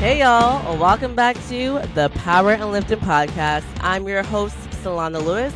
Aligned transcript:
Hey 0.00 0.20
y'all, 0.20 0.78
welcome 0.78 1.14
back 1.14 1.36
to 1.50 1.78
the 1.94 2.10
Power 2.14 2.54
in 2.54 2.72
Lifting 2.72 3.00
podcast. 3.00 3.66
I'm 3.82 4.08
your 4.08 4.22
host, 4.22 4.56
Solana 4.82 5.22
Lewis. 5.22 5.52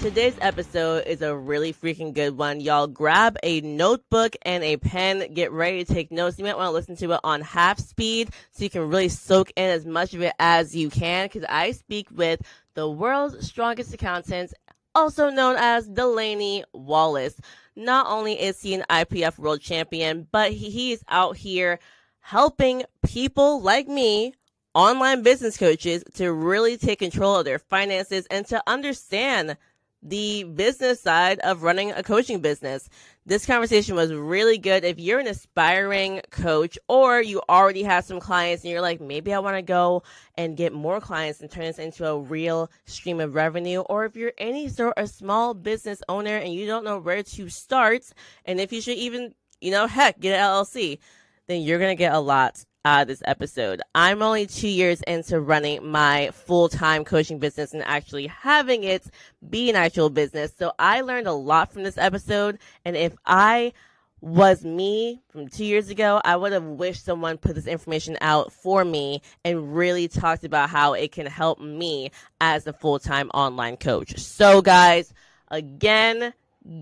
Today's 0.00 0.36
episode 0.40 1.06
is 1.06 1.22
a 1.22 1.36
really 1.36 1.72
freaking 1.72 2.12
good 2.12 2.36
one. 2.36 2.60
Y'all 2.60 2.88
grab 2.88 3.36
a 3.44 3.60
notebook 3.60 4.34
and 4.42 4.64
a 4.64 4.76
pen, 4.76 5.32
get 5.34 5.52
ready 5.52 5.84
to 5.84 5.94
take 5.94 6.10
notes. 6.10 6.36
You 6.36 6.44
might 6.44 6.56
want 6.56 6.66
to 6.66 6.72
listen 6.72 6.96
to 6.96 7.12
it 7.12 7.20
on 7.22 7.42
half 7.42 7.78
speed 7.78 8.30
so 8.50 8.64
you 8.64 8.70
can 8.70 8.88
really 8.88 9.08
soak 9.08 9.52
in 9.54 9.70
as 9.70 9.86
much 9.86 10.14
of 10.14 10.22
it 10.22 10.34
as 10.40 10.74
you 10.74 10.90
can 10.90 11.26
because 11.26 11.44
I 11.48 11.70
speak 11.70 12.08
with 12.10 12.42
the 12.74 12.90
world's 12.90 13.46
strongest 13.46 13.94
accountant, 13.94 14.52
also 14.96 15.30
known 15.30 15.54
as 15.60 15.86
Delaney 15.86 16.64
Wallace. 16.72 17.40
Not 17.76 18.08
only 18.08 18.32
is 18.32 18.60
he 18.60 18.74
an 18.74 18.84
IPF 18.90 19.38
world 19.38 19.60
champion, 19.60 20.26
but 20.32 20.50
he 20.50 20.90
is 20.90 21.04
out 21.08 21.36
here 21.36 21.78
helping 22.26 22.82
people 23.04 23.62
like 23.62 23.86
me 23.86 24.34
online 24.74 25.22
business 25.22 25.56
coaches 25.56 26.02
to 26.12 26.32
really 26.32 26.76
take 26.76 26.98
control 26.98 27.36
of 27.36 27.44
their 27.44 27.60
finances 27.60 28.26
and 28.32 28.44
to 28.44 28.60
understand 28.66 29.56
the 30.02 30.42
business 30.42 31.00
side 31.00 31.38
of 31.40 31.62
running 31.62 31.92
a 31.92 32.02
coaching 32.02 32.40
business. 32.40 32.88
This 33.26 33.46
conversation 33.46 33.94
was 33.94 34.12
really 34.12 34.58
good. 34.58 34.82
If 34.84 34.98
you're 34.98 35.20
an 35.20 35.28
aspiring 35.28 36.20
coach 36.32 36.76
or 36.88 37.22
you 37.22 37.42
already 37.48 37.84
have 37.84 38.04
some 38.04 38.18
clients 38.18 38.64
and 38.64 38.72
you're 38.72 38.80
like, 38.80 39.00
maybe 39.00 39.32
I 39.32 39.38
want 39.38 39.54
to 39.54 39.62
go 39.62 40.02
and 40.36 40.56
get 40.56 40.72
more 40.72 41.00
clients 41.00 41.40
and 41.40 41.48
turn 41.48 41.66
this 41.66 41.78
into 41.78 42.08
a 42.08 42.18
real 42.18 42.72
stream 42.86 43.20
of 43.20 43.36
revenue, 43.36 43.82
or 43.82 44.04
if 44.04 44.16
you're 44.16 44.32
any 44.36 44.68
sort 44.68 44.94
of 44.96 45.10
small 45.10 45.54
business 45.54 46.02
owner 46.08 46.38
and 46.38 46.52
you 46.52 46.66
don't 46.66 46.84
know 46.84 46.98
where 46.98 47.22
to 47.22 47.48
start, 47.48 48.02
and 48.44 48.60
if 48.60 48.72
you 48.72 48.80
should 48.80 48.98
even, 48.98 49.32
you 49.60 49.70
know, 49.70 49.86
heck, 49.86 50.18
get 50.18 50.36
an 50.36 50.44
LLC, 50.44 50.98
then 51.46 51.62
you're 51.62 51.78
going 51.78 51.90
to 51.90 51.98
get 51.98 52.12
a 52.12 52.20
lot 52.20 52.64
uh, 52.86 53.04
this 53.04 53.20
episode. 53.24 53.82
I'm 53.96 54.22
only 54.22 54.46
two 54.46 54.68
years 54.68 55.02
into 55.02 55.40
running 55.40 55.84
my 55.90 56.30
full 56.32 56.68
time 56.68 57.04
coaching 57.04 57.40
business 57.40 57.74
and 57.74 57.82
actually 57.82 58.28
having 58.28 58.84
it 58.84 59.04
be 59.48 59.68
an 59.70 59.74
actual 59.74 60.08
business. 60.08 60.52
So 60.56 60.72
I 60.78 61.00
learned 61.00 61.26
a 61.26 61.32
lot 61.32 61.72
from 61.72 61.82
this 61.82 61.98
episode. 61.98 62.60
And 62.84 62.96
if 62.96 63.12
I 63.26 63.72
was 64.20 64.64
me 64.64 65.20
from 65.30 65.48
two 65.48 65.64
years 65.64 65.90
ago, 65.90 66.20
I 66.24 66.36
would 66.36 66.52
have 66.52 66.62
wished 66.62 67.04
someone 67.04 67.38
put 67.38 67.56
this 67.56 67.66
information 67.66 68.18
out 68.20 68.52
for 68.52 68.84
me 68.84 69.20
and 69.44 69.76
really 69.76 70.06
talked 70.06 70.44
about 70.44 70.70
how 70.70 70.92
it 70.92 71.10
can 71.10 71.26
help 71.26 71.60
me 71.60 72.12
as 72.40 72.68
a 72.68 72.72
full 72.72 73.00
time 73.00 73.30
online 73.30 73.78
coach. 73.78 74.16
So, 74.18 74.62
guys, 74.62 75.12
again, 75.48 76.32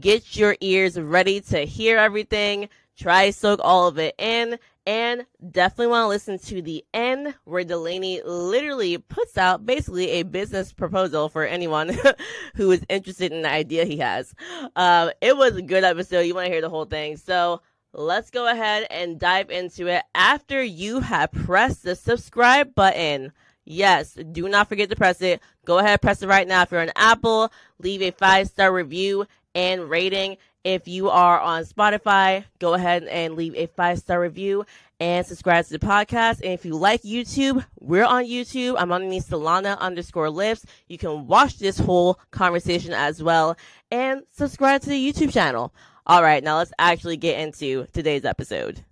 get 0.00 0.36
your 0.36 0.56
ears 0.60 1.00
ready 1.00 1.40
to 1.40 1.60
hear 1.60 1.96
everything. 1.96 2.68
Try 2.96 3.30
soak 3.30 3.60
all 3.62 3.88
of 3.88 3.98
it 3.98 4.14
in 4.18 4.58
and 4.86 5.24
definitely 5.50 5.88
want 5.88 6.04
to 6.04 6.08
listen 6.08 6.38
to 6.38 6.62
the 6.62 6.84
end 6.92 7.34
where 7.44 7.64
Delaney 7.64 8.20
literally 8.24 8.98
puts 8.98 9.38
out 9.38 9.64
basically 9.64 10.10
a 10.10 10.22
business 10.22 10.72
proposal 10.72 11.28
for 11.28 11.44
anyone 11.44 11.96
who 12.54 12.70
is 12.70 12.84
interested 12.88 13.32
in 13.32 13.42
the 13.42 13.50
idea 13.50 13.84
he 13.84 13.96
has. 13.98 14.34
Um, 14.76 15.10
it 15.20 15.36
was 15.36 15.56
a 15.56 15.62
good 15.62 15.84
episode. 15.84 16.20
You 16.20 16.34
want 16.34 16.46
to 16.46 16.52
hear 16.52 16.60
the 16.60 16.68
whole 16.68 16.84
thing. 16.84 17.16
So 17.16 17.62
let's 17.92 18.30
go 18.30 18.46
ahead 18.46 18.86
and 18.90 19.18
dive 19.18 19.50
into 19.50 19.86
it 19.86 20.02
after 20.14 20.62
you 20.62 21.00
have 21.00 21.32
pressed 21.32 21.82
the 21.82 21.96
subscribe 21.96 22.74
button. 22.74 23.32
Yes, 23.64 24.18
do 24.32 24.48
not 24.48 24.68
forget 24.68 24.90
to 24.90 24.96
press 24.96 25.22
it. 25.22 25.40
Go 25.64 25.78
ahead, 25.78 26.02
press 26.02 26.22
it 26.22 26.28
right 26.28 26.46
now. 26.46 26.62
If 26.62 26.70
you're 26.70 26.82
on 26.82 26.92
Apple, 26.96 27.50
leave 27.78 28.02
a 28.02 28.10
five 28.10 28.48
star 28.48 28.72
review 28.72 29.26
and 29.54 29.88
rating. 29.88 30.36
If 30.64 30.88
you 30.88 31.10
are 31.10 31.38
on 31.38 31.64
Spotify, 31.64 32.44
go 32.58 32.72
ahead 32.72 33.04
and 33.04 33.34
leave 33.34 33.54
a 33.54 33.66
five 33.66 33.98
star 33.98 34.18
review 34.18 34.64
and 34.98 35.26
subscribe 35.26 35.66
to 35.66 35.72
the 35.72 35.78
podcast. 35.78 36.40
And 36.40 36.52
if 36.52 36.64
you 36.64 36.74
like 36.74 37.02
YouTube, 37.02 37.62
we're 37.80 38.06
on 38.06 38.24
YouTube. 38.24 38.76
I'm 38.78 38.90
underneath 38.90 39.28
Solana 39.28 39.78
underscore 39.78 40.30
lifts. 40.30 40.64
You 40.88 40.96
can 40.96 41.26
watch 41.26 41.58
this 41.58 41.78
whole 41.78 42.18
conversation 42.30 42.94
as 42.94 43.22
well 43.22 43.58
and 43.90 44.22
subscribe 44.30 44.80
to 44.82 44.88
the 44.88 45.12
YouTube 45.12 45.34
channel. 45.34 45.74
All 46.06 46.22
right, 46.22 46.42
now 46.42 46.56
let's 46.56 46.72
actually 46.78 47.18
get 47.18 47.40
into 47.40 47.86
today's 47.92 48.24
episode. 48.24 48.82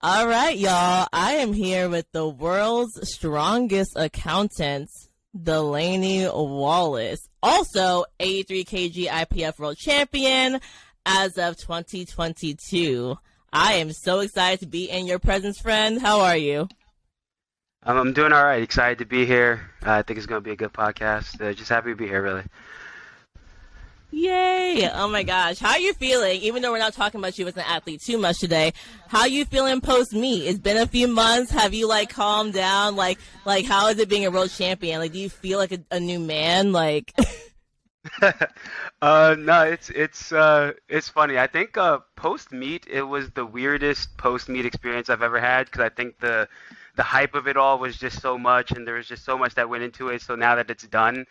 All 0.00 0.26
right, 0.26 0.56
y'all. 0.56 1.08
I 1.12 1.34
am 1.34 1.52
here 1.52 1.90
with 1.90 2.10
the 2.12 2.26
world's 2.26 2.98
strongest 3.02 3.92
accountant, 3.96 4.88
Delaney 5.38 6.26
Wallace. 6.26 7.28
Also, 7.42 8.04
83 8.18 8.64
kg 8.64 9.06
IPF 9.08 9.58
world 9.58 9.76
champion 9.76 10.60
as 11.06 11.38
of 11.38 11.56
2022. 11.56 13.16
I 13.52 13.74
am 13.74 13.92
so 13.92 14.20
excited 14.20 14.60
to 14.60 14.66
be 14.66 14.90
in 14.90 15.06
your 15.06 15.18
presence, 15.18 15.58
friend. 15.58 16.00
How 16.00 16.20
are 16.20 16.36
you? 16.36 16.68
Um, 17.82 17.96
I'm 17.96 18.12
doing 18.12 18.32
all 18.32 18.44
right. 18.44 18.62
Excited 18.62 18.98
to 18.98 19.06
be 19.06 19.24
here. 19.24 19.70
Uh, 19.84 19.92
I 19.92 20.02
think 20.02 20.18
it's 20.18 20.26
going 20.26 20.42
to 20.42 20.44
be 20.44 20.52
a 20.52 20.56
good 20.56 20.72
podcast. 20.72 21.40
Uh, 21.40 21.52
just 21.52 21.70
happy 21.70 21.90
to 21.90 21.96
be 21.96 22.06
here, 22.06 22.22
really. 22.22 22.44
Yay! 24.10 24.88
Oh 24.94 25.06
my 25.08 25.22
gosh, 25.22 25.58
how 25.58 25.72
are 25.72 25.78
you 25.78 25.92
feeling? 25.92 26.40
Even 26.40 26.62
though 26.62 26.72
we're 26.72 26.78
not 26.78 26.94
talking 26.94 27.20
about 27.20 27.38
you 27.38 27.46
as 27.46 27.54
an 27.56 27.64
athlete 27.66 28.00
too 28.00 28.16
much 28.16 28.38
today, 28.38 28.72
how 29.06 29.20
are 29.20 29.28
you 29.28 29.44
feeling 29.44 29.82
post 29.82 30.14
meet? 30.14 30.46
It's 30.46 30.58
been 30.58 30.78
a 30.78 30.86
few 30.86 31.08
months. 31.08 31.50
Have 31.50 31.74
you 31.74 31.86
like 31.86 32.08
calmed 32.08 32.54
down? 32.54 32.96
Like, 32.96 33.18
like 33.44 33.66
how 33.66 33.88
is 33.88 33.98
it 33.98 34.08
being 34.08 34.24
a 34.24 34.30
world 34.30 34.50
champion? 34.50 35.00
Like, 35.00 35.12
do 35.12 35.18
you 35.18 35.28
feel 35.28 35.58
like 35.58 35.72
a, 35.72 35.80
a 35.90 36.00
new 36.00 36.18
man? 36.18 36.72
Like. 36.72 37.12
uh, 39.02 39.36
no, 39.38 39.62
it's 39.62 39.90
it's 39.90 40.32
uh, 40.32 40.72
it's 40.88 41.08
funny. 41.08 41.38
I 41.38 41.46
think 41.46 41.76
uh, 41.76 41.98
post 42.16 42.52
meet 42.52 42.86
it 42.88 43.02
was 43.02 43.30
the 43.30 43.44
weirdest 43.44 44.16
post 44.16 44.48
meet 44.48 44.66
experience 44.66 45.10
I've 45.10 45.22
ever 45.22 45.40
had 45.40 45.66
because 45.66 45.80
I 45.80 45.88
think 45.88 46.18
the 46.20 46.48
the 46.96 47.02
hype 47.02 47.34
of 47.34 47.46
it 47.48 47.56
all 47.56 47.78
was 47.78 47.96
just 47.96 48.20
so 48.20 48.38
much, 48.38 48.72
and 48.72 48.86
there 48.86 48.94
was 48.94 49.06
just 49.08 49.24
so 49.24 49.36
much 49.38 49.54
that 49.54 49.68
went 49.68 49.82
into 49.82 50.08
it. 50.08 50.22
So 50.22 50.34
now 50.36 50.54
that 50.56 50.70
it's 50.70 50.86
done, 50.86 51.26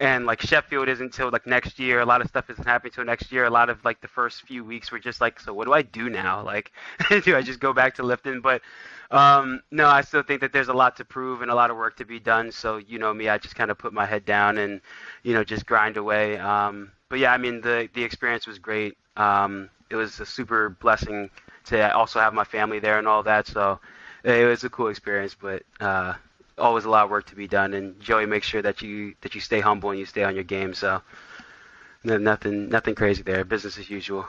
and 0.00 0.26
like 0.26 0.40
Sheffield 0.40 0.88
isn't 0.88 1.06
until 1.06 1.30
like 1.30 1.46
next 1.46 1.78
year. 1.78 2.00
A 2.00 2.06
lot 2.06 2.20
of 2.20 2.28
stuff 2.28 2.48
isn't 2.50 2.64
happening 2.64 2.92
until 2.92 3.04
next 3.04 3.32
year. 3.32 3.44
A 3.44 3.50
lot 3.50 3.68
of 3.68 3.84
like 3.84 4.00
the 4.00 4.08
first 4.08 4.42
few 4.42 4.62
weeks 4.62 4.92
were 4.92 4.98
just 4.98 5.20
like, 5.20 5.40
so 5.40 5.52
what 5.52 5.66
do 5.66 5.72
I 5.72 5.82
do 5.82 6.08
now? 6.08 6.42
Like, 6.42 6.72
do 7.24 7.36
I 7.36 7.42
just 7.42 7.58
go 7.58 7.72
back 7.72 7.96
to 7.96 8.04
lifting? 8.04 8.40
But 8.40 8.62
um, 9.10 9.60
no, 9.72 9.88
I 9.88 10.02
still 10.02 10.22
think 10.22 10.40
that 10.42 10.52
there's 10.52 10.68
a 10.68 10.72
lot 10.72 10.96
to 10.96 11.04
prove 11.04 11.42
and 11.42 11.50
a 11.50 11.54
lot 11.54 11.70
of 11.70 11.76
work 11.76 11.96
to 11.96 12.04
be 12.04 12.20
done. 12.20 12.52
So 12.52 12.76
you 12.76 12.98
know 12.98 13.12
me, 13.12 13.28
I 13.28 13.38
just 13.38 13.56
kind 13.56 13.70
of 13.70 13.78
put 13.78 13.92
my 13.92 14.06
head 14.06 14.24
down 14.24 14.58
and 14.58 14.80
you 15.24 15.34
know 15.34 15.42
just 15.42 15.66
grind 15.66 15.96
away. 15.96 16.38
Um, 16.38 16.92
but 17.08 17.18
yeah, 17.18 17.32
I 17.32 17.38
mean 17.38 17.60
the 17.60 17.88
the 17.94 18.04
experience 18.04 18.46
was 18.46 18.58
great. 18.58 18.96
Um, 19.16 19.68
it 19.90 19.96
was 19.96 20.20
a 20.20 20.26
super 20.26 20.70
blessing 20.70 21.30
to 21.66 21.92
also 21.94 22.20
have 22.20 22.34
my 22.34 22.44
family 22.44 22.78
there 22.78 22.98
and 22.98 23.08
all 23.08 23.24
that. 23.24 23.46
So 23.48 23.80
it 24.22 24.46
was 24.46 24.62
a 24.62 24.70
cool 24.70 24.88
experience, 24.88 25.34
but 25.34 25.62
uh, 25.80 26.14
always 26.58 26.84
a 26.84 26.90
lot 26.90 27.04
of 27.04 27.10
work 27.10 27.26
to 27.26 27.36
be 27.36 27.48
done. 27.48 27.74
And 27.74 27.98
Joey 28.00 28.26
makes 28.26 28.46
sure 28.46 28.62
that 28.62 28.82
you 28.82 29.14
that 29.22 29.34
you 29.34 29.40
stay 29.40 29.60
humble 29.60 29.90
and 29.90 29.98
you 29.98 30.06
stay 30.06 30.24
on 30.24 30.34
your 30.34 30.44
game. 30.44 30.74
So 30.74 31.02
nothing 32.04 32.68
nothing 32.68 32.94
crazy 32.94 33.22
there. 33.22 33.44
Business 33.44 33.78
as 33.78 33.90
usual. 33.90 34.26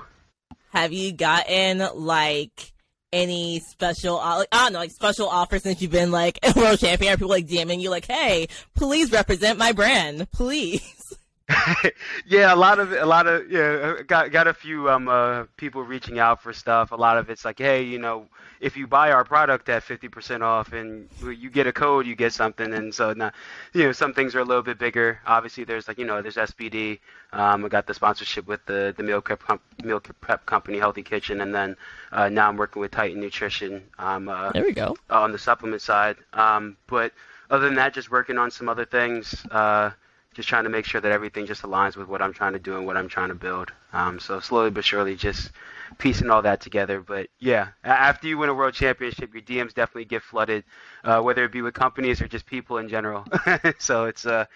Have 0.71 0.93
you 0.93 1.11
gotten 1.11 1.83
like 1.95 2.73
any 3.11 3.59
special, 3.59 4.15
like, 4.15 4.47
I 4.51 4.65
don't 4.65 4.73
know, 4.73 4.79
like 4.79 4.91
special 4.91 5.27
offers 5.27 5.63
since 5.63 5.81
you've 5.81 5.91
been 5.91 6.11
like 6.11 6.39
a 6.43 6.53
world 6.57 6.79
champion? 6.79 7.13
Are 7.13 7.17
people 7.17 7.29
like 7.29 7.47
DMing 7.47 7.81
you 7.81 7.89
like, 7.89 8.05
hey, 8.05 8.47
please 8.75 9.11
represent 9.11 9.57
my 9.57 9.71
brand, 9.71 10.31
please? 10.31 11.17
yeah, 12.27 12.53
a 12.53 12.55
lot 12.55 12.79
of 12.79 12.91
a 12.91 13.05
lot 13.05 13.27
of 13.27 13.51
yeah, 13.51 14.01
got 14.05 14.31
got 14.31 14.47
a 14.47 14.53
few 14.53 14.89
um 14.89 15.07
uh, 15.07 15.45
people 15.57 15.81
reaching 15.83 16.19
out 16.19 16.41
for 16.41 16.53
stuff. 16.53 16.91
A 16.91 16.95
lot 16.95 17.17
of 17.17 17.29
it's 17.29 17.43
like, 17.43 17.57
hey, 17.57 17.81
you 17.81 17.97
know, 17.97 18.27
if 18.59 18.75
you 18.75 18.87
buy 18.87 19.11
our 19.11 19.23
product 19.23 19.69
at 19.69 19.83
50% 19.83 20.41
off 20.41 20.73
and 20.73 21.07
you 21.23 21.49
get 21.49 21.65
a 21.65 21.71
code, 21.71 22.05
you 22.05 22.15
get 22.15 22.33
something. 22.33 22.73
And 22.73 22.93
so 22.93 23.13
now, 23.13 23.31
you 23.73 23.83
know, 23.85 23.91
some 23.91 24.13
things 24.13 24.35
are 24.35 24.39
a 24.39 24.43
little 24.43 24.63
bit 24.63 24.77
bigger. 24.77 25.19
Obviously, 25.25 25.63
there's 25.63 25.87
like, 25.87 25.97
you 25.97 26.05
know, 26.05 26.21
there's 26.21 26.35
SBD. 26.35 26.99
Um, 27.31 27.63
I 27.63 27.69
got 27.69 27.87
the 27.87 27.93
sponsorship 27.93 28.47
with 28.47 28.65
the, 28.65 28.93
the 28.97 29.03
meal 29.03 29.21
prep, 29.21 29.41
meal 29.83 29.99
prep 29.99 30.45
company, 30.45 30.77
Healthy 30.77 31.03
Kitchen. 31.03 31.41
And 31.41 31.55
then 31.55 31.75
uh, 32.11 32.27
now 32.29 32.49
I'm 32.49 32.57
working 32.57 32.81
with 32.81 32.91
Titan 32.91 33.21
Nutrition. 33.21 33.83
Um, 33.97 34.27
uh, 34.27 34.51
there 34.51 34.63
we 34.63 34.73
go. 34.73 34.97
On 35.09 35.31
the 35.31 35.39
supplement 35.39 35.81
side. 35.81 36.17
Um, 36.33 36.75
but 36.87 37.13
other 37.49 37.65
than 37.65 37.75
that, 37.75 37.93
just 37.93 38.11
working 38.11 38.37
on 38.37 38.51
some 38.51 38.67
other 38.67 38.85
things. 38.85 39.45
Uh, 39.51 39.91
just 40.35 40.47
trying 40.47 40.63
to 40.65 40.69
make 40.69 40.85
sure 40.85 41.01
that 41.01 41.11
everything 41.11 41.45
just 41.45 41.63
aligns 41.63 41.95
with 41.97 42.07
what 42.07 42.21
I'm 42.21 42.33
trying 42.33 42.53
to 42.53 42.59
do 42.59 42.77
and 42.77 42.85
what 42.85 42.97
I'm 42.97 43.09
trying 43.09 43.29
to 43.29 43.35
build. 43.35 43.71
Um, 43.93 44.19
so 44.19 44.39
slowly 44.39 44.69
but 44.69 44.85
surely, 44.85 45.15
just 45.15 45.51
piecing 45.97 46.29
all 46.29 46.43
that 46.43 46.61
together. 46.61 47.01
But 47.01 47.27
yeah, 47.39 47.69
after 47.83 48.27
you 48.27 48.37
win 48.37 48.49
a 48.49 48.53
world 48.53 48.73
championship, 48.73 49.33
your 49.33 49.41
DMs 49.41 49.73
definitely 49.73 50.05
get 50.05 50.21
flooded, 50.21 50.63
uh, 51.03 51.21
whether 51.21 51.43
it 51.43 51.51
be 51.51 51.61
with 51.61 51.73
companies 51.73 52.21
or 52.21 52.27
just 52.27 52.45
people 52.45 52.77
in 52.77 52.89
general. 52.89 53.25
so 53.79 54.05
it's 54.05 54.25
a, 54.25 54.47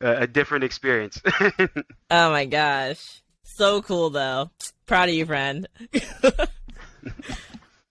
a 0.00 0.26
different 0.26 0.64
experience. 0.64 1.20
oh 2.10 2.30
my 2.30 2.46
gosh. 2.46 3.22
So 3.42 3.82
cool 3.82 4.10
though. 4.10 4.50
Proud 4.86 5.10
of 5.10 5.14
you, 5.14 5.26
friend. 5.26 5.68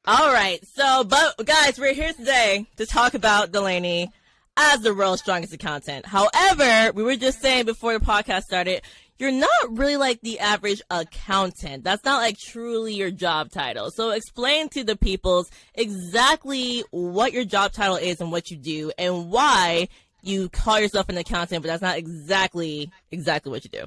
all 0.05 0.33
right. 0.33 0.59
So, 0.65 1.03
but 1.03 1.45
guys, 1.45 1.77
we're 1.77 1.93
here 1.93 2.13
today 2.13 2.65
to 2.77 2.87
talk 2.87 3.13
about 3.13 3.51
Delaney 3.51 4.11
as 4.57 4.81
the 4.81 4.93
world's 4.93 5.21
strongest 5.21 5.53
accountant. 5.53 6.05
However, 6.05 6.91
we 6.93 7.03
were 7.03 7.15
just 7.15 7.41
saying 7.41 7.65
before 7.65 7.97
the 7.97 8.03
podcast 8.03 8.43
started, 8.43 8.81
you're 9.19 9.31
not 9.31 9.49
really 9.71 9.97
like 9.97 10.21
the 10.21 10.39
average 10.39 10.81
accountant. 10.89 11.83
That's 11.83 12.03
not 12.03 12.21
like 12.21 12.37
truly 12.37 12.93
your 12.93 13.11
job 13.11 13.51
title. 13.51 13.89
So 13.91 14.11
explain 14.11 14.69
to 14.69 14.83
the 14.83 14.95
peoples 14.95 15.49
exactly 15.73 16.83
what 16.91 17.33
your 17.33 17.45
job 17.45 17.71
title 17.71 17.95
is 17.95 18.19
and 18.19 18.31
what 18.31 18.51
you 18.51 18.57
do 18.57 18.91
and 18.97 19.31
why 19.31 19.87
you 20.21 20.49
call 20.49 20.79
yourself 20.79 21.09
an 21.09 21.17
accountant, 21.17 21.61
but 21.63 21.67
that's 21.67 21.81
not 21.81 21.97
exactly 21.97 22.91
exactly 23.11 23.51
what 23.51 23.63
you 23.63 23.69
do. 23.69 23.85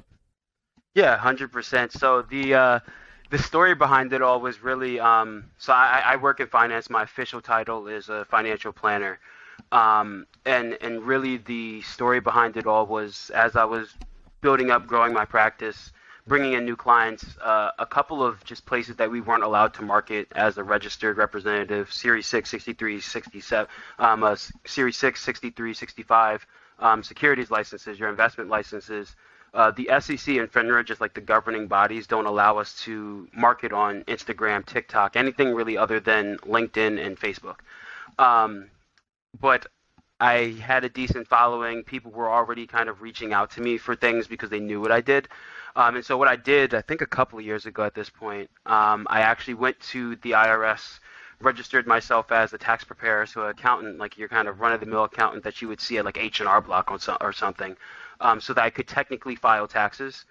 Yeah, 0.95 1.15
hundred 1.17 1.51
percent. 1.51 1.93
So 1.93 2.23
the 2.23 2.53
uh, 2.53 2.79
the 3.29 3.37
story 3.37 3.75
behind 3.75 4.11
it 4.11 4.21
all 4.21 4.41
was 4.41 4.61
really 4.61 4.99
um, 4.99 5.45
so 5.57 5.71
I, 5.71 6.01
I 6.05 6.15
work 6.17 6.39
in 6.39 6.47
finance. 6.47 6.89
My 6.89 7.03
official 7.03 7.41
title 7.41 7.87
is 7.87 8.09
a 8.09 8.25
financial 8.25 8.73
planner, 8.73 9.19
um, 9.71 10.25
and 10.45 10.77
and 10.81 11.03
really 11.03 11.37
the 11.37 11.81
story 11.81 12.19
behind 12.19 12.57
it 12.57 12.67
all 12.67 12.85
was 12.85 13.31
as 13.33 13.55
I 13.55 13.65
was 13.65 13.93
building 14.41 14.71
up, 14.71 14.87
growing 14.87 15.13
my 15.13 15.25
practice, 15.25 15.91
bringing 16.27 16.53
in 16.53 16.65
new 16.65 16.75
clients, 16.75 17.25
uh, 17.43 17.71
a 17.79 17.85
couple 17.85 18.23
of 18.23 18.43
just 18.43 18.65
places 18.65 18.95
that 18.97 19.09
we 19.09 19.21
weren't 19.21 19.43
allowed 19.43 19.73
to 19.75 19.83
market 19.83 20.27
as 20.35 20.57
a 20.57 20.63
registered 20.63 21.17
representative, 21.17 21.91
Series 21.91 22.27
6, 22.27 22.49
63, 22.49 22.99
67, 22.99 23.67
um, 23.99 24.23
uh, 24.23 24.35
Series 24.65 24.97
6, 24.97 25.21
63, 25.21 25.73
65, 25.73 26.45
um, 26.79 27.03
securities 27.03 27.51
licenses, 27.51 27.99
your 27.99 28.09
investment 28.09 28.49
licenses. 28.49 29.15
Uh, 29.53 29.69
the 29.71 29.89
SEC 29.99 30.37
and 30.37 30.49
FINRA, 30.49 30.85
just 30.85 31.01
like 31.01 31.13
the 31.13 31.19
governing 31.19 31.67
bodies, 31.67 32.07
don't 32.07 32.25
allow 32.25 32.57
us 32.57 32.79
to 32.79 33.27
market 33.35 33.73
on 33.73 34.01
Instagram, 34.05 34.65
TikTok, 34.65 35.17
anything 35.17 35.53
really 35.53 35.77
other 35.77 35.99
than 35.99 36.37
LinkedIn 36.37 37.05
and 37.05 37.19
Facebook. 37.19 37.57
Um, 38.17 38.67
but 39.39 39.67
I 40.19 40.55
had 40.61 40.83
a 40.83 40.89
decent 40.89 41.27
following. 41.27 41.83
People 41.83 42.11
were 42.11 42.29
already 42.29 42.67
kind 42.67 42.89
of 42.89 43.01
reaching 43.01 43.33
out 43.33 43.51
to 43.51 43.61
me 43.61 43.77
for 43.77 43.95
things 43.95 44.27
because 44.27 44.49
they 44.49 44.59
knew 44.59 44.79
what 44.79 44.91
I 44.91 45.01
did. 45.01 45.27
Um, 45.75 45.95
and 45.95 46.05
so 46.05 46.17
what 46.17 46.27
I 46.27 46.35
did, 46.35 46.73
I 46.73 46.81
think 46.81 47.01
a 47.01 47.07
couple 47.07 47.39
of 47.39 47.45
years 47.45 47.65
ago 47.65 47.83
at 47.83 47.95
this 47.95 48.09
point, 48.09 48.49
um, 48.65 49.07
I 49.09 49.21
actually 49.21 49.53
went 49.55 49.79
to 49.91 50.17
the 50.17 50.31
IRS, 50.31 50.99
registered 51.39 51.87
myself 51.87 52.31
as 52.31 52.53
a 52.53 52.57
tax 52.57 52.83
preparer, 52.83 53.25
so 53.25 53.45
an 53.45 53.49
accountant, 53.51 53.97
like 53.97 54.17
your 54.17 54.27
kind 54.27 54.47
of 54.47 54.59
run-of-the-mill 54.59 55.05
accountant 55.05 55.43
that 55.43 55.61
you 55.61 55.67
would 55.69 55.81
see 55.81 55.97
at 55.97 56.05
like 56.05 56.17
H&R 56.17 56.61
Block 56.61 56.91
or 57.21 57.33
something, 57.33 57.75
um, 58.19 58.41
so 58.41 58.53
that 58.53 58.63
I 58.63 58.69
could 58.69 58.87
technically 58.87 59.35
file 59.35 59.67
taxes. 59.67 60.25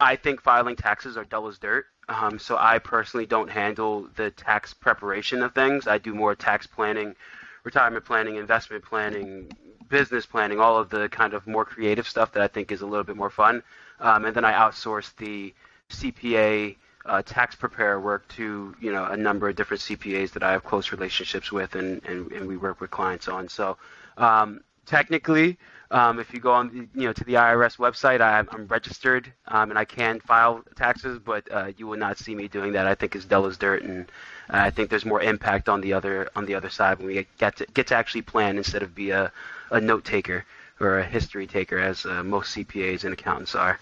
I 0.00 0.16
think 0.16 0.42
filing 0.42 0.76
taxes 0.76 1.16
are 1.16 1.24
dull 1.24 1.46
as 1.48 1.58
dirt. 1.58 1.86
Um, 2.08 2.38
so 2.38 2.56
I 2.58 2.78
personally 2.78 3.26
don't 3.26 3.48
handle 3.48 4.08
the 4.16 4.30
tax 4.32 4.74
preparation 4.74 5.42
of 5.42 5.54
things. 5.54 5.86
I 5.86 5.98
do 5.98 6.14
more 6.14 6.34
tax 6.34 6.66
planning, 6.66 7.14
retirement 7.64 8.04
planning, 8.04 8.36
investment 8.36 8.84
planning, 8.84 9.50
business 9.88 10.26
planning, 10.26 10.58
all 10.58 10.78
of 10.78 10.88
the 10.90 11.08
kind 11.08 11.34
of 11.34 11.46
more 11.46 11.64
creative 11.64 12.08
stuff 12.08 12.32
that 12.32 12.42
I 12.42 12.48
think 12.48 12.72
is 12.72 12.80
a 12.80 12.86
little 12.86 13.04
bit 13.04 13.16
more 13.16 13.30
fun. 13.30 13.62
Um, 14.00 14.24
and 14.24 14.34
then 14.34 14.44
I 14.44 14.52
outsource 14.52 15.14
the 15.16 15.54
CPA 15.90 16.76
uh, 17.04 17.22
tax 17.22 17.54
preparer 17.54 18.00
work 18.00 18.26
to 18.28 18.74
you 18.80 18.92
know 18.92 19.04
a 19.04 19.16
number 19.16 19.48
of 19.48 19.56
different 19.56 19.80
CPAs 19.82 20.30
that 20.32 20.42
I 20.42 20.52
have 20.52 20.64
close 20.64 20.92
relationships 20.92 21.50
with, 21.50 21.74
and, 21.74 22.04
and, 22.04 22.30
and 22.32 22.46
we 22.46 22.56
work 22.56 22.80
with 22.80 22.90
clients 22.90 23.28
on. 23.28 23.48
So 23.48 23.76
um, 24.16 24.60
technically, 24.86 25.58
um, 25.92 26.18
if 26.18 26.32
you 26.32 26.40
go 26.40 26.52
on 26.52 26.88
you 26.94 27.06
know 27.06 27.12
to 27.12 27.24
the 27.24 27.34
IRS 27.34 27.76
website, 27.76 28.20
I, 28.20 28.38
am 28.40 28.66
registered 28.66 29.32
um, 29.46 29.70
and 29.70 29.78
I 29.78 29.84
can 29.84 30.20
file 30.20 30.64
taxes, 30.74 31.18
but 31.18 31.46
uh, 31.52 31.72
you 31.76 31.86
will 31.86 31.98
not 31.98 32.18
see 32.18 32.34
me 32.34 32.48
doing 32.48 32.72
that. 32.72 32.86
I 32.86 32.94
think 32.94 33.14
it's 33.14 33.26
dull 33.26 33.46
as 33.46 33.58
dirt, 33.58 33.82
and 33.82 34.10
I 34.48 34.70
think 34.70 34.90
there's 34.90 35.04
more 35.04 35.22
impact 35.22 35.68
on 35.68 35.82
the 35.82 35.92
other 35.92 36.30
on 36.34 36.46
the 36.46 36.54
other 36.54 36.70
side 36.70 36.98
when 36.98 37.06
we 37.06 37.26
get 37.38 37.56
to 37.56 37.66
get 37.74 37.88
to 37.88 37.94
actually 37.94 38.22
plan 38.22 38.56
instead 38.56 38.82
of 38.82 38.94
be 38.94 39.10
a, 39.10 39.30
a 39.70 39.80
note 39.80 40.04
taker 40.04 40.44
or 40.80 40.98
a 40.98 41.04
history 41.04 41.46
taker, 41.46 41.78
as 41.78 42.06
uh, 42.06 42.24
most 42.24 42.56
CPAs 42.56 43.04
and 43.04 43.12
accountants 43.12 43.54
are. 43.54 43.78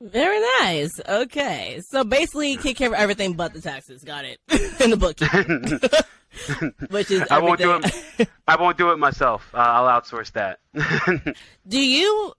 Very 0.00 0.40
nice. 0.60 1.00
Okay, 1.08 1.80
so 1.88 2.02
basically, 2.02 2.56
take 2.56 2.76
care 2.76 2.88
of 2.88 2.94
everything 2.94 3.34
but 3.34 3.52
the 3.52 3.60
taxes. 3.60 4.02
Got 4.02 4.24
it 4.24 4.38
in 4.80 4.90
the 4.90 4.96
book. 4.96 5.18
Which 6.90 7.10
is 7.10 7.22
I 7.30 7.38
won't 7.38 7.60
do 7.60 7.80
it. 7.82 8.28
I 8.48 8.56
won't 8.56 8.78
do 8.78 8.90
it 8.90 8.98
myself. 8.98 9.48
Uh, 9.54 9.58
I'll 9.58 10.00
outsource 10.00 10.32
that. 10.32 10.60
do 11.68 11.78
you 11.78 12.32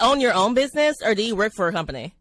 own 0.00 0.20
your 0.20 0.32
own 0.32 0.54
business, 0.54 0.96
or 1.04 1.14
do 1.14 1.22
you 1.22 1.36
work 1.36 1.52
for 1.54 1.68
a 1.68 1.72
company? 1.72 2.14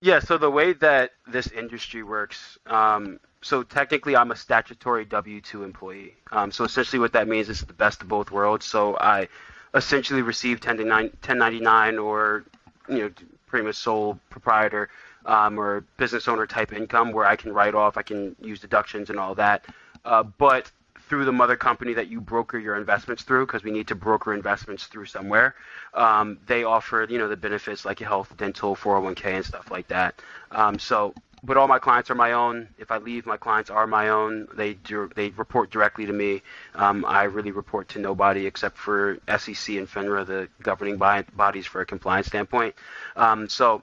Yeah. 0.00 0.20
So 0.20 0.38
the 0.38 0.50
way 0.50 0.72
that 0.74 1.12
this 1.26 1.48
industry 1.48 2.02
works, 2.02 2.58
um, 2.66 3.20
so 3.42 3.62
technically 3.62 4.16
I'm 4.16 4.30
a 4.30 4.36
statutory 4.36 5.04
W-2 5.04 5.64
employee. 5.64 6.14
Um, 6.32 6.50
so 6.50 6.64
essentially 6.64 7.00
what 7.00 7.12
that 7.12 7.28
means 7.28 7.48
is 7.48 7.60
the 7.60 7.72
best 7.72 8.02
of 8.02 8.08
both 8.08 8.30
worlds. 8.30 8.66
So 8.66 8.96
I 8.98 9.28
essentially 9.74 10.22
receive 10.22 10.60
10 10.60 10.78
to 10.78 10.84
9, 10.84 11.04
1099 11.04 11.98
or 11.98 12.44
you 12.88 12.98
know 12.98 13.10
pretty 13.46 13.66
much 13.66 13.76
sole 13.76 14.18
proprietor 14.30 14.88
um, 15.26 15.58
or 15.58 15.84
business 15.96 16.28
owner 16.28 16.46
type 16.46 16.72
income 16.72 17.12
where 17.12 17.26
I 17.26 17.36
can 17.36 17.52
write 17.52 17.74
off, 17.74 17.96
I 17.96 18.02
can 18.02 18.34
use 18.40 18.60
deductions 18.60 19.10
and 19.10 19.18
all 19.18 19.34
that. 19.36 19.66
Uh, 20.08 20.22
but 20.22 20.70
through 21.08 21.24
the 21.24 21.32
mother 21.32 21.56
company 21.56 21.94
that 21.94 22.08
you 22.08 22.20
broker 22.20 22.58
your 22.58 22.76
investments 22.76 23.22
through, 23.22 23.46
because 23.46 23.62
we 23.62 23.70
need 23.70 23.88
to 23.88 23.94
broker 23.94 24.34
investments 24.34 24.86
through 24.86 25.06
somewhere, 25.06 25.54
um, 25.94 26.38
they 26.46 26.64
offer 26.64 27.06
you 27.08 27.18
know 27.18 27.28
the 27.28 27.36
benefits 27.36 27.84
like 27.84 27.98
health, 27.98 28.34
dental, 28.36 28.74
401k, 28.74 29.24
and 29.26 29.44
stuff 29.44 29.70
like 29.70 29.88
that. 29.88 30.20
Um, 30.50 30.78
so 30.78 31.14
but 31.44 31.56
all 31.56 31.68
my 31.68 31.78
clients 31.78 32.10
are 32.10 32.14
my 32.14 32.32
own. 32.32 32.68
If 32.78 32.90
I 32.90 32.98
leave, 32.98 33.26
my 33.26 33.36
clients 33.36 33.70
are 33.70 33.86
my 33.86 34.08
own. 34.08 34.48
They 34.54 34.74
do, 34.74 35.08
they 35.14 35.30
report 35.30 35.70
directly 35.70 36.06
to 36.06 36.12
me. 36.12 36.42
Um, 36.74 37.04
I 37.06 37.24
really 37.24 37.52
report 37.52 37.88
to 37.90 38.00
nobody 38.00 38.46
except 38.46 38.76
for 38.76 39.18
SEC 39.28 39.76
and 39.76 39.88
FINRA, 39.88 40.26
the 40.26 40.48
governing 40.62 40.96
bodies 40.96 41.66
for 41.66 41.80
a 41.80 41.86
compliance 41.86 42.26
standpoint. 42.26 42.74
Um, 43.16 43.48
so 43.48 43.82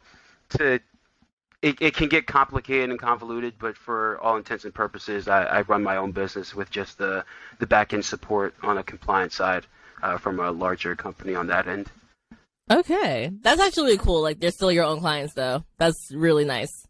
to 0.57 0.79
it, 1.65 1.81
it, 1.81 1.93
can 1.95 2.09
get 2.09 2.27
complicated 2.27 2.91
and 2.91 2.99
convoluted, 2.99 3.55
but 3.57 3.75
for 3.75 4.19
all 4.21 4.37
intents 4.37 4.65
and 4.65 4.73
purposes, 4.73 5.27
I, 5.27 5.45
I 5.45 5.61
run 5.61 5.81
my 5.81 5.97
own 5.97 6.11
business 6.11 6.53
with 6.53 6.69
just 6.69 6.99
the 6.99 7.25
the 7.57 7.65
back 7.65 7.91
end 7.91 8.05
support 8.05 8.53
on 8.61 8.77
a 8.77 8.83
compliance 8.83 9.33
side 9.33 9.65
uh, 10.03 10.19
from 10.19 10.39
a 10.39 10.51
larger 10.51 10.95
company 10.95 11.33
on 11.33 11.47
that 11.47 11.67
end. 11.67 11.89
Okay, 12.69 13.31
that's 13.41 13.59
actually 13.59 13.97
cool. 13.97 14.21
Like 14.21 14.39
they're 14.39 14.51
still 14.51 14.71
your 14.71 14.83
own 14.83 14.99
clients, 14.99 15.33
though. 15.33 15.65
That's 15.79 16.11
really 16.13 16.45
nice. 16.45 16.85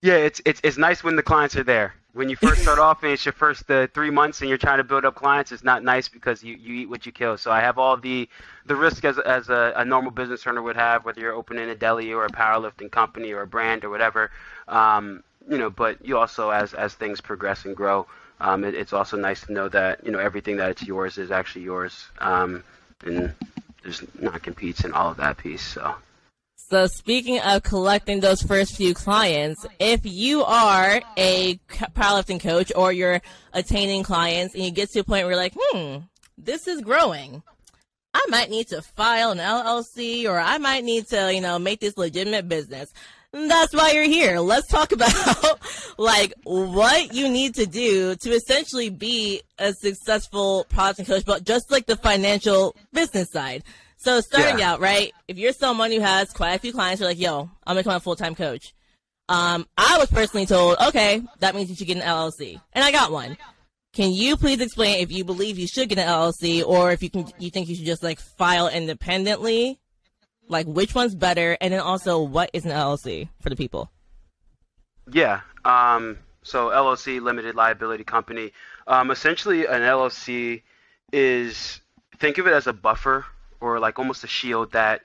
Yeah, 0.00 0.16
it's 0.16 0.40
it's 0.46 0.62
it's 0.64 0.78
nice 0.78 1.04
when 1.04 1.16
the 1.16 1.22
clients 1.22 1.56
are 1.56 1.64
there. 1.64 1.94
When 2.12 2.28
you 2.28 2.36
first 2.36 2.62
start 2.62 2.78
off 2.86 3.02
and 3.02 3.12
it's 3.12 3.24
your 3.24 3.32
first 3.32 3.70
uh, 3.70 3.86
three 3.94 4.10
months 4.10 4.40
and 4.40 4.48
you're 4.48 4.58
trying 4.58 4.78
to 4.78 4.84
build 4.84 5.04
up 5.04 5.14
clients, 5.14 5.52
it's 5.52 5.64
not 5.64 5.84
nice 5.84 6.08
because 6.08 6.42
you, 6.42 6.56
you 6.56 6.74
eat 6.74 6.90
what 6.90 7.06
you 7.06 7.12
kill. 7.12 7.36
So 7.36 7.50
I 7.50 7.60
have 7.60 7.78
all 7.78 7.96
the 7.96 8.28
the 8.66 8.76
risk 8.76 9.04
as 9.04 9.18
as 9.18 9.48
a, 9.48 9.72
a 9.76 9.84
normal 9.84 10.10
business 10.10 10.46
owner 10.46 10.62
would 10.62 10.76
have, 10.76 11.04
whether 11.04 11.20
you're 11.20 11.34
opening 11.34 11.68
a 11.70 11.74
deli 11.74 12.12
or 12.12 12.24
a 12.24 12.30
powerlifting 12.30 12.90
company 12.90 13.32
or 13.32 13.42
a 13.42 13.46
brand 13.46 13.84
or 13.84 13.90
whatever. 13.90 14.30
Um, 14.68 15.22
you 15.48 15.58
know, 15.58 15.70
but 15.70 16.04
you 16.04 16.18
also 16.18 16.50
as 16.50 16.74
as 16.74 16.94
things 16.94 17.20
progress 17.20 17.64
and 17.64 17.76
grow, 17.76 18.06
um, 18.40 18.64
it, 18.64 18.74
it's 18.74 18.92
also 18.92 19.16
nice 19.16 19.42
to 19.46 19.52
know 19.52 19.68
that 19.68 20.04
you 20.04 20.12
know 20.12 20.18
everything 20.18 20.56
that 20.56 20.70
it's 20.70 20.82
yours 20.82 21.18
is 21.18 21.30
actually 21.30 21.64
yours, 21.64 22.08
um, 22.18 22.64
and 23.04 23.34
there's 23.82 24.02
not 24.18 24.42
competes 24.42 24.84
and 24.84 24.94
all 24.94 25.10
of 25.10 25.16
that 25.18 25.38
piece. 25.38 25.62
So. 25.62 25.94
So 26.70 26.86
speaking 26.86 27.40
of 27.40 27.64
collecting 27.64 28.20
those 28.20 28.42
first 28.42 28.76
few 28.76 28.94
clients, 28.94 29.66
if 29.80 30.02
you 30.04 30.44
are 30.44 31.02
a 31.16 31.56
powerlifting 31.68 32.40
coach 32.40 32.70
or 32.76 32.92
you're 32.92 33.20
attaining 33.52 34.04
clients 34.04 34.54
and 34.54 34.62
you 34.62 34.70
get 34.70 34.88
to 34.90 35.00
a 35.00 35.04
point 35.04 35.24
where 35.24 35.32
you're 35.32 35.42
like, 35.42 35.54
hmm, 35.58 35.96
this 36.38 36.68
is 36.68 36.80
growing. 36.80 37.42
I 38.14 38.24
might 38.28 38.50
need 38.50 38.68
to 38.68 38.82
file 38.82 39.32
an 39.32 39.38
LLC 39.38 40.26
or 40.26 40.38
I 40.38 40.58
might 40.58 40.84
need 40.84 41.08
to, 41.08 41.34
you 41.34 41.40
know, 41.40 41.58
make 41.58 41.80
this 41.80 41.98
legitimate 41.98 42.48
business. 42.48 42.92
That's 43.32 43.74
why 43.74 43.90
you're 43.90 44.04
here. 44.04 44.38
Let's 44.38 44.68
talk 44.68 44.92
about 44.92 45.58
like 45.98 46.34
what 46.44 47.12
you 47.12 47.28
need 47.28 47.56
to 47.56 47.66
do 47.66 48.14
to 48.14 48.30
essentially 48.30 48.90
be 48.90 49.42
a 49.58 49.72
successful 49.72 50.66
powerlifting 50.70 51.08
coach, 51.08 51.24
but 51.24 51.42
just 51.42 51.72
like 51.72 51.86
the 51.86 51.96
financial 51.96 52.76
business 52.92 53.32
side. 53.32 53.64
So 54.00 54.22
starting 54.22 54.60
yeah. 54.60 54.72
out, 54.72 54.80
right? 54.80 55.12
If 55.28 55.36
you're 55.36 55.52
someone 55.52 55.92
who 55.92 56.00
has 56.00 56.32
quite 56.32 56.54
a 56.54 56.58
few 56.58 56.72
clients, 56.72 57.00
you're 57.00 57.08
like, 57.10 57.20
yo, 57.20 57.40
I'm 57.40 57.50
gonna 57.66 57.80
become 57.80 57.96
a 57.96 58.00
full 58.00 58.16
time 58.16 58.34
coach. 58.34 58.72
Um, 59.28 59.66
I 59.76 59.98
was 59.98 60.10
personally 60.10 60.46
told, 60.46 60.78
okay, 60.88 61.22
that 61.40 61.54
means 61.54 61.68
you 61.68 61.76
should 61.76 61.86
get 61.86 61.98
an 61.98 62.02
LLC, 62.02 62.58
and 62.72 62.82
I 62.82 62.92
got 62.92 63.12
one. 63.12 63.36
Can 63.92 64.12
you 64.12 64.38
please 64.38 64.60
explain 64.60 65.00
if 65.00 65.12
you 65.12 65.22
believe 65.22 65.58
you 65.58 65.66
should 65.66 65.90
get 65.90 65.98
an 65.98 66.08
LLC, 66.08 66.64
or 66.64 66.92
if 66.92 67.02
you 67.02 67.10
can, 67.10 67.26
you 67.38 67.50
think 67.50 67.68
you 67.68 67.74
should 67.74 67.84
just 67.84 68.02
like 68.02 68.20
file 68.20 68.68
independently? 68.68 69.78
Like 70.48 70.66
which 70.66 70.94
one's 70.94 71.14
better, 71.14 71.58
and 71.60 71.74
then 71.74 71.80
also 71.80 72.22
what 72.22 72.48
is 72.54 72.64
an 72.64 72.70
LLC 72.70 73.28
for 73.42 73.50
the 73.50 73.56
people? 73.56 73.90
Yeah. 75.12 75.40
Um, 75.66 76.16
so 76.42 76.70
LLC, 76.70 77.20
limited 77.20 77.54
liability 77.54 78.04
company. 78.04 78.52
Um, 78.86 79.10
essentially, 79.10 79.66
an 79.66 79.82
LLC 79.82 80.62
is 81.12 81.82
think 82.18 82.38
of 82.38 82.46
it 82.46 82.54
as 82.54 82.66
a 82.66 82.72
buffer 82.72 83.26
or 83.60 83.78
like 83.78 83.98
almost 83.98 84.24
a 84.24 84.26
shield 84.26 84.72
that 84.72 85.02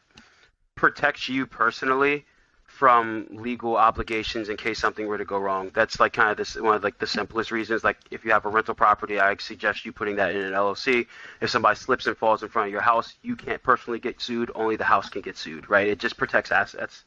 protects 0.76 1.30
you 1.30 1.46
personally 1.46 2.26
from 2.66 3.28
legal 3.32 3.78
obligations 3.78 4.50
in 4.50 4.58
case 4.58 4.80
something 4.80 5.08
were 5.08 5.18
to 5.18 5.24
go 5.24 5.38
wrong. 5.38 5.72
That's 5.74 5.98
like 6.00 6.12
kind 6.12 6.30
of 6.30 6.36
this 6.36 6.56
one 6.56 6.76
of 6.76 6.84
like 6.84 6.98
the 6.98 7.08
simplest 7.08 7.50
reasons. 7.50 7.86
Like 7.86 7.98
if 8.12 8.26
you 8.26 8.32
have 8.32 8.46
a 8.46 8.50
rental 8.50 8.76
property, 8.76 9.18
I 9.18 9.38
suggest 9.38 9.86
you 9.86 9.94
putting 9.94 10.18
that 10.18 10.36
in 10.36 10.42
an 10.42 10.52
LLC. 10.52 11.08
If 11.40 11.50
somebody 11.50 11.78
slips 11.78 12.06
and 12.08 12.18
falls 12.18 12.44
in 12.44 12.50
front 12.50 12.68
of 12.68 12.72
your 12.74 12.82
house, 12.82 13.14
you 13.22 13.38
can't 13.38 13.64
personally 13.64 14.00
get 14.00 14.20
sued. 14.20 14.52
Only 14.54 14.76
the 14.76 14.84
house 14.84 15.08
can 15.10 15.22
get 15.22 15.38
sued, 15.38 15.70
right? 15.70 15.88
It 15.88 16.00
just 16.00 16.18
protects 16.18 16.52
assets. 16.52 17.06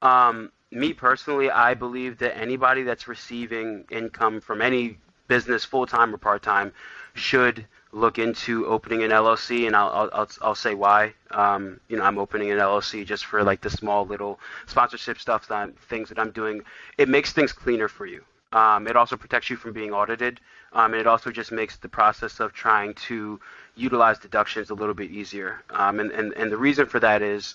Um, 0.00 0.52
me 0.70 0.92
personally, 0.92 1.50
I 1.50 1.74
believe 1.74 2.18
that 2.18 2.38
anybody 2.38 2.84
that's 2.84 3.08
receiving 3.08 3.86
income 3.90 4.40
from 4.40 4.62
any 4.62 4.98
business, 5.26 5.64
full 5.64 5.86
time 5.86 6.14
or 6.14 6.18
part 6.18 6.42
time, 6.42 6.72
should 7.14 7.66
look 7.92 8.18
into 8.18 8.66
opening 8.66 9.02
an 9.02 9.10
LLC, 9.10 9.66
and 9.66 9.74
I'll 9.74 10.10
I'll 10.12 10.28
I'll 10.42 10.54
say 10.54 10.74
why. 10.74 11.14
Um, 11.30 11.80
you 11.88 11.96
know, 11.96 12.04
I'm 12.04 12.18
opening 12.18 12.50
an 12.50 12.58
LLC 12.58 13.04
just 13.04 13.26
for 13.26 13.42
like 13.42 13.60
the 13.60 13.70
small 13.70 14.06
little 14.06 14.38
sponsorship 14.66 15.18
stuff 15.18 15.48
that 15.48 15.54
I'm, 15.54 15.72
things 15.72 16.08
that 16.08 16.18
I'm 16.18 16.30
doing. 16.30 16.62
It 16.98 17.08
makes 17.08 17.32
things 17.32 17.52
cleaner 17.52 17.88
for 17.88 18.06
you. 18.06 18.24
Um, 18.52 18.86
it 18.86 18.96
also 18.96 19.16
protects 19.16 19.48
you 19.48 19.56
from 19.56 19.72
being 19.72 19.92
audited, 19.92 20.40
um, 20.72 20.92
and 20.92 21.00
it 21.00 21.06
also 21.06 21.30
just 21.30 21.52
makes 21.52 21.76
the 21.76 21.88
process 21.88 22.40
of 22.40 22.52
trying 22.52 22.94
to 22.94 23.40
utilize 23.76 24.18
deductions 24.18 24.70
a 24.70 24.74
little 24.74 24.94
bit 24.94 25.10
easier. 25.10 25.62
Um, 25.70 26.00
and, 26.00 26.10
and 26.10 26.32
and 26.34 26.50
the 26.50 26.56
reason 26.56 26.86
for 26.86 27.00
that 27.00 27.22
is, 27.22 27.54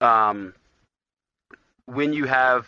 um, 0.00 0.52
when 1.86 2.12
you 2.12 2.24
have 2.24 2.66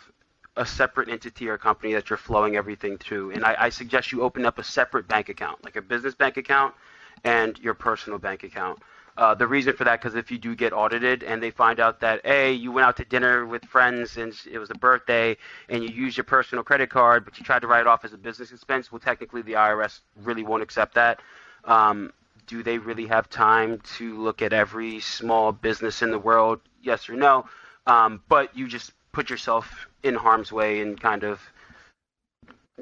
a 0.59 0.65
separate 0.65 1.07
entity 1.07 1.47
or 1.47 1.57
company 1.57 1.93
that 1.93 2.09
you're 2.09 2.17
flowing 2.17 2.57
everything 2.57 2.97
to. 2.97 3.31
And 3.31 3.45
I, 3.45 3.55
I, 3.57 3.69
suggest 3.69 4.11
you 4.11 4.23
open 4.23 4.45
up 4.45 4.59
a 4.59 4.63
separate 4.63 5.07
bank 5.07 5.29
account, 5.29 5.63
like 5.63 5.77
a 5.77 5.81
business 5.81 6.13
bank 6.13 6.35
account 6.35 6.75
and 7.23 7.57
your 7.59 7.73
personal 7.73 8.19
bank 8.19 8.43
account. 8.43 8.79
Uh, 9.17 9.33
the 9.33 9.47
reason 9.47 9.73
for 9.73 9.85
that, 9.85 10.01
because 10.01 10.15
if 10.15 10.29
you 10.29 10.37
do 10.37 10.55
get 10.55 10.73
audited 10.73 11.23
and 11.23 11.41
they 11.41 11.49
find 11.49 11.79
out 11.79 12.01
that, 12.01 12.19
A, 12.25 12.51
you 12.51 12.73
went 12.73 12.85
out 12.85 12.97
to 12.97 13.05
dinner 13.05 13.45
with 13.45 13.63
friends 13.65 14.17
and 14.17 14.33
it 14.51 14.59
was 14.59 14.69
a 14.69 14.75
birthday 14.75 15.37
and 15.69 15.81
you 15.81 15.89
used 15.89 16.17
your 16.17 16.25
personal 16.25 16.63
credit 16.63 16.89
card, 16.89 17.23
but 17.23 17.39
you 17.39 17.45
tried 17.45 17.59
to 17.59 17.67
write 17.67 17.81
it 17.81 17.87
off 17.87 18.03
as 18.03 18.11
a 18.11 18.17
business 18.17 18.51
expense, 18.51 18.91
well, 18.91 18.99
technically 18.99 19.41
the 19.41 19.53
IRS 19.53 20.01
really 20.23 20.43
won't 20.43 20.61
accept 20.61 20.95
that. 20.95 21.21
Um, 21.63 22.11
do 22.47 22.63
they 22.63 22.77
really 22.77 23.07
have 23.07 23.29
time 23.29 23.79
to 23.97 24.17
look 24.17 24.41
at 24.41 24.51
every 24.51 24.99
small 24.99 25.53
business 25.53 26.01
in 26.01 26.11
the 26.11 26.19
world? 26.19 26.59
Yes 26.81 27.07
or 27.07 27.13
no. 27.13 27.45
Um, 27.87 28.21
but 28.27 28.55
you 28.55 28.67
just 28.67 28.91
put 29.11 29.29
yourself 29.29 29.87
in 30.03 30.15
harm's 30.15 30.51
way 30.51 30.81
and 30.81 30.99
kind 30.99 31.23
of 31.23 31.41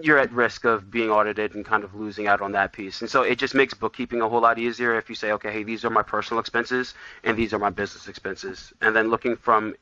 you're 0.01 0.19
at 0.19 0.31
risk 0.31 0.65
of 0.65 0.91
being 0.91 1.10
audited 1.10 1.55
and 1.55 1.65
kind 1.65 1.84
of 1.84 1.96
losing 1.96 2.27
out 2.27 2.41
on 2.41 2.51
that 2.51 2.72
piece. 2.74 3.01
And 3.01 3.10
so 3.10 3.24
it 3.24 3.38
just 3.39 3.55
makes 3.55 3.74
bookkeeping 3.74 4.22
a 4.22 4.29
whole 4.29 4.41
lot 4.41 4.60
easier 4.60 4.98
if 4.98 5.10
you 5.10 5.15
say, 5.15 5.31
okay, 5.34 5.51
hey, 5.51 5.63
these 5.63 5.84
are 5.86 5.89
my 5.89 6.03
personal 6.03 6.39
expenses 6.39 6.93
and 7.24 7.38
these 7.38 7.53
are 7.53 7.60
my 7.60 7.69
business 7.69 8.07
expenses. 8.07 8.74
And 8.81 8.96
then 8.96 9.10
looking 9.10 9.36
from 9.36 9.75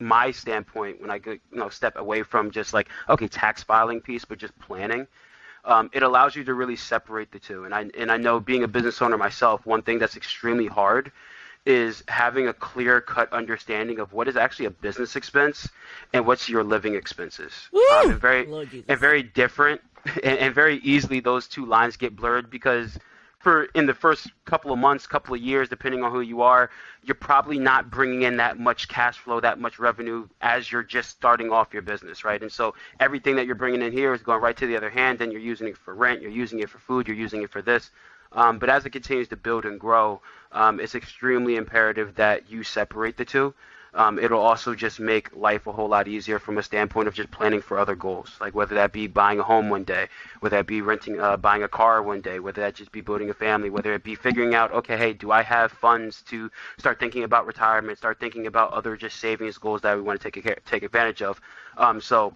my 0.00 0.30
standpoint, 0.30 1.00
when 1.00 1.10
I 1.10 1.20
you 1.24 1.40
know, 1.52 1.68
step 1.68 1.96
away 1.96 2.22
from 2.22 2.50
just 2.50 2.74
like, 2.74 2.88
okay, 3.08 3.28
tax 3.28 3.62
filing 3.62 4.00
piece, 4.00 4.24
but 4.24 4.38
just 4.38 4.58
planning, 4.58 5.06
um, 5.64 5.90
it 5.92 6.02
allows 6.02 6.34
you 6.34 6.42
to 6.44 6.54
really 6.54 6.76
separate 6.76 7.30
the 7.30 7.38
two. 7.38 7.64
And 7.64 7.74
I, 7.74 7.90
and 7.96 8.10
I 8.10 8.16
know 8.16 8.40
being 8.40 8.64
a 8.64 8.68
business 8.68 9.00
owner 9.02 9.18
myself, 9.18 9.66
one 9.66 9.82
thing 9.82 9.98
that's 9.98 10.16
extremely 10.16 10.66
hard 10.66 11.12
is 11.66 12.02
having 12.08 12.48
a 12.48 12.52
clear 12.52 13.00
cut 13.00 13.32
understanding 13.32 13.98
of 13.98 14.12
what 14.12 14.28
is 14.28 14.36
actually 14.36 14.66
a 14.66 14.70
business 14.70 15.16
expense 15.16 15.68
and 16.12 16.26
what's 16.26 16.48
your 16.48 16.64
living 16.64 16.94
expenses. 16.94 17.68
Um, 18.04 18.10
and 18.12 18.20
very 18.20 18.46
and 18.88 18.98
very 18.98 19.22
different 19.22 19.80
and, 20.24 20.38
and, 20.38 20.54
very 20.54 20.78
easily 20.78 21.20
those 21.20 21.46
two 21.46 21.66
lines 21.66 21.96
get 21.96 22.16
blurred 22.16 22.48
because 22.50 22.98
for 23.40 23.64
in 23.74 23.86
the 23.86 23.94
first 23.94 24.28
couple 24.44 24.70
of 24.70 24.78
months, 24.78 25.06
couple 25.06 25.34
of 25.34 25.40
years, 25.40 25.68
depending 25.68 26.02
on 26.02 26.12
who 26.12 26.20
you 26.20 26.42
are, 26.42 26.70
you're 27.02 27.14
probably 27.14 27.58
not 27.58 27.90
bringing 27.90 28.22
in 28.22 28.36
that 28.36 28.58
much 28.58 28.86
cash 28.88 29.18
flow, 29.18 29.40
that 29.40 29.58
much 29.58 29.78
revenue 29.78 30.28
as 30.42 30.70
you're 30.70 30.82
just 30.82 31.08
starting 31.08 31.50
off 31.50 31.72
your 31.72 31.82
business, 31.82 32.22
right? 32.22 32.42
And 32.42 32.52
so 32.52 32.74
everything 33.00 33.36
that 33.36 33.46
you're 33.46 33.54
bringing 33.54 33.80
in 33.80 33.92
here 33.92 34.12
is 34.12 34.22
going 34.22 34.42
right 34.42 34.56
to 34.58 34.66
the 34.66 34.76
other 34.76 34.90
hand. 34.90 35.18
Then 35.18 35.30
you're 35.30 35.40
using 35.40 35.68
it 35.68 35.78
for 35.78 35.94
rent, 35.94 36.20
you're 36.20 36.30
using 36.30 36.60
it 36.60 36.68
for 36.68 36.78
food, 36.78 37.08
you're 37.08 37.16
using 37.16 37.42
it 37.42 37.50
for 37.50 37.62
this. 37.62 37.90
Um, 38.32 38.58
but 38.58 38.68
as 38.68 38.86
it 38.86 38.90
continues 38.90 39.28
to 39.28 39.36
build 39.36 39.64
and 39.64 39.78
grow, 39.78 40.20
um, 40.52 40.80
it's 40.80 40.94
extremely 40.94 41.56
imperative 41.56 42.14
that 42.16 42.50
you 42.50 42.62
separate 42.62 43.16
the 43.16 43.24
two. 43.24 43.54
Um, 43.92 44.20
it'll 44.20 44.40
also 44.40 44.74
just 44.74 45.00
make 45.00 45.34
life 45.34 45.66
a 45.66 45.72
whole 45.72 45.88
lot 45.88 46.06
easier 46.06 46.38
from 46.38 46.58
a 46.58 46.62
standpoint 46.62 47.08
of 47.08 47.14
just 47.14 47.30
planning 47.32 47.60
for 47.60 47.76
other 47.76 47.96
goals, 47.96 48.36
like 48.40 48.54
whether 48.54 48.76
that 48.76 48.92
be 48.92 49.08
buying 49.08 49.40
a 49.40 49.42
home 49.42 49.68
one 49.68 49.82
day, 49.82 50.06
whether 50.38 50.56
that 50.56 50.68
be 50.68 50.80
renting, 50.80 51.20
uh, 51.20 51.36
buying 51.36 51.64
a 51.64 51.68
car 51.68 52.00
one 52.00 52.20
day, 52.20 52.38
whether 52.38 52.60
that 52.60 52.76
just 52.76 52.92
be 52.92 53.00
building 53.00 53.30
a 53.30 53.34
family, 53.34 53.68
whether 53.68 53.92
it 53.92 54.04
be 54.04 54.14
figuring 54.14 54.54
out, 54.54 54.70
okay, 54.72 54.96
hey, 54.96 55.12
do 55.12 55.32
I 55.32 55.42
have 55.42 55.72
funds 55.72 56.22
to 56.28 56.50
start 56.78 57.00
thinking 57.00 57.24
about 57.24 57.46
retirement, 57.46 57.98
start 57.98 58.20
thinking 58.20 58.46
about 58.46 58.72
other 58.72 58.96
just 58.96 59.16
savings 59.16 59.58
goals 59.58 59.80
that 59.80 59.96
we 59.96 60.02
want 60.02 60.20
to 60.20 60.30
take 60.30 60.64
take 60.66 60.84
advantage 60.84 61.22
of. 61.22 61.40
Um, 61.76 62.00
so 62.00 62.34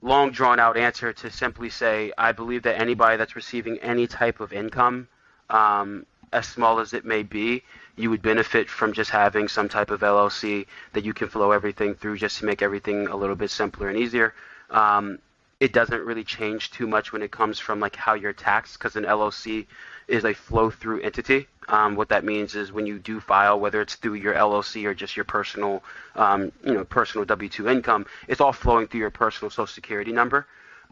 long 0.00 0.30
drawn 0.30 0.58
out 0.58 0.76
answer 0.76 1.12
to 1.12 1.30
simply 1.30 1.68
say 1.68 2.12
I 2.16 2.32
believe 2.32 2.62
that 2.62 2.80
anybody 2.80 3.16
that's 3.16 3.36
receiving 3.36 3.78
any 3.78 4.06
type 4.06 4.40
of 4.40 4.52
income 4.52 5.08
um, 5.50 6.06
as 6.32 6.48
small 6.48 6.80
as 6.80 6.94
it 6.94 7.04
may 7.04 7.22
be, 7.22 7.62
you 7.96 8.08
would 8.08 8.22
benefit 8.22 8.70
from 8.70 8.92
just 8.92 9.10
having 9.10 9.48
some 9.48 9.68
type 9.68 9.90
of 9.90 10.00
LLC 10.00 10.66
that 10.94 11.04
you 11.04 11.12
can 11.12 11.28
flow 11.28 11.52
everything 11.52 11.94
through 11.94 12.16
just 12.16 12.38
to 12.38 12.46
make 12.46 12.62
everything 12.62 13.06
a 13.08 13.16
little 13.16 13.36
bit 13.36 13.50
simpler 13.50 13.88
and 13.88 13.98
easier. 13.98 14.34
Um, 14.70 15.18
it 15.60 15.72
doesn't 15.72 16.04
really 16.04 16.24
change 16.24 16.70
too 16.70 16.86
much 16.86 17.12
when 17.12 17.22
it 17.22 17.30
comes 17.30 17.58
from 17.58 17.78
like 17.78 17.94
how 17.94 18.14
you're 18.14 18.32
taxed 18.32 18.78
because 18.78 18.96
an 18.96 19.04
LLC 19.04 19.66
is 20.08 20.24
a 20.24 20.32
flow 20.32 20.70
through 20.70 21.02
entity. 21.02 21.46
Um, 21.68 21.94
what 21.94 22.08
that 22.08 22.24
means 22.24 22.54
is 22.54 22.72
when 22.72 22.86
you 22.86 22.98
do 22.98 23.20
file, 23.20 23.58
whether 23.58 23.80
it's 23.80 23.94
through 23.94 24.14
your 24.14 24.34
LLC 24.34 24.84
or 24.84 24.94
just 24.94 25.16
your 25.16 25.24
personal, 25.24 25.82
um, 26.16 26.50
you 26.64 26.74
know, 26.74 26.84
personal 26.84 27.24
W-2 27.24 27.70
income, 27.70 28.06
it's 28.28 28.40
all 28.40 28.52
flowing 28.52 28.88
through 28.88 29.00
your 29.00 29.10
personal 29.10 29.50
Social 29.50 29.66
Security 29.66 30.12
number. 30.12 30.46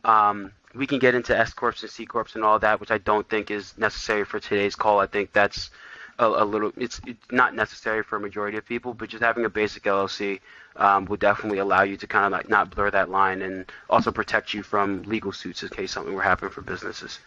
Um, 0.05 0.53
we 0.75 0.87
can 0.87 0.99
get 0.99 1.15
into 1.15 1.37
S 1.37 1.53
corps 1.53 1.75
and 1.83 1.91
C 1.91 2.07
corps 2.07 2.35
and 2.35 2.45
all 2.45 2.59
that, 2.61 2.81
which 2.81 2.91
I 2.91 2.99
don't 2.99 3.29
think 3.29 3.51
is 3.51 3.77
necessary 3.77 4.25
for 4.25 4.39
today's 4.39 4.77
call. 4.77 5.01
I 5.01 5.07
think 5.07 5.33
that's 5.33 5.71
a, 6.19 6.27
a 6.27 6.45
little. 6.45 6.73
It's, 6.77 7.01
it's, 7.07 7.19
not 7.33 7.55
necessary 7.55 8.03
for 8.03 8.17
a 8.17 8.21
majority 8.21 8.57
of 8.57 8.65
people, 8.65 8.95
but 8.95 9.09
just 9.09 9.23
having 9.23 9.45
a 9.45 9.51
basic 9.51 9.83
LLC 9.85 10.41
um, 10.77 11.07
would 11.07 11.21
definitely 11.21 11.59
allow 11.59 11.83
you 11.83 11.97
to 11.97 12.07
kind 12.07 12.27
of 12.27 12.33
like 12.33 12.49
not 12.49 12.71
blur 12.71 12.91
that 12.91 13.11
line 13.11 13.43
and 13.43 13.71
also 13.89 14.13
protect 14.13 14.55
you 14.55 14.63
from 14.63 15.03
legal 15.03 15.33
suits 15.33 15.63
in 15.63 15.69
case 15.71 15.93
something 15.93 16.15
were 16.15 16.23
happening 16.23 16.53
for 16.53 16.63
businesses 16.63 17.19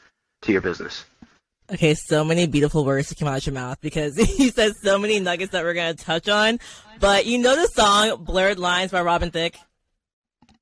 to 0.42 0.52
your 0.52 0.62
business. 0.62 1.06
Okay, 1.74 1.96
so 1.96 2.24
many 2.24 2.46
beautiful 2.46 2.86
words 2.86 3.10
to 3.10 3.16
come 3.16 3.28
out 3.28 3.38
of 3.38 3.46
your 3.48 3.54
mouth 3.54 3.82
because 3.82 4.16
you 4.40 4.52
said 4.52 4.74
so 4.84 5.00
many 5.00 5.20
nuggets 5.20 5.54
that 5.54 5.64
we're 5.64 5.74
gonna 5.74 5.96
touch 5.96 6.30
on. 6.30 6.60
But 7.00 7.26
you 7.26 7.40
know 7.40 7.56
the 7.56 7.68
song 7.68 8.24
"Blurred 8.24 8.60
Lines" 8.60 8.92
by 8.92 9.02
Robin 9.02 9.32
Thicke. 9.32 9.58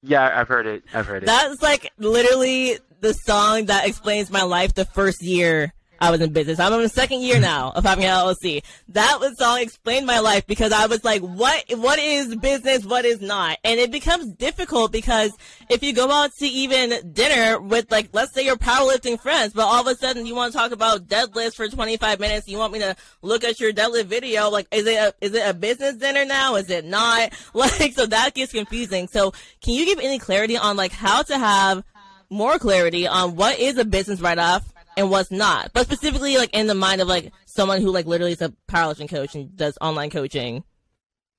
Yeah, 0.02 0.32
I've 0.34 0.48
heard 0.48 0.66
it. 0.68 0.84
I've 0.94 1.06
heard 1.06 1.24
it. 1.24 1.26
That's 1.26 1.62
like 1.62 1.92
literally 1.98 2.78
the 3.02 3.14
song 3.14 3.66
that 3.66 3.88
explains 3.88 4.32
my 4.32 4.44
life 4.44 4.74
the 4.74 4.86
first 4.86 5.22
year 5.22 5.74
I 6.02 6.10
was 6.10 6.20
in 6.20 6.34
business. 6.34 6.60
I'm 6.60 6.74
in 6.74 6.82
the 6.82 6.90
second 6.90 7.22
year 7.22 7.36
hmm. 7.36 7.44
now 7.44 7.72
of 7.76 7.84
having 7.84 8.06
an 8.06 8.10
LLC. 8.10 8.64
That 8.90 9.20
was 9.20 9.38
song 9.38 9.60
explained 9.60 10.08
my 10.08 10.20
life 10.20 10.48
because 10.48 10.74
I 10.74 10.88
was 10.88 11.04
like, 11.04 11.22
what, 11.22 11.64
what 11.78 12.00
is 12.00 12.36
business? 12.36 12.84
What 12.84 13.06
is 13.06 13.22
not? 13.22 13.60
And 13.64 13.80
it 13.80 13.92
becomes 13.92 14.34
difficult 14.34 14.92
because 14.92 15.32
if 15.70 15.84
you 15.84 15.94
go 15.94 16.10
out 16.10 16.34
to 16.40 16.48
even 16.48 17.14
dinner 17.14 17.60
with 17.60 17.92
like, 17.92 18.10
let's 18.14 18.34
say 18.34 18.44
your 18.44 18.56
powerlifting 18.56 19.20
friends, 19.20 19.54
but 19.54 19.62
all 19.62 19.82
of 19.82 19.88
a 19.88 19.96
sudden 19.96 20.26
you 20.26 20.34
want 20.34 20.52
to 20.52 20.58
talk 20.58 20.72
about 20.72 21.08
deadlifts 21.08 21.56
for 21.56 21.68
25 21.68 22.20
minutes. 22.20 22.48
You 22.48 22.58
want 22.58 22.74
me 22.74 22.80
to 22.80 22.96
look 23.22 23.44
at 23.44 23.60
your 23.60 23.72
deadlift 23.72 24.06
video. 24.06 24.50
Like, 24.50 24.68
is 24.72 24.88
it 24.88 24.96
a, 24.96 25.14
is 25.22 25.36
it 25.36 25.48
a 25.48 25.54
business 25.54 25.98
dinner 25.98 26.26
now? 26.26 26.56
Is 26.56 26.70
it 26.70 26.84
not? 26.84 27.34
Like, 27.62 27.94
so 27.94 28.08
that 28.08 28.34
gets 28.34 28.54
confusing. 28.54 29.08
So 29.08 29.34
can 29.62 29.74
you 29.74 29.86
give 29.86 30.00
any 30.00 30.18
clarity 30.18 30.58
on 30.58 30.78
like 30.78 30.92
how 30.92 31.22
to 31.22 31.38
have 31.38 31.84
more 32.30 32.58
clarity 32.58 33.06
on 33.08 33.36
what 33.36 33.60
is 33.60 33.78
a 33.78 33.86
business 33.86 34.20
write-off 34.20 34.64
and 34.98 35.10
what's 35.10 35.32
not. 35.32 35.72
But 35.74 35.86
specifically, 35.86 36.38
like 36.38 36.54
in 36.56 36.68
the 36.68 36.76
mind 36.76 37.02
of 37.02 37.08
like 37.08 37.32
someone 37.46 37.82
who 37.82 37.92
like 37.92 38.06
literally 38.06 38.34
is 38.34 38.42
a 38.42 38.54
powerlifting 38.68 39.10
coach 39.10 39.36
and 39.36 39.56
does 39.56 39.78
online 39.82 40.10
coaching. 40.10 40.64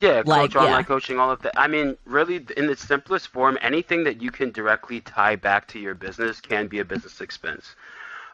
Yeah, 0.00 0.22
like, 0.26 0.50
coach, 0.50 0.56
online 0.56 0.80
yeah. 0.80 0.82
coaching, 0.82 1.18
all 1.20 1.30
of 1.30 1.42
that. 1.42 1.56
I 1.56 1.68
mean, 1.68 1.96
really, 2.04 2.44
in 2.56 2.66
the 2.66 2.76
simplest 2.76 3.28
form, 3.28 3.56
anything 3.62 4.02
that 4.04 4.20
you 4.20 4.32
can 4.32 4.50
directly 4.50 5.00
tie 5.00 5.36
back 5.36 5.68
to 5.68 5.78
your 5.78 5.94
business 5.94 6.40
can 6.40 6.66
be 6.66 6.80
a 6.80 6.84
business 6.84 7.20
expense. 7.20 7.76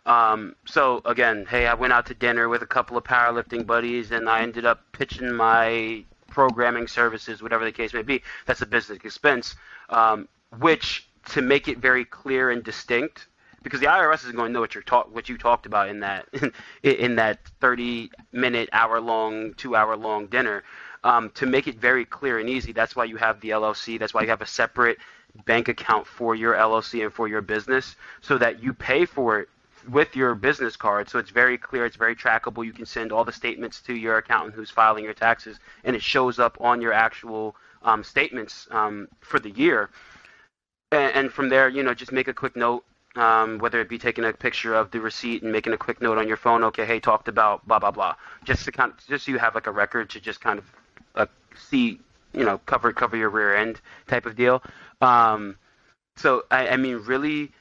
Um, 0.07 0.57
so 0.65 1.03
again, 1.05 1.45
hey, 1.49 1.67
I 1.67 1.75
went 1.75 1.93
out 1.93 2.07
to 2.07 2.15
dinner 2.15 2.49
with 2.49 2.63
a 2.63 2.67
couple 2.67 2.97
of 2.97 3.05
powerlifting 3.05 3.67
buddies, 3.67 4.13
and 4.13 4.31
I 4.31 4.41
ended 4.41 4.65
up 4.65 4.81
pitching 4.93 5.35
my 5.35 6.05
programming 6.29 6.89
services, 6.89 7.43
whatever 7.43 7.67
the 7.67 7.73
case 7.73 7.93
may 7.93 8.03
be. 8.03 8.23
That's 8.47 8.63
a 8.63 8.67
business 8.67 9.01
expense, 9.05 9.55
um, 9.91 10.27
which 10.59 11.07
to 11.31 11.43
make 11.43 11.69
it 11.69 11.79
very 11.79 12.07
clear 12.07 12.51
and 12.51 12.65
distinct 12.65 13.27
because 13.63 13.81
the 13.81 13.87
IRS 13.87 14.27
is 14.27 14.33
going 14.33 14.49
to 14.49 14.53
know 14.53 14.61
what 14.61 14.75
you 14.75 14.83
talk 14.83 15.15
what 15.15 15.29
you 15.29 15.39
talked 15.39 15.67
about 15.67 15.89
in 15.89 16.01
that 16.01 16.29
in 16.83 17.17
that 17.17 17.41
30 17.61 18.11
minute 18.33 18.69
hour 18.73 19.01
long 19.01 19.55
two 19.55 19.75
hour 19.77 19.97
long 19.97 20.27
dinner. 20.27 20.65
Um, 21.05 21.31
to 21.37 21.47
make 21.47 21.69
it 21.69 21.79
very 21.79 22.05
clear 22.05 22.41
and 22.41 22.49
easy 22.49 22.73
that's 22.73 22.97
why 22.97 23.05
you 23.05 23.17
have 23.17 23.41
the 23.41 23.51
LLC 23.51 24.01
that's 24.01 24.13
why 24.13 24.23
you 24.23 24.29
have 24.29 24.43
a 24.43 24.47
separate 24.47 24.99
bank 25.45 25.69
account 25.69 26.09
for 26.09 26.35
your 26.35 26.55
LLC 26.55 27.05
and 27.05 27.13
for 27.13 27.29
your 27.29 27.41
business 27.41 27.95
so 28.21 28.37
that 28.39 28.63
you 28.63 28.73
pay 28.73 29.05
for 29.05 29.39
it 29.41 29.49
with 29.89 30.17
your 30.17 30.35
business 30.35 30.77
card. 30.77 31.09
So 31.09 31.19
it's 31.19 31.31
very 31.31 31.57
clear 31.57 31.87
it's 31.87 31.97
very 31.97 32.17
trackable. 32.17 32.65
You 32.65 32.73
can 32.73 32.87
send 32.87 33.13
all 33.13 33.25
the 33.25 33.33
statements 33.33 33.81
to 33.83 33.95
your 33.95 34.19
accountant 34.19 34.55
who's 34.55 34.71
filing 34.71 35.05
your 35.05 35.15
taxes 35.15 35.59
and 35.85 35.95
it 35.95 36.03
shows 36.03 36.39
up 36.39 36.61
on 36.61 36.81
your 36.81 36.93
actual 36.93 37.57
um, 37.83 38.03
statements 38.03 38.67
um, 38.71 39.09
for 39.21 39.39
the 39.39 39.51
year. 39.51 39.91
And, 40.91 41.15
and, 41.15 41.33
from 41.33 41.49
there, 41.49 41.69
you 41.69 41.83
know, 41.83 41.95
just 41.95 42.13
make 42.13 42.29
a 42.29 42.35
quick 42.35 42.57
note, 42.57 42.85
um, 43.17 43.59
whether 43.59 43.81
it 43.81 43.89
be 43.89 43.99
taking 43.99 44.25
a 44.25 44.33
picture 44.33 44.75
of 44.75 44.91
the 44.91 45.01
receipt 45.01 45.43
and 45.43 45.53
making 45.53 45.73
a 45.73 45.77
quick 45.77 46.01
note 46.01 46.19
on 46.19 46.29
your 46.29 46.37
phone. 46.37 46.63
Okay, 46.65 46.85
hey, 46.85 47.01
talked 47.01 47.29
about 47.29 47.67
blah 47.67 47.79
blah 47.79 47.91
blah. 47.91 48.15
Just 48.45 48.65
to 48.67 48.73
kind 48.73 48.93
of, 48.93 49.07
just 49.07 49.27
so 49.27 49.33
you 49.33 49.39
have 49.39 49.55
like 49.55 49.67
a 49.67 49.73
record 49.73 50.11
to 50.11 50.21
just 50.21 50.41
kind 50.41 50.59
of 50.59 50.65
uh, 51.15 51.27
see, 51.57 52.01
you 52.33 52.45
know, 52.45 52.59
cover 52.67 52.93
cover 52.93 53.17
your 53.17 53.31
rear 53.31 53.57
end 53.57 53.81
type 54.07 54.27
of 54.27 54.37
deal. 54.37 54.63
Um, 55.01 55.57
so 56.17 56.45
I, 56.51 56.69
I 56.69 56.77
mean, 56.77 56.97
really 56.97 57.53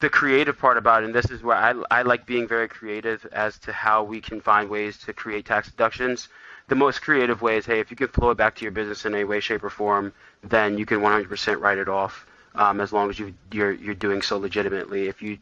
the 0.00 0.08
creative 0.08 0.58
part 0.58 0.76
about 0.76 1.02
it, 1.02 1.06
and 1.06 1.14
this 1.14 1.30
is 1.30 1.42
where 1.42 1.56
I, 1.56 1.74
I 1.90 2.02
like 2.02 2.24
being 2.24 2.46
very 2.46 2.68
creative 2.68 3.26
as 3.32 3.58
to 3.60 3.72
how 3.72 4.04
we 4.04 4.20
can 4.20 4.40
find 4.40 4.70
ways 4.70 4.96
to 4.98 5.12
create 5.12 5.46
tax 5.46 5.70
deductions. 5.70 6.28
The 6.68 6.76
most 6.76 7.02
creative 7.02 7.42
way 7.42 7.56
is, 7.56 7.66
hey, 7.66 7.80
if 7.80 7.90
you 7.90 7.96
can 7.96 8.08
flow 8.08 8.30
it 8.30 8.36
back 8.36 8.54
to 8.56 8.62
your 8.62 8.70
business 8.70 9.06
in 9.06 9.14
any 9.14 9.24
way, 9.24 9.40
shape, 9.40 9.64
or 9.64 9.70
form, 9.70 10.12
then 10.42 10.78
you 10.78 10.86
can 10.86 11.00
100% 11.00 11.60
write 11.60 11.78
it 11.78 11.88
off 11.88 12.26
um, 12.58 12.80
as 12.80 12.92
long 12.92 13.08
as 13.08 13.18
you, 13.18 13.32
you're, 13.52 13.72
you're 13.72 13.94
doing 13.94 14.20
so 14.20 14.36
legitimately. 14.36 15.08
If 15.08 15.22
you 15.22 15.38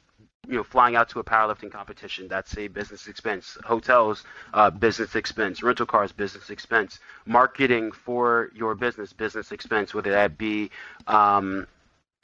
you 0.48 0.54
know, 0.54 0.62
flying 0.62 0.94
out 0.94 1.08
to 1.08 1.18
a 1.18 1.24
powerlifting 1.24 1.72
competition, 1.72 2.28
that's 2.28 2.56
a 2.56 2.68
business 2.68 3.08
expense. 3.08 3.58
Hotels, 3.64 4.24
uh, 4.54 4.70
business 4.70 5.16
expense. 5.16 5.62
Rental 5.62 5.86
cars, 5.86 6.12
business 6.12 6.50
expense. 6.50 7.00
Marketing 7.24 7.90
for 7.90 8.50
your 8.54 8.76
business, 8.76 9.12
business 9.12 9.50
expense. 9.50 9.92
Whether 9.92 10.12
that 10.12 10.38
be 10.38 10.70
um, 11.08 11.66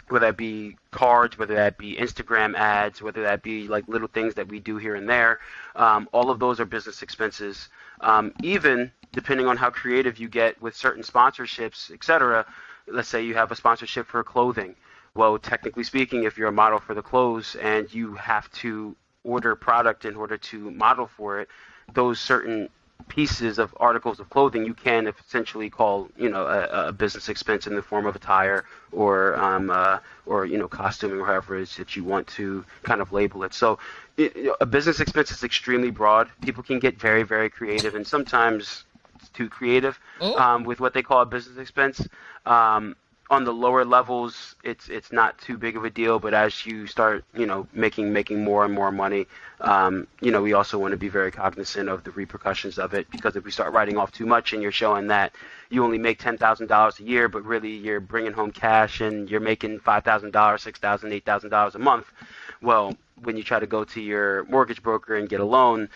whether 0.08 0.26
that 0.26 0.36
be 0.36 0.76
cards, 0.90 1.38
whether 1.38 1.54
that 1.54 1.78
be 1.78 1.96
Instagram 1.96 2.54
ads, 2.54 3.00
whether 3.00 3.22
that 3.22 3.42
be 3.42 3.66
like 3.66 3.88
little 3.88 4.08
things 4.08 4.34
that 4.34 4.48
we 4.48 4.60
do 4.60 4.76
here 4.76 4.94
and 4.94 5.08
there. 5.08 5.40
Um, 5.74 6.08
all 6.12 6.30
of 6.30 6.38
those 6.38 6.60
are 6.60 6.64
business 6.64 7.02
expenses. 7.02 7.68
Um, 8.00 8.32
even 8.42 8.92
depending 9.12 9.46
on 9.46 9.56
how 9.56 9.70
creative 9.70 10.18
you 10.18 10.28
get 10.28 10.60
with 10.60 10.76
certain 10.76 11.02
sponsorships, 11.02 11.90
etc. 11.90 12.46
Let's 12.86 13.08
say 13.08 13.24
you 13.24 13.34
have 13.34 13.50
a 13.50 13.56
sponsorship 13.56 14.06
for 14.06 14.22
clothing. 14.24 14.76
Well, 15.14 15.38
technically 15.38 15.84
speaking, 15.84 16.24
if 16.24 16.38
you're 16.38 16.48
a 16.48 16.52
model 16.52 16.78
for 16.78 16.94
the 16.94 17.02
clothes 17.02 17.54
and 17.56 17.92
you 17.92 18.14
have 18.14 18.50
to 18.52 18.96
order 19.24 19.54
product 19.54 20.04
in 20.04 20.16
order 20.16 20.36
to 20.36 20.70
model 20.70 21.06
for 21.06 21.40
it, 21.40 21.48
those 21.92 22.18
certain 22.18 22.68
pieces 23.08 23.58
of 23.58 23.74
articles 23.78 24.20
of 24.20 24.30
clothing 24.30 24.64
you 24.64 24.74
can 24.74 25.06
essentially 25.06 25.68
call 25.68 26.08
you 26.16 26.28
know 26.28 26.46
a, 26.46 26.88
a 26.88 26.92
business 26.92 27.28
expense 27.28 27.66
in 27.66 27.74
the 27.74 27.82
form 27.82 28.06
of 28.06 28.14
attire 28.14 28.64
or 28.92 29.34
um, 29.36 29.70
uh, 29.70 29.98
or 30.26 30.46
you 30.46 30.56
know 30.56 30.68
costuming 30.68 31.20
or 31.20 31.26
however 31.26 31.58
it 31.58 31.62
is 31.62 31.76
that 31.76 31.96
you 31.96 32.04
want 32.04 32.26
to 32.26 32.64
kind 32.82 33.00
of 33.00 33.12
label 33.12 33.42
it. 33.44 33.54
So 33.54 33.78
it, 34.16 34.36
you 34.36 34.44
know, 34.44 34.56
a 34.60 34.66
business 34.66 35.00
expense 35.00 35.30
is 35.30 35.42
extremely 35.42 35.90
broad. 35.90 36.28
People 36.42 36.62
can 36.62 36.78
get 36.78 36.98
very 36.98 37.22
very 37.22 37.50
creative 37.50 37.94
and 37.94 38.06
sometimes 38.06 38.84
too 39.32 39.48
creative 39.48 39.98
mm. 40.20 40.36
um, 40.38 40.64
with 40.64 40.80
what 40.80 40.94
they 40.94 41.02
call 41.02 41.20
a 41.20 41.26
business 41.26 41.58
expense. 41.58 42.06
Um, 42.46 42.96
on 43.30 43.44
the 43.44 43.52
lower 43.52 43.82
levels, 43.82 44.56
it's 44.62 44.90
it's 44.90 45.10
not 45.10 45.38
too 45.38 45.56
big 45.56 45.74
of 45.74 45.84
a 45.84 45.90
deal. 45.90 46.18
But 46.18 46.34
as 46.34 46.66
you 46.66 46.86
start, 46.86 47.24
you 47.34 47.46
know, 47.46 47.66
making 47.72 48.12
making 48.12 48.44
more 48.44 48.62
and 48.62 48.74
more 48.74 48.92
money, 48.92 49.26
um, 49.62 50.06
you 50.20 50.30
know, 50.30 50.42
we 50.42 50.52
also 50.52 50.78
want 50.78 50.92
to 50.92 50.98
be 50.98 51.08
very 51.08 51.30
cognizant 51.30 51.88
of 51.88 52.04
the 52.04 52.10
repercussions 52.10 52.78
of 52.78 52.92
it. 52.92 53.10
Because 53.10 53.34
if 53.34 53.44
we 53.44 53.50
start 53.50 53.72
writing 53.72 53.96
off 53.96 54.12
too 54.12 54.26
much, 54.26 54.52
and 54.52 54.62
you're 54.62 54.70
showing 54.70 55.06
that 55.06 55.34
you 55.70 55.82
only 55.82 55.96
make 55.96 56.18
ten 56.18 56.36
thousand 56.36 56.66
dollars 56.66 57.00
a 57.00 57.04
year, 57.04 57.26
but 57.26 57.42
really 57.46 57.70
you're 57.70 58.00
bringing 58.00 58.32
home 58.32 58.50
cash 58.50 59.00
and 59.00 59.30
you're 59.30 59.40
making 59.40 59.80
five 59.80 60.04
thousand 60.04 60.32
dollars, 60.32 60.62
six 60.62 60.78
thousand, 60.78 61.12
eight 61.12 61.24
thousand 61.24 61.48
dollars 61.48 61.74
a 61.74 61.78
month, 61.78 62.12
well, 62.60 62.94
when 63.22 63.36
you 63.38 63.42
try 63.42 63.58
to 63.58 63.66
go 63.66 63.84
to 63.84 64.00
your 64.00 64.44
mortgage 64.44 64.82
broker 64.82 65.16
and 65.16 65.28
get 65.28 65.40
a 65.40 65.44
loan, 65.44 65.88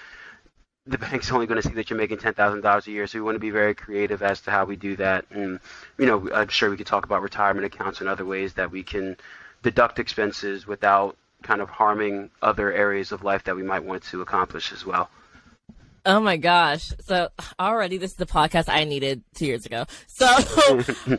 the 0.86 0.98
bank's 0.98 1.32
only 1.32 1.46
going 1.46 1.60
to 1.60 1.66
see 1.66 1.74
that 1.74 1.90
you're 1.90 1.98
making 1.98 2.18
ten 2.18 2.34
thousand 2.34 2.60
dollars 2.60 2.86
a 2.86 2.90
year. 2.90 3.06
So 3.06 3.18
we 3.18 3.22
want 3.22 3.34
to 3.34 3.40
be 3.40 3.50
very 3.50 3.74
creative 3.74 4.22
as 4.22 4.40
to 4.42 4.50
how 4.50 4.64
we 4.64 4.76
do 4.76 4.96
that. 4.96 5.24
And 5.30 5.60
you 5.98 6.06
know, 6.06 6.30
I'm 6.32 6.48
sure 6.48 6.70
we 6.70 6.76
could 6.76 6.86
talk 6.86 7.04
about 7.04 7.22
retirement 7.22 7.66
accounts 7.66 8.00
and 8.00 8.08
other 8.08 8.24
ways 8.24 8.54
that 8.54 8.70
we 8.70 8.82
can 8.82 9.16
deduct 9.62 9.98
expenses 9.98 10.66
without 10.66 11.16
kind 11.42 11.60
of 11.60 11.68
harming 11.68 12.30
other 12.42 12.72
areas 12.72 13.12
of 13.12 13.22
life 13.22 13.44
that 13.44 13.56
we 13.56 13.62
might 13.62 13.84
want 13.84 14.02
to 14.04 14.20
accomplish 14.20 14.72
as 14.72 14.84
well. 14.86 15.10
Oh 16.04 16.20
my 16.20 16.36
gosh. 16.36 16.92
So 17.00 17.30
already 17.58 17.98
this 17.98 18.12
is 18.12 18.16
the 18.16 18.26
podcast 18.26 18.68
I 18.68 18.84
needed 18.84 19.24
two 19.34 19.46
years 19.46 19.66
ago. 19.66 19.86
So 20.06 20.26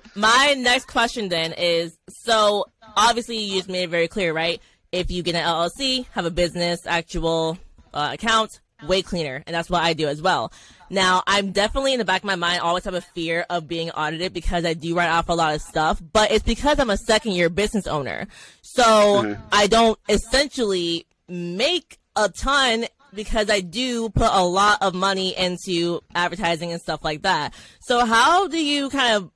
my 0.15 0.55
next 0.57 0.85
question 0.85 1.27
then 1.27 1.53
is 1.53 1.97
so 2.07 2.65
obviously 2.95 3.37
you 3.37 3.57
just 3.57 3.69
made 3.69 3.83
it 3.83 3.89
very 3.89 4.07
clear, 4.07 4.33
right? 4.33 4.61
If 4.93 5.11
you 5.11 5.23
get 5.23 5.35
an 5.35 5.43
LLC, 5.43 6.05
have 6.11 6.25
a 6.25 6.31
business, 6.31 6.87
actual 6.87 7.57
uh, 7.93 8.11
account, 8.13 8.61
way 8.85 9.01
cleaner. 9.01 9.43
And 9.45 9.55
that's 9.55 9.69
what 9.69 9.83
I 9.83 9.93
do 9.93 10.07
as 10.07 10.21
well. 10.21 10.51
Now, 10.89 11.23
I'm 11.27 11.51
definitely 11.51 11.93
in 11.93 11.99
the 11.99 12.05
back 12.05 12.21
of 12.21 12.27
my 12.27 12.35
mind 12.35 12.61
always 12.61 12.85
have 12.85 12.93
a 12.93 13.01
fear 13.01 13.45
of 13.49 13.67
being 13.67 13.89
audited 13.91 14.33
because 14.33 14.65
I 14.65 14.73
do 14.73 14.95
write 14.95 15.09
off 15.09 15.29
a 15.29 15.33
lot 15.33 15.55
of 15.55 15.61
stuff, 15.61 16.01
but 16.13 16.31
it's 16.31 16.45
because 16.45 16.79
I'm 16.79 16.89
a 16.89 16.97
second 16.97 17.33
year 17.33 17.49
business 17.49 17.87
owner. 17.87 18.27
So 18.61 18.83
mm-hmm. 18.83 19.41
I 19.51 19.67
don't 19.67 19.99
essentially 20.07 21.05
make 21.27 21.97
a 22.15 22.29
ton 22.29 22.85
because 23.13 23.49
I 23.49 23.61
do 23.61 24.09
put 24.09 24.29
a 24.31 24.43
lot 24.43 24.81
of 24.81 24.93
money 24.93 25.35
into 25.35 26.01
advertising 26.15 26.71
and 26.71 26.81
stuff 26.81 27.03
like 27.03 27.23
that. 27.23 27.53
So 27.79 28.05
how 28.05 28.47
do 28.47 28.63
you 28.63 28.89
kind 28.89 29.15
of 29.15 29.31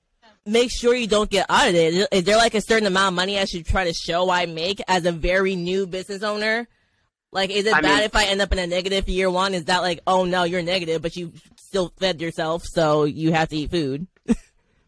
make 0.46 0.72
sure 0.72 0.96
you 0.96 1.08
don't 1.08 1.30
get 1.30 1.48
audited? 1.50 2.08
Is 2.12 2.24
there 2.24 2.38
like 2.38 2.54
a 2.54 2.62
certain 2.62 2.88
amount 2.88 3.14
of 3.14 3.16
money 3.16 3.40
I 3.40 3.46
should 3.46 3.66
try 3.66 3.86
to 3.86 3.94
show 3.94 4.30
I 4.30 4.46
make 4.46 4.82
as 4.88 5.06
a 5.06 5.12
very 5.12 5.56
new 5.56 5.86
business 5.88 6.24
owner? 6.24 6.68
Like, 7.32 7.50
is 7.50 7.66
it 7.66 7.74
I 7.74 7.82
bad 7.82 7.98
mean, 7.98 8.04
if 8.04 8.16
I 8.16 8.26
end 8.26 8.42
up 8.42 8.52
in 8.52 8.60
a 8.60 8.68
negative 8.68 9.08
year 9.08 9.30
one? 9.30 9.54
Is 9.54 9.66
that 9.66 9.82
like, 9.82 10.02
oh 10.06 10.26
no, 10.26 10.44
you're 10.44 10.62
negative, 10.62 11.02
but 11.02 11.16
you 11.16 11.32
still 11.56 11.94
fed 11.98 12.20
yourself, 12.20 12.64
so 12.66 13.06
you 13.06 13.32
have 13.32 13.50
to 13.50 13.56
eat 13.56 13.72
food? 13.72 14.08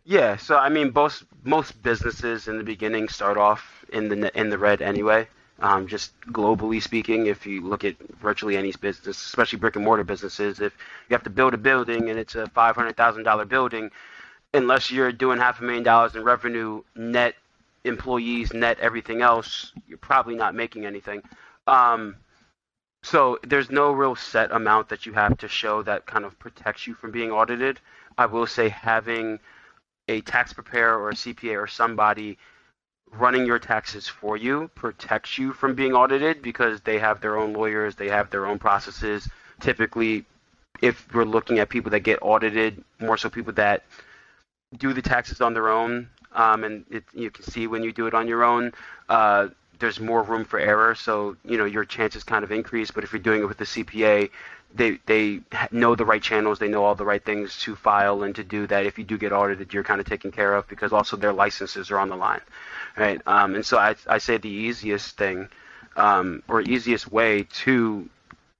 yeah. 0.05 0.35
So 0.35 0.57
I 0.57 0.69
mean, 0.69 0.91
most 0.93 1.23
most 1.43 1.81
businesses 1.81 2.47
in 2.47 2.57
the 2.57 2.63
beginning 2.63 3.07
start 3.07 3.37
off 3.37 3.85
in 3.93 4.09
the 4.09 4.39
in 4.39 4.49
the 4.49 4.57
red 4.57 4.81
anyway. 4.81 5.27
Um, 5.59 5.87
just 5.87 6.19
globally 6.25 6.81
speaking, 6.81 7.27
if 7.27 7.45
you 7.45 7.61
look 7.61 7.85
at 7.85 7.95
virtually 8.19 8.57
any 8.57 8.73
business, 8.73 9.15
especially 9.15 9.59
brick 9.59 9.77
and 9.77 9.85
mortar 9.85 10.03
businesses, 10.03 10.59
if 10.59 10.75
you 11.07 11.13
have 11.13 11.23
to 11.23 11.29
build 11.29 11.53
a 11.53 11.57
building 11.57 12.09
and 12.09 12.19
it's 12.19 12.35
a 12.35 12.47
five 12.47 12.75
hundred 12.75 12.97
thousand 12.97 13.23
dollar 13.23 13.45
building, 13.45 13.89
unless 14.53 14.91
you're 14.91 15.13
doing 15.13 15.39
half 15.39 15.61
a 15.61 15.63
million 15.63 15.83
dollars 15.83 16.15
in 16.15 16.23
revenue 16.23 16.83
net 16.95 17.35
employees 17.85 18.51
net 18.51 18.77
everything 18.79 19.21
else, 19.21 19.71
you're 19.87 19.97
probably 19.97 20.35
not 20.35 20.53
making 20.53 20.85
anything. 20.85 21.21
Um, 21.67 22.17
so 23.03 23.37
there's 23.43 23.69
no 23.69 23.91
real 23.91 24.15
set 24.15 24.51
amount 24.51 24.89
that 24.89 25.05
you 25.05 25.13
have 25.13 25.37
to 25.39 25.47
show 25.47 25.83
that 25.83 26.05
kind 26.05 26.25
of 26.25 26.39
protects 26.39 26.87
you 26.87 26.95
from 26.95 27.11
being 27.11 27.31
audited. 27.31 27.79
I 28.17 28.25
will 28.25 28.47
say 28.47 28.69
having 28.69 29.39
a 30.07 30.21
tax 30.21 30.53
preparer 30.53 30.99
or 30.99 31.09
a 31.09 31.13
CPA 31.13 31.61
or 31.61 31.67
somebody 31.67 32.37
running 33.11 33.45
your 33.45 33.59
taxes 33.59 34.07
for 34.07 34.37
you 34.37 34.69
protects 34.73 35.37
you 35.37 35.53
from 35.53 35.75
being 35.75 35.93
audited 35.93 36.41
because 36.41 36.81
they 36.81 36.97
have 36.97 37.21
their 37.21 37.37
own 37.37 37.53
lawyers, 37.53 37.95
they 37.95 38.09
have 38.09 38.29
their 38.29 38.45
own 38.45 38.57
processes. 38.57 39.29
Typically, 39.59 40.25
if 40.81 41.13
we're 41.13 41.25
looking 41.25 41.59
at 41.59 41.69
people 41.69 41.91
that 41.91 42.01
get 42.01 42.19
audited, 42.21 42.83
more 42.99 43.17
so 43.17 43.29
people 43.29 43.53
that 43.53 43.83
do 44.77 44.93
the 44.93 45.01
taxes 45.01 45.41
on 45.41 45.53
their 45.53 45.69
own, 45.69 46.09
um, 46.31 46.63
and 46.63 46.85
it, 46.89 47.03
you 47.13 47.29
can 47.29 47.43
see 47.43 47.67
when 47.67 47.83
you 47.83 47.91
do 47.91 48.07
it 48.07 48.13
on 48.13 48.27
your 48.27 48.43
own, 48.43 48.71
uh, 49.09 49.49
there's 49.79 49.99
more 49.99 50.23
room 50.23 50.45
for 50.45 50.59
error, 50.59 50.95
so 50.95 51.35
you 51.45 51.57
know 51.57 51.65
your 51.65 51.85
chances 51.85 52.23
kind 52.23 52.43
of 52.43 52.51
increase. 52.51 52.91
But 52.91 53.03
if 53.03 53.11
you're 53.11 53.21
doing 53.21 53.41
it 53.41 53.47
with 53.47 53.57
the 53.57 53.65
CPA, 53.65 54.29
they 54.73 54.99
they 55.05 55.41
know 55.71 55.95
the 55.95 56.05
right 56.05 56.21
channels, 56.21 56.59
they 56.59 56.67
know 56.67 56.83
all 56.83 56.95
the 56.95 57.05
right 57.05 57.23
things 57.23 57.57
to 57.61 57.75
file 57.75 58.23
and 58.23 58.35
to 58.35 58.43
do 58.43 58.67
that. 58.67 58.85
If 58.85 58.97
you 58.97 59.03
do 59.03 59.17
get 59.17 59.31
audited, 59.33 59.73
you're 59.73 59.83
kind 59.83 59.99
of 59.99 60.07
taken 60.07 60.31
care 60.31 60.53
of 60.55 60.67
because 60.67 60.93
also 60.93 61.17
their 61.17 61.33
licenses 61.33 61.91
are 61.91 61.99
on 61.99 62.09
the 62.09 62.15
line, 62.15 62.41
right? 62.97 63.21
Um, 63.25 63.55
and 63.55 63.65
so 63.65 63.77
I 63.77 63.95
I 64.07 64.17
say 64.17 64.37
the 64.37 64.49
easiest 64.49 65.17
thing, 65.17 65.49
um, 65.95 66.43
or 66.47 66.61
easiest 66.61 67.11
way 67.11 67.43
to 67.63 68.09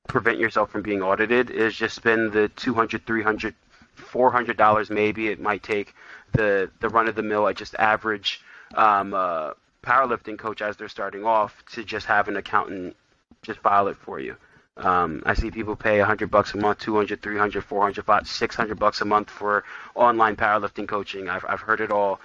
prevent 0.08 0.38
yourself 0.39 0.69
from 0.69 0.82
being 0.82 1.02
audited 1.02 1.49
is 1.49 1.76
just 1.76 1.95
spend 1.95 2.34
the 2.34 2.49
200 2.49 3.06
300 3.06 3.56
400 3.95 4.58
dollars 4.58 4.89
maybe 4.89 5.28
it 5.30 5.39
might 5.39 5.63
take 5.63 5.95
the 6.34 6.69
the 6.82 6.89
run 6.89 7.08
of 7.08 7.15
the 7.15 7.23
mill 7.23 7.45
i 7.45 7.54
just 7.54 7.73
average 7.76 8.41
um, 8.76 9.13
uh, 9.13 9.52
powerlifting 9.83 10.37
coach 10.37 10.61
as 10.61 10.77
they're 10.77 10.89
starting 10.89 11.25
off 11.25 11.63
to 11.73 11.83
just 11.83 12.05
have 12.07 12.27
an 12.27 12.37
accountant 12.37 12.95
just 13.43 13.59
file 13.59 13.87
it 13.87 13.97
for 13.97 14.19
you. 14.19 14.35
Um, 14.77 15.21
I 15.25 15.35
see 15.35 15.51
people 15.51 15.75
pay 15.75 15.99
100 15.99 16.31
bucks 16.31 16.53
a 16.53 16.57
month, 16.57 16.79
200, 16.79 17.21
300, 17.21 17.63
400, 17.63 18.05
500, 18.05 18.27
600 18.27 18.79
bucks 18.79 19.01
a 19.01 19.05
month 19.05 19.29
for 19.29 19.63
online 19.93 20.35
powerlifting 20.35 20.87
coaching. 20.87 21.29
I've, 21.29 21.45
I've 21.47 21.59
heard 21.59 21.81
it 21.81 21.91
all. 21.91 22.19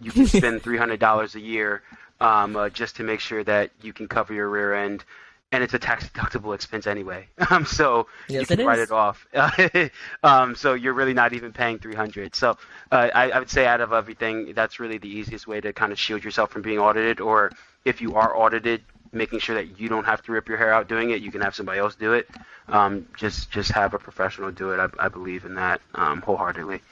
You 0.00 0.10
can 0.10 0.26
spend 0.38 0.62
$300 0.62 1.34
a 1.34 1.40
year 1.40 1.82
um, 2.20 2.56
uh, 2.56 2.70
just 2.70 2.96
to 2.96 3.04
make 3.04 3.20
sure 3.20 3.44
that 3.44 3.70
you 3.82 3.92
can 3.92 4.08
cover 4.08 4.32
your 4.32 4.48
rear 4.48 4.72
end 4.74 5.04
and 5.52 5.64
it's 5.64 5.74
a 5.74 5.78
tax 5.78 6.08
deductible 6.08 6.54
expense 6.54 6.86
anyway. 6.86 7.26
Um, 7.50 7.66
so 7.66 8.06
yes, 8.28 8.48
you 8.48 8.56
can 8.56 8.66
write 8.66 8.78
it 8.78 8.92
off. 8.92 9.26
um, 10.22 10.54
so 10.54 10.74
you're 10.74 10.92
really 10.92 11.14
not 11.14 11.32
even 11.32 11.52
paying 11.52 11.80
300. 11.80 12.36
So 12.36 12.56
uh, 12.92 13.08
I, 13.12 13.30
I, 13.30 13.38
would 13.40 13.50
say 13.50 13.66
out 13.66 13.80
of 13.80 13.92
everything, 13.92 14.52
that's 14.54 14.78
really 14.78 14.98
the 14.98 15.08
easiest 15.08 15.48
way 15.48 15.60
to 15.60 15.72
kind 15.72 15.90
of 15.90 15.98
shield 15.98 16.22
yourself 16.22 16.52
from 16.52 16.62
being 16.62 16.78
audited. 16.78 17.18
Or 17.18 17.50
if 17.84 18.00
you 18.00 18.14
are 18.14 18.36
audited, 18.36 18.82
making 19.10 19.40
sure 19.40 19.56
that 19.56 19.80
you 19.80 19.88
don't 19.88 20.04
have 20.04 20.22
to 20.22 20.32
rip 20.32 20.48
your 20.48 20.58
hair 20.58 20.72
out 20.72 20.86
doing 20.86 21.10
it. 21.10 21.22
You 21.22 21.32
can 21.32 21.40
have 21.40 21.56
somebody 21.56 21.80
else 21.80 21.96
do 21.96 22.12
it. 22.12 22.28
Um, 22.68 23.08
just 23.16 23.50
just 23.50 23.72
have 23.72 23.94
a 23.94 23.98
professional 23.98 24.52
do 24.52 24.70
it. 24.70 24.78
I, 24.78 25.06
I 25.06 25.08
believe 25.08 25.44
in 25.44 25.56
that 25.56 25.80
um, 25.96 26.22
wholeheartedly. 26.22 26.82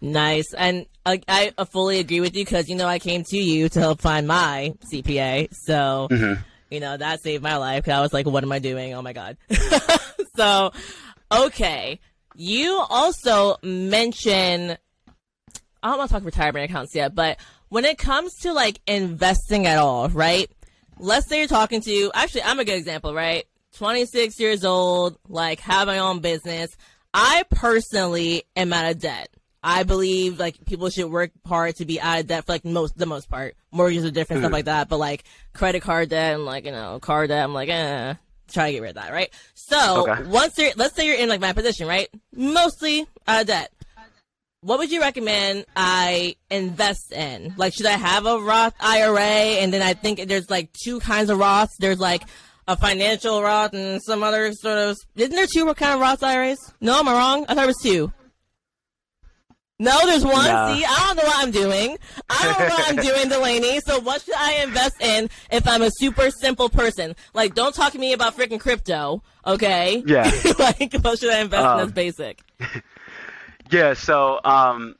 Nice. 0.00 0.52
And 0.54 0.86
I, 1.04 1.20
I 1.28 1.52
fully 1.64 1.98
agree 1.98 2.20
with 2.20 2.36
you 2.36 2.44
because, 2.44 2.68
you 2.68 2.76
know, 2.76 2.86
I 2.86 2.98
came 2.98 3.24
to 3.24 3.36
you 3.36 3.68
to 3.70 3.80
help 3.80 4.00
find 4.00 4.26
my 4.26 4.74
CPA. 4.92 5.48
So, 5.52 6.08
mm-hmm. 6.10 6.40
You 6.70 6.80
know, 6.80 6.96
that 6.96 7.22
saved 7.22 7.42
my 7.42 7.56
life. 7.56 7.88
I 7.88 8.00
was 8.00 8.12
like, 8.12 8.26
what 8.26 8.42
am 8.42 8.52
I 8.52 8.58
doing? 8.58 8.94
Oh 8.94 9.02
my 9.02 9.12
God. 9.12 9.36
so, 10.36 10.72
okay. 11.32 12.00
You 12.34 12.84
also 12.88 13.56
mention, 13.62 14.76
I 15.82 15.88
don't 15.88 15.98
want 15.98 16.10
to 16.10 16.14
talk 16.14 16.24
retirement 16.24 16.70
accounts 16.70 16.94
yet, 16.94 17.14
but 17.14 17.38
when 17.68 17.84
it 17.84 17.98
comes 17.98 18.34
to 18.42 18.52
like 18.52 18.80
investing 18.86 19.66
at 19.66 19.78
all, 19.78 20.08
right? 20.08 20.50
Let's 20.98 21.28
say 21.28 21.38
you're 21.38 21.48
talking 21.48 21.80
to, 21.82 22.10
actually, 22.14 22.42
I'm 22.42 22.58
a 22.58 22.64
good 22.64 22.78
example, 22.78 23.14
right? 23.14 23.44
26 23.76 24.38
years 24.40 24.64
old, 24.64 25.18
like 25.28 25.60
have 25.60 25.86
my 25.86 25.98
own 25.98 26.20
business. 26.20 26.76
I 27.14 27.44
personally 27.50 28.44
am 28.56 28.72
out 28.72 28.90
of 28.90 28.98
debt. 28.98 29.28
I 29.62 29.82
believe 29.82 30.38
like 30.38 30.64
people 30.66 30.88
should 30.90 31.10
work 31.10 31.30
hard 31.46 31.76
to 31.76 31.84
be 31.84 32.00
out 32.00 32.20
of 32.20 32.26
debt 32.26 32.46
for 32.46 32.52
like 32.52 32.64
most 32.64 32.96
the 32.96 33.06
most 33.06 33.28
part. 33.28 33.56
Mortgages 33.72 34.04
are 34.04 34.10
different, 34.10 34.38
mm-hmm. 34.38 34.46
stuff 34.46 34.52
like 34.52 34.64
that. 34.66 34.88
But 34.88 34.98
like 34.98 35.24
credit 35.52 35.82
card 35.82 36.10
debt 36.10 36.34
and 36.34 36.44
like 36.44 36.64
you 36.64 36.72
know 36.72 36.98
car 37.00 37.26
debt, 37.26 37.42
I'm 37.42 37.54
like, 37.54 37.68
eh, 37.68 38.14
try 38.52 38.66
to 38.66 38.72
get 38.72 38.82
rid 38.82 38.90
of 38.90 38.94
that, 38.96 39.12
right? 39.12 39.30
So 39.54 40.08
okay. 40.08 40.22
once 40.24 40.56
you're, 40.58 40.72
let's 40.76 40.94
say 40.94 41.06
you're 41.06 41.16
in 41.16 41.28
like 41.28 41.40
my 41.40 41.52
position, 41.52 41.88
right? 41.88 42.08
Mostly 42.32 43.06
out 43.26 43.42
of 43.42 43.46
debt. 43.48 43.72
What 44.60 44.80
would 44.80 44.90
you 44.90 45.00
recommend 45.00 45.66
I 45.76 46.34
invest 46.50 47.12
in? 47.12 47.54
Like, 47.56 47.72
should 47.74 47.86
I 47.86 47.92
have 47.92 48.26
a 48.26 48.40
Roth 48.40 48.74
IRA? 48.80 49.20
And 49.20 49.72
then 49.72 49.82
I 49.82 49.94
think 49.94 50.26
there's 50.26 50.50
like 50.50 50.72
two 50.72 50.98
kinds 50.98 51.30
of 51.30 51.38
Roths. 51.38 51.76
There's 51.78 52.00
like 52.00 52.24
a 52.66 52.76
financial 52.76 53.40
Roth 53.40 53.72
and 53.72 54.02
some 54.02 54.24
other 54.24 54.52
sort 54.52 54.78
of. 54.78 54.96
Isn't 55.14 55.34
there 55.34 55.46
two 55.46 55.72
kind 55.74 55.94
of 55.94 56.00
Roth 56.00 56.24
IRAs? 56.24 56.58
No, 56.80 56.98
am 56.98 57.08
I 57.08 57.12
wrong? 57.12 57.46
I 57.48 57.54
thought 57.54 57.64
it 57.64 57.68
was 57.68 57.78
two. 57.80 58.12
No, 59.80 60.06
there's 60.06 60.24
one. 60.24 60.44
No. 60.44 60.74
See, 60.74 60.84
I 60.84 61.04
don't 61.06 61.16
know 61.16 61.22
what 61.22 61.36
I'm 61.38 61.50
doing. 61.52 61.98
I 62.28 62.42
don't 62.42 62.58
know 62.58 62.74
what 62.74 62.88
I'm 62.88 62.96
doing, 62.96 63.28
Delaney. 63.28 63.80
So 63.80 64.00
what 64.00 64.20
should 64.22 64.34
I 64.34 64.62
invest 64.64 65.00
in 65.00 65.30
if 65.52 65.68
I'm 65.68 65.82
a 65.82 65.90
super 65.92 66.30
simple 66.30 66.68
person? 66.68 67.14
Like, 67.32 67.54
don't 67.54 67.74
talk 67.74 67.92
to 67.92 67.98
me 67.98 68.12
about 68.12 68.36
freaking 68.36 68.58
crypto, 68.58 69.22
okay? 69.46 70.02
Yeah. 70.04 70.24
like, 70.58 70.94
what 71.00 71.20
should 71.20 71.32
I 71.32 71.40
invest 71.40 71.64
um, 71.64 71.72
in 71.72 71.86
that's 71.86 71.92
basic? 71.92 72.40
Yeah, 73.70 73.92
so 73.92 74.40
um, 74.44 74.96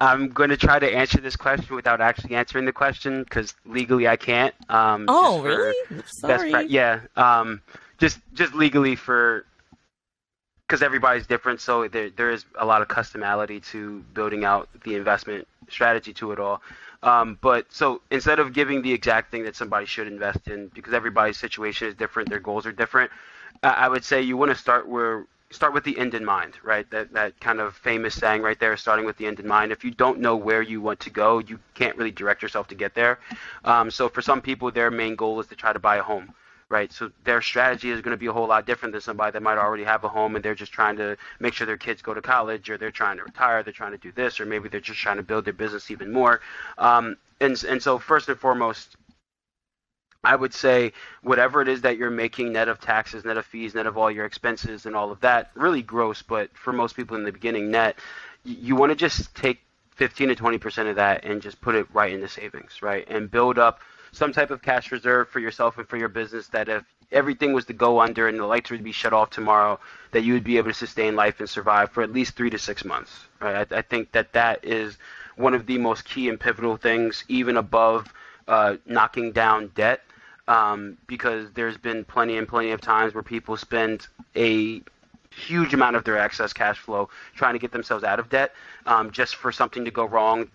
I'm 0.00 0.28
going 0.28 0.50
to 0.50 0.56
try 0.56 0.78
to 0.78 0.90
answer 0.90 1.20
this 1.20 1.36
question 1.36 1.76
without 1.76 2.00
actually 2.00 2.34
answering 2.34 2.64
the 2.64 2.72
question 2.72 3.24
because 3.24 3.54
legally 3.66 4.08
I 4.08 4.16
can't. 4.16 4.54
Um, 4.70 5.04
oh, 5.08 5.42
really? 5.42 5.74
Sorry. 6.06 6.50
Pra- 6.50 6.64
yeah. 6.64 7.00
Um, 7.16 7.60
just 7.98 8.20
just 8.32 8.54
legally 8.54 8.96
for 8.96 9.44
because 10.66 10.82
everybody's 10.82 11.26
different, 11.26 11.60
so 11.60 11.86
there 11.88 12.10
there 12.10 12.30
is 12.30 12.44
a 12.56 12.66
lot 12.66 12.82
of 12.82 12.88
customality 12.88 13.64
to 13.66 14.00
building 14.14 14.44
out 14.44 14.68
the 14.84 14.94
investment 14.94 15.46
strategy 15.68 16.12
to 16.14 16.32
it 16.32 16.40
all. 16.40 16.60
Um, 17.02 17.38
but 17.40 17.72
so 17.72 18.00
instead 18.10 18.38
of 18.40 18.52
giving 18.52 18.82
the 18.82 18.92
exact 18.92 19.30
thing 19.30 19.44
that 19.44 19.54
somebody 19.54 19.86
should 19.86 20.08
invest 20.08 20.48
in, 20.48 20.68
because 20.68 20.92
everybody's 20.92 21.36
situation 21.36 21.86
is 21.88 21.94
different, 21.94 22.28
their 22.28 22.40
goals 22.40 22.66
are 22.66 22.72
different, 22.72 23.10
I 23.62 23.88
would 23.88 24.04
say 24.04 24.22
you 24.22 24.36
want 24.36 24.50
to 24.50 24.56
start 24.56 24.88
where 24.88 25.26
start 25.50 25.72
with 25.72 25.84
the 25.84 25.96
end 25.96 26.14
in 26.14 26.24
mind, 26.24 26.54
right? 26.64 26.90
That 26.90 27.12
that 27.12 27.38
kind 27.40 27.60
of 27.60 27.76
famous 27.76 28.14
saying 28.14 28.42
right 28.42 28.58
there, 28.58 28.76
starting 28.76 29.06
with 29.06 29.16
the 29.18 29.26
end 29.26 29.38
in 29.38 29.46
mind. 29.46 29.70
If 29.70 29.84
you 29.84 29.92
don't 29.92 30.18
know 30.18 30.36
where 30.36 30.62
you 30.62 30.80
want 30.80 30.98
to 31.00 31.10
go, 31.10 31.38
you 31.38 31.60
can't 31.74 31.96
really 31.96 32.10
direct 32.10 32.42
yourself 32.42 32.66
to 32.68 32.74
get 32.74 32.94
there. 32.94 33.20
Um, 33.64 33.90
so 33.90 34.08
for 34.08 34.20
some 34.22 34.40
people, 34.40 34.72
their 34.72 34.90
main 34.90 35.14
goal 35.14 35.38
is 35.38 35.46
to 35.46 35.54
try 35.54 35.72
to 35.72 35.78
buy 35.78 35.96
a 35.96 36.02
home 36.02 36.34
right? 36.68 36.92
So 36.92 37.10
their 37.24 37.40
strategy 37.42 37.90
is 37.90 38.00
going 38.00 38.12
to 38.12 38.18
be 38.18 38.26
a 38.26 38.32
whole 38.32 38.48
lot 38.48 38.66
different 38.66 38.92
than 38.92 39.00
somebody 39.00 39.32
that 39.32 39.42
might 39.42 39.58
already 39.58 39.84
have 39.84 40.02
a 40.04 40.08
home 40.08 40.34
and 40.34 40.44
they're 40.44 40.54
just 40.54 40.72
trying 40.72 40.96
to 40.96 41.16
make 41.38 41.54
sure 41.54 41.66
their 41.66 41.76
kids 41.76 42.02
go 42.02 42.12
to 42.12 42.20
college 42.20 42.68
or 42.68 42.76
they're 42.76 42.90
trying 42.90 43.18
to 43.18 43.24
retire, 43.24 43.62
they're 43.62 43.72
trying 43.72 43.92
to 43.92 43.98
do 43.98 44.10
this, 44.12 44.40
or 44.40 44.46
maybe 44.46 44.68
they're 44.68 44.80
just 44.80 44.98
trying 44.98 45.16
to 45.16 45.22
build 45.22 45.44
their 45.44 45.52
business 45.52 45.90
even 45.90 46.12
more. 46.12 46.40
Um, 46.78 47.16
and 47.40 47.62
and 47.64 47.82
so 47.82 47.98
first 47.98 48.28
and 48.28 48.38
foremost, 48.38 48.96
I 50.24 50.34
would 50.34 50.52
say 50.52 50.92
whatever 51.22 51.62
it 51.62 51.68
is 51.68 51.82
that 51.82 51.98
you're 51.98 52.10
making 52.10 52.52
net 52.52 52.68
of 52.68 52.80
taxes, 52.80 53.24
net 53.24 53.36
of 53.36 53.46
fees, 53.46 53.74
net 53.74 53.86
of 53.86 53.96
all 53.96 54.10
your 54.10 54.24
expenses 54.24 54.86
and 54.86 54.96
all 54.96 55.12
of 55.12 55.20
that, 55.20 55.50
really 55.54 55.82
gross, 55.82 56.22
but 56.22 56.50
for 56.56 56.72
most 56.72 56.96
people 56.96 57.16
in 57.16 57.22
the 57.22 57.30
beginning 57.30 57.70
net, 57.70 57.96
you 58.44 58.74
want 58.74 58.90
to 58.90 58.96
just 58.96 59.34
take 59.36 59.60
15 59.94 60.28
to 60.28 60.34
20% 60.34 60.90
of 60.90 60.96
that 60.96 61.24
and 61.24 61.40
just 61.40 61.60
put 61.60 61.74
it 61.76 61.86
right 61.92 62.12
into 62.12 62.28
savings, 62.28 62.82
right? 62.82 63.06
And 63.08 63.30
build 63.30 63.58
up 63.58 63.80
some 64.16 64.32
type 64.32 64.50
of 64.50 64.62
cash 64.62 64.90
reserve 64.90 65.28
for 65.28 65.40
yourself 65.40 65.78
and 65.78 65.86
for 65.88 65.96
your 65.96 66.08
business 66.08 66.48
that 66.48 66.68
if 66.68 66.84
everything 67.12 67.52
was 67.52 67.66
to 67.66 67.72
go 67.72 68.00
under 68.00 68.28
and 68.28 68.38
the 68.38 68.46
lights 68.46 68.70
were 68.70 68.76
to 68.76 68.82
be 68.82 68.92
shut 68.92 69.12
off 69.12 69.30
tomorrow, 69.30 69.78
that 70.12 70.22
you 70.24 70.32
would 70.32 70.44
be 70.44 70.56
able 70.56 70.70
to 70.70 70.74
sustain 70.74 71.14
life 71.14 71.38
and 71.40 71.48
survive 71.48 71.90
for 71.90 72.02
at 72.02 72.12
least 72.12 72.34
three 72.34 72.50
to 72.50 72.58
six 72.58 72.84
months. 72.84 73.26
Right? 73.40 73.70
I, 73.70 73.78
I 73.78 73.82
think 73.82 74.12
that 74.12 74.32
that 74.32 74.64
is 74.64 74.96
one 75.36 75.54
of 75.54 75.66
the 75.66 75.78
most 75.78 76.04
key 76.04 76.28
and 76.28 76.40
pivotal 76.40 76.76
things, 76.76 77.24
even 77.28 77.56
above 77.56 78.12
uh, 78.48 78.76
knocking 78.86 79.32
down 79.32 79.70
debt, 79.74 80.00
um, 80.48 80.96
because 81.06 81.50
there's 81.52 81.76
been 81.76 82.04
plenty 82.04 82.38
and 82.38 82.48
plenty 82.48 82.70
of 82.70 82.80
times 82.80 83.14
where 83.14 83.22
people 83.22 83.56
spend 83.56 84.06
a 84.34 84.80
huge 85.30 85.74
amount 85.74 85.96
of 85.96 86.04
their 86.04 86.18
excess 86.18 86.52
cash 86.52 86.78
flow 86.78 87.10
trying 87.34 87.52
to 87.52 87.58
get 87.58 87.70
themselves 87.70 88.04
out 88.04 88.18
of 88.18 88.30
debt 88.30 88.54
um, 88.86 89.10
just 89.10 89.36
for 89.36 89.52
something 89.52 89.84
to 89.84 89.90
go 89.90 90.04
wrong. 90.06 90.48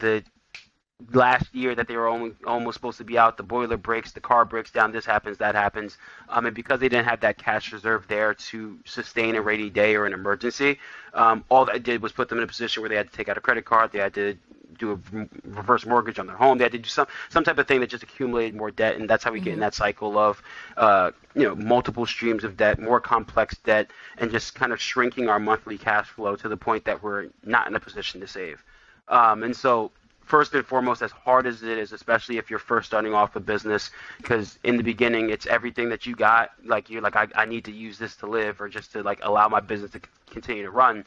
Last 1.13 1.53
year 1.53 1.75
that 1.75 1.87
they 1.87 1.95
were 1.95 2.07
only, 2.07 2.33
almost 2.45 2.75
supposed 2.75 2.97
to 2.97 3.03
be 3.03 3.17
out, 3.17 3.37
the 3.37 3.43
boiler 3.43 3.77
breaks, 3.77 4.11
the 4.11 4.19
car 4.19 4.45
breaks 4.45 4.71
down, 4.71 4.91
this 4.91 5.05
happens, 5.05 5.37
that 5.37 5.55
happens. 5.55 5.97
Um, 6.29 6.45
and 6.45 6.55
because 6.55 6.79
they 6.79 6.89
didn't 6.89 7.05
have 7.05 7.21
that 7.21 7.37
cash 7.37 7.73
reserve 7.73 8.07
there 8.07 8.33
to 8.33 8.77
sustain 8.85 9.35
a 9.35 9.41
rainy 9.41 9.69
day 9.69 9.95
or 9.95 10.05
an 10.05 10.13
emergency, 10.13 10.79
um, 11.13 11.43
all 11.49 11.65
that 11.65 11.83
did 11.83 12.01
was 12.01 12.11
put 12.11 12.29
them 12.29 12.37
in 12.37 12.43
a 12.43 12.47
position 12.47 12.81
where 12.81 12.89
they 12.89 12.95
had 12.95 13.09
to 13.09 13.15
take 13.15 13.29
out 13.29 13.37
a 13.37 13.41
credit 13.41 13.65
card, 13.65 13.91
they 13.91 13.99
had 13.99 14.13
to 14.13 14.37
do 14.79 14.91
a 14.93 15.27
reverse 15.47 15.85
mortgage 15.85 16.17
on 16.17 16.27
their 16.27 16.35
home, 16.35 16.57
they 16.57 16.63
had 16.63 16.71
to 16.71 16.79
do 16.79 16.89
some 16.89 17.05
some 17.29 17.43
type 17.43 17.57
of 17.57 17.67
thing 17.67 17.79
that 17.81 17.89
just 17.89 18.03
accumulated 18.03 18.55
more 18.55 18.71
debt, 18.71 18.95
and 18.95 19.09
that's 19.09 19.23
how 19.23 19.31
we 19.31 19.37
mm-hmm. 19.37 19.45
get 19.45 19.51
in 19.51 19.55
mm-hmm. 19.55 19.61
that 19.61 19.73
cycle 19.75 20.17
of, 20.17 20.41
uh, 20.77 21.11
you 21.35 21.43
know, 21.43 21.55
multiple 21.55 22.05
streams 22.05 22.43
of 22.43 22.57
debt, 22.57 22.79
more 22.79 22.99
complex 22.99 23.55
debt, 23.63 23.91
and 24.17 24.31
just 24.31 24.55
kind 24.55 24.73
of 24.73 24.81
shrinking 24.81 25.29
our 25.29 25.39
monthly 25.39 25.77
cash 25.77 26.07
flow 26.09 26.35
to 26.35 26.49
the 26.49 26.57
point 26.57 26.85
that 26.85 27.03
we're 27.03 27.27
not 27.43 27.67
in 27.67 27.75
a 27.75 27.79
position 27.79 28.19
to 28.21 28.27
save. 28.27 28.63
Um, 29.07 29.43
and 29.43 29.55
so 29.55 29.91
first 30.31 30.53
and 30.53 30.65
foremost, 30.65 31.01
as 31.01 31.11
hard 31.11 31.45
as 31.45 31.61
it 31.61 31.77
is, 31.77 31.91
especially 31.91 32.37
if 32.37 32.49
you're 32.49 32.57
first 32.73 32.87
starting 32.87 33.13
off 33.13 33.35
a 33.35 33.39
business, 33.41 33.91
because 34.17 34.57
in 34.63 34.77
the 34.77 34.83
beginning, 34.83 35.29
it's 35.29 35.45
everything 35.45 35.89
that 35.89 36.05
you 36.05 36.15
got. 36.15 36.51
Like 36.63 36.89
you're 36.89 37.01
like, 37.01 37.17
I, 37.17 37.27
I 37.35 37.45
need 37.45 37.65
to 37.65 37.71
use 37.73 37.97
this 37.99 38.15
to 38.21 38.27
live, 38.27 38.61
or 38.61 38.69
just 38.69 38.93
to 38.93 39.03
like 39.03 39.19
allow 39.23 39.49
my 39.49 39.59
business 39.59 39.91
to 39.91 40.01
continue 40.29 40.63
to 40.63 40.71
run. 40.71 41.03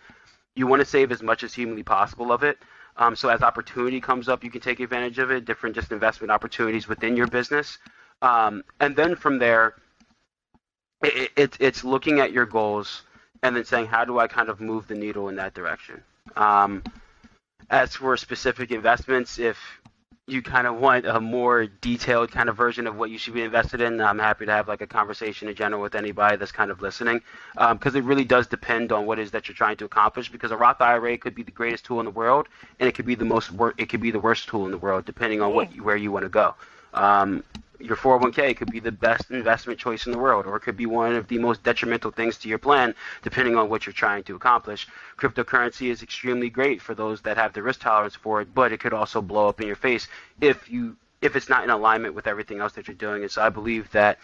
You 0.55 0.67
want 0.67 0.81
to 0.81 0.87
save 0.97 1.11
as 1.11 1.23
much 1.23 1.43
as 1.43 1.55
humanly 1.55 1.83
possible 1.83 2.33
of 2.33 2.43
it. 2.45 2.59
Um, 2.99 3.17
so 3.17 3.31
as 3.31 3.41
opportunity 3.41 3.99
comes 3.99 4.29
up, 4.29 4.45
you 4.45 4.51
can 4.51 4.61
take 4.61 4.79
advantage 4.81 5.19
of 5.19 5.31
it. 5.31 5.47
Different 5.47 5.75
just 5.75 5.91
investment 5.91 6.31
opportunities 6.31 6.87
within 6.87 7.17
your 7.17 7.27
business, 7.27 7.79
um, 8.21 8.63
and 8.81 8.95
then 8.95 9.17
from 9.17 9.39
there, 9.39 9.75
it, 11.03 11.31
it, 11.35 11.57
it's 11.61 11.83
looking 11.83 12.21
at 12.21 12.31
your 12.31 12.45
goals 12.45 13.03
and 13.43 13.57
then 13.57 13.65
saying, 13.65 13.87
how 13.87 14.05
do 14.05 14.19
I 14.19 14.27
kind 14.27 14.51
of 14.51 14.61
move 14.61 14.87
the 14.87 14.95
needle 14.95 15.29
in 15.31 15.37
that 15.37 15.55
direction. 15.55 16.03
Um, 16.37 16.83
as 17.71 17.95
for 17.95 18.17
specific 18.17 18.71
investments, 18.71 19.39
if 19.39 19.59
you 20.27 20.41
kind 20.41 20.67
of 20.67 20.77
want 20.77 21.07
a 21.07 21.21
more 21.21 21.67
detailed 21.67 22.31
kind 22.31 22.49
of 22.49 22.57
version 22.57 22.87
of 22.87 22.97
what 22.97 23.11
you 23.11 23.19
should 23.19 23.35
be 23.35 23.43
invested 23.43 23.83
in, 23.83 24.01
I'm 24.01 24.19
happy 24.19 24.47
to 24.47 24.53
have 24.53 24.69
like 24.69 24.81
a 24.81 24.87
conversation 24.87 25.49
in 25.49 25.55
general 25.55 25.83
with 25.83 25.95
anybody 25.95 26.37
that's 26.37 26.53
kind 26.53 26.71
of 26.71 26.81
listening, 26.81 27.21
because 27.53 27.95
um, 27.95 27.97
it 27.97 28.05
really 28.05 28.25
does 28.25 28.47
depend 28.47 28.91
on 28.91 29.05
what 29.05 29.19
it 29.19 29.23
is 29.23 29.31
that 29.33 29.49
you're 29.49 29.55
trying 29.55 29.77
to 29.77 29.85
accomplish. 29.85 30.31
Because 30.31 30.51
a 30.51 30.57
Roth 30.57 30.81
IRA 30.81 31.19
could 31.19 31.35
be 31.35 31.43
the 31.43 31.51
greatest 31.51 31.85
tool 31.85 32.01
in 32.01 32.07
the 32.07 32.11
world, 32.11 32.49
and 32.81 32.89
it 32.89 32.95
could 32.95 33.07
be 33.07 33.15
the 33.15 33.25
most 33.25 33.53
wor- 33.53 33.75
it 33.77 33.91
could 33.91 34.01
be 34.01 34.11
the 34.11 34.21
worst 34.21 34.49
tool 34.49 34.65
in 34.65 34.71
the 34.71 34.79
world, 34.79 35.05
depending 35.05 35.43
on 35.43 35.53
what 35.53 35.69
where 35.81 35.97
you 35.97 36.11
want 36.11 36.25
to 36.25 36.31
go. 36.31 36.55
Um, 36.95 37.45
your 37.81 37.97
401k 37.97 38.57
could 38.57 38.71
be 38.71 38.81
the 38.81 38.93
best 38.93 39.31
investment 39.31 39.79
choice 39.79 40.07
in 40.07 40.13
the 40.13 40.19
world, 40.19 40.47
or 40.47 40.57
it 40.57 40.61
could 40.61 40.77
be 40.77 40.87
one 40.87 41.15
of 41.15 41.29
the 41.29 41.39
most 41.39 41.63
detrimental 41.63 42.11
things 42.11 42.39
to 42.39 42.49
your 42.49 42.59
plan, 42.59 42.95
depending 43.23 43.57
on 43.57 43.69
what 43.69 43.85
you're 43.85 43.93
trying 43.93 44.23
to 44.25 44.37
accomplish. 44.37 44.87
Cryptocurrency 45.19 45.91
is 45.91 46.03
extremely 46.03 46.49
great 46.49 46.81
for 46.81 46.95
those 46.95 47.21
that 47.23 47.37
have 47.37 47.53
the 47.53 47.63
risk 47.63 47.81
tolerance 47.81 48.15
for 48.15 48.41
it, 48.41 48.55
but 48.55 48.73
it 48.73 48.81
could 48.81 48.95
also 48.95 49.21
blow 49.21 49.49
up 49.49 49.61
in 49.61 49.67
your 49.67 49.77
face 49.77 50.09
if 50.41 50.71
you 50.71 50.97
if 51.21 51.37
it's 51.37 51.49
not 51.49 51.65
in 51.65 51.71
alignment 51.71 52.15
with 52.15 52.27
everything 52.27 52.61
else 52.61 52.73
that 52.75 52.87
you're 52.87 52.95
doing. 52.95 53.23
And 53.23 53.31
so 53.31 53.41
I 53.41 53.49
believe 53.49 53.91
that 53.93 54.19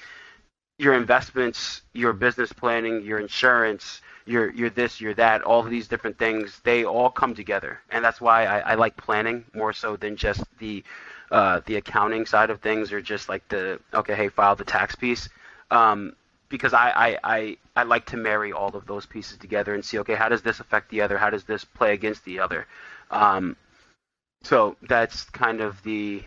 your 0.78 0.94
investments, 0.94 1.82
your 1.94 2.12
business 2.12 2.52
planning, 2.52 3.02
your 3.02 3.18
insurance, 3.18 4.00
your 4.26 4.52
your 4.52 4.70
this, 4.70 5.00
your 5.00 5.14
that, 5.14 5.42
all 5.42 5.60
of 5.60 5.70
these 5.70 5.88
different 5.88 6.18
things, 6.18 6.60
they 6.64 6.84
all 6.84 7.10
come 7.10 7.34
together, 7.34 7.80
and 7.90 8.04
that's 8.04 8.20
why 8.20 8.46
I, 8.46 8.72
I 8.72 8.74
like 8.74 8.96
planning 8.96 9.44
more 9.54 9.72
so 9.72 9.96
than 9.96 10.16
just 10.16 10.44
the 10.58 10.82
uh, 11.30 11.60
the 11.66 11.76
accounting 11.76 12.26
side 12.26 12.50
of 12.50 12.60
things 12.60 12.92
or 12.92 13.00
just 13.00 13.28
like 13.28 13.46
the 13.48 13.80
okay, 13.94 14.14
hey, 14.14 14.28
file 14.28 14.56
the 14.56 14.64
tax 14.64 14.94
piece. 14.94 15.28
Um, 15.70 16.14
because 16.48 16.74
I, 16.74 16.90
I, 16.90 17.18
I, 17.22 17.56
I 17.76 17.82
like 17.84 18.06
to 18.06 18.16
marry 18.16 18.52
all 18.52 18.74
of 18.74 18.84
those 18.86 19.06
pieces 19.06 19.38
together 19.38 19.72
and 19.74 19.84
see 19.84 19.98
okay, 20.00 20.14
how 20.14 20.28
does 20.28 20.42
this 20.42 20.60
affect 20.60 20.90
the 20.90 21.00
other? 21.00 21.16
How 21.16 21.30
does 21.30 21.44
this 21.44 21.64
play 21.64 21.94
against 21.94 22.24
the 22.24 22.40
other? 22.40 22.66
Um, 23.10 23.56
so 24.42 24.76
that's 24.88 25.24
kind 25.24 25.60
of 25.60 25.82
the 25.82 26.22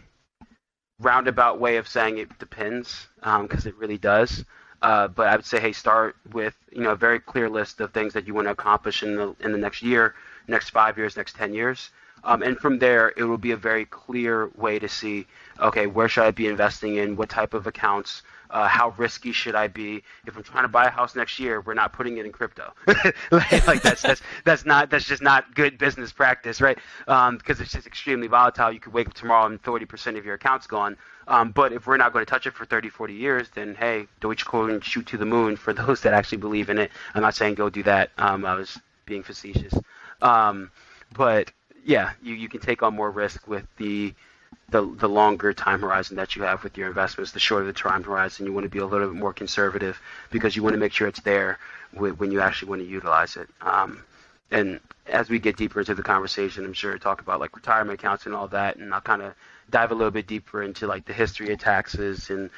roundabout 1.00 1.60
way 1.60 1.78
of 1.78 1.88
saying 1.88 2.18
it 2.18 2.40
depends 2.40 3.08
because 3.18 3.66
um, 3.66 3.70
it 3.70 3.76
really 3.76 3.98
does. 3.98 4.46
Uh, 4.82 5.08
but 5.08 5.28
I 5.28 5.36
would 5.36 5.46
say, 5.46 5.60
hey, 5.60 5.72
start 5.72 6.16
with 6.34 6.56
you 6.72 6.82
know 6.82 6.92
a 6.92 6.96
very 6.96 7.20
clear 7.20 7.50
list 7.50 7.80
of 7.80 7.94
things 7.94 8.14
that 8.14 8.28
you 8.28 8.34
want 8.34 8.48
to 8.48 8.52
accomplish 8.52 9.02
in 9.02 9.16
the 9.16 9.36
in 9.40 9.52
the 9.52 9.58
next 9.58 9.82
year, 9.82 10.16
next 10.48 10.72
five 10.72 10.98
years, 10.98 11.16
next 11.16 11.36
ten 11.36 11.54
years, 11.54 11.90
um, 12.24 12.42
and 12.42 12.58
from 12.58 12.80
there 12.80 13.14
it 13.18 13.24
will 13.24 13.38
be 13.38 13.52
a 13.52 13.58
very 13.58 13.86
clear 13.86 14.50
way 14.56 14.80
to 14.80 14.88
see, 14.88 15.28
okay, 15.60 15.88
where 15.88 16.08
should 16.08 16.24
I 16.24 16.32
be 16.32 16.48
investing 16.48 16.96
in, 16.96 17.16
what 17.16 17.30
type 17.30 17.54
of 17.54 17.68
accounts, 17.68 18.24
uh, 18.54 18.68
how 18.68 18.94
risky 18.98 19.32
should 19.32 19.56
I 19.56 19.68
be? 19.68 20.04
If 20.28 20.38
I'm 20.38 20.44
trying 20.44 20.64
to 20.64 20.70
buy 20.70 20.86
a 20.86 20.90
house 20.90 21.16
next 21.16 21.40
year, 21.40 21.62
we're 21.62 21.74
not 21.74 21.92
putting 21.92 22.18
it 22.18 22.26
in 22.26 22.32
crypto. 22.32 22.72
like, 23.32 23.68
like, 23.68 23.82
that's 23.82 24.04
that's 24.04 24.22
that's 24.46 24.64
not 24.64 24.92
that's 24.92 25.06
just 25.06 25.24
not 25.24 25.56
good 25.56 25.80
business 25.80 26.12
practice, 26.12 26.62
right? 26.62 26.78
Um, 27.08 27.38
because 27.38 27.60
it's 27.60 27.72
just 27.72 27.88
extremely 27.88 28.28
volatile. 28.28 28.72
You 28.72 28.80
could 28.80 28.94
wake 28.94 29.08
up 29.08 29.16
tomorrow 29.16 29.48
and 29.48 29.62
30% 29.62 30.18
of 30.18 30.26
your 30.26 30.36
account's 30.36 30.68
gone. 30.68 30.98
Um, 31.28 31.52
but 31.52 31.74
if 31.74 31.88
we're 31.88 31.98
not 31.98 32.14
going 32.14 32.26
to 32.26 32.30
touch 32.30 32.46
it 32.46 32.54
for 32.54 32.66
30, 32.66 32.90
40 32.90 33.14
years, 33.14 33.50
then 33.56 33.74
hey, 33.76 34.08
Dogecoin 34.22 34.84
shoot 34.84 35.08
to 35.08 35.18
the 35.18 35.26
moon 35.26 35.56
for 35.56 35.74
those 35.74 36.02
that 36.02 36.14
actually 36.14 36.38
believe 36.38 36.70
in 36.70 36.78
it. 36.78 36.92
I'm 37.16 37.24
not 37.24 37.36
saying 37.36 37.56
go 37.56 37.70
do 37.70 37.84
that. 37.84 38.12
Um, 38.20 38.46
I 38.46 38.54
was 38.54 38.80
being 39.06 39.24
facetious. 39.24 39.74
Um, 40.22 40.70
but 41.14 41.52
yeah, 41.84 42.12
you, 42.22 42.34
you 42.36 42.50
can 42.50 42.60
take 42.60 42.84
on 42.84 42.96
more 42.96 43.12
risk 43.12 43.48
with 43.48 43.66
the 43.78 44.14
the 44.70 44.82
the 45.00 45.10
longer 45.10 45.54
time 45.54 45.82
horizon 45.82 46.16
that 46.16 46.36
you 46.36 46.44
have 46.44 46.64
with 46.64 46.78
your 46.78 46.88
investments, 46.88 47.32
the 47.32 47.40
shorter 47.40 47.66
the 47.66 47.74
time 47.74 48.04
horizon, 48.04 48.46
you 48.46 48.54
want 48.54 48.64
to 48.64 48.70
be 48.70 48.80
a 48.80 48.86
little 48.86 49.08
bit 49.08 49.18
more 49.18 49.34
conservative 49.34 50.00
because 50.32 50.56
you 50.56 50.64
want 50.64 50.74
to 50.74 50.80
make 50.80 50.94
sure 50.94 51.08
it's 51.08 51.22
there 51.22 51.60
when 51.92 52.32
you 52.32 52.42
actually 52.42 52.70
want 52.70 52.82
to 52.82 52.88
utilize 52.88 53.36
it. 53.36 53.48
Um, 53.62 54.04
and 54.52 54.80
as 55.08 55.30
we 55.30 55.40
get 55.40 55.58
deeper 55.58 55.80
into 55.80 55.96
the 55.96 56.04
conversation, 56.04 56.66
I'm 56.66 56.74
sure 56.74 56.98
talk 56.98 57.22
about 57.22 57.40
like 57.40 57.56
retirement 57.56 58.00
accounts 58.00 58.26
and 58.26 58.34
all 58.34 58.48
that, 58.50 58.78
and 58.78 58.94
I'll 58.94 59.02
kind 59.02 59.22
of 59.22 59.34
dive 59.70 59.92
a 59.92 59.96
little 59.96 60.12
bit 60.12 60.28
deeper 60.28 60.64
into 60.64 60.88
like 60.88 61.06
the 61.06 61.14
history 61.14 61.52
of 61.52 61.60
taxes 61.60 62.30
and 62.30 62.50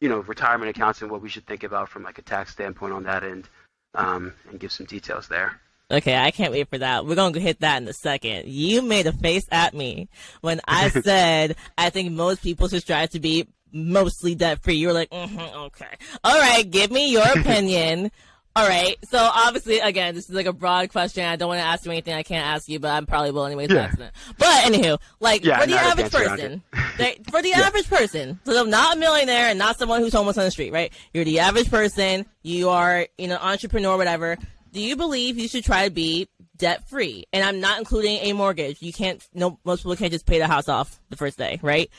you 0.00 0.08
know 0.08 0.20
retirement 0.20 0.70
accounts 0.70 1.02
and 1.02 1.10
what 1.10 1.22
we 1.22 1.28
should 1.28 1.46
think 1.46 1.62
about 1.62 1.88
from 1.88 2.02
like 2.02 2.18
a 2.18 2.22
tax 2.22 2.52
standpoint 2.52 2.92
on 2.92 3.04
that 3.04 3.22
end, 3.22 3.48
um, 3.94 4.34
and 4.50 4.58
give 4.60 4.72
some 4.72 4.86
details 4.86 5.28
there. 5.28 5.60
Okay, 5.92 6.16
I 6.16 6.30
can't 6.30 6.52
wait 6.52 6.68
for 6.68 6.78
that. 6.78 7.04
We're 7.04 7.16
going 7.16 7.34
to 7.34 7.40
hit 7.40 7.60
that 7.60 7.82
in 7.82 7.86
a 7.86 7.92
second. 7.92 8.48
You 8.48 8.80
made 8.80 9.06
a 9.06 9.12
face 9.12 9.46
at 9.52 9.74
me 9.74 10.08
when 10.40 10.60
I 10.66 10.88
said 11.04 11.56
I 11.76 11.90
think 11.90 12.12
most 12.12 12.42
people 12.42 12.68
should 12.68 12.82
strive 12.82 13.10
to 13.10 13.20
be 13.20 13.46
mostly 13.72 14.34
debt 14.34 14.62
free. 14.62 14.74
You 14.74 14.88
were 14.88 14.94
like, 14.94 15.10
mm-hmm, 15.10 15.38
okay. 15.38 15.94
All 16.24 16.38
right, 16.38 16.68
give 16.68 16.90
me 16.90 17.12
your 17.12 17.26
opinion. 17.38 18.10
All 18.54 18.68
right. 18.68 18.96
So 19.08 19.18
obviously, 19.18 19.78
again, 19.78 20.14
this 20.14 20.28
is 20.28 20.34
like 20.34 20.44
a 20.44 20.52
broad 20.52 20.90
question. 20.90 21.24
I 21.24 21.36
don't 21.36 21.48
want 21.48 21.60
to 21.60 21.64
ask 21.64 21.86
you 21.86 21.90
anything 21.90 22.12
I 22.12 22.22
can't 22.22 22.46
ask 22.46 22.68
you, 22.68 22.78
but 22.78 22.90
I'm 22.90 23.06
probably 23.06 23.30
will 23.30 23.46
anyway. 23.46 23.66
Yeah. 23.68 23.90
But 24.38 24.64
anywho, 24.64 24.98
like 25.20 25.42
yeah, 25.42 25.58
for 25.58 25.66
the 25.66 25.74
average 25.74 26.12
person, 26.12 26.62
for 27.30 27.40
the 27.40 27.48
yeah. 27.48 27.60
average 27.60 27.88
person, 27.88 28.40
so 28.44 28.64
not 28.64 28.96
a 28.96 29.00
millionaire 29.00 29.46
and 29.46 29.58
not 29.58 29.78
someone 29.78 30.02
who's 30.02 30.12
homeless 30.12 30.36
on 30.36 30.44
the 30.44 30.50
street, 30.50 30.70
right? 30.70 30.92
You're 31.14 31.24
the 31.24 31.38
average 31.38 31.70
person. 31.70 32.26
You 32.42 32.68
are, 32.68 33.06
you 33.16 33.28
know, 33.28 33.38
entrepreneur, 33.40 33.96
whatever 33.96 34.36
do 34.72 34.80
you 34.80 34.96
believe 34.96 35.38
you 35.38 35.48
should 35.48 35.64
try 35.64 35.84
to 35.84 35.90
be 35.90 36.28
debt 36.56 36.88
free? 36.88 37.24
And 37.32 37.44
I'm 37.44 37.60
not 37.60 37.78
including 37.78 38.18
a 38.22 38.32
mortgage. 38.32 38.82
You 38.82 38.92
can't. 38.92 39.26
No, 39.34 39.58
most 39.64 39.80
people 39.80 39.96
can't 39.96 40.12
just 40.12 40.26
pay 40.26 40.38
the 40.38 40.46
house 40.46 40.68
off 40.68 41.00
the 41.10 41.16
first 41.16 41.38
day, 41.38 41.60
right? 41.62 41.90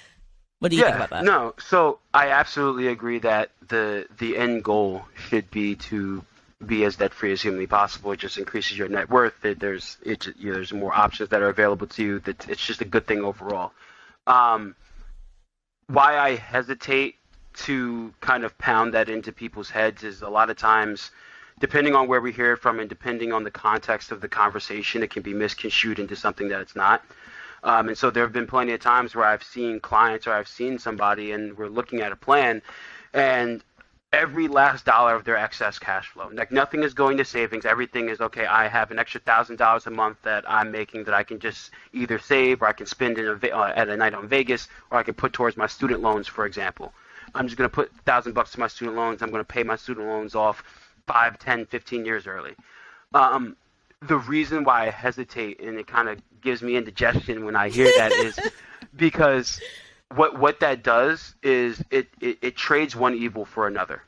What 0.60 0.70
do 0.70 0.78
you 0.78 0.84
yeah, 0.84 0.92
think 0.92 0.98
about 0.98 1.10
that? 1.10 1.26
No, 1.26 1.54
so 1.60 2.00
I 2.14 2.30
absolutely 2.30 2.88
agree 2.88 3.20
that 3.20 3.52
the 3.68 4.08
the 4.18 4.38
end 4.38 4.64
goal 4.64 5.04
should 5.28 5.50
be 5.52 5.76
to 5.76 6.24
be 6.66 6.86
as 6.86 6.96
debt 6.96 7.14
free 7.14 7.34
as 7.34 7.42
humanly 7.42 7.68
possible. 7.68 8.12
It 8.14 8.20
just 8.20 8.38
increases 8.38 8.78
your 8.78 8.88
net 8.88 9.10
worth. 9.10 9.44
It, 9.44 9.60
there's 9.60 9.98
it, 10.04 10.28
you 10.38 10.50
know, 10.50 10.54
there's 10.56 10.74
more 10.74 10.94
options 10.94 11.30
that 11.30 11.42
are 11.42 11.50
available 11.50 11.88
to 11.88 12.04
you. 12.04 12.20
That 12.20 12.48
it's 12.50 12.66
just 12.66 12.82
a 12.82 12.86
good 12.86 13.06
thing 13.06 13.24
overall. 13.24 13.74
Um, 14.26 14.76
why 15.88 16.18
I 16.18 16.36
hesitate 16.36 17.16
to 17.54 18.14
kind 18.22 18.44
of 18.44 18.58
pound 18.58 18.94
that 18.94 19.10
into 19.10 19.32
people's 19.32 19.70
heads 19.70 20.04
is 20.04 20.22
a 20.22 20.30
lot 20.30 20.50
of 20.50 20.58
times 20.58 21.12
depending 21.60 21.96
on 21.96 22.08
where 22.08 22.22
we 22.22 22.32
hear 22.32 22.54
it 22.54 22.58
from 22.58 22.80
and 22.80 22.90
depending 22.90 23.32
on 23.32 23.44
the 23.44 23.52
context 23.52 24.12
of 24.12 24.22
the 24.22 24.28
conversation, 24.28 25.04
it 25.04 25.10
can 25.10 25.24
be 25.24 25.34
misconstrued 25.34 26.00
into 26.00 26.16
something 26.16 26.50
that 26.50 26.62
it's 26.62 26.76
not. 26.76 27.04
Um, 27.64 27.88
and 27.88 27.98
so 27.98 28.10
there 28.10 28.24
have 28.24 28.34
been 28.34 28.48
plenty 28.48 28.74
of 28.74 28.82
times 28.82 29.16
where 29.16 29.26
I've 29.26 29.44
seen 29.44 29.80
clients 29.80 30.28
or 30.28 30.34
I've 30.34 30.48
seen 30.48 30.78
somebody 30.78 31.32
and 31.32 31.58
we're 31.58 31.70
looking 31.70 32.02
at 32.02 32.12
a 32.12 32.16
plan 32.16 32.62
and 33.14 33.64
every 34.12 34.48
last 34.48 34.86
dollar 34.86 35.16
of 35.16 35.24
their 35.24 35.38
excess 35.38 35.80
cash 35.80 36.08
flow. 36.10 36.30
Like 36.32 36.52
nothing 36.52 36.84
is 36.84 36.94
going 36.94 37.18
to 37.18 37.26
savings. 37.26 37.66
Everything 37.66 38.10
is 38.10 38.22
okay. 38.22 38.46
I 38.46 38.68
have 38.68 38.92
an 38.92 39.00
extra 39.00 39.22
thousand 39.22 39.56
dollars 39.56 39.88
a 39.88 39.92
month 39.92 40.18
that 40.24 40.44
I'm 40.48 40.72
making 40.72 41.06
that 41.06 41.16
I 41.16 41.24
can 41.24 41.40
just 41.40 41.72
either 41.94 42.20
save 42.20 42.62
or 42.62 42.68
I 42.68 42.74
can 42.74 42.86
spend 42.86 43.18
in 43.18 43.26
a, 43.26 43.48
uh, 43.48 43.74
at 43.76 43.90
a 43.90 43.98
night 43.98 44.14
on 44.14 44.28
Vegas 44.28 44.68
or 44.92 45.00
I 45.00 45.04
can 45.04 45.16
put 45.16 45.34
towards 45.34 45.58
my 45.58 45.68
student 45.68 46.02
loans, 46.02 46.28
for 46.28 46.46
example. 46.46 46.94
I'm 47.34 47.48
just 47.48 47.58
going 47.58 47.70
to 47.70 47.74
put 47.74 47.92
thousand 48.06 48.34
bucks 48.34 48.52
to 48.52 48.60
my 48.60 48.68
student 48.68 48.96
loans. 48.96 49.22
I'm 49.22 49.32
going 49.32 49.42
to 49.42 49.46
pay 49.46 49.64
my 49.64 49.76
student 49.76 50.06
loans 50.06 50.36
off 50.36 50.64
five, 51.08 51.40
ten, 51.40 51.66
fifteen 51.66 52.06
years 52.06 52.28
early. 52.28 52.54
Um, 53.14 53.56
the 54.08 54.18
reason 54.18 54.64
why 54.64 54.88
I 54.88 54.90
hesitate 54.90 55.60
and 55.62 55.78
it 55.78 55.88
kind 55.88 56.10
of 56.10 56.22
gives 56.42 56.62
me 56.62 56.76
indigestion 56.76 57.46
when 57.46 57.56
I 57.56 57.70
hear 57.70 57.92
that 57.98 58.12
is 58.12 58.38
because 58.96 59.62
what 60.16 60.38
what 60.38 60.60
that 60.60 60.84
does 60.84 61.36
is 61.42 61.82
it, 61.90 62.08
it, 62.20 62.38
it 62.42 62.56
trades 62.56 62.96
one 62.96 63.16
evil 63.16 63.46
for 63.46 63.68
another. 63.68 64.04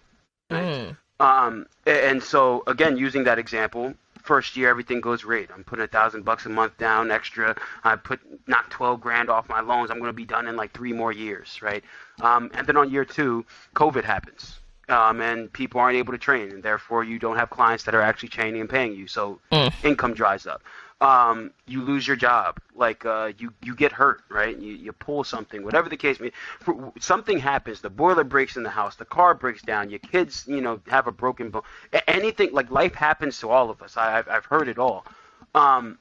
Right? 0.50 0.64
Mm. 0.64 0.98
Um, 1.20 1.66
and 1.86 2.22
so 2.22 2.64
again, 2.68 2.98
using 2.98 3.24
that 3.24 3.40
example, 3.40 3.94
first 4.22 4.58
year 4.58 4.70
everything 4.70 5.00
goes 5.00 5.24
great. 5.24 5.50
I'm 5.54 5.64
putting 5.64 5.86
a 5.86 5.88
thousand 5.88 6.26
bucks 6.26 6.46
a 6.46 6.50
month 6.50 6.78
down 6.78 7.10
extra. 7.10 7.56
I 7.84 7.96
put 7.96 8.20
knock 8.48 8.70
twelve 8.70 9.00
grand 9.00 9.30
off 9.30 9.48
my 9.48 9.62
loans. 9.62 9.92
I'm 9.92 10.00
going 10.00 10.10
to 10.10 10.14
be 10.14 10.26
done 10.26 10.48
in 10.48 10.58
like 10.58 10.74
three 10.74 10.94
more 10.94 11.14
years, 11.14 11.62
right? 11.62 11.84
Um, 12.22 12.52
and 12.54 12.68
then 12.68 12.76
on 12.76 12.92
year 12.92 13.06
two, 13.06 13.46
COVID 13.76 14.04
happens 14.04 14.60
um, 14.90 15.22
and 15.22 15.52
people 15.52 15.80
aren't 15.80 15.98
able 15.98 16.14
to 16.14 16.18
train, 16.18 16.52
and 16.52 16.64
therefore 16.64 17.04
you 17.04 17.20
don't 17.20 17.38
have 17.38 17.50
clients 17.50 17.84
that 17.84 17.96
are 17.96 18.02
actually 18.02 18.30
training 18.30 18.62
and 18.62 18.70
paying 18.70 18.94
you. 18.94 19.08
So 19.08 19.40
mm. 19.52 19.74
income 19.84 20.14
dries 20.14 20.46
up. 20.46 20.64
Um, 21.02 21.52
you 21.68 21.82
lose 21.82 22.08
your 22.08 22.16
job, 22.16 22.58
like 22.74 23.06
uh, 23.06 23.34
you 23.38 23.54
you 23.62 23.76
get 23.76 23.92
hurt, 23.92 24.22
right? 24.30 24.58
You 24.58 24.74
you 24.74 24.94
pull 24.94 25.26
something, 25.26 25.64
whatever 25.64 25.90
the 25.90 25.98
case 25.98 26.22
may. 26.22 26.32
be. 26.66 26.74
something 27.02 27.38
happens, 27.38 27.82
the 27.82 27.90
boiler 27.90 28.24
breaks 28.24 28.56
in 28.56 28.64
the 28.64 28.70
house, 28.70 28.96
the 28.96 29.06
car 29.06 29.34
breaks 29.34 29.62
down, 29.62 29.90
your 29.90 30.00
kids, 30.00 30.46
you 30.48 30.62
know, 30.62 30.80
have 30.88 31.08
a 31.08 31.12
broken 31.12 31.50
bone. 31.50 31.64
Anything 32.08 32.54
like 32.54 32.72
life 32.72 32.96
happens 32.96 33.40
to 33.40 33.50
all 33.50 33.70
of 33.70 33.82
us. 33.82 33.98
I, 33.98 34.12
have 34.12 34.28
I've 34.30 34.46
heard 34.46 34.70
it 34.70 34.80
all. 34.80 35.06
Um, 35.54 35.98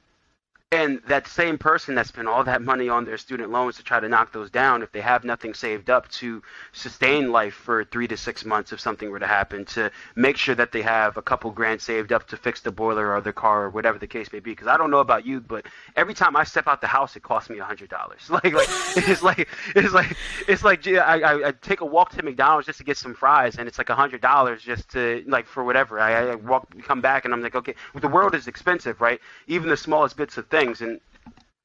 and 0.71 0.99
that 1.07 1.27
same 1.27 1.57
person 1.57 1.95
that 1.95 2.07
spent 2.07 2.27
all 2.27 2.43
that 2.43 2.61
money 2.61 2.89
on 2.89 3.05
their 3.05 3.17
student 3.17 3.51
loans 3.51 3.77
to 3.77 3.83
try 3.83 3.99
to 3.99 4.09
knock 4.09 4.33
those 4.33 4.49
down, 4.49 4.81
if 4.81 4.91
they 4.91 4.99
have 4.99 5.23
nothing 5.23 5.53
saved 5.53 5.89
up 5.91 6.09
to 6.09 6.41
sustain 6.73 7.31
life 7.31 7.53
for 7.53 7.83
three 7.85 8.07
to 8.07 8.17
six 8.17 8.43
months 8.43 8.73
if 8.73 8.79
something 8.79 9.11
were 9.11 9.19
to 9.19 9.27
happen, 9.27 9.63
to 9.65 9.91
make 10.15 10.37
sure 10.37 10.55
that 10.55 10.71
they 10.71 10.81
have 10.81 11.17
a 11.17 11.21
couple 11.21 11.51
grand 11.51 11.79
saved 11.79 12.11
up 12.11 12.27
to 12.27 12.35
fix 12.35 12.61
the 12.61 12.71
boiler 12.71 13.13
or 13.13 13.21
the 13.21 13.31
car 13.31 13.65
or 13.65 13.69
whatever 13.69 13.99
the 13.99 14.07
case 14.07 14.33
may 14.33 14.39
be. 14.39 14.51
Because 14.51 14.67
I 14.67 14.75
don't 14.75 14.89
know 14.89 14.99
about 14.99 15.25
you, 15.25 15.39
but 15.39 15.65
every 15.95 16.15
time 16.15 16.35
I 16.35 16.43
step 16.43 16.67
out 16.67 16.81
the 16.81 16.87
house, 16.87 17.15
it 17.15 17.21
costs 17.21 17.49
me 17.49 17.59
a 17.59 17.63
hundred 17.63 17.89
dollars. 17.89 18.29
Like, 18.35 18.53
like 18.53 18.67
it's 18.97 19.23
like 19.23 19.47
it's 19.75 19.93
like 19.93 20.17
it's 20.45 20.63
like 20.63 20.85
I, 20.87 21.21
I, 21.21 21.47
I 21.47 21.51
take 21.61 21.79
a 21.79 21.85
walk 21.85 22.11
to 22.11 22.23
McDonald's 22.23 22.65
just 22.65 22.79
to 22.79 22.83
get 22.83 22.97
some 22.97 23.13
fries, 23.13 23.55
and 23.57 23.65
it's 23.67 23.77
like 23.77 23.89
a 23.89 23.95
hundred 23.95 24.19
dollars 24.19 24.61
just 24.61 24.89
to 24.89 25.23
like 25.25 25.45
for 25.45 25.63
whatever. 25.63 26.01
I, 26.01 26.31
I 26.31 26.35
walk, 26.35 26.67
come 26.83 26.99
back, 26.99 27.23
and 27.23 27.33
I'm 27.33 27.41
like, 27.41 27.55
okay, 27.55 27.75
the 27.93 28.09
world 28.09 28.35
is 28.35 28.47
expensive, 28.47 28.99
right? 28.99 29.21
Even 29.47 29.69
the 29.69 29.77
smallest 29.77 30.17
bits 30.17 30.37
of 30.37 30.49
things 30.55 30.81
and 30.81 30.99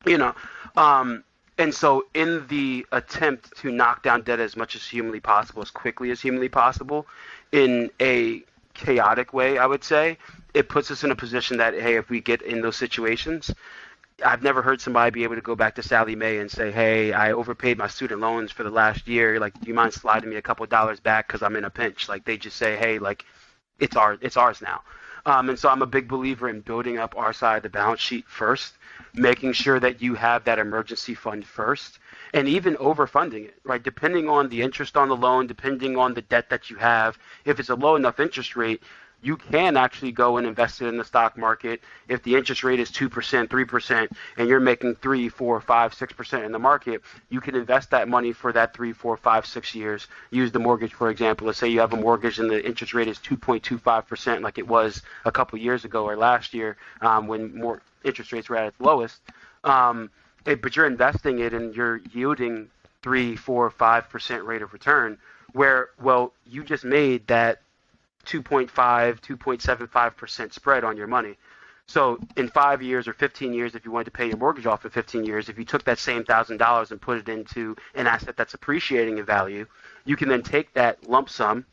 you 0.06 0.18
know, 0.18 0.34
um, 0.76 1.22
and 1.58 1.74
so 1.74 2.06
in 2.14 2.46
the 2.48 2.86
attempt 2.90 3.54
to 3.58 3.70
knock 3.70 4.02
down 4.02 4.22
debt 4.22 4.40
as 4.40 4.56
much 4.56 4.74
as 4.74 4.86
humanly 4.86 5.20
possible, 5.20 5.62
as 5.62 5.70
quickly 5.70 6.10
as 6.10 6.20
humanly 6.20 6.48
possible, 6.48 7.06
in 7.52 7.90
a 8.00 8.42
chaotic 8.72 9.34
way, 9.34 9.58
I 9.58 9.66
would 9.66 9.84
say, 9.84 10.16
it 10.54 10.68
puts 10.68 10.90
us 10.90 11.04
in 11.04 11.10
a 11.10 11.16
position 11.16 11.58
that 11.58 11.74
hey, 11.74 11.96
if 11.96 12.08
we 12.08 12.20
get 12.20 12.40
in 12.42 12.62
those 12.62 12.76
situations, 12.76 13.52
I've 14.24 14.42
never 14.42 14.62
heard 14.62 14.80
somebody 14.80 15.10
be 15.10 15.24
able 15.24 15.36
to 15.36 15.40
go 15.42 15.54
back 15.54 15.74
to 15.76 15.82
Sallie 15.82 16.16
Mae 16.16 16.38
and 16.38 16.50
say, 16.50 16.70
"Hey, 16.70 17.12
I 17.12 17.32
overpaid 17.32 17.78
my 17.78 17.88
student 17.88 18.20
loans 18.20 18.50
for 18.50 18.64
the 18.64 18.70
last 18.70 19.06
year. 19.06 19.38
Like, 19.38 19.58
do 19.60 19.68
you 19.68 19.74
mind 19.74 19.92
sliding 19.92 20.30
me 20.30 20.36
a 20.36 20.42
couple 20.42 20.66
dollars 20.66 21.00
back 21.00 21.26
because 21.26 21.42
I'm 21.42 21.56
in 21.56 21.64
a 21.64 21.70
pinch?" 21.70 22.08
Like, 22.08 22.24
they 22.24 22.36
just 22.36 22.56
say, 22.56 22.76
"Hey, 22.76 22.98
like, 22.98 23.24
it's 23.78 23.96
our, 23.96 24.18
it's 24.20 24.36
ours 24.36 24.60
now." 24.60 24.82
Um, 25.26 25.48
and 25.48 25.58
so 25.58 25.68
I'm 25.68 25.82
a 25.82 25.86
big 25.86 26.08
believer 26.08 26.48
in 26.48 26.60
building 26.60 26.98
up 26.98 27.16
our 27.16 27.32
side 27.32 27.58
of 27.58 27.62
the 27.62 27.68
balance 27.68 28.00
sheet 28.00 28.26
first 28.26 28.74
making 29.14 29.52
sure 29.52 29.80
that 29.80 30.00
you 30.00 30.14
have 30.14 30.44
that 30.44 30.58
emergency 30.58 31.14
fund 31.14 31.44
first 31.44 31.98
and 32.32 32.46
even 32.48 32.76
overfunding 32.76 33.46
it, 33.46 33.56
right? 33.64 33.82
Depending 33.82 34.28
on 34.28 34.48
the 34.48 34.62
interest 34.62 34.96
on 34.96 35.08
the 35.08 35.16
loan, 35.16 35.46
depending 35.46 35.96
on 35.96 36.14
the 36.14 36.22
debt 36.22 36.48
that 36.50 36.70
you 36.70 36.76
have, 36.76 37.18
if 37.44 37.58
it's 37.58 37.70
a 37.70 37.74
low 37.74 37.96
enough 37.96 38.20
interest 38.20 38.56
rate, 38.56 38.82
you 39.22 39.36
can 39.36 39.76
actually 39.76 40.12
go 40.12 40.38
and 40.38 40.46
invest 40.46 40.80
it 40.80 40.86
in 40.86 40.96
the 40.96 41.04
stock 41.04 41.36
market. 41.36 41.80
If 42.08 42.22
the 42.22 42.34
interest 42.36 42.64
rate 42.64 42.80
is 42.80 42.90
2%, 42.90 43.48
3%, 43.48 44.08
and 44.36 44.48
you're 44.48 44.60
making 44.60 44.94
3, 44.96 45.28
4, 45.28 45.60
5, 45.60 45.94
6% 45.94 46.44
in 46.44 46.52
the 46.52 46.58
market, 46.58 47.02
you 47.28 47.40
can 47.40 47.54
invest 47.54 47.90
that 47.90 48.08
money 48.08 48.32
for 48.32 48.52
that 48.52 48.74
3, 48.74 48.92
4, 48.92 49.16
5, 49.16 49.46
6 49.46 49.74
years. 49.74 50.06
Use 50.30 50.52
the 50.52 50.58
mortgage, 50.58 50.94
for 50.94 51.10
example. 51.10 51.46
Let's 51.46 51.58
say 51.58 51.68
you 51.68 51.80
have 51.80 51.92
a 51.92 51.96
mortgage 51.96 52.38
and 52.38 52.50
the 52.50 52.64
interest 52.64 52.94
rate 52.94 53.08
is 53.08 53.18
2.25%, 53.18 54.40
like 54.40 54.58
it 54.58 54.66
was 54.66 55.02
a 55.24 55.32
couple 55.32 55.58
years 55.58 55.84
ago 55.84 56.04
or 56.04 56.16
last 56.16 56.54
year 56.54 56.76
um, 57.02 57.26
when 57.26 57.54
more 57.56 57.82
interest 58.04 58.32
rates 58.32 58.48
were 58.48 58.56
at 58.56 58.68
its 58.68 58.80
lowest. 58.80 59.20
Um, 59.64 60.10
it, 60.46 60.62
but 60.62 60.74
you're 60.76 60.86
investing 60.86 61.40
it 61.40 61.52
and 61.52 61.74
you're 61.74 62.00
yielding 62.12 62.70
3, 63.02 63.36
4, 63.36 63.70
5% 63.70 64.46
rate 64.46 64.62
of 64.62 64.72
return, 64.72 65.18
where, 65.52 65.90
well, 66.00 66.32
you 66.46 66.64
just 66.64 66.84
made 66.84 67.26
that 67.26 67.60
2.5, 68.26 68.70
2.75% 69.20 70.52
spread 70.52 70.84
on 70.84 70.96
your 70.96 71.06
money. 71.06 71.36
So 71.86 72.20
in 72.36 72.48
five 72.48 72.82
years 72.82 73.08
or 73.08 73.12
15 73.14 73.52
years, 73.52 73.74
if 73.74 73.84
you 73.84 73.90
wanted 73.90 74.04
to 74.04 74.10
pay 74.12 74.28
your 74.28 74.36
mortgage 74.36 74.66
off 74.66 74.84
in 74.84 74.92
15 74.92 75.24
years, 75.24 75.48
if 75.48 75.58
you 75.58 75.64
took 75.64 75.82
that 75.84 75.98
same 75.98 76.22
thousand 76.22 76.58
dollars 76.58 76.92
and 76.92 77.00
put 77.00 77.18
it 77.18 77.28
into 77.28 77.74
an 77.96 78.06
asset 78.06 78.36
that's 78.36 78.54
appreciating 78.54 79.18
in 79.18 79.24
value, 79.24 79.66
you 80.04 80.14
can 80.14 80.28
then 80.28 80.42
take 80.42 80.72
that 80.74 81.08
lump 81.08 81.28
sum, 81.28 81.66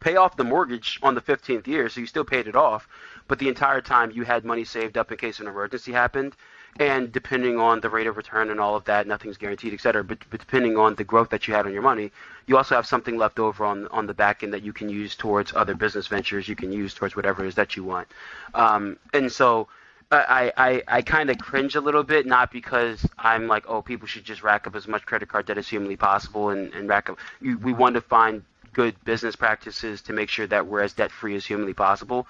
pay 0.00 0.16
off 0.16 0.36
the 0.36 0.44
mortgage 0.44 0.98
on 1.02 1.14
the 1.14 1.20
15th 1.20 1.66
year, 1.66 1.90
so 1.90 2.00
you 2.00 2.06
still 2.06 2.24
paid 2.24 2.46
it 2.48 2.56
off, 2.56 2.88
but 3.28 3.38
the 3.38 3.48
entire 3.48 3.82
time 3.82 4.10
you 4.10 4.22
had 4.24 4.46
money 4.46 4.64
saved 4.64 4.96
up 4.96 5.12
in 5.12 5.18
case 5.18 5.40
an 5.40 5.46
emergency 5.46 5.92
happened. 5.92 6.34
And 6.80 7.12
depending 7.12 7.60
on 7.60 7.80
the 7.80 7.88
rate 7.88 8.08
of 8.08 8.16
return 8.16 8.50
and 8.50 8.58
all 8.58 8.74
of 8.74 8.84
that, 8.86 9.06
nothing's 9.06 9.36
guaranteed, 9.36 9.72
et 9.72 9.80
cetera. 9.80 10.02
But, 10.02 10.18
but 10.30 10.40
depending 10.40 10.76
on 10.76 10.96
the 10.96 11.04
growth 11.04 11.30
that 11.30 11.46
you 11.46 11.54
had 11.54 11.66
on 11.66 11.72
your 11.72 11.82
money, 11.82 12.10
you 12.46 12.56
also 12.56 12.74
have 12.74 12.86
something 12.86 13.16
left 13.16 13.38
over 13.38 13.64
on 13.64 13.86
on 13.88 14.06
the 14.06 14.14
back 14.14 14.42
end 14.42 14.52
that 14.52 14.62
you 14.62 14.72
can 14.72 14.88
use 14.88 15.14
towards 15.14 15.54
other 15.54 15.74
business 15.74 16.08
ventures. 16.08 16.48
You 16.48 16.56
can 16.56 16.72
use 16.72 16.92
towards 16.92 17.14
whatever 17.14 17.44
it 17.44 17.48
is 17.48 17.54
that 17.54 17.76
you 17.76 17.84
want. 17.84 18.08
Um, 18.54 18.98
and 19.12 19.30
so 19.30 19.68
I, 20.10 20.52
I, 20.56 20.82
I 20.88 21.02
kind 21.02 21.30
of 21.30 21.38
cringe 21.38 21.76
a 21.76 21.80
little 21.80 22.02
bit, 22.02 22.26
not 22.26 22.52
because 22.52 23.06
I'm 23.18 23.46
like, 23.48 23.64
oh, 23.68 23.80
people 23.82 24.06
should 24.06 24.24
just 24.24 24.42
rack 24.42 24.66
up 24.66 24.76
as 24.76 24.86
much 24.86 25.06
credit 25.06 25.28
card 25.28 25.46
debt 25.46 25.58
as 25.58 25.68
humanly 25.68 25.96
possible 25.96 26.50
and, 26.50 26.72
and 26.74 26.88
rack 26.88 27.08
up. 27.08 27.18
We 27.40 27.72
want 27.72 27.94
to 27.94 28.00
find 28.00 28.44
good 28.72 28.94
business 29.04 29.36
practices 29.36 30.02
to 30.02 30.12
make 30.12 30.28
sure 30.28 30.46
that 30.48 30.66
we're 30.66 30.82
as 30.82 30.92
debt 30.92 31.10
free 31.10 31.36
as 31.36 31.46
humanly 31.46 31.74
possible, 31.74 32.26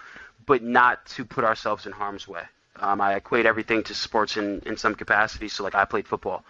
but 0.46 0.62
not 0.62 1.04
to 1.06 1.24
put 1.24 1.44
ourselves 1.44 1.86
in 1.86 1.92
harm's 1.92 2.28
way. 2.28 2.42
Um, 2.80 3.00
I 3.00 3.14
equate 3.14 3.46
everything 3.46 3.82
to 3.84 3.94
sports 3.94 4.36
in, 4.36 4.60
in 4.66 4.76
some 4.76 4.94
capacity. 4.94 5.48
So, 5.48 5.62
like, 5.62 5.74
I 5.74 5.84
played 5.84 6.06
football. 6.06 6.44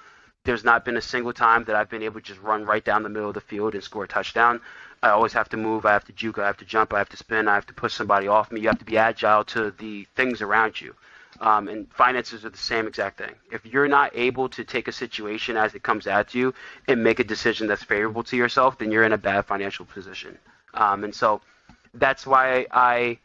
There's 0.44 0.64
not 0.64 0.84
been 0.84 0.96
a 0.96 1.02
single 1.02 1.32
time 1.32 1.64
that 1.64 1.76
I've 1.76 1.88
been 1.88 2.02
able 2.02 2.20
to 2.20 2.26
just 2.26 2.40
run 2.40 2.64
right 2.64 2.84
down 2.84 3.02
the 3.02 3.08
middle 3.08 3.28
of 3.28 3.34
the 3.34 3.40
field 3.40 3.74
and 3.74 3.82
score 3.82 4.04
a 4.04 4.08
touchdown. 4.08 4.60
I 5.02 5.10
always 5.10 5.32
have 5.34 5.48
to 5.50 5.56
move. 5.56 5.84
I 5.84 5.92
have 5.92 6.04
to 6.04 6.12
juke. 6.12 6.38
I 6.38 6.46
have 6.46 6.56
to 6.58 6.64
jump. 6.64 6.92
I 6.94 6.98
have 6.98 7.08
to 7.10 7.16
spin. 7.16 7.48
I 7.48 7.54
have 7.54 7.66
to 7.66 7.74
push 7.74 7.94
somebody 7.94 8.28
off 8.28 8.50
me. 8.50 8.60
You 8.60 8.68
have 8.68 8.78
to 8.78 8.84
be 8.84 8.98
agile 8.98 9.44
to 9.44 9.70
the 9.72 10.06
things 10.16 10.40
around 10.40 10.80
you. 10.80 10.94
Um, 11.40 11.68
and 11.68 11.92
finances 11.92 12.44
are 12.44 12.50
the 12.50 12.56
same 12.56 12.86
exact 12.86 13.18
thing. 13.18 13.34
If 13.50 13.66
you're 13.66 13.88
not 13.88 14.12
able 14.14 14.48
to 14.50 14.64
take 14.64 14.88
a 14.88 14.92
situation 14.92 15.56
as 15.56 15.74
it 15.74 15.82
comes 15.82 16.06
at 16.06 16.34
you 16.34 16.54
and 16.88 17.02
make 17.02 17.18
a 17.18 17.24
decision 17.24 17.66
that's 17.66 17.82
favorable 17.82 18.22
to 18.24 18.36
yourself, 18.36 18.78
then 18.78 18.92
you're 18.92 19.04
in 19.04 19.12
a 19.12 19.18
bad 19.18 19.44
financial 19.44 19.84
position. 19.84 20.38
Um, 20.74 21.04
and 21.04 21.14
so 21.14 21.40
that's 21.94 22.26
why 22.26 22.66
I 22.70 23.18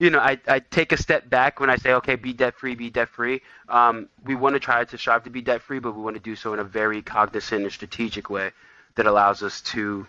you 0.00 0.08
know, 0.08 0.18
I, 0.18 0.40
I 0.48 0.60
take 0.60 0.92
a 0.92 0.96
step 0.96 1.28
back 1.28 1.60
when 1.60 1.68
I 1.68 1.76
say, 1.76 1.92
okay, 1.92 2.16
be 2.16 2.32
debt 2.32 2.54
free, 2.54 2.74
be 2.74 2.88
debt 2.88 3.10
free. 3.10 3.42
Um, 3.68 4.08
we 4.24 4.34
want 4.34 4.54
to 4.54 4.60
try 4.60 4.82
to 4.82 4.98
strive 4.98 5.24
to 5.24 5.30
be 5.30 5.42
debt 5.42 5.60
free, 5.60 5.78
but 5.78 5.94
we 5.94 6.02
want 6.02 6.16
to 6.16 6.22
do 6.22 6.34
so 6.34 6.54
in 6.54 6.58
a 6.58 6.64
very 6.64 7.02
cognizant 7.02 7.62
and 7.62 7.70
strategic 7.70 8.30
way 8.30 8.50
that 8.96 9.06
allows 9.06 9.42
us 9.42 9.60
to 9.60 10.06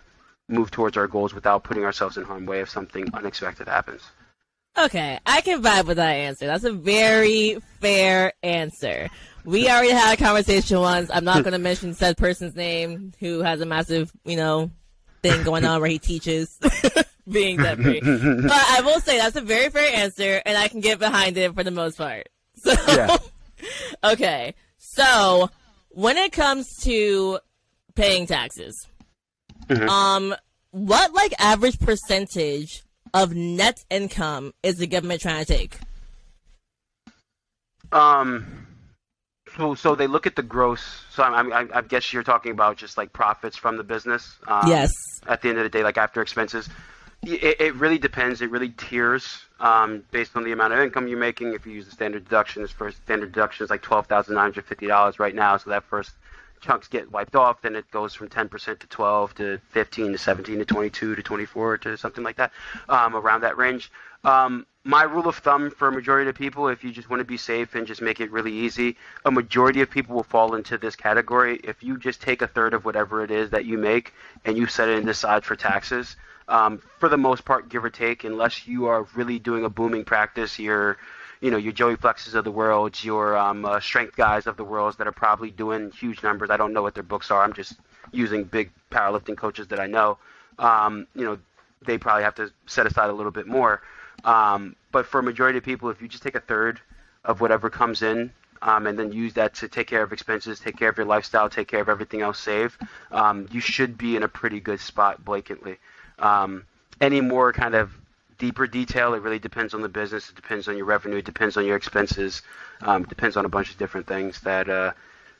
move 0.48 0.70
towards 0.70 0.96
our 0.96 1.06
goals 1.06 1.34
without 1.34 1.62
putting 1.62 1.84
ourselves 1.84 2.16
in 2.16 2.24
harm's 2.24 2.48
way 2.48 2.60
if 2.60 2.70
something 2.70 3.06
unexpected 3.12 3.68
happens. 3.68 4.02
Okay, 4.78 5.18
I 5.26 5.42
can 5.42 5.62
vibe 5.62 5.84
with 5.84 5.98
that 5.98 6.14
answer. 6.14 6.46
That's 6.46 6.64
a 6.64 6.72
very 6.72 7.58
fair 7.80 8.32
answer. 8.42 9.10
We 9.44 9.68
already 9.68 9.90
had 9.90 10.14
a 10.14 10.16
conversation 10.16 10.80
once. 10.80 11.10
I'm 11.12 11.24
not 11.24 11.42
going 11.42 11.52
to 11.52 11.58
mention 11.58 11.92
said 11.92 12.16
person's 12.16 12.56
name 12.56 13.12
who 13.20 13.40
has 13.42 13.60
a 13.60 13.66
massive, 13.66 14.10
you 14.24 14.36
know, 14.36 14.70
thing 15.22 15.42
going 15.42 15.66
on 15.66 15.82
where 15.82 15.90
he 15.90 15.98
teaches. 15.98 16.58
being 17.28 17.56
debt 17.56 17.78
free. 17.78 18.00
but 18.02 18.52
I 18.52 18.82
will 18.84 19.00
say 19.00 19.18
that's 19.18 19.36
a 19.36 19.40
very 19.40 19.70
fair 19.70 19.94
answer, 19.94 20.42
and 20.44 20.56
I 20.56 20.68
can 20.68 20.80
get 20.80 20.98
behind 20.98 21.36
it 21.36 21.54
for 21.54 21.64
the 21.64 21.70
most 21.70 21.98
part. 21.98 22.28
So, 22.54 22.74
yeah. 22.86 23.16
okay. 24.04 24.54
So, 24.78 25.50
when 25.88 26.16
it 26.16 26.32
comes 26.32 26.68
to 26.82 27.40
paying 27.96 28.26
taxes, 28.26 28.86
mm-hmm. 29.66 29.88
um, 29.88 30.34
what 30.70 31.12
like 31.12 31.32
average 31.40 31.80
percentage 31.80 32.84
of 33.14 33.34
net 33.34 33.78
income 33.90 34.52
is 34.62 34.76
the 34.76 34.86
government 34.86 35.22
trying 35.22 35.44
to 35.44 35.52
take? 35.52 35.78
Um, 37.92 38.66
so 39.56 39.74
so 39.74 39.94
they 39.94 40.06
look 40.06 40.26
at 40.26 40.36
the 40.36 40.42
gross. 40.42 41.02
So 41.10 41.22
I, 41.22 41.42
I, 41.42 41.66
I 41.74 41.82
guess 41.82 42.12
you're 42.12 42.22
talking 42.22 42.52
about 42.52 42.76
just 42.76 42.96
like 42.96 43.12
profits 43.12 43.56
from 43.56 43.76
the 43.76 43.84
business. 43.84 44.36
Um, 44.46 44.66
yes. 44.66 44.90
At 45.26 45.42
the 45.42 45.50
end 45.50 45.58
of 45.58 45.64
the 45.64 45.70
day, 45.70 45.82
like 45.82 45.98
after 45.98 46.22
expenses. 46.22 46.68
It, 47.24 47.60
it 47.60 47.74
really 47.76 47.98
depends. 47.98 48.42
It 48.42 48.50
really 48.50 48.70
tiers 48.70 49.44
um, 49.60 50.02
based 50.10 50.36
on 50.36 50.42
the 50.42 50.50
amount 50.52 50.72
of 50.72 50.80
income 50.80 51.06
you're 51.06 51.18
making. 51.18 51.54
If 51.54 51.66
you 51.66 51.72
use 51.72 51.84
the 51.84 51.92
standard 51.92 52.24
deductions, 52.24 52.70
first 52.72 52.96
standard 52.98 53.32
deduction 53.32 53.62
is 53.62 53.70
like 53.70 53.82
twelve 53.82 54.06
thousand 54.06 54.34
nine 54.34 54.44
hundred 54.44 54.64
fifty 54.64 54.88
dollars 54.88 55.20
right 55.20 55.34
now. 55.34 55.56
So 55.56 55.70
that 55.70 55.84
first 55.84 56.10
chunks 56.60 56.88
get 56.88 57.12
wiped 57.12 57.36
off. 57.36 57.62
Then 57.62 57.76
it 57.76 57.88
goes 57.92 58.12
from 58.12 58.28
ten 58.28 58.48
percent 58.48 58.80
to 58.80 58.88
twelve 58.88 59.34
to 59.36 59.58
fifteen 59.70 60.10
to 60.10 60.18
seventeen 60.18 60.58
to 60.58 60.64
twenty-two 60.64 61.14
to 61.14 61.22
twenty-four 61.22 61.78
to 61.78 61.96
something 61.96 62.24
like 62.24 62.36
that, 62.36 62.50
um, 62.88 63.14
around 63.14 63.42
that 63.42 63.56
range. 63.56 63.92
Um, 64.24 64.66
my 64.84 65.04
rule 65.04 65.28
of 65.28 65.36
thumb 65.36 65.70
for 65.70 65.86
a 65.86 65.92
majority 65.92 66.28
of 66.28 66.34
people, 66.34 66.66
if 66.66 66.82
you 66.82 66.90
just 66.90 67.08
want 67.08 67.20
to 67.20 67.24
be 67.24 67.36
safe 67.36 67.76
and 67.76 67.86
just 67.86 68.02
make 68.02 68.20
it 68.20 68.32
really 68.32 68.52
easy, 68.52 68.96
a 69.24 69.30
majority 69.30 69.80
of 69.80 69.88
people 69.88 70.16
will 70.16 70.24
fall 70.24 70.56
into 70.56 70.76
this 70.76 70.96
category. 70.96 71.60
If 71.62 71.84
you 71.84 71.98
just 71.98 72.20
take 72.20 72.42
a 72.42 72.48
third 72.48 72.74
of 72.74 72.84
whatever 72.84 73.22
it 73.22 73.30
is 73.30 73.50
that 73.50 73.64
you 73.64 73.78
make 73.78 74.12
and 74.44 74.58
you 74.58 74.66
set 74.66 74.88
it 74.88 75.06
aside 75.06 75.44
for 75.44 75.54
taxes 75.54 76.16
um, 76.48 76.82
for 76.98 77.08
the 77.08 77.16
most 77.16 77.44
part, 77.44 77.68
give 77.68 77.84
or 77.84 77.90
take, 77.90 78.24
unless 78.24 78.66
you 78.66 78.86
are 78.86 79.06
really 79.14 79.38
doing 79.38 79.64
a 79.64 79.68
booming 79.68 80.04
practice. 80.04 80.58
You're, 80.58 80.98
you 81.40 81.50
know, 81.50 81.56
your 81.56 81.72
Joey 81.72 81.96
Flexes 81.96 82.34
of 82.34 82.44
the 82.44 82.50
world, 82.50 83.02
your 83.02 83.36
um, 83.36 83.64
uh, 83.64 83.80
strength 83.80 84.16
guys 84.16 84.46
of 84.46 84.56
the 84.56 84.64
world 84.64 84.98
that 84.98 85.06
are 85.06 85.12
probably 85.12 85.50
doing 85.50 85.90
huge 85.90 86.22
numbers. 86.22 86.50
I 86.50 86.56
don't 86.56 86.72
know 86.72 86.82
what 86.82 86.94
their 86.94 87.02
books 87.02 87.30
are. 87.30 87.42
I'm 87.42 87.52
just 87.52 87.74
using 88.12 88.44
big 88.44 88.70
powerlifting 88.90 89.36
coaches 89.36 89.68
that 89.68 89.80
I 89.80 89.86
know. 89.86 90.18
Um, 90.58 91.06
you 91.14 91.24
know, 91.24 91.38
they 91.84 91.98
probably 91.98 92.22
have 92.22 92.34
to 92.36 92.52
set 92.66 92.86
aside 92.86 93.10
a 93.10 93.12
little 93.12 93.32
bit 93.32 93.46
more. 93.46 93.82
Um, 94.24 94.76
but 94.92 95.06
for 95.06 95.20
a 95.20 95.22
majority 95.22 95.58
of 95.58 95.64
people, 95.64 95.90
if 95.90 96.00
you 96.00 96.08
just 96.08 96.22
take 96.22 96.34
a 96.34 96.40
third 96.40 96.80
of 97.24 97.40
whatever 97.40 97.70
comes 97.70 98.02
in 98.02 98.32
um, 98.60 98.86
and 98.86 98.98
then 98.98 99.12
use 99.12 99.34
that 99.34 99.54
to 99.54 99.68
take 99.68 99.88
care 99.88 100.02
of 100.02 100.12
expenses, 100.12 100.60
take 100.60 100.76
care 100.76 100.88
of 100.88 100.96
your 100.96 101.06
lifestyle, 101.06 101.48
take 101.48 101.68
care 101.68 101.80
of 101.80 101.88
everything 101.88 102.20
else 102.20 102.38
save, 102.38 102.78
um, 103.10 103.48
you 103.50 103.60
should 103.60 103.98
be 103.98 104.16
in 104.16 104.22
a 104.22 104.28
pretty 104.28 104.60
good 104.60 104.80
spot 104.80 105.24
blatantly. 105.24 105.78
Um, 106.22 106.64
any 107.00 107.20
more 107.20 107.52
kind 107.52 107.74
of 107.74 107.92
deeper 108.38 108.66
detail, 108.66 109.14
it 109.14 109.22
really 109.22 109.38
depends 109.38 109.74
on 109.74 109.82
the 109.82 109.88
business. 109.88 110.30
It 110.30 110.36
depends 110.36 110.68
on 110.68 110.76
your 110.76 110.86
revenue. 110.86 111.16
It 111.16 111.24
depends 111.24 111.56
on 111.56 111.64
your 111.64 111.76
expenses. 111.76 112.42
Um, 112.80 113.02
it 113.02 113.08
depends 113.08 113.36
on 113.36 113.44
a 113.44 113.48
bunch 113.48 113.70
of 113.70 113.78
different 113.78 114.06
things 114.06 114.40
that 114.40 114.68
uh, 114.68 114.92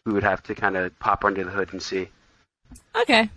we 0.05 0.13
would 0.13 0.23
have 0.23 0.43
to 0.45 0.55
kind 0.55 0.77
of 0.77 0.97
pop 0.99 1.25
under 1.25 1.45
the 1.45 1.51
hood 1.51 1.73
and 1.73 1.83
see. 1.83 2.09
Okay, 2.97 3.29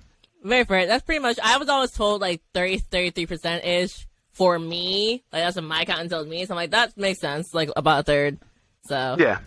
very 0.43 0.63
fair. 0.63 0.85
That's 0.85 1.03
pretty 1.03 1.19
much. 1.19 1.39
I 1.43 1.57
was 1.57 1.69
always 1.69 1.91
told 1.91 2.21
like 2.21 2.41
30, 2.53 2.79
33 2.79 3.25
percent 3.25 3.65
ish 3.65 4.07
for 4.31 4.59
me. 4.59 5.23
Like 5.33 5.43
that's 5.43 5.55
what 5.55 5.65
my 5.65 5.81
accountant 5.81 6.11
told 6.11 6.27
me. 6.27 6.45
So 6.45 6.53
I'm 6.53 6.57
like, 6.57 6.71
that 6.71 6.97
makes 6.97 7.19
sense. 7.19 7.53
Like 7.53 7.69
about 7.75 8.01
a 8.01 8.03
third. 8.03 8.37
So 8.83 9.15
yeah, 9.19 9.39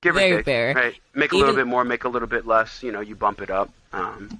give 0.00 0.14
very 0.14 0.32
or 0.32 0.36
take. 0.38 0.44
Fair. 0.44 0.74
Right, 0.74 0.94
make 1.14 1.32
a 1.32 1.36
Even, 1.36 1.46
little 1.46 1.60
bit 1.60 1.66
more, 1.66 1.84
make 1.84 2.04
a 2.04 2.08
little 2.08 2.28
bit 2.28 2.46
less. 2.46 2.82
You 2.82 2.92
know, 2.92 3.00
you 3.00 3.16
bump 3.16 3.40
it 3.40 3.50
up. 3.50 3.70
Um, 3.92 4.38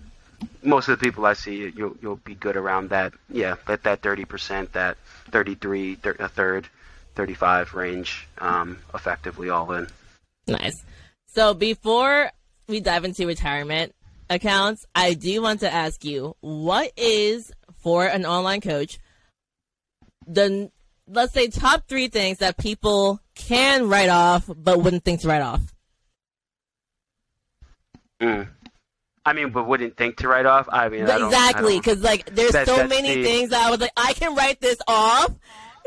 most 0.64 0.88
of 0.88 0.98
the 0.98 1.04
people 1.04 1.26
I 1.26 1.34
see, 1.34 1.72
you'll 1.76 1.96
you'll 2.00 2.16
be 2.16 2.34
good 2.34 2.56
around 2.56 2.90
that. 2.90 3.12
Yeah, 3.28 3.56
that 3.66 3.82
that 3.84 4.02
thirty 4.02 4.24
percent, 4.24 4.72
that 4.72 4.96
33, 5.30 5.96
thir- 5.96 6.16
a 6.18 6.28
third, 6.28 6.68
thirty 7.14 7.34
five 7.34 7.74
range, 7.74 8.26
um, 8.38 8.78
effectively 8.94 9.50
all 9.50 9.72
in. 9.72 9.88
Nice. 10.46 10.84
So 11.26 11.54
before 11.54 12.30
we 12.68 12.80
dive 12.80 13.04
into 13.04 13.26
retirement 13.26 13.94
accounts, 14.30 14.86
I 14.94 15.14
do 15.14 15.42
want 15.42 15.60
to 15.60 15.72
ask 15.72 16.04
you, 16.04 16.36
what 16.40 16.92
is 16.96 17.52
for 17.78 18.06
an 18.06 18.24
online 18.24 18.60
coach 18.60 18.98
the 20.26 20.70
let's 21.06 21.32
say 21.32 21.48
top 21.48 21.86
three 21.86 22.08
things 22.08 22.38
that 22.38 22.56
people 22.56 23.20
can 23.34 23.88
write 23.88 24.08
off 24.08 24.48
but 24.48 24.80
wouldn't 24.80 25.04
think 25.04 25.20
to 25.20 25.28
write 25.28 25.42
off? 25.42 25.74
Mm. 28.20 28.48
I 29.26 29.32
mean, 29.32 29.50
but 29.50 29.66
wouldn't 29.66 29.96
think 29.96 30.18
to 30.18 30.28
write 30.28 30.46
off. 30.46 30.68
I 30.70 30.88
mean, 30.88 31.02
exactly 31.02 31.78
because 31.78 32.02
like 32.02 32.34
there's 32.34 32.52
that, 32.52 32.66
so 32.66 32.86
many 32.86 33.14
the... 33.14 33.24
things 33.24 33.50
that 33.50 33.66
I 33.66 33.70
was 33.70 33.80
like, 33.80 33.92
I 33.96 34.12
can 34.12 34.34
write 34.34 34.60
this 34.60 34.78
off. 34.86 35.30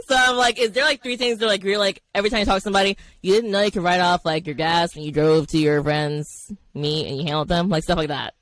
So 0.08 0.16
I'm 0.16 0.38
like, 0.38 0.60
is 0.60 0.72
there 0.72 0.84
like 0.84 1.02
three 1.04 1.18
things 1.18 1.40
that 1.40 1.48
like 1.48 1.64
you're 1.64 1.78
like 1.78 2.02
every 2.14 2.30
time 2.30 2.40
you 2.40 2.46
talk 2.46 2.56
to 2.56 2.62
somebody, 2.62 2.98
you 3.22 3.34
didn't 3.34 3.52
know 3.52 3.62
you 3.62 3.72
could 3.72 3.84
write 3.84 4.00
off 4.00 4.26
like 4.26 4.46
your 4.46 4.56
gas 4.56 4.96
when 4.96 5.04
you 5.04 5.12
drove 5.12 5.48
to 5.48 5.58
your 5.58 5.84
friend's 5.84 6.52
meet 6.74 7.08
and 7.08 7.18
you 7.18 7.24
handled 7.24 7.48
them, 7.48 7.70
like 7.70 7.84
stuff 7.84 7.98
like 7.98 8.10
that. 8.10 8.34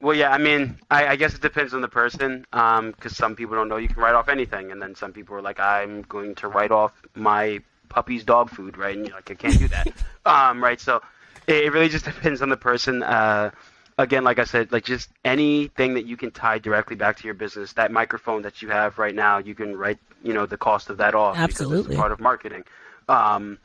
Well, 0.00 0.16
yeah, 0.16 0.30
I 0.30 0.38
mean, 0.38 0.78
I, 0.90 1.08
I 1.08 1.16
guess 1.16 1.34
it 1.34 1.42
depends 1.42 1.74
on 1.74 1.80
the 1.80 1.88
person, 1.88 2.46
because 2.52 2.78
um, 2.78 2.94
some 3.08 3.34
people 3.34 3.56
don't 3.56 3.68
know 3.68 3.78
you 3.78 3.88
can 3.88 4.00
write 4.00 4.14
off 4.14 4.28
anything, 4.28 4.70
and 4.70 4.80
then 4.80 4.94
some 4.94 5.12
people 5.12 5.34
are 5.34 5.42
like, 5.42 5.58
I'm 5.58 6.02
going 6.02 6.36
to 6.36 6.46
write 6.46 6.70
off 6.70 6.92
my 7.16 7.60
puppy's 7.88 8.22
dog 8.22 8.48
food, 8.48 8.78
right? 8.78 8.96
And 8.96 9.08
you're 9.08 9.16
like, 9.16 9.28
I 9.28 9.34
can't 9.34 9.58
do 9.58 9.66
that, 9.68 9.88
um, 10.24 10.62
right? 10.62 10.80
So 10.80 11.00
it 11.48 11.72
really 11.72 11.88
just 11.88 12.04
depends 12.04 12.42
on 12.42 12.48
the 12.48 12.56
person. 12.56 13.02
Uh, 13.02 13.50
again, 13.98 14.24
like 14.24 14.38
I 14.38 14.44
said, 14.44 14.72
like 14.72 14.84
just 14.84 15.10
anything 15.24 15.94
that 15.94 16.06
you 16.06 16.16
can 16.16 16.30
tie 16.30 16.58
directly 16.58 16.96
back 16.96 17.18
to 17.18 17.24
your 17.24 17.34
business. 17.34 17.72
That 17.74 17.90
microphone 17.90 18.42
that 18.42 18.62
you 18.62 18.68
have 18.68 18.98
right 18.98 19.14
now, 19.14 19.38
you 19.38 19.54
can 19.54 19.76
write, 19.76 19.98
you 20.22 20.32
know, 20.32 20.46
the 20.46 20.56
cost 20.56 20.88
of 20.88 20.96
that 20.98 21.14
off 21.14 21.36
Absolutely. 21.36 21.94
it's 21.94 22.00
part 22.00 22.12
of 22.12 22.20
marketing. 22.20 22.64
Um, 23.08 23.58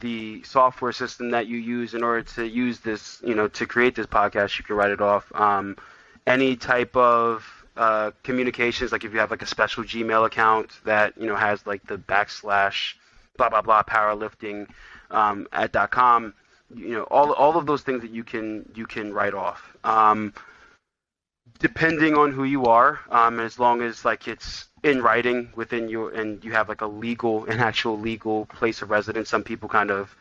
the 0.00 0.42
software 0.42 0.92
system 0.92 1.30
that 1.30 1.46
you 1.46 1.56
use 1.56 1.94
in 1.94 2.02
order 2.02 2.22
to 2.34 2.46
use 2.46 2.80
this, 2.80 3.22
you 3.24 3.34
know, 3.34 3.48
to 3.48 3.66
create 3.66 3.94
this 3.94 4.06
podcast, 4.06 4.58
you 4.58 4.64
can 4.64 4.76
write 4.76 4.90
it 4.90 5.00
off. 5.00 5.30
Um, 5.34 5.76
any 6.26 6.56
type 6.56 6.94
of 6.94 7.46
uh, 7.76 8.10
communications, 8.22 8.92
like 8.92 9.04
if 9.04 9.12
you 9.12 9.20
have 9.20 9.30
like 9.30 9.42
a 9.42 9.46
special 9.46 9.84
Gmail 9.84 10.26
account 10.26 10.72
that 10.84 11.16
you 11.16 11.26
know 11.26 11.36
has 11.36 11.66
like 11.66 11.86
the 11.86 11.96
backslash 11.96 12.94
blah 13.38 13.48
blah 13.48 13.62
blah 13.62 13.82
powerlifting 13.82 14.68
um, 15.10 15.46
at 15.52 15.72
dot 15.72 15.90
com, 15.90 16.34
you 16.74 16.90
know 16.90 17.02
all 17.04 17.32
all 17.32 17.56
of 17.56 17.66
those 17.66 17.82
things 17.82 18.02
that 18.02 18.10
you 18.10 18.24
can 18.24 18.68
you 18.74 18.86
can 18.86 19.12
write 19.12 19.34
off. 19.34 19.76
Um, 19.84 20.34
depending 21.58 22.14
on 22.14 22.32
who 22.32 22.44
you 22.44 22.66
are, 22.66 23.00
um, 23.10 23.40
as 23.40 23.58
long 23.58 23.82
as 23.82 24.04
like 24.04 24.28
it's 24.28 24.66
in 24.82 25.02
writing 25.02 25.50
within 25.56 25.88
your 25.88 26.10
and 26.10 26.44
you 26.44 26.52
have 26.52 26.68
like 26.68 26.82
a 26.82 26.86
legal 26.86 27.44
an 27.46 27.58
actual 27.58 27.98
legal 27.98 28.46
place 28.46 28.82
of 28.82 28.90
residence. 28.90 29.28
Some 29.28 29.42
people 29.42 29.68
kind 29.68 29.90
of 29.90 30.14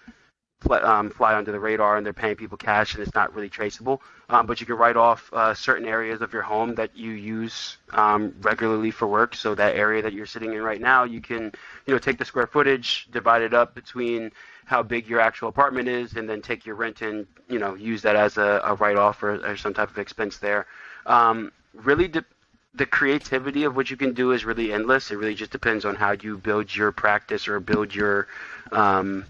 fly, 0.60 0.80
um, 0.80 1.10
fly 1.10 1.36
under 1.36 1.52
the 1.52 1.60
radar 1.60 1.98
and 1.98 2.06
they're 2.06 2.14
paying 2.14 2.36
people 2.36 2.58
cash 2.58 2.94
and 2.94 3.04
it's 3.04 3.14
not 3.14 3.34
really 3.34 3.50
traceable. 3.50 4.02
Um, 4.30 4.46
but 4.46 4.60
you 4.60 4.66
can 4.66 4.76
write 4.76 4.98
off 4.98 5.32
uh, 5.32 5.54
certain 5.54 5.88
areas 5.88 6.22
of 6.22 6.34
your 6.34 6.42
home 6.42 6.76
that 6.76 6.96
you 6.98 7.12
use 7.12 7.78
um, 7.94 8.36
regularly 8.42 8.92
for 8.92 9.08
work. 9.08 9.36
So 9.36 9.56
that 9.56 9.76
area 9.76 10.02
that 10.02 10.14
you're 10.14 10.26
sitting 10.26 10.54
in 10.54 10.62
right 10.62 10.82
now, 10.82 11.04
you 11.04 11.22
can 11.22 11.52
you 11.86 11.94
know 11.94 12.00
take 12.00 12.18
the 12.18 12.26
square 12.26 12.48
footage, 12.48 13.08
divide 13.12 13.42
it 13.42 13.54
up 13.54 13.76
between 13.76 14.32
how 14.66 14.84
big 14.84 15.08
your 15.08 15.22
actual 15.22 15.48
apartment 15.48 15.88
is, 15.88 16.14
and 16.14 16.30
then 16.30 16.42
take 16.42 16.66
your 16.66 16.76
rent 16.76 17.02
and 17.02 17.26
you 17.50 17.60
know 17.60 17.76
use 17.76 18.02
that 18.02 18.16
as 18.16 18.38
a, 18.38 18.62
a 18.66 18.76
write 18.76 18.98
off 18.98 19.24
or, 19.24 19.36
or 19.46 19.56
some 19.56 19.74
type 19.74 19.90
of 19.90 19.98
expense 19.98 20.38
there. 20.38 20.68
Um, 21.06 21.52
really. 21.74 22.08
De- 22.08 22.26
the 22.74 22.86
creativity 22.86 23.64
of 23.64 23.76
what 23.76 23.90
you 23.90 23.98
can 23.98 24.14
do 24.14 24.34
is 24.34 24.46
really 24.46 24.72
endless. 24.72 25.10
It 25.10 25.16
really 25.16 25.34
just 25.34 25.52
depends 25.52 25.84
on 25.84 25.96
how 25.96 26.12
you 26.12 26.38
build 26.38 26.76
your 26.76 26.92
practice 26.92 27.48
or 27.48 27.60
build 27.60 27.96
your 27.96 28.28
um, 28.72 29.26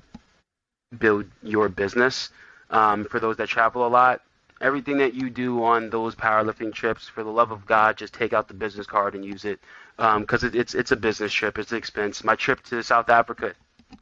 build 0.98 1.26
your 1.44 1.70
business. 1.70 2.30
Um, 2.70 3.06
for 3.06 3.20
those 3.20 3.38
that 3.38 3.48
travel 3.48 3.86
a 3.86 3.90
lot, 3.90 4.22
everything 4.62 4.98
that 4.98 5.14
you 5.14 5.30
do 5.30 5.64
on 5.64 5.90
those 5.90 6.16
powerlifting 6.16 6.74
trips, 6.74 7.08
for 7.08 7.24
the 7.24 7.30
love 7.30 7.52
of 7.52 7.66
God, 7.66 7.98
just 7.98 8.14
take 8.14 8.34
out 8.34 8.48
the 8.48 8.54
business 8.54 8.88
card 8.88 9.16
and 9.16 9.24
use 9.24 9.46
it 9.46 9.60
because 9.98 10.44
um, 10.44 10.50
it, 10.50 10.56
it's 10.56 10.76
it's 10.76 10.92
a 10.92 10.96
business 10.96 11.34
trip. 11.34 11.58
It's 11.58 11.72
an 11.72 11.78
expense. 11.78 12.24
My 12.24 12.36
trip 12.36 12.64
to 12.66 12.84
South 12.84 13.10
Africa, 13.10 13.54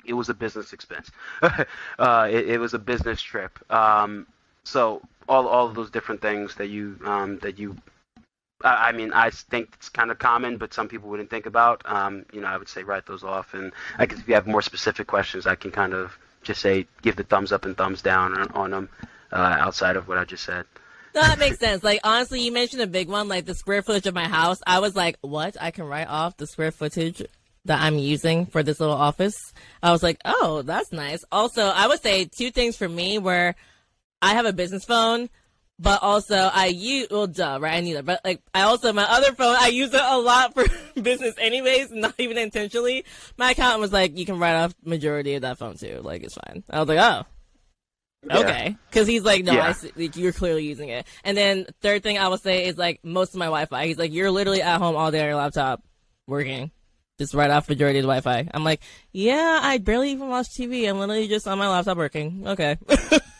it 0.03 0.13
was 0.13 0.29
a 0.29 0.33
business 0.33 0.73
expense. 0.73 1.11
uh, 1.41 2.27
it, 2.31 2.49
it, 2.49 2.59
was 2.59 2.73
a 2.73 2.79
business 2.79 3.21
trip. 3.21 3.59
Um, 3.71 4.27
so 4.63 5.01
all 5.29 5.47
all 5.47 5.67
of 5.67 5.75
those 5.75 5.91
different 5.91 6.21
things 6.21 6.55
that 6.55 6.67
you 6.67 6.99
um, 7.05 7.39
that 7.39 7.59
you 7.59 7.75
I 8.63 8.93
mean, 8.93 9.11
I 9.13 9.29
think 9.29 9.69
it's 9.73 9.89
kind 9.89 10.09
of 10.09 10.17
common, 10.17 10.57
but 10.57 10.73
some 10.73 10.87
people 10.87 11.09
wouldn't 11.09 11.29
think 11.29 11.45
about. 11.45 11.81
Um, 11.85 12.25
you 12.31 12.41
know, 12.41 12.47
I 12.47 12.57
would 12.57 12.69
say 12.69 12.83
write 12.83 13.05
those 13.05 13.23
off, 13.23 13.53
and 13.53 13.71
I 13.97 14.05
guess 14.05 14.19
if 14.19 14.27
you 14.27 14.33
have 14.33 14.47
more 14.47 14.61
specific 14.61 15.07
questions, 15.07 15.45
I 15.45 15.55
can 15.55 15.71
kind 15.71 15.93
of 15.93 16.17
just 16.45 16.61
say 16.61 16.87
give 17.01 17.15
the 17.15 17.23
thumbs 17.23 17.51
up 17.51 17.65
and 17.65 17.75
thumbs 17.75 18.01
down 18.01 18.37
on, 18.37 18.51
on 18.51 18.71
them 18.71 18.89
uh, 19.31 19.57
outside 19.59 19.97
of 19.97 20.07
what 20.07 20.17
I 20.17 20.23
just 20.23 20.43
said. 20.45 20.65
No, 21.13 21.21
that 21.21 21.39
makes 21.39 21.59
sense. 21.59 21.83
Like 21.83 22.01
honestly, 22.03 22.41
you 22.41 22.51
mentioned 22.51 22.81
a 22.81 22.87
big 22.87 23.09
one, 23.09 23.27
like 23.27 23.45
the 23.45 23.55
square 23.55 23.81
footage 23.81 24.05
of 24.05 24.13
my 24.13 24.27
house. 24.27 24.59
I 24.65 24.79
was 24.79 24.95
like, 24.95 25.17
what? 25.21 25.57
I 25.59 25.71
can 25.71 25.85
write 25.85 26.07
off 26.07 26.37
the 26.37 26.47
square 26.47 26.71
footage 26.71 27.21
that 27.65 27.81
I'm 27.81 27.97
using 27.97 28.45
for 28.45 28.63
this 28.63 28.79
little 28.79 28.95
office. 28.95 29.35
I 29.81 29.91
was 29.91 30.03
like, 30.03 30.19
oh, 30.23 30.61
that's 30.61 30.91
nice. 30.91 31.23
Also, 31.31 31.63
I 31.63 31.87
would 31.87 32.01
say 32.01 32.25
two 32.25 32.51
things 32.51 32.77
for 32.77 32.87
me 32.87 33.17
where 33.17 33.55
I 34.21 34.33
have 34.33 34.45
a 34.45 34.53
business 34.53 34.85
phone 34.85 35.29
but 35.77 36.01
also 36.01 36.35
I 36.35 36.67
use 36.67 37.07
well 37.11 37.27
duh 37.27 37.57
right? 37.61 37.75
I 37.75 37.79
need 37.81 37.95
it 37.95 38.05
but 38.05 38.21
like 38.23 38.41
I 38.53 38.61
also 38.61 38.93
my 38.93 39.03
other 39.03 39.33
phone 39.33 39.55
I 39.59 39.67
use 39.67 39.93
it 39.93 40.01
a 40.01 40.17
lot 40.17 40.53
for 40.53 40.65
business 41.01 41.35
anyways 41.37 41.91
not 41.91 42.15
even 42.17 42.37
intentionally. 42.37 43.05
My 43.37 43.51
accountant 43.51 43.81
was 43.81 43.91
like 43.91 44.17
you 44.17 44.25
can 44.25 44.39
write 44.39 44.55
off 44.55 44.73
majority 44.83 45.35
of 45.35 45.41
that 45.41 45.57
phone 45.57 45.75
too. 45.77 45.99
Like 46.01 46.23
it's 46.23 46.35
fine. 46.35 46.63
I 46.69 46.79
was 46.79 46.87
like 46.87 46.99
oh 46.99 47.25
yeah. 48.27 48.37
okay. 48.39 48.77
Because 48.89 49.07
he's 49.07 49.23
like 49.23 49.43
no 49.43 49.53
yeah. 49.53 49.67
I 49.67 49.71
see, 49.73 49.91
like, 49.95 50.15
you're 50.15 50.31
clearly 50.31 50.65
using 50.65 50.89
it. 50.89 51.05
And 51.23 51.37
then 51.37 51.65
third 51.81 52.03
thing 52.03 52.17
I 52.17 52.29
will 52.29 52.37
say 52.37 52.67
is 52.67 52.77
like 52.77 53.01
most 53.03 53.33
of 53.33 53.39
my 53.39 53.45
Wi-Fi 53.45 53.87
he's 53.87 53.97
like 53.97 54.13
you're 54.13 54.31
literally 54.31 54.61
at 54.61 54.77
home 54.77 54.95
all 54.95 55.11
day 55.11 55.21
on 55.21 55.27
your 55.27 55.35
laptop 55.35 55.83
working. 56.25 56.71
Just 57.17 57.33
write 57.33 57.49
off 57.49 57.69
majority 57.69 57.99
of 57.99 58.03
the 58.03 58.07
Wi-Fi. 58.07 58.49
I'm 58.53 58.63
like 58.63 58.81
yeah 59.11 59.59
I 59.61 59.77
barely 59.79 60.11
even 60.11 60.29
watch 60.29 60.47
TV 60.57 60.89
I'm 60.89 60.99
literally 60.99 61.27
just 61.27 61.47
on 61.47 61.57
my 61.57 61.67
laptop 61.67 61.97
working. 61.97 62.47
Okay 62.47 62.77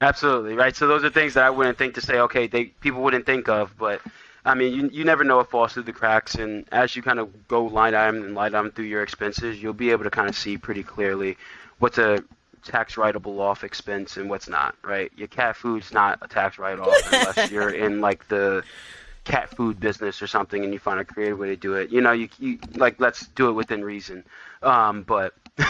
Absolutely 0.00 0.54
right. 0.54 0.76
So 0.76 0.86
those 0.86 1.02
are 1.02 1.10
things 1.10 1.34
that 1.34 1.44
I 1.44 1.50
wouldn't 1.50 1.76
think 1.76 1.94
to 1.94 2.00
say. 2.00 2.20
Okay, 2.20 2.46
they 2.46 2.66
people 2.66 3.02
wouldn't 3.02 3.26
think 3.26 3.48
of, 3.48 3.76
but 3.76 4.00
I 4.44 4.54
mean, 4.54 4.72
you 4.72 4.88
you 4.92 5.04
never 5.04 5.24
know 5.24 5.38
what 5.38 5.50
falls 5.50 5.72
through 5.72 5.84
the 5.84 5.92
cracks, 5.92 6.36
and 6.36 6.64
as 6.70 6.94
you 6.94 7.02
kind 7.02 7.18
of 7.18 7.48
go 7.48 7.64
line 7.64 7.94
item 7.94 8.22
and 8.22 8.34
line 8.34 8.54
item 8.54 8.70
through 8.70 8.84
your 8.84 9.02
expenses, 9.02 9.60
you'll 9.60 9.72
be 9.72 9.90
able 9.90 10.04
to 10.04 10.10
kind 10.10 10.28
of 10.28 10.36
see 10.36 10.56
pretty 10.56 10.84
clearly 10.84 11.36
what's 11.80 11.98
a 11.98 12.22
tax 12.62 12.94
writable 12.94 13.40
off 13.40 13.64
expense 13.64 14.16
and 14.16 14.30
what's 14.30 14.48
not. 14.48 14.76
Right? 14.82 15.10
Your 15.16 15.28
cat 15.28 15.56
food's 15.56 15.92
not 15.92 16.20
a 16.22 16.28
tax 16.28 16.58
write 16.58 16.78
off 16.78 16.94
unless 17.12 17.50
you're 17.50 17.70
in 17.70 18.00
like 18.00 18.28
the 18.28 18.62
cat 19.24 19.50
food 19.50 19.80
business 19.80 20.22
or 20.22 20.28
something, 20.28 20.62
and 20.62 20.72
you 20.72 20.78
find 20.78 21.00
a 21.00 21.04
creative 21.04 21.40
way 21.40 21.48
to 21.48 21.56
do 21.56 21.74
it. 21.74 21.90
You 21.90 22.02
know, 22.02 22.12
you, 22.12 22.28
you 22.38 22.60
like 22.76 23.00
let's 23.00 23.26
do 23.26 23.48
it 23.48 23.52
within 23.54 23.82
reason. 23.82 24.22
Um, 24.62 25.02
but 25.02 25.34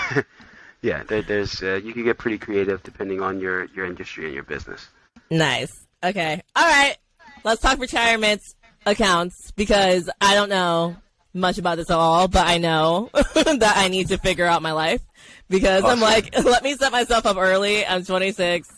yeah, 0.82 1.02
there, 1.04 1.22
there's 1.22 1.62
uh, 1.62 1.80
you 1.82 1.92
can 1.92 2.04
get 2.04 2.18
pretty 2.18 2.38
creative 2.38 2.82
depending 2.82 3.20
on 3.20 3.40
your 3.40 3.64
your 3.66 3.86
industry 3.86 4.26
and 4.26 4.34
your 4.34 4.44
business. 4.44 4.88
Nice. 5.30 5.86
Okay. 6.02 6.42
All 6.54 6.66
right. 6.66 6.96
Let's 7.44 7.60
talk 7.60 7.78
retirement 7.78 8.42
accounts 8.86 9.52
because 9.52 10.08
I 10.20 10.34
don't 10.34 10.48
know 10.48 10.96
much 11.34 11.58
about 11.58 11.76
this 11.76 11.90
at 11.90 11.96
all, 11.96 12.28
but 12.28 12.46
I 12.46 12.58
know 12.58 13.10
that 13.12 13.74
I 13.76 13.88
need 13.88 14.08
to 14.08 14.18
figure 14.18 14.46
out 14.46 14.62
my 14.62 14.72
life 14.72 15.02
because 15.48 15.82
awesome. 15.82 15.98
I'm 15.98 16.00
like, 16.00 16.36
let 16.44 16.62
me 16.62 16.74
set 16.74 16.92
myself 16.92 17.26
up 17.26 17.36
early. 17.36 17.84
I'm 17.86 18.04
26. 18.04 18.68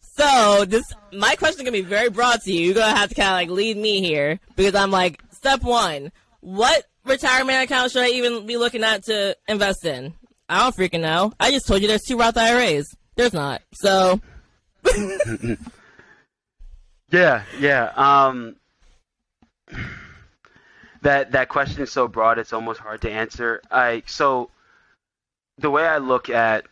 So 0.00 0.64
this, 0.64 0.84
my 1.12 1.34
question 1.36 1.60
is 1.60 1.62
gonna 1.62 1.72
be 1.72 1.80
very 1.80 2.10
broad 2.10 2.40
to 2.42 2.52
you. 2.52 2.66
You're 2.66 2.74
gonna 2.74 2.96
have 2.96 3.08
to 3.08 3.14
kind 3.14 3.28
of 3.28 3.34
like 3.34 3.50
lead 3.50 3.76
me 3.76 4.00
here 4.00 4.38
because 4.56 4.74
I'm 4.74 4.90
like, 4.90 5.20
step 5.32 5.62
one, 5.62 6.12
what 6.40 6.84
retirement 7.04 7.64
account 7.64 7.90
should 7.90 8.02
I 8.02 8.10
even 8.10 8.46
be 8.46 8.56
looking 8.56 8.84
at 8.84 9.04
to 9.04 9.36
invest 9.48 9.84
in? 9.84 10.14
I 10.48 10.60
don't 10.60 10.76
freaking 10.76 11.00
know. 11.00 11.32
I 11.40 11.50
just 11.50 11.66
told 11.66 11.82
you 11.82 11.88
there's 11.88 12.02
two 12.02 12.18
Roth 12.18 12.36
IRAs. 12.36 12.94
There's 13.16 13.32
not. 13.32 13.62
So. 13.72 14.20
yeah, 17.10 17.42
yeah. 17.58 17.92
Um, 17.96 18.56
that 21.02 21.32
that 21.32 21.48
question 21.48 21.82
is 21.82 21.90
so 21.92 22.08
broad; 22.08 22.38
it's 22.38 22.52
almost 22.52 22.80
hard 22.80 23.00
to 23.02 23.10
answer. 23.10 23.62
I 23.70 24.02
so 24.06 24.50
the 25.58 25.70
way 25.70 25.86
I 25.86 25.98
look 25.98 26.28
at 26.28 26.66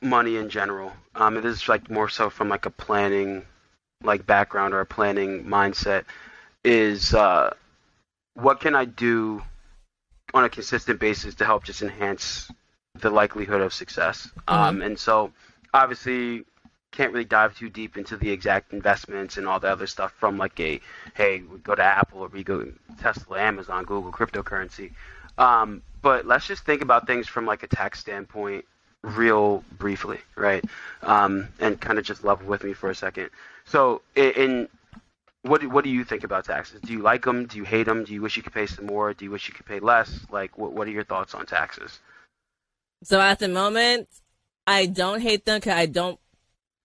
money 0.00 0.36
in 0.36 0.48
general, 0.48 0.92
um, 1.14 1.36
and 1.36 1.44
this 1.44 1.62
is 1.62 1.68
like 1.68 1.90
more 1.90 2.08
so 2.08 2.30
from 2.30 2.48
like 2.48 2.66
a 2.66 2.70
planning, 2.70 3.44
like 4.02 4.26
background 4.26 4.72
or 4.72 4.80
a 4.80 4.86
planning 4.86 5.44
mindset, 5.44 6.04
is 6.64 7.12
uh, 7.14 7.52
what 8.34 8.60
can 8.60 8.74
I 8.74 8.84
do 8.84 9.42
on 10.34 10.44
a 10.44 10.48
consistent 10.48 11.00
basis 11.00 11.34
to 11.36 11.44
help 11.44 11.64
just 11.64 11.82
enhance 11.82 12.50
the 13.00 13.10
likelihood 13.10 13.60
of 13.60 13.72
success. 13.72 14.28
Mm-hmm. 14.48 14.54
Um, 14.54 14.82
and 14.82 14.98
so 14.98 15.32
obviously 15.74 16.44
can't 16.90 17.12
really 17.12 17.24
dive 17.24 17.56
too 17.56 17.68
deep 17.68 17.96
into 17.96 18.16
the 18.16 18.30
exact 18.30 18.72
investments 18.72 19.36
and 19.36 19.46
all 19.46 19.60
the 19.60 19.68
other 19.68 19.86
stuff 19.86 20.12
from 20.18 20.38
like 20.38 20.58
a 20.58 20.80
hey 21.14 21.42
we 21.42 21.58
go 21.58 21.74
to 21.74 21.82
Apple 21.82 22.20
or 22.20 22.28
we 22.28 22.42
go 22.42 22.66
Tesla, 22.98 23.40
Amazon, 23.40 23.84
Google, 23.84 24.10
cryptocurrency. 24.10 24.92
Um, 25.36 25.82
but 26.02 26.26
let's 26.26 26.46
just 26.46 26.64
think 26.64 26.82
about 26.82 27.06
things 27.06 27.28
from 27.28 27.46
like 27.46 27.62
a 27.62 27.66
tax 27.66 28.00
standpoint, 28.00 28.64
real 29.02 29.62
briefly, 29.78 30.18
right? 30.34 30.64
Um, 31.02 31.48
and 31.60 31.80
kind 31.80 31.98
of 31.98 32.04
just 32.04 32.24
level 32.24 32.46
with 32.46 32.64
me 32.64 32.72
for 32.72 32.90
a 32.90 32.94
second. 32.94 33.30
So 33.64 34.02
in, 34.16 34.30
in 34.32 34.68
what 35.42 35.64
what 35.66 35.84
do 35.84 35.90
you 35.90 36.04
think 36.04 36.24
about 36.24 36.46
taxes? 36.46 36.80
Do 36.80 36.92
you 36.92 37.00
like 37.00 37.24
them? 37.24 37.46
Do 37.46 37.58
you 37.58 37.64
hate 37.64 37.84
them? 37.84 38.04
Do 38.04 38.12
you 38.12 38.22
wish 38.22 38.36
you 38.36 38.42
could 38.42 38.52
pay 38.52 38.66
some 38.66 38.86
more? 38.86 39.14
Do 39.14 39.24
you 39.24 39.30
wish 39.30 39.48
you 39.48 39.54
could 39.54 39.66
pay 39.66 39.80
less? 39.80 40.26
Like, 40.30 40.58
what 40.58 40.72
what 40.72 40.88
are 40.88 40.90
your 40.90 41.04
thoughts 41.04 41.34
on 41.34 41.46
taxes? 41.46 42.00
So 43.02 43.20
at 43.20 43.38
the 43.38 43.48
moment, 43.48 44.08
I 44.66 44.86
don't 44.86 45.20
hate 45.20 45.44
them 45.44 45.58
because 45.58 45.74
I 45.74 45.86
don't 45.86 46.18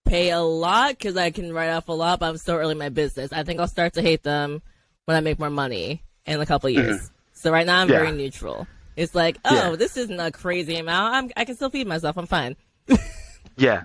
pay 0.04 0.30
a 0.30 0.40
lot 0.40 0.90
because 0.90 1.16
I 1.16 1.30
can 1.30 1.52
write 1.52 1.70
off 1.70 1.88
a 1.88 1.92
lot, 1.92 2.20
but 2.20 2.28
I'm 2.28 2.36
still 2.38 2.56
early 2.56 2.72
in 2.72 2.78
my 2.78 2.88
business. 2.88 3.32
I 3.32 3.42
think 3.42 3.60
I'll 3.60 3.68
start 3.68 3.94
to 3.94 4.02
hate 4.02 4.22
them 4.22 4.62
when 5.06 5.16
I 5.16 5.20
make 5.20 5.38
more 5.38 5.50
money 5.50 6.02
in 6.26 6.40
a 6.40 6.46
couple 6.46 6.70
years. 6.70 6.96
Mm-hmm. 6.96 7.14
So 7.32 7.50
right 7.50 7.66
now 7.66 7.80
I'm 7.80 7.88
yeah. 7.88 7.98
very 7.98 8.12
neutral. 8.12 8.66
It's 8.96 9.14
like, 9.14 9.38
oh, 9.44 9.70
yeah. 9.70 9.76
this 9.76 9.96
isn't 9.96 10.20
a 10.20 10.30
crazy 10.30 10.76
amount. 10.76 11.14
I'm, 11.14 11.30
I 11.36 11.44
can 11.44 11.56
still 11.56 11.70
feed 11.70 11.86
myself. 11.86 12.16
I'm 12.16 12.26
fine. 12.26 12.56
yeah. 13.56 13.84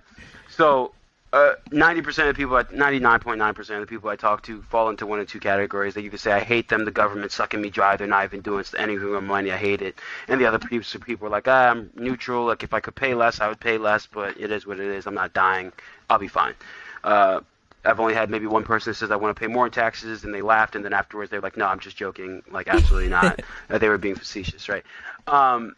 So 0.49 0.93
uh, 1.31 1.53
ninety 1.71 2.01
percent 2.01 2.27
of 2.27 2.35
people, 2.35 2.61
ninety-nine 2.71 3.19
point 3.19 3.37
nine 3.37 3.53
percent 3.53 3.81
of 3.81 3.87
the 3.87 3.89
people 3.89 4.09
I 4.09 4.15
talk 4.15 4.41
to 4.43 4.61
fall 4.63 4.89
into 4.89 5.05
one 5.05 5.19
of 5.19 5.27
two 5.27 5.39
categories. 5.39 5.93
They 5.93 6.01
either 6.01 6.17
say 6.17 6.31
I 6.31 6.39
hate 6.39 6.69
them, 6.69 6.85
the 6.85 6.91
government's 6.91 7.35
sucking 7.35 7.61
me 7.61 7.69
dry, 7.69 7.95
they're 7.97 8.07
not 8.07 8.23
even 8.23 8.41
doing 8.41 8.65
anything 8.77 9.11
with 9.11 9.21
my 9.21 9.27
money, 9.27 9.51
I 9.51 9.57
hate 9.57 9.81
it, 9.81 9.99
and 10.27 10.41
the 10.41 10.47
other 10.47 10.57
people, 10.57 10.99
people 11.01 11.27
are 11.27 11.29
like, 11.29 11.47
ah, 11.47 11.69
I'm 11.69 11.91
neutral. 11.95 12.45
Like 12.45 12.63
if 12.63 12.73
I 12.73 12.79
could 12.79 12.95
pay 12.95 13.13
less, 13.13 13.41
I 13.41 13.47
would 13.47 13.59
pay 13.59 13.77
less, 13.77 14.07
but 14.07 14.39
it 14.39 14.51
is 14.51 14.65
what 14.65 14.79
it 14.79 14.87
is. 14.87 15.05
I'm 15.05 15.13
not 15.13 15.33
dying. 15.33 15.71
I'll 16.09 16.17
be 16.17 16.27
fine. 16.27 16.55
Uh, 17.03 17.41
I've 17.85 17.99
only 17.99 18.15
had 18.15 18.29
maybe 18.29 18.47
one 18.47 18.63
person 18.63 18.91
that 18.91 18.95
says 18.95 19.11
I 19.11 19.15
want 19.15 19.35
to 19.35 19.39
pay 19.39 19.47
more 19.47 19.65
in 19.65 19.71
taxes, 19.71 20.23
and 20.23 20.33
they 20.33 20.41
laughed, 20.41 20.75
and 20.75 20.83
then 20.83 20.93
afterwards 20.93 21.29
they're 21.29 21.41
like, 21.41 21.55
"No, 21.57 21.67
I'm 21.67 21.79
just 21.79 21.95
joking. 21.95 22.41
Like, 22.51 22.67
absolutely 22.67 23.09
not." 23.09 23.41
uh, 23.69 23.77
they 23.77 23.87
were 23.87 23.97
being 23.97 24.15
facetious, 24.15 24.67
right? 24.67 24.83
Um, 25.27 25.75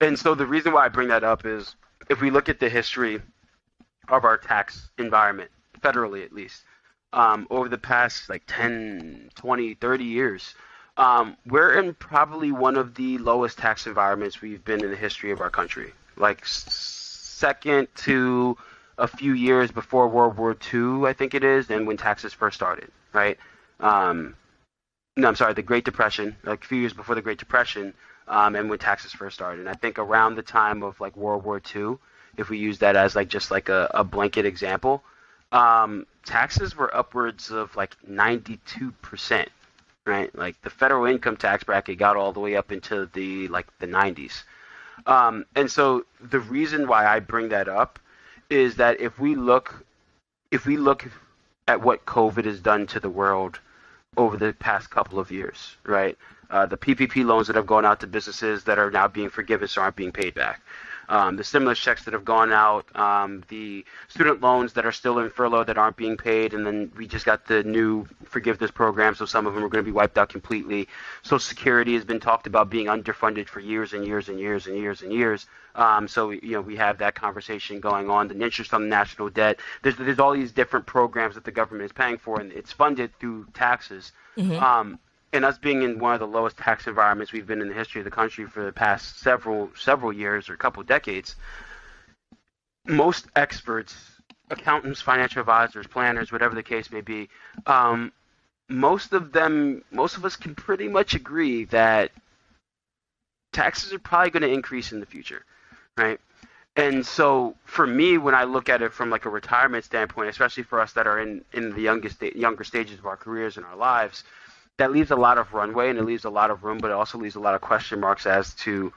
and 0.00 0.18
so 0.18 0.34
the 0.34 0.46
reason 0.46 0.72
why 0.72 0.84
I 0.84 0.88
bring 0.88 1.08
that 1.08 1.24
up 1.24 1.46
is 1.46 1.76
if 2.10 2.20
we 2.20 2.30
look 2.30 2.48
at 2.48 2.58
the 2.58 2.68
history 2.68 3.22
of 4.08 4.24
our 4.24 4.36
tax 4.36 4.90
environment, 4.98 5.50
federally 5.80 6.24
at 6.24 6.32
least, 6.32 6.64
um, 7.12 7.46
over 7.50 7.68
the 7.68 7.78
past 7.78 8.28
like 8.28 8.42
10, 8.46 9.30
20, 9.34 9.74
30 9.74 10.04
years. 10.04 10.54
Um, 10.96 11.36
we're 11.46 11.78
in 11.78 11.94
probably 11.94 12.52
one 12.52 12.76
of 12.76 12.94
the 12.94 13.18
lowest 13.18 13.58
tax 13.58 13.86
environments 13.86 14.40
we've 14.40 14.64
been 14.64 14.84
in 14.84 14.90
the 14.90 14.96
history 14.96 15.30
of 15.30 15.40
our 15.40 15.50
country. 15.50 15.92
Like 16.16 16.44
second 16.44 17.88
to 17.96 18.56
a 18.98 19.08
few 19.08 19.32
years 19.32 19.70
before 19.70 20.08
World 20.08 20.36
War 20.36 20.56
II, 20.72 21.06
I 21.06 21.14
think 21.14 21.34
it 21.34 21.44
is, 21.44 21.70
and 21.70 21.86
when 21.86 21.96
taxes 21.96 22.32
first 22.32 22.56
started, 22.56 22.90
right? 23.12 23.38
Um, 23.80 24.36
no, 25.16 25.28
I'm 25.28 25.36
sorry, 25.36 25.54
the 25.54 25.62
Great 25.62 25.84
Depression, 25.84 26.36
like 26.44 26.64
a 26.64 26.66
few 26.66 26.78
years 26.78 26.92
before 26.92 27.14
the 27.14 27.22
Great 27.22 27.38
Depression, 27.38 27.94
um, 28.28 28.54
and 28.54 28.70
when 28.70 28.78
taxes 28.78 29.12
first 29.12 29.34
started. 29.34 29.60
And 29.60 29.68
I 29.68 29.74
think 29.74 29.98
around 29.98 30.36
the 30.36 30.42
time 30.42 30.82
of 30.82 31.00
like 31.00 31.16
World 31.16 31.44
War 31.44 31.60
II, 31.74 31.96
if 32.36 32.48
we 32.48 32.58
use 32.58 32.78
that 32.78 32.96
as 32.96 33.14
like 33.14 33.28
just 33.28 33.50
like 33.50 33.68
a, 33.68 33.90
a 33.94 34.04
blanket 34.04 34.46
example, 34.46 35.02
um, 35.52 36.06
taxes 36.24 36.76
were 36.76 36.94
upwards 36.96 37.50
of 37.50 37.74
like 37.76 37.96
92%, 38.08 39.46
right? 40.06 40.34
Like 40.34 40.60
the 40.62 40.70
federal 40.70 41.06
income 41.06 41.36
tax 41.36 41.64
bracket 41.64 41.98
got 41.98 42.16
all 42.16 42.32
the 42.32 42.40
way 42.40 42.56
up 42.56 42.72
into 42.72 43.08
the 43.12 43.48
like 43.48 43.66
the 43.78 43.86
90s. 43.86 44.42
Um, 45.06 45.44
and 45.54 45.70
so 45.70 46.04
the 46.20 46.40
reason 46.40 46.86
why 46.86 47.06
I 47.06 47.20
bring 47.20 47.48
that 47.50 47.68
up 47.68 47.98
is 48.50 48.76
that 48.76 49.00
if 49.00 49.18
we 49.18 49.34
look 49.34 49.84
if 50.50 50.66
we 50.66 50.76
look 50.76 51.10
at 51.68 51.80
what 51.80 52.04
COVID 52.04 52.44
has 52.44 52.60
done 52.60 52.86
to 52.88 53.00
the 53.00 53.08
world 53.08 53.58
over 54.16 54.36
the 54.36 54.52
past 54.52 54.90
couple 54.90 55.18
of 55.18 55.30
years, 55.30 55.76
right? 55.84 56.18
Uh, 56.50 56.66
the 56.66 56.76
PPP 56.76 57.24
loans 57.24 57.46
that 57.46 57.56
have 57.56 57.66
gone 57.66 57.86
out 57.86 58.00
to 58.00 58.06
businesses 58.06 58.64
that 58.64 58.78
are 58.78 58.90
now 58.90 59.08
being 59.08 59.30
forgiven 59.30 59.66
so 59.66 59.80
aren't 59.80 59.96
being 59.96 60.12
paid 60.12 60.34
back 60.34 60.60
um, 61.08 61.36
the 61.36 61.44
stimulus 61.44 61.78
checks 61.78 62.04
that 62.04 62.14
have 62.14 62.24
gone 62.24 62.52
out, 62.52 62.84
um, 62.96 63.42
the 63.48 63.84
student 64.08 64.40
loans 64.40 64.72
that 64.74 64.86
are 64.86 64.92
still 64.92 65.18
in 65.18 65.30
furlough 65.30 65.64
that 65.64 65.78
aren't 65.78 65.96
being 65.96 66.16
paid, 66.16 66.54
and 66.54 66.66
then 66.66 66.92
we 66.96 67.06
just 67.06 67.26
got 67.26 67.46
the 67.46 67.62
new 67.64 68.06
forgiveness 68.24 68.70
program, 68.70 69.14
so 69.14 69.24
some 69.24 69.46
of 69.46 69.54
them 69.54 69.64
are 69.64 69.68
going 69.68 69.84
to 69.84 69.88
be 69.88 69.94
wiped 69.94 70.18
out 70.18 70.28
completely. 70.28 70.88
Social 71.22 71.38
Security 71.38 71.94
has 71.94 72.04
been 72.04 72.20
talked 72.20 72.46
about 72.46 72.70
being 72.70 72.86
underfunded 72.86 73.48
for 73.48 73.60
years 73.60 73.92
and 73.92 74.06
years 74.06 74.28
and 74.28 74.38
years 74.38 74.66
and 74.66 74.76
years 74.76 75.02
and 75.02 75.12
years. 75.12 75.46
Um, 75.74 76.06
so 76.06 76.30
you 76.30 76.52
know 76.52 76.60
we 76.60 76.76
have 76.76 76.98
that 76.98 77.14
conversation 77.14 77.80
going 77.80 78.10
on. 78.10 78.28
The 78.28 78.38
interest 78.38 78.74
on 78.74 78.82
the 78.82 78.88
national 78.88 79.30
debt. 79.30 79.58
There's 79.82 79.96
there's 79.96 80.18
all 80.18 80.32
these 80.32 80.52
different 80.52 80.86
programs 80.86 81.34
that 81.34 81.44
the 81.44 81.50
government 81.50 81.86
is 81.86 81.92
paying 81.92 82.18
for, 82.18 82.40
and 82.40 82.52
it's 82.52 82.72
funded 82.72 83.18
through 83.18 83.46
taxes. 83.54 84.12
Mm-hmm. 84.36 84.62
And 85.32 85.44
us 85.44 85.56
being 85.56 85.82
in 85.82 85.98
one 85.98 86.14
of 86.14 86.20
the 86.20 86.26
lowest 86.26 86.58
tax 86.58 86.86
environments 86.86 87.32
we've 87.32 87.46
been 87.46 87.62
in 87.62 87.68
the 87.68 87.74
history 87.74 88.00
of 88.00 88.04
the 88.04 88.10
country 88.10 88.44
for 88.44 88.64
the 88.64 88.72
past 88.72 89.20
several 89.20 89.70
several 89.74 90.12
years 90.12 90.50
or 90.50 90.54
a 90.54 90.58
couple 90.58 90.82
decades, 90.82 91.36
most 92.86 93.26
experts, 93.34 93.94
accountants, 94.50 95.00
financial 95.00 95.40
advisors, 95.40 95.86
planners, 95.86 96.32
whatever 96.32 96.54
the 96.54 96.62
case 96.62 96.90
may 96.90 97.00
be, 97.00 97.28
um, 97.66 98.12
most 98.68 99.12
of 99.12 99.32
them, 99.32 99.82
most 99.90 100.16
of 100.16 100.24
us 100.24 100.36
can 100.36 100.54
pretty 100.54 100.88
much 100.88 101.14
agree 101.14 101.64
that 101.66 102.10
taxes 103.52 103.92
are 103.92 103.98
probably 103.98 104.30
going 104.30 104.42
to 104.42 104.52
increase 104.52 104.92
in 104.92 105.00
the 105.00 105.06
future, 105.06 105.44
right? 105.96 106.20
And 106.74 107.04
so 107.04 107.54
for 107.64 107.86
me, 107.86 108.16
when 108.16 108.34
I 108.34 108.44
look 108.44 108.70
at 108.70 108.80
it 108.80 108.92
from 108.94 109.10
like 109.10 109.26
a 109.26 109.30
retirement 109.30 109.84
standpoint, 109.84 110.30
especially 110.30 110.62
for 110.62 110.80
us 110.80 110.92
that 110.94 111.06
are 111.06 111.20
in, 111.20 111.44
in 111.52 111.74
the 111.74 111.82
youngest 111.82 112.22
younger 112.22 112.64
stages 112.64 112.98
of 112.98 113.06
our 113.06 113.16
careers 113.16 113.58
and 113.58 113.66
our 113.66 113.76
lives, 113.76 114.24
that 114.78 114.92
leaves 114.92 115.10
a 115.10 115.16
lot 115.16 115.38
of 115.38 115.52
runway 115.52 115.90
and 115.90 115.98
it 115.98 116.04
leaves 116.04 116.24
a 116.24 116.30
lot 116.30 116.50
of 116.50 116.64
room, 116.64 116.78
but 116.78 116.90
it 116.90 116.94
also 116.94 117.18
leaves 117.18 117.34
a 117.34 117.40
lot 117.40 117.54
of 117.54 117.60
question 117.60 118.00
marks 118.00 118.26
as 118.26 118.54
to 118.54 118.92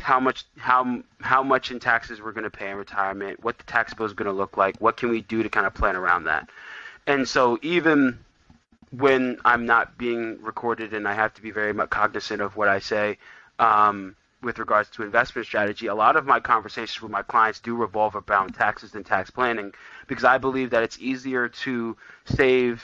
how 0.00 0.18
much 0.18 0.44
how 0.56 1.02
how 1.20 1.42
much 1.42 1.70
in 1.70 1.78
taxes 1.78 2.20
we're 2.20 2.32
going 2.32 2.44
to 2.44 2.50
pay 2.50 2.70
in 2.70 2.76
retirement, 2.76 3.42
what 3.42 3.58
the 3.58 3.64
tax 3.64 3.92
bill 3.94 4.06
is 4.06 4.12
going 4.12 4.26
to 4.26 4.32
look 4.32 4.56
like, 4.56 4.76
what 4.78 4.96
can 4.96 5.10
we 5.10 5.20
do 5.20 5.42
to 5.42 5.48
kind 5.48 5.66
of 5.66 5.74
plan 5.74 5.96
around 5.96 6.24
that. 6.24 6.48
And 7.06 7.28
so 7.28 7.58
even 7.62 8.18
when 8.90 9.38
I'm 9.44 9.66
not 9.66 9.98
being 9.98 10.40
recorded 10.42 10.92
and 10.92 11.08
I 11.08 11.14
have 11.14 11.34
to 11.34 11.42
be 11.42 11.50
very 11.50 11.72
much 11.72 11.90
cognizant 11.90 12.40
of 12.40 12.56
what 12.56 12.68
I 12.68 12.78
say 12.78 13.18
um, 13.58 14.16
with 14.42 14.58
regards 14.58 14.90
to 14.90 15.02
investment 15.02 15.46
strategy, 15.46 15.86
a 15.86 15.94
lot 15.94 16.16
of 16.16 16.26
my 16.26 16.40
conversations 16.40 17.00
with 17.02 17.10
my 17.10 17.22
clients 17.22 17.60
do 17.60 17.74
revolve 17.74 18.14
around 18.16 18.54
taxes 18.54 18.94
and 18.94 19.04
tax 19.04 19.30
planning 19.30 19.72
because 20.06 20.24
I 20.24 20.38
believe 20.38 20.70
that 20.70 20.82
it's 20.82 20.98
easier 20.98 21.48
to 21.48 21.96
save 22.26 22.82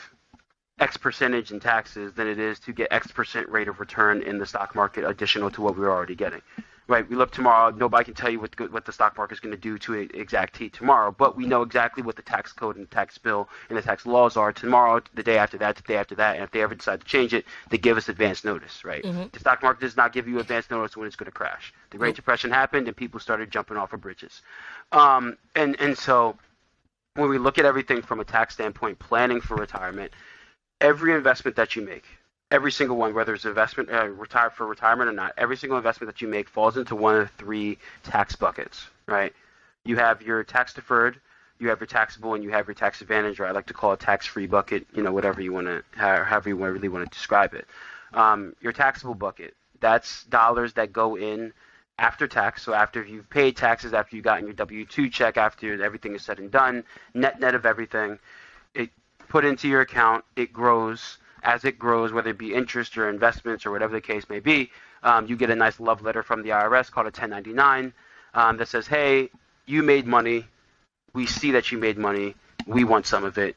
X 0.81 0.97
percentage 0.97 1.51
in 1.51 1.61
taxes 1.61 2.13
than 2.13 2.27
it 2.29 2.39
is 2.39 2.59
to 2.61 2.73
get 2.73 2.89
X 2.91 3.11
percent 3.11 3.49
rate 3.49 3.69
of 3.69 3.81
return 3.81 4.23
in 4.23 4.39
the 4.39 4.47
stock 4.47 4.75
market 4.75 5.05
additional 5.05 5.51
to 5.51 5.63
what 5.63 5.77
we're 5.77 5.91
already 5.91 6.15
getting. 6.15 6.43
Right, 6.87 7.07
we 7.07 7.17
look 7.17 7.33
tomorrow. 7.33 7.71
Nobody 7.71 8.07
can 8.07 8.15
tell 8.15 8.31
you 8.31 8.41
what 8.41 8.53
the, 8.53 8.65
what 8.65 8.87
the 8.87 8.93
stock 8.93 9.19
market 9.19 9.35
is 9.35 9.41
going 9.41 9.55
to 9.55 9.61
do 9.61 9.77
to 9.77 9.93
exact 9.93 10.55
T 10.57 10.71
tomorrow, 10.71 11.15
but 11.19 11.37
we 11.37 11.45
know 11.45 11.61
exactly 11.61 12.03
what 12.03 12.17
the 12.17 12.23
tax 12.23 12.51
code 12.51 12.77
and 12.77 12.87
the 12.87 12.91
tax 12.91 13.19
bill 13.19 13.47
and 13.69 13.77
the 13.77 13.83
tax 13.83 14.07
laws 14.07 14.39
are 14.39 14.55
tomorrow, 14.55 15.03
the 15.15 15.23
day 15.23 15.37
after 15.37 15.59
that, 15.59 15.77
the 15.77 15.83
day 15.83 15.97
after 15.99 16.15
that, 16.15 16.37
and 16.37 16.45
if 16.45 16.51
they 16.51 16.63
ever 16.63 16.75
decide 16.75 17.03
to 17.03 17.07
change 17.07 17.35
it, 17.35 17.45
they 17.69 17.77
give 17.77 17.99
us 17.99 18.09
advance 18.09 18.43
notice. 18.43 18.87
Right, 18.87 19.03
mm-hmm. 19.03 19.25
the 19.33 19.39
stock 19.39 19.63
market 19.63 19.83
does 19.83 19.99
not 19.99 20.15
give 20.15 20.27
you 20.27 20.39
advance 20.39 20.71
notice 20.71 20.97
when 20.97 21.07
it's 21.07 21.17
going 21.17 21.31
to 21.31 21.31
crash. 21.31 21.75
The 21.91 21.99
Great 21.99 22.17
Depression 22.17 22.51
happened, 22.51 22.89
and 22.89 22.97
people 22.97 23.21
started 23.21 23.51
jumping 23.51 23.77
off 23.77 23.93
of 23.93 24.01
bridges, 24.01 24.41
um, 24.91 25.37
and 25.55 25.79
and 25.81 25.99
so 25.99 26.39
when 27.17 27.29
we 27.29 27.37
look 27.37 27.59
at 27.59 27.67
everything 27.67 28.01
from 28.01 28.21
a 28.21 28.25
tax 28.25 28.55
standpoint, 28.55 28.99
planning 28.99 29.43
for 29.43 29.57
retirement 29.57 30.13
every 30.81 31.15
investment 31.15 31.57
that 31.57 31.77
you 31.77 31.83
make, 31.83 32.05
every 32.51 32.73
single 32.73 32.97
one, 32.97 33.15
whether 33.15 33.35
it's 33.35 33.45
investment 33.45 33.91
uh, 33.91 34.07
retire 34.09 34.51
for 34.51 34.67
retirement 34.67 35.09
or 35.11 35.13
not, 35.13 35.33
every 35.37 35.57
single 35.57 35.77
investment 35.77 36.13
that 36.13 36.23
you 36.23 36.29
make 36.29 36.49
falls 36.49 36.77
into 36.77 36.95
one 36.95 37.17
of 37.17 37.31
three 37.33 37.79
tax 38.03 38.37
buckets, 38.37 38.87
right? 39.07 39.33
You 39.85 39.97
have 39.97 40.23
your 40.23 40.45
tax 40.45 40.73
deferred, 40.75 41.21
you 41.59 41.69
have 41.69 41.81
your 41.81 41.87
taxable, 41.87 42.35
and 42.35 42.45
you 42.45 42.51
have 42.51 42.67
your 42.67 42.75
tax 42.75 43.01
advantage, 43.01 43.41
or 43.41 43.47
I 43.47 43.51
like 43.51 43.67
to 43.67 43.75
call 43.75 43.93
it 43.93 44.01
tax 44.01 44.27
free 44.27 44.47
bucket, 44.47 44.87
you 44.95 45.03
know, 45.03 45.13
whatever 45.13 45.41
you 45.41 45.53
want 45.53 45.67
to, 45.67 45.83
however 45.97 46.49
you 46.49 46.57
really 46.57 46.89
want 46.89 47.11
to 47.11 47.17
describe 47.17 47.55
it. 47.55 47.67
Um, 48.15 48.55
your 48.61 48.73
taxable 48.73 49.15
bucket, 49.15 49.55
that's 49.81 50.25
dollars 50.25 50.73
that 50.75 50.93
go 50.93 51.17
in 51.17 51.53
after 51.99 52.29
tax. 52.29 52.63
So 52.63 52.73
after 52.75 53.05
you've 53.05 53.29
paid 53.29 53.57
taxes, 53.57 53.93
after 53.93 54.17
you've 54.17 54.25
gotten 54.25 54.45
your 54.45 54.55
W 54.55 54.85
2 54.85 55.11
check, 55.11 55.37
after 55.37 55.83
everything 55.83 56.15
is 56.15 56.23
said 56.23 56.39
and 56.39 56.51
done, 56.51 56.85
net 57.15 57.41
net 57.41 57.55
of 57.55 57.67
everything, 57.67 58.19
it 58.75 58.91
put 59.29 59.45
into 59.45 59.69
your 59.69 59.81
account, 59.83 60.25
it 60.37 60.53
grows. 60.53 61.19
As 61.43 61.65
it 61.65 61.79
grows, 61.79 62.13
whether 62.13 62.31
it 62.31 62.39
be 62.39 62.53
interest 62.53 62.99
or 62.99 63.09
investments 63.09 63.65
or 63.65 63.71
whatever 63.71 63.93
the 63.93 64.01
case 64.01 64.29
may 64.29 64.41
be, 64.41 64.71
um, 65.03 65.27
you 65.27 65.37
get 65.37 65.51
a 65.51 65.55
nice 65.55 65.79
love 65.79 66.03
letter 66.03 66.23
from 66.23 66.43
the 66.43 66.51
IRS 66.51 66.91
called 66.91 67.07
a 67.07 67.15
1099 67.15 67.93
um, 68.35 68.57
that 68.57 68.69
says, 68.69 68.87
hey, 68.87 69.31
you 69.67 69.83
made 69.83 70.07
money. 70.07 70.47
We 71.15 71.27
see 71.27 71.53
that 71.53 71.71
you 71.71 71.79
made 71.79 71.97
money. 71.97 72.35
We 72.67 72.85
want 72.85 73.07
some 73.07 73.25
of 73.25 73.39
it. 73.39 73.57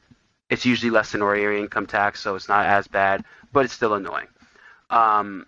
It's 0.49 0.65
usually 0.65 0.91
less 0.91 1.11
than 1.11 1.21
ordinary 1.21 1.59
income 1.59 1.87
tax, 1.87 2.19
so 2.19 2.35
it's 2.35 2.49
not 2.49 2.65
as 2.65 2.87
bad, 2.87 3.23
but 3.51 3.65
it's 3.65 3.73
still 3.73 3.93
annoying. 3.93 4.27
Um, 4.89 5.47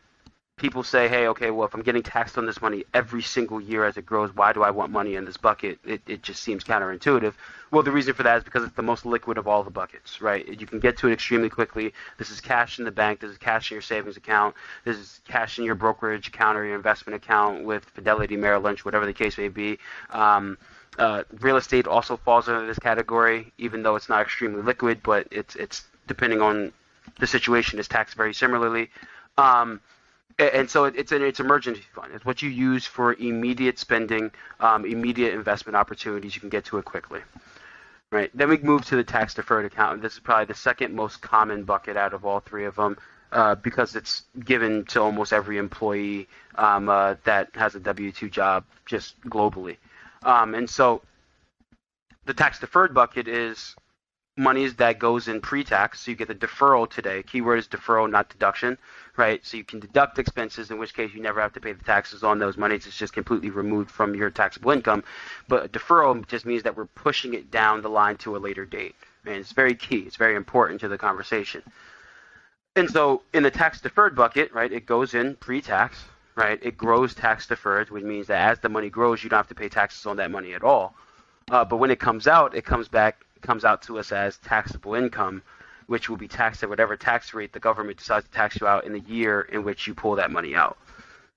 people 0.57 0.83
say, 0.83 1.07
hey, 1.07 1.27
okay, 1.27 1.49
well, 1.49 1.67
if 1.67 1.73
I'm 1.73 1.81
getting 1.81 2.03
taxed 2.03 2.37
on 2.37 2.45
this 2.45 2.61
money 2.61 2.85
every 2.93 3.21
single 3.21 3.59
year 3.59 3.85
as 3.85 3.97
it 3.97 4.05
grows, 4.05 4.35
why 4.35 4.53
do 4.53 4.61
I 4.61 4.69
want 4.69 4.91
money 4.91 5.15
in 5.15 5.25
this 5.25 5.37
bucket? 5.37 5.79
It, 5.83 6.01
it 6.07 6.21
just 6.21 6.43
seems 6.43 6.63
counterintuitive. 6.63 7.33
Well, 7.71 7.81
the 7.81 7.91
reason 7.91 8.13
for 8.13 8.21
that 8.23 8.37
is 8.37 8.43
because 8.43 8.63
it's 8.63 8.75
the 8.75 8.83
most 8.83 9.05
liquid 9.05 9.39
of 9.39 9.47
all 9.47 9.63
the 9.63 9.71
buckets, 9.71 10.21
right? 10.21 10.47
You 10.47 10.67
can 10.67 10.79
get 10.79 10.97
to 10.97 11.07
it 11.07 11.13
extremely 11.13 11.49
quickly. 11.49 11.91
This 12.19 12.29
is 12.29 12.39
cash 12.39 12.77
in 12.77 12.85
the 12.85 12.91
bank. 12.91 13.19
This 13.19 13.31
is 13.31 13.37
cash 13.37 13.71
in 13.71 13.75
your 13.75 13.81
savings 13.81 14.15
account. 14.15 14.55
This 14.85 14.97
is 14.97 15.21
cash 15.27 15.57
in 15.57 15.65
your 15.65 15.75
brokerage 15.75 16.27
account 16.27 16.57
or 16.57 16.65
your 16.65 16.75
investment 16.75 17.15
account 17.15 17.63
with 17.63 17.85
Fidelity, 17.85 18.37
Merrill 18.37 18.61
Lynch, 18.61 18.85
whatever 18.85 19.07
the 19.07 19.13
case 19.13 19.37
may 19.39 19.47
be. 19.47 19.79
Um, 20.11 20.57
uh, 20.99 21.23
real 21.39 21.57
estate 21.57 21.87
also 21.87 22.15
falls 22.15 22.47
under 22.47 22.67
this 22.67 22.77
category, 22.77 23.51
even 23.57 23.81
though 23.81 23.95
it's 23.95 24.09
not 24.09 24.21
extremely 24.21 24.61
liquid, 24.61 25.01
but 25.01 25.27
it's 25.31 25.55
it's 25.55 25.85
depending 26.05 26.41
on 26.41 26.71
the 27.19 27.25
situation 27.25 27.79
is 27.79 27.87
taxed 27.87 28.15
very 28.15 28.33
similarly. 28.33 28.91
Um, 29.37 29.81
and 30.39 30.69
so 30.69 30.85
it's 30.85 31.11
an 31.11 31.21
it's 31.21 31.39
emergency 31.39 31.83
fund. 31.93 32.11
It's 32.13 32.25
what 32.25 32.41
you 32.41 32.49
use 32.49 32.85
for 32.85 33.13
immediate 33.13 33.79
spending, 33.79 34.31
um, 34.59 34.85
immediate 34.85 35.33
investment 35.33 35.75
opportunities. 35.75 36.35
You 36.35 36.41
can 36.41 36.49
get 36.49 36.65
to 36.65 36.77
it 36.77 36.85
quickly. 36.85 37.21
Right. 38.11 38.29
Then 38.35 38.49
we 38.49 38.57
move 38.57 38.85
to 38.85 38.95
the 38.95 39.03
tax 39.03 39.33
deferred 39.33 39.65
account. 39.65 40.01
This 40.01 40.13
is 40.13 40.19
probably 40.19 40.45
the 40.45 40.53
second 40.53 40.93
most 40.93 41.21
common 41.21 41.63
bucket 41.63 41.97
out 41.97 42.13
of 42.13 42.25
all 42.25 42.39
three 42.39 42.65
of 42.65 42.75
them. 42.75 42.97
Uh, 43.31 43.55
because 43.55 43.95
it's 43.95 44.25
given 44.45 44.85
to 44.85 45.01
almost 45.01 45.33
every 45.33 45.57
employee 45.57 46.27
um, 46.53 46.87
uh, 46.87 47.15
that 47.23 47.49
has 47.55 47.73
a 47.73 47.79
W 47.79 48.11
2 48.11 48.29
job 48.29 48.63
just 48.85 49.19
globally. 49.21 49.77
Um, 50.21 50.53
and 50.53 50.69
so 50.69 51.01
the 52.25 52.33
tax 52.35 52.59
deferred 52.59 52.93
bucket 52.93 53.27
is 53.27 53.75
monies 54.35 54.73
that 54.75 54.97
goes 54.97 55.27
in 55.27 55.39
pre-tax, 55.41 56.01
so 56.01 56.11
you 56.11 56.17
get 56.17 56.27
the 56.27 56.35
deferral 56.35 56.89
today. 56.89 57.21
Keyword 57.21 57.59
is 57.59 57.67
deferral, 57.67 58.09
not 58.09 58.29
deduction, 58.29 58.77
right? 59.15 59.45
So 59.45 59.57
you 59.57 59.63
can 59.63 59.79
deduct 59.79 60.17
expenses, 60.17 60.71
in 60.71 60.79
which 60.79 60.95
case 60.95 61.13
you 61.13 61.21
never 61.21 61.39
have 61.39 61.53
to 61.53 61.61
pay 61.61 61.73
the 61.73 61.83
taxes 61.83 62.23
on 62.23 62.39
those 62.39 62.57
monies. 62.57 62.87
It's 62.87 62.97
just 62.97 63.13
completely 63.13 63.51
removed 63.51 63.91
from 63.91 64.15
your 64.15 64.31
taxable 64.31 64.71
income. 64.71 65.03
But 65.47 65.71
deferral 65.71 66.27
just 66.27 66.45
means 66.45 66.63
that 66.63 66.75
we're 66.75 66.85
pushing 66.85 67.35
it 67.35 67.51
down 67.51 67.81
the 67.81 67.89
line 67.89 68.17
to 68.17 68.35
a 68.35 68.39
later 68.39 68.65
date. 68.65 68.95
And 69.25 69.35
it's 69.35 69.51
very 69.51 69.75
key. 69.75 69.99
It's 69.99 70.15
very 70.15 70.35
important 70.35 70.81
to 70.81 70.87
the 70.87 70.97
conversation. 70.97 71.61
And 72.75 72.89
so 72.89 73.21
in 73.33 73.43
the 73.43 73.51
tax 73.51 73.81
deferred 73.81 74.15
bucket, 74.15 74.51
right, 74.51 74.71
it 74.71 74.87
goes 74.87 75.13
in 75.13 75.35
pre-tax, 75.35 76.03
right? 76.35 76.57
It 76.63 76.75
grows 76.75 77.13
tax 77.13 77.45
deferred, 77.45 77.91
which 77.91 78.03
means 78.03 78.27
that 78.27 78.49
as 78.49 78.59
the 78.59 78.69
money 78.69 78.89
grows, 78.89 79.23
you 79.23 79.29
don't 79.29 79.37
have 79.37 79.47
to 79.49 79.55
pay 79.55 79.69
taxes 79.69 80.07
on 80.07 80.17
that 80.17 80.31
money 80.31 80.55
at 80.55 80.63
all. 80.63 80.95
Uh, 81.51 81.63
but 81.63 81.77
when 81.77 81.91
it 81.91 81.99
comes 81.99 82.25
out, 82.25 82.55
it 82.55 82.65
comes 82.65 82.87
back 82.87 83.22
comes 83.43 83.65
out 83.65 83.81
to 83.83 83.99
us 83.99 84.11
as 84.11 84.37
taxable 84.37 84.95
income. 84.95 85.41
which 85.87 86.09
will 86.09 86.15
be 86.15 86.29
taxed 86.29 86.63
at 86.63 86.69
whatever 86.69 86.95
tax 86.95 87.33
rate 87.33 87.51
the 87.51 87.59
government 87.59 87.97
decides 87.97 88.25
to 88.25 88.31
tax 88.31 88.57
you 88.59 88.65
out 88.65 88.85
in 88.85 88.93
the 88.93 89.01
year 89.01 89.41
in 89.41 89.65
which 89.65 89.85
you 89.85 89.93
pull 89.93 90.15
that 90.15 90.31
money 90.31 90.55
out. 90.55 90.77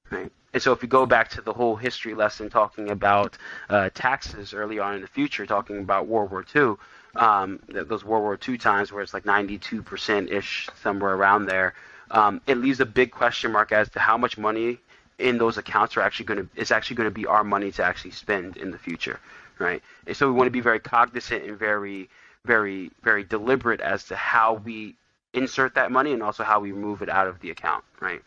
Right? 0.08 0.30
And 0.52 0.62
so 0.62 0.72
if 0.72 0.80
we 0.80 0.88
go 0.88 1.04
back 1.04 1.28
to 1.30 1.42
the 1.42 1.52
whole 1.52 1.76
history 1.76 2.14
lesson 2.14 2.48
talking 2.48 2.90
about 2.90 3.36
uh, 3.68 3.90
taxes 3.92 4.54
early 4.54 4.78
on 4.78 4.94
in 4.94 5.00
the 5.00 5.06
future, 5.08 5.44
talking 5.44 5.80
about 5.80 6.06
World 6.06 6.30
War 6.30 6.46
II, 6.54 6.76
um, 7.16 7.60
those 7.68 8.04
World 8.04 8.22
War 8.22 8.38
II 8.48 8.56
times 8.56 8.92
where 8.92 9.02
it's 9.02 9.12
like 9.12 9.24
92% 9.24 10.30
ish, 10.30 10.68
somewhere 10.80 11.14
around 11.14 11.46
there, 11.46 11.74
um, 12.10 12.40
it 12.46 12.56
leaves 12.58 12.80
a 12.80 12.86
big 12.86 13.10
question 13.10 13.52
mark 13.52 13.72
as 13.72 13.90
to 13.90 13.98
how 13.98 14.16
much 14.16 14.38
money 14.38 14.78
in 15.18 15.38
those 15.38 15.58
accounts 15.58 15.96
are 15.96 16.02
actually 16.02 16.26
going 16.26 16.40
to 16.40 16.48
is 16.60 16.70
actually 16.70 16.96
going 16.96 17.08
to 17.08 17.14
be 17.14 17.26
our 17.26 17.42
money 17.42 17.72
to 17.72 17.82
actually 17.82 18.10
spend 18.10 18.56
in 18.56 18.70
the 18.70 18.78
future, 18.78 19.18
right? 19.58 19.82
And 20.06 20.16
so 20.16 20.26
we 20.26 20.32
want 20.32 20.46
to 20.46 20.52
be 20.52 20.60
very 20.60 20.80
cognizant 20.80 21.44
and 21.44 21.58
very, 21.58 22.08
very, 22.44 22.90
very 23.02 23.24
deliberate 23.24 23.80
as 23.80 24.04
to 24.04 24.16
how 24.16 24.54
we 24.54 24.94
insert 25.32 25.74
that 25.74 25.90
money 25.92 26.12
and 26.12 26.22
also 26.22 26.44
how 26.44 26.60
we 26.60 26.72
move 26.72 27.02
it 27.02 27.08
out 27.08 27.26
of 27.26 27.40
the 27.40 27.50
account, 27.50 27.84
right? 28.00 28.22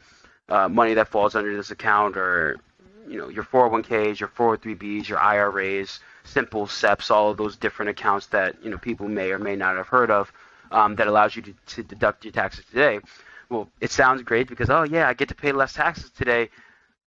uh, 0.49 0.67
money 0.67 0.93
that 0.95 1.07
falls 1.07 1.35
under 1.35 1.55
this 1.55 1.71
account 1.71 2.17
or 2.17 2.57
you 3.07 3.17
know 3.17 3.29
your 3.29 3.43
401ks, 3.43 4.19
your 4.19 4.29
403bs, 4.29 5.07
your 5.07 5.19
IRAs, 5.19 5.99
simple 6.23 6.67
SEPs, 6.67 7.09
all 7.11 7.31
of 7.31 7.37
those 7.37 7.55
different 7.55 7.89
accounts 7.89 8.27
that 8.27 8.55
you 8.63 8.69
know 8.69 8.77
people 8.77 9.07
may 9.07 9.31
or 9.31 9.39
may 9.39 9.55
not 9.55 9.77
have 9.77 9.87
heard 9.87 10.11
of 10.11 10.31
um, 10.71 10.95
that 10.95 11.07
allows 11.07 11.35
you 11.35 11.41
to, 11.41 11.53
to 11.67 11.83
deduct 11.83 12.25
your 12.25 12.33
taxes 12.33 12.65
today. 12.69 12.99
Well, 13.49 13.67
it 13.81 13.91
sounds 13.91 14.21
great 14.23 14.47
because 14.47 14.69
oh 14.69 14.83
yeah, 14.83 15.07
I 15.07 15.13
get 15.13 15.29
to 15.29 15.35
pay 15.35 15.51
less 15.51 15.73
taxes 15.73 16.09
today, 16.11 16.49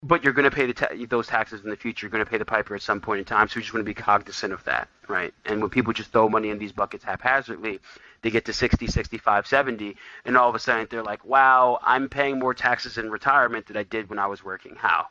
but 0.03 0.25
you're 0.25 0.33
going 0.33 0.49
to 0.49 0.55
pay 0.55 0.67
the 0.67 0.75
ta- 0.75 0.89
those 1.09 1.27
taxes 1.29 1.63
in 1.63 1.71
the 1.71 1.77
future. 1.77 2.07
You're 2.07 2.11
going 2.11 2.25
to 2.25 2.31
pay 2.31 2.39
the 2.39 2.45
piper 2.45 2.75
at 2.75 2.83
some 2.83 3.01
point 3.01 3.21
in 3.21 3.25
time, 3.25 3.49
so 3.49 3.57
you 3.57 3.63
just 3.63 3.73
want 3.73 3.83
to 3.83 3.91
be 3.91 3.95
cognizant 3.95 4.53
of 4.53 4.65
that, 4.65 4.89
right? 5.09 5.33
And 5.45 5.61
when 5.61 5.71
people 5.71 5.93
just 5.93 6.11
throw 6.11 6.29
money 6.29 6.51
in 6.51 6.59
these 6.59 6.73
buckets 6.73 7.05
haphazardly, 7.05 7.81
they 8.23 8.31
get 8.31 8.45
to 8.47 8.53
60, 8.53 8.87
65, 8.87 9.47
70, 9.47 9.97
and 10.25 10.37
all 10.37 10.49
of 10.49 10.55
a 10.55 10.59
sudden 10.59 10.87
they're 10.91 11.03
like, 11.05 11.25
wow, 11.25 11.79
I'm 11.83 12.09
paying 12.09 12.39
more 12.39 12.55
taxes 12.55 12.99
in 12.99 13.11
retirement 13.11 13.67
than 13.67 13.77
I 13.77 13.85
did 13.85 14.11
when 14.11 14.19
I 14.19 14.27
was 14.27 14.45
working. 14.45 14.75
How? 14.77 15.07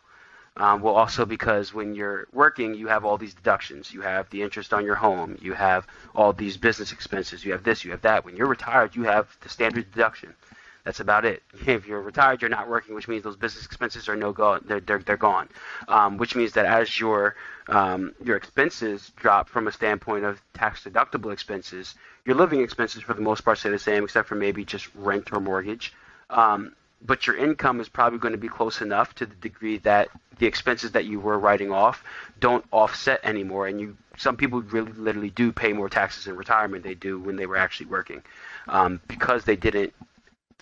Um, 0.58 0.82
well, 0.82 0.96
also 0.96 1.26
because 1.26 1.74
when 1.74 1.96
you're 1.96 2.28
working, 2.34 2.74
you 2.74 2.88
have 2.88 3.06
all 3.06 3.18
these 3.18 3.34
deductions. 3.34 3.94
You 3.94 4.02
have 4.02 4.30
the 4.30 4.42
interest 4.42 4.74
on 4.74 4.84
your 4.84 4.96
home. 4.96 5.38
You 5.42 5.54
have 5.54 5.88
all 6.14 6.34
these 6.34 6.58
business 6.58 6.92
expenses. 6.92 7.46
You 7.46 7.54
have 7.54 7.64
this. 7.64 7.86
You 7.86 7.92
have 7.92 8.02
that. 8.02 8.26
When 8.26 8.36
you're 8.36 8.48
retired, 8.48 8.94
you 8.94 9.04
have 9.04 9.36
the 9.42 9.48
standard 9.48 9.90
deduction. 9.94 10.36
That's 10.84 11.00
about 11.00 11.26
it. 11.26 11.44
If 11.66 11.88
you're 11.88 12.02
retired, 12.02 12.42
you're 12.42 12.50
not 12.50 12.68
working, 12.68 12.96
which 12.96 13.08
means 13.08 13.24
those 13.24 13.36
business 13.36 13.66
expenses 13.66 14.10
are 14.10 14.16
no 14.16 14.32
go. 14.32 14.60
They're 14.60 14.80
they're, 14.80 15.00
they're 15.00 15.18
gone. 15.18 15.48
Um, 15.88 16.18
which 16.18 16.36
means 16.36 16.54
that 16.54 16.66
as 16.66 17.00
your 17.00 17.36
um, 17.68 18.14
your 18.24 18.36
expenses 18.36 19.12
drop 19.16 19.48
from 19.48 19.68
a 19.68 19.72
standpoint 19.72 20.26
of 20.26 20.42
tax 20.54 20.84
deductible 20.84 21.32
expenses, 21.32 21.96
your 22.26 22.36
living 22.36 22.62
expenses 22.62 23.04
for 23.04 23.14
the 23.14 23.22
most 23.22 23.42
part 23.42 23.60
stay 23.60 23.70
the 23.70 23.80
same, 23.80 24.04
except 24.04 24.28
for 24.28 24.36
maybe 24.36 24.66
just 24.66 24.90
rent 24.96 25.32
or 25.32 25.40
mortgage. 25.40 25.94
Um, 26.30 26.76
but 27.04 27.26
your 27.26 27.36
income 27.36 27.80
is 27.80 27.90
probably 27.90 28.20
going 28.20 28.34
to 28.34 28.38
be 28.38 28.48
close 28.48 28.82
enough 28.82 29.16
to 29.16 29.26
the 29.26 29.36
degree 29.36 29.78
that 29.80 30.10
the 30.38 30.46
expenses 30.46 30.92
that 30.92 31.06
you 31.06 31.20
were 31.20 31.38
writing 31.38 31.72
off 31.72 32.04
don't 32.40 32.66
offset 32.72 33.20
anymore, 33.24 33.68
and 33.68 33.80
you 33.80 33.98
some 34.18 34.36
people 34.36 34.62
really 34.62 34.92
literally 34.94 35.30
do 35.30 35.52
pay 35.52 35.74
more 35.74 35.90
taxes 35.90 36.28
in 36.28 36.36
retirement 36.36 36.84
they 36.84 36.94
do 36.94 37.20
when 37.20 37.36
they 37.36 37.46
were 37.46 37.58
actually 37.58 37.86
working 37.88 38.22
um, 38.68 39.00
because 39.08 39.46
they 39.46 39.56
didn't 39.56 39.94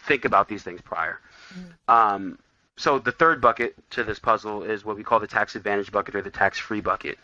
think 0.06 0.26
about 0.26 0.48
these 0.48 0.64
things 0.64 0.82
prior. 0.82 1.20
Mm. 1.54 1.94
Um, 1.94 2.40
so 2.78 2.98
the 3.00 3.12
third 3.12 3.42
bucket 3.42 3.76
to 3.92 4.04
this 4.04 4.20
puzzle 4.20 4.64
is 4.64 4.86
what 4.86 4.96
we 4.96 5.04
call 5.04 5.20
the 5.20 5.28
tax 5.28 5.56
advantage 5.56 5.92
bucket 5.92 6.16
or 6.16 6.22
the 6.22 6.30
tax 6.30 6.58
free 6.58 6.82
bucket. 6.82 7.20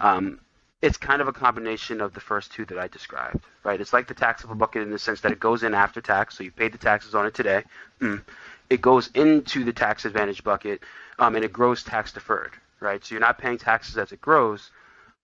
Um, 0.00 0.40
it's 0.80 0.96
kind 0.96 1.20
of 1.20 1.28
a 1.28 1.32
combination 1.32 2.00
of 2.00 2.14
the 2.14 2.20
first 2.20 2.52
two 2.52 2.64
that 2.66 2.78
I 2.78 2.86
described, 2.88 3.44
right? 3.64 3.80
It's 3.80 3.92
like 3.92 4.06
the 4.06 4.14
taxable 4.14 4.54
bucket 4.54 4.82
in 4.82 4.90
the 4.90 4.98
sense 4.98 5.20
that 5.22 5.32
it 5.32 5.40
goes 5.40 5.62
in 5.62 5.74
after 5.74 6.00
tax, 6.00 6.36
so 6.36 6.44
you 6.44 6.52
paid 6.52 6.72
the 6.72 6.78
taxes 6.78 7.14
on 7.14 7.26
it 7.26 7.34
today. 7.34 7.64
Mm. 8.00 8.22
It 8.70 8.80
goes 8.80 9.08
into 9.14 9.64
the 9.64 9.72
tax 9.72 10.04
advantage 10.04 10.44
bucket, 10.44 10.82
um, 11.18 11.34
and 11.34 11.44
it 11.44 11.52
grows 11.52 11.82
tax 11.82 12.12
deferred, 12.12 12.52
right? 12.80 13.04
So 13.04 13.14
you're 13.14 13.20
not 13.20 13.38
paying 13.38 13.58
taxes 13.58 13.98
as 13.98 14.12
it 14.12 14.20
grows, 14.20 14.70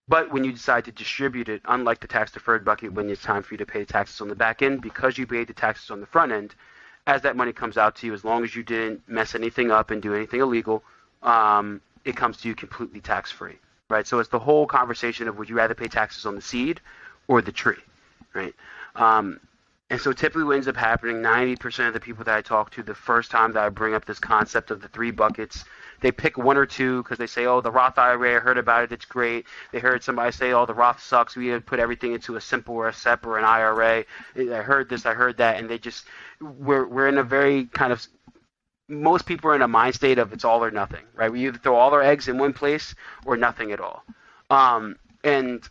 but 0.09 0.33
when 0.33 0.45
you 0.45 0.53
decide 0.53 0.87
to 0.87 0.93
distribute 0.93 1.49
it, 1.49 1.63
unlike 1.67 2.01
the 2.01 2.09
tax 2.09 2.33
deferred 2.33 2.65
bucket, 2.65 2.93
when 2.93 3.09
it's 3.09 3.23
time 3.23 3.43
for 3.43 3.55
you 3.55 3.59
to 3.59 3.67
pay 3.67 3.85
taxes 3.85 4.21
on 4.21 4.29
the 4.29 4.35
back 4.35 4.61
end, 4.61 4.83
because 4.83 5.19
you 5.19 5.27
paid 5.27 5.47
the 5.47 5.55
taxes 5.55 5.91
on 5.91 6.01
the 6.01 6.07
front 6.07 6.33
end, 6.33 6.55
as 7.07 7.23
that 7.23 7.37
money 7.37 7.53
comes 7.53 7.77
out 7.77 7.97
to 7.97 8.07
you, 8.07 8.15
as 8.15 8.25
long 8.25 8.45
as 8.45 8.55
you 8.55 8.63
didn't 8.63 9.07
mess 9.09 9.35
anything 9.35 9.71
up 9.71 9.91
and 9.91 10.01
do 10.01 10.15
anything 10.15 10.41
illegal, 10.41 10.83
um, 11.23 11.81
it 12.05 12.17
comes 12.17 12.39
to 12.39 12.49
you 12.49 12.55
completely 12.55 13.01
tax 13.01 13.31
free, 13.31 13.59
right? 13.89 14.07
So 14.07 14.19
it's 14.19 14.31
the 14.31 14.39
whole 14.39 14.67
conversation 14.67 15.29
of 15.29 15.39
would 15.39 15.49
you 15.49 15.57
rather 15.57 15.75
pay 15.75 15.89
taxes 15.89 16.27
on 16.27 16.35
the 16.35 16.43
seed 16.43 16.81
or 17.29 17.43
the 17.43 17.53
tree, 17.53 17.83
right? 18.35 18.55
Um, 18.95 19.41
and 19.95 20.01
so 20.01 20.13
typically 20.13 20.43
what 20.43 20.57
ends 20.57 20.67
up 20.67 20.75
happening, 20.75 21.19
90% 21.19 21.87
of 21.87 21.95
the 21.95 22.01
people 22.01 22.25
that 22.25 22.35
I 22.35 22.43
talk 22.43 22.71
to, 22.73 22.83
the 22.83 22.97
first 22.97 23.31
time 23.31 23.53
that 23.53 23.63
I 23.63 23.69
bring 23.69 23.95
up 23.95 24.05
this 24.05 24.19
concept 24.19 24.73
of 24.73 24.83
the 24.83 24.89
three 24.89 25.13
buckets, 25.13 25.65
they 26.01 26.11
pick 26.11 26.37
one 26.37 26.57
or 26.57 26.67
two 26.67 27.05
because 27.05 27.17
they 27.17 27.29
say, 27.29 27.47
oh, 27.47 27.61
the 27.61 27.71
Roth 27.71 27.97
IRA, 27.97 28.35
I 28.35 28.41
heard 28.41 28.59
about 28.59 28.83
it, 28.83 28.91
it's 28.91 29.05
great. 29.05 29.47
They 29.71 29.79
heard 29.79 30.03
somebody 30.03 30.33
say, 30.33 30.53
oh, 30.53 30.67
the 30.67 30.75
Roth 30.75 31.01
sucks. 31.01 31.37
We 31.37 31.57
put 31.61 31.79
everything 31.79 32.13
into 32.13 32.35
a 32.35 32.41
simple 32.41 32.75
or 32.75 32.89
a 32.89 32.93
SEP 32.93 33.25
or 33.25 33.39
an 33.39 33.45
IRA. 33.45 34.05
I 34.37 34.63
heard 34.63 34.89
this, 34.89 35.07
I 35.07 35.15
heard 35.15 35.37
that, 35.37 35.61
and 35.61 35.71
they 35.71 35.79
just 35.79 36.07
we're 36.41 36.89
we're 36.89 37.07
in 37.07 37.19
a 37.19 37.23
very 37.23 37.67
kind 37.67 37.93
of 37.93 38.05
most 38.89 39.27
people 39.27 39.49
are 39.49 39.55
in 39.55 39.63
a 39.63 39.69
mind 39.69 39.95
state 39.95 40.19
of 40.19 40.33
it's 40.33 40.45
all 40.45 40.65
or 40.65 40.73
nothing, 40.73 41.05
right? 41.15 41.31
We 41.31 41.47
either 41.47 41.59
throw 41.59 41.77
all 41.77 41.93
our 41.93 42.03
eggs 42.03 42.27
in 42.27 42.37
one 42.37 42.53
place 42.53 42.97
or 43.25 43.37
nothing 43.37 43.71
at 43.71 43.79
all. 43.79 44.03
Um, 44.51 44.97
and 45.23 45.63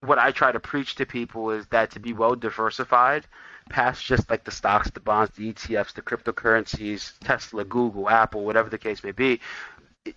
what 0.00 0.18
I 0.18 0.30
try 0.30 0.52
to 0.52 0.60
preach 0.60 0.94
to 0.96 1.06
people 1.06 1.50
is 1.50 1.66
that 1.68 1.90
to 1.92 2.00
be 2.00 2.12
well 2.12 2.34
diversified, 2.34 3.26
past 3.68 4.04
just 4.04 4.30
like 4.30 4.44
the 4.44 4.50
stocks, 4.50 4.90
the 4.90 5.00
bonds, 5.00 5.34
the 5.36 5.52
ETFs, 5.52 5.92
the 5.92 6.02
cryptocurrencies, 6.02 7.12
Tesla, 7.20 7.64
Google, 7.64 8.08
Apple, 8.08 8.44
whatever 8.44 8.70
the 8.70 8.78
case 8.78 9.02
may 9.02 9.10
be, 9.10 9.40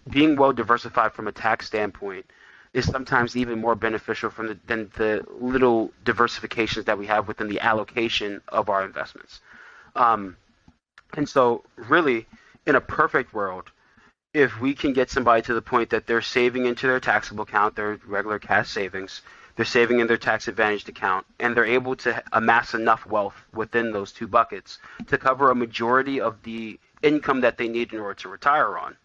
being 0.09 0.35
well 0.35 0.53
diversified 0.53 1.13
from 1.13 1.27
a 1.27 1.31
tax 1.31 1.67
standpoint 1.67 2.25
is 2.73 2.85
sometimes 2.85 3.35
even 3.35 3.59
more 3.59 3.75
beneficial 3.75 4.29
from 4.29 4.47
the, 4.47 4.59
than 4.65 4.89
the 4.95 5.25
little 5.39 5.91
diversifications 6.05 6.85
that 6.85 6.97
we 6.97 7.05
have 7.05 7.27
within 7.27 7.49
the 7.49 7.59
allocation 7.59 8.39
of 8.47 8.69
our 8.69 8.85
investments. 8.85 9.41
Um, 9.95 10.37
and 11.17 11.27
so, 11.27 11.63
really, 11.75 12.25
in 12.65 12.75
a 12.75 12.81
perfect 12.81 13.33
world, 13.33 13.71
if 14.33 14.61
we 14.61 14.73
can 14.73 14.93
get 14.93 15.09
somebody 15.09 15.41
to 15.41 15.53
the 15.53 15.61
point 15.61 15.89
that 15.89 16.07
they're 16.07 16.21
saving 16.21 16.65
into 16.65 16.87
their 16.87 17.01
taxable 17.01 17.43
account, 17.43 17.75
their 17.75 17.99
regular 18.07 18.39
cash 18.39 18.69
savings, 18.69 19.21
they're 19.55 19.65
saving 19.65 19.99
in 19.99 20.07
their 20.07 20.17
tax 20.17 20.47
advantaged 20.47 20.89
account, 20.89 21.25
and 21.39 21.55
they're 21.55 21.65
able 21.65 21.95
to 21.97 22.23
amass 22.31 22.73
enough 22.73 23.05
wealth 23.05 23.35
within 23.53 23.91
those 23.91 24.11
two 24.11 24.27
buckets 24.27 24.79
to 25.07 25.17
cover 25.17 25.51
a 25.51 25.55
majority 25.55 26.21
of 26.21 26.41
the 26.43 26.79
income 27.01 27.41
that 27.41 27.57
they 27.57 27.67
need 27.67 27.93
in 27.93 27.99
order 27.99 28.13
to 28.15 28.29
retire 28.29 28.77
on. 28.77 28.95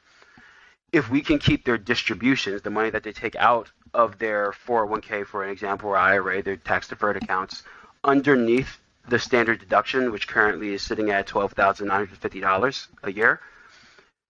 If 0.93 1.11
we 1.11 1.21
can 1.21 1.39
keep 1.39 1.65
their 1.65 1.79
distributions, 1.79 2.63
the 2.63 2.71
money 2.71 2.91
that 2.91 3.03
they 3.03 3.13
take 3.13 3.37
out 3.37 3.71
of 3.93 4.19
their 4.19 4.53
401k, 4.53 5.27
for 5.27 5.43
an 5.43 5.51
example, 5.51 5.91
or 5.91 5.97
IRA, 5.97 6.43
their 6.43 6.57
tax 6.57 6.89
deferred 6.89 7.17
accounts, 7.17 7.63
underneath 8.05 8.79
the 9.09 9.19
standard 9.19 9.61
deduction, 9.61 10.13
which 10.13 10.29
currently 10.29 10.75
is 10.75 10.83
sitting 10.83 11.11
at 11.11 11.27
$12,950 11.27 12.87
a 13.03 13.13
year, 13.13 13.41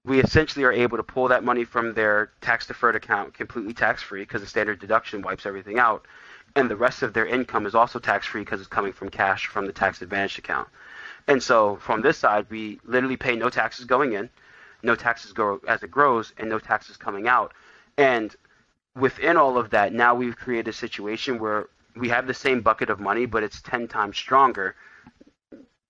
we 0.06 0.20
essentially 0.20 0.64
are 0.64 0.72
able 0.72 0.96
to 0.96 1.02
pull 1.02 1.28
that 1.28 1.44
money 1.44 1.64
from 1.64 1.92
their 1.92 2.30
tax 2.40 2.66
deferred 2.66 2.94
account 2.94 3.34
completely 3.34 3.74
tax 3.74 4.02
free 4.02 4.22
because 4.22 4.40
the 4.40 4.46
standard 4.46 4.78
deduction 4.78 5.20
wipes 5.20 5.44
everything 5.44 5.80
out. 5.80 6.06
And 6.54 6.70
the 6.70 6.76
rest 6.76 7.02
of 7.02 7.12
their 7.12 7.26
income 7.26 7.66
is 7.66 7.74
also 7.74 7.98
tax 7.98 8.24
free 8.26 8.42
because 8.42 8.60
it's 8.60 8.68
coming 8.68 8.92
from 8.92 9.10
cash 9.10 9.48
from 9.48 9.66
the 9.66 9.72
tax 9.72 10.00
advantage 10.00 10.38
account. 10.38 10.68
And 11.26 11.42
so 11.42 11.76
from 11.76 12.02
this 12.02 12.18
side, 12.18 12.46
we 12.48 12.80
literally 12.84 13.16
pay 13.16 13.34
no 13.34 13.50
taxes 13.50 13.84
going 13.84 14.12
in, 14.12 14.30
no 14.82 14.94
taxes 14.94 15.32
go 15.32 15.60
as 15.66 15.82
it 15.82 15.90
grows, 15.90 16.32
and 16.38 16.48
no 16.48 16.60
taxes 16.60 16.96
coming 16.96 17.26
out. 17.26 17.52
And 17.98 18.34
within 18.94 19.36
all 19.36 19.58
of 19.58 19.70
that, 19.70 19.92
now 19.92 20.14
we've 20.14 20.36
created 20.36 20.68
a 20.68 20.72
situation 20.72 21.40
where 21.40 21.68
we 21.96 22.08
have 22.10 22.28
the 22.28 22.34
same 22.34 22.60
bucket 22.60 22.90
of 22.90 23.00
money, 23.00 23.26
but 23.26 23.42
it's 23.42 23.60
10 23.60 23.88
times 23.88 24.16
stronger. 24.16 24.76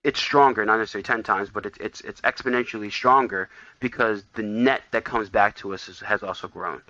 It's 0.07 0.21
stronger, 0.21 0.63
not 0.63 0.77
necessarily 0.77 1.03
10 1.03 1.23
times, 1.23 1.49
but 1.49 1.65
it's, 1.65 1.77
it's, 1.79 1.99
it's 1.99 2.21
exponentially 2.21 2.89
stronger 2.89 3.49
because 3.81 4.23
the 4.35 4.41
net 4.41 4.83
that 4.91 5.03
comes 5.03 5.29
back 5.29 5.57
to 5.57 5.73
us 5.73 5.89
is, 5.89 5.99
has 5.99 6.23
also 6.23 6.47
grown. 6.47 6.81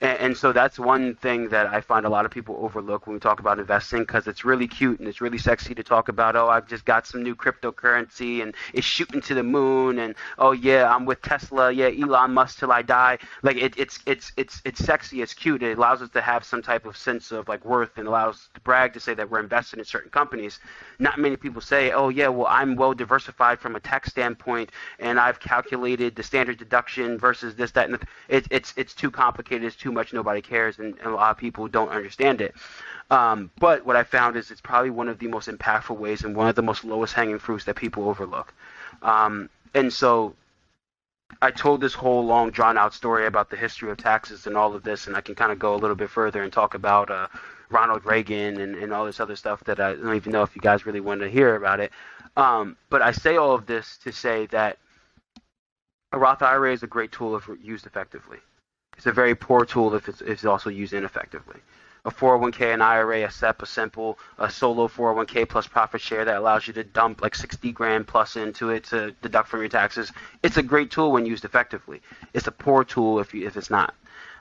And, 0.00 0.18
and, 0.18 0.36
so 0.36 0.52
that's 0.52 0.78
one 0.78 1.14
thing 1.16 1.50
that 1.50 1.66
I 1.66 1.82
find 1.82 2.06
a 2.06 2.08
lot 2.08 2.24
of 2.24 2.30
people 2.30 2.56
overlook 2.60 3.06
when 3.06 3.14
we 3.14 3.20
talk 3.20 3.38
about 3.38 3.58
investing 3.58 4.00
because 4.00 4.26
it's 4.26 4.46
really 4.46 4.66
cute 4.66 4.98
and 4.98 5.06
it's 5.06 5.20
really 5.20 5.36
sexy 5.36 5.74
to 5.74 5.82
talk 5.82 6.08
about, 6.08 6.36
oh, 6.36 6.48
I've 6.48 6.66
just 6.66 6.86
got 6.86 7.06
some 7.06 7.22
new 7.22 7.36
cryptocurrency 7.36 8.42
and 8.42 8.54
it's 8.72 8.86
shooting 8.86 9.20
to 9.22 9.34
the 9.34 9.42
moon 9.42 9.98
and 9.98 10.14
oh 10.38 10.52
yeah, 10.52 10.92
I'm 10.94 11.04
with 11.04 11.20
Tesla, 11.20 11.70
yeah, 11.70 11.90
Elon 11.90 12.32
Musk 12.32 12.60
till 12.60 12.72
I 12.72 12.80
die. 12.80 13.18
Like 13.42 13.56
it, 13.56 13.74
it's 13.76 13.98
it's 14.06 14.32
it's 14.38 14.62
it's 14.64 14.82
sexy, 14.82 15.20
it's 15.20 15.34
cute. 15.34 15.62
It 15.62 15.76
allows 15.76 16.00
us 16.00 16.08
to 16.10 16.22
have 16.22 16.44
some 16.44 16.62
type 16.62 16.86
of 16.86 16.96
sense 16.96 17.30
of 17.30 17.46
like 17.48 17.62
worth 17.66 17.98
and 17.98 18.08
allows 18.08 18.48
to 18.54 18.60
brag 18.60 18.94
to 18.94 19.00
say 19.00 19.12
that 19.12 19.28
we're 19.28 19.40
invested 19.40 19.80
in 19.80 19.84
certain 19.84 20.10
companies. 20.10 20.60
Not 20.98 21.18
many 21.18 21.36
people 21.36 21.60
say, 21.60 21.92
oh 21.92 22.08
yeah, 22.08 22.28
well 22.28 22.46
I'm 22.48 22.74
well 22.74 22.94
diversified 22.94 23.60
from 23.60 23.76
a 23.76 23.80
tax 23.80 24.08
standpoint 24.08 24.70
and 24.98 25.20
I've 25.20 25.40
calculated 25.40 26.16
the 26.16 26.22
standard 26.22 26.56
deduction 26.56 27.18
versus 27.18 27.54
this, 27.54 27.72
that, 27.72 27.90
and 27.90 27.98
the, 27.98 28.06
it, 28.28 28.46
it's 28.50 28.72
it's 28.78 28.94
too 28.94 29.10
complicated, 29.10 29.64
it's 29.64 29.76
too 29.76 29.89
too 29.90 29.94
much, 29.94 30.12
nobody 30.12 30.40
cares, 30.40 30.78
and, 30.78 30.96
and 30.98 31.08
a 31.08 31.14
lot 31.14 31.30
of 31.30 31.36
people 31.36 31.66
don't 31.68 31.88
understand 31.88 32.40
it. 32.40 32.54
Um, 33.10 33.50
but 33.58 33.84
what 33.84 33.96
I 33.96 34.04
found 34.04 34.36
is 34.36 34.50
it's 34.50 34.60
probably 34.60 34.90
one 34.90 35.08
of 35.08 35.18
the 35.18 35.26
most 35.26 35.48
impactful 35.48 35.96
ways 35.96 36.22
and 36.22 36.36
one 36.36 36.48
of 36.48 36.54
the 36.54 36.62
most 36.62 36.84
lowest 36.84 37.12
hanging 37.12 37.38
fruits 37.38 37.64
that 37.64 37.74
people 37.74 38.08
overlook. 38.08 38.54
Um, 39.02 39.50
and 39.74 39.92
so 39.92 40.34
I 41.42 41.50
told 41.50 41.80
this 41.80 41.94
whole 41.94 42.24
long 42.24 42.50
drawn 42.50 42.78
out 42.78 42.94
story 42.94 43.26
about 43.26 43.50
the 43.50 43.56
history 43.56 43.90
of 43.90 43.98
taxes 43.98 44.46
and 44.46 44.56
all 44.56 44.74
of 44.74 44.84
this, 44.84 45.06
and 45.08 45.16
I 45.16 45.20
can 45.20 45.34
kind 45.34 45.50
of 45.50 45.58
go 45.58 45.74
a 45.74 45.80
little 45.82 45.96
bit 45.96 46.10
further 46.10 46.42
and 46.42 46.52
talk 46.52 46.74
about 46.74 47.10
uh, 47.10 47.26
Ronald 47.68 48.04
Reagan 48.04 48.60
and, 48.60 48.76
and 48.76 48.92
all 48.92 49.04
this 49.04 49.18
other 49.18 49.36
stuff 49.36 49.64
that 49.64 49.80
I 49.80 49.94
don't 49.94 50.14
even 50.14 50.32
know 50.32 50.42
if 50.42 50.54
you 50.54 50.62
guys 50.62 50.86
really 50.86 51.00
want 51.00 51.20
to 51.20 51.28
hear 51.28 51.56
about 51.56 51.80
it. 51.80 51.90
Um, 52.36 52.76
but 52.90 53.02
I 53.02 53.10
say 53.10 53.36
all 53.36 53.54
of 53.54 53.66
this 53.66 53.98
to 54.04 54.12
say 54.12 54.46
that 54.46 54.78
a 56.12 56.18
Roth 56.18 56.42
IRA 56.42 56.72
is 56.72 56.82
a 56.84 56.88
great 56.88 57.10
tool 57.10 57.36
if 57.36 57.48
used 57.60 57.86
effectively. 57.86 58.38
It's 59.00 59.06
a 59.06 59.12
very 59.12 59.34
poor 59.34 59.64
tool 59.64 59.94
if 59.94 60.10
it's, 60.10 60.20
if 60.20 60.28
it's 60.28 60.44
also 60.44 60.68
used 60.68 60.92
ineffectively 60.92 61.56
a 62.04 62.10
401k, 62.10 62.74
an 62.74 62.82
IRA, 62.82 63.24
a 63.24 63.30
SEP, 63.30 63.62
a 63.62 63.66
simple, 63.66 64.18
a 64.36 64.50
solo 64.50 64.88
401k 64.88 65.48
plus 65.48 65.66
profit 65.66 66.02
share 66.02 66.26
that 66.26 66.36
allows 66.36 66.66
you 66.66 66.74
to 66.74 66.84
dump 66.84 67.22
like 67.22 67.34
60 67.34 67.72
grand 67.72 68.06
plus 68.06 68.36
into 68.36 68.68
it 68.68 68.84
to 68.84 69.12
deduct 69.22 69.48
from 69.48 69.60
your 69.60 69.70
taxes. 69.70 70.12
It's 70.42 70.58
a 70.58 70.62
great 70.62 70.90
tool 70.90 71.12
when 71.12 71.24
used 71.24 71.46
effectively. 71.46 72.02
It's 72.34 72.46
a 72.46 72.52
poor 72.52 72.84
tool 72.84 73.20
if 73.20 73.32
you 73.32 73.46
if 73.46 73.56
it's 73.56 73.70
not. 73.70 73.94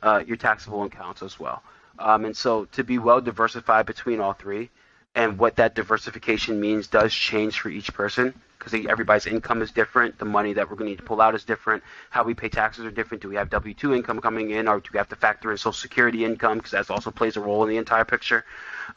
Uh, 0.04 0.24
your 0.28 0.36
taxable 0.36 0.84
accounts 0.84 1.24
as 1.24 1.40
well. 1.40 1.64
Um, 1.98 2.26
and 2.26 2.36
so 2.36 2.66
to 2.66 2.84
be 2.84 2.98
well 2.98 3.22
diversified 3.22 3.86
between 3.86 4.20
all 4.20 4.34
three, 4.34 4.70
and 5.16 5.38
what 5.38 5.56
that 5.56 5.74
diversification 5.74 6.60
means 6.60 6.88
does 6.88 7.14
change 7.14 7.62
for 7.62 7.70
each 7.70 7.94
person 7.94 8.34
because 8.60 8.74
everybody's 8.88 9.26
income 9.26 9.62
is 9.62 9.72
different. 9.72 10.20
The 10.20 10.26
money 10.26 10.54
that 10.54 10.70
we're 10.70 10.76
going 10.76 10.88
to 10.88 10.92
need 10.92 10.98
to 10.98 11.04
pull 11.04 11.22
out 11.22 11.34
is 11.34 11.46
different. 11.46 11.82
How 12.10 12.24
we 12.24 12.34
pay 12.34 12.50
taxes 12.50 12.86
are 12.86 12.92
different. 12.92 13.24
Do 13.24 13.30
we 13.30 13.36
have 13.36 13.50
W 13.50 13.74
2 13.74 13.96
income 13.96 14.20
coming 14.20 14.52
in, 14.52 14.68
or 14.68 14.80
do 14.80 14.90
we 14.94 14.98
have 14.98 15.10
to 15.10 15.16
factor 15.16 15.52
in 15.52 15.58
Social 15.58 15.72
Security 15.72 16.26
income 16.26 16.58
because 16.58 16.72
that 16.72 16.90
also 16.92 17.10
plays 17.10 17.38
a 17.38 17.42
role 17.42 17.64
in 17.64 17.70
the 17.70 17.78
entire 17.78 18.06
picture? 18.06 18.46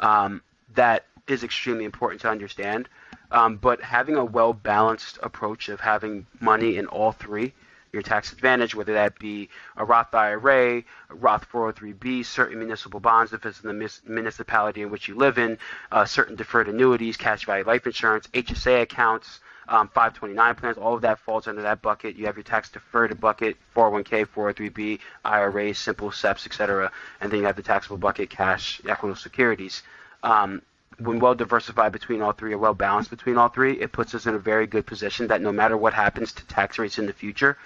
Um, 0.01 0.43
that 0.75 1.07
is 1.29 1.45
extremely 1.45 1.85
important 1.85 2.21
to 2.23 2.29
understand. 2.29 2.89
Um, 3.31 3.57
but 3.57 3.81
having 3.81 4.17
a 4.17 4.25
well 4.25 4.53
balanced 4.53 5.19
approach 5.23 5.69
of 5.69 5.81
having 5.81 6.27
money 6.41 6.77
in 6.77 6.87
all 6.87 7.13
three 7.13 7.55
your 7.93 8.03
tax 8.03 8.33
advantage, 8.33 8.75
whether 8.75 8.95
that 8.95 9.19
be 9.19 9.51
a 9.77 9.85
Roth 9.85 10.15
IRA, 10.15 10.79
a 10.79 10.85
Roth 11.11 11.47
403b, 11.51 12.25
certain 12.25 12.59
municipal 12.59 13.01
bonds 13.01 13.33
if 13.33 13.45
it's 13.45 13.61
in 13.61 13.69
the 13.69 14.01
municipality 14.07 14.83
in 14.83 14.91
which 14.91 15.09
you 15.09 15.15
live 15.15 15.39
in, 15.39 15.59
uh, 15.91 16.05
certain 16.07 16.35
deferred 16.35 16.69
annuities, 16.69 17.17
cash 17.17 17.45
value 17.45 17.65
life 17.65 17.87
insurance, 17.87 18.27
HSA 18.29 18.83
accounts, 18.83 19.41
um, 19.69 19.89
529 19.89 20.55
plans, 20.57 20.77
all 20.79 20.95
of 20.95 21.03
that 21.03 21.19
falls 21.19 21.47
under 21.47 21.63
that 21.63 21.83
bucket. 21.83 22.17
You 22.17 22.27
have 22.27 22.37
your 22.37 22.43
tax 22.43 22.71
deferred 22.71 23.19
bucket, 23.21 23.57
401k, 23.75 24.27
403b, 24.27 24.99
IRAs, 25.25 25.79
simple 25.79 26.11
SEPs, 26.11 26.47
etc. 26.47 26.91
And 27.21 27.31
then 27.31 27.41
you 27.41 27.47
have 27.47 27.57
the 27.57 27.63
taxable 27.63 27.97
bucket, 27.97 28.31
cash, 28.31 28.81
equitable 28.89 29.17
securities. 29.17 29.83
Um, 30.23 30.63
when 30.99 31.19
well 31.19 31.35
diversified 31.35 31.93
between 31.93 32.23
all 32.23 32.33
three 32.33 32.53
or 32.53 32.59
well 32.59 32.75
balanced 32.75 33.11
between 33.11 33.39
all 33.39 33.49
three, 33.49 33.81
it 33.81 33.93
puts 33.93 34.15
us 34.15 34.27
in 34.27 34.35
a 34.35 34.39
very 34.39 34.67
good 34.67 34.87
position 34.87 35.29
that 35.29 35.41
no 35.41 35.53
matter 35.53 35.77
what 35.77 35.95
happens 35.95 36.33
to 36.35 36.47
tax 36.47 36.79
rates 36.79 36.99
in 36.99 37.07
the 37.07 37.13
future, 37.13 37.57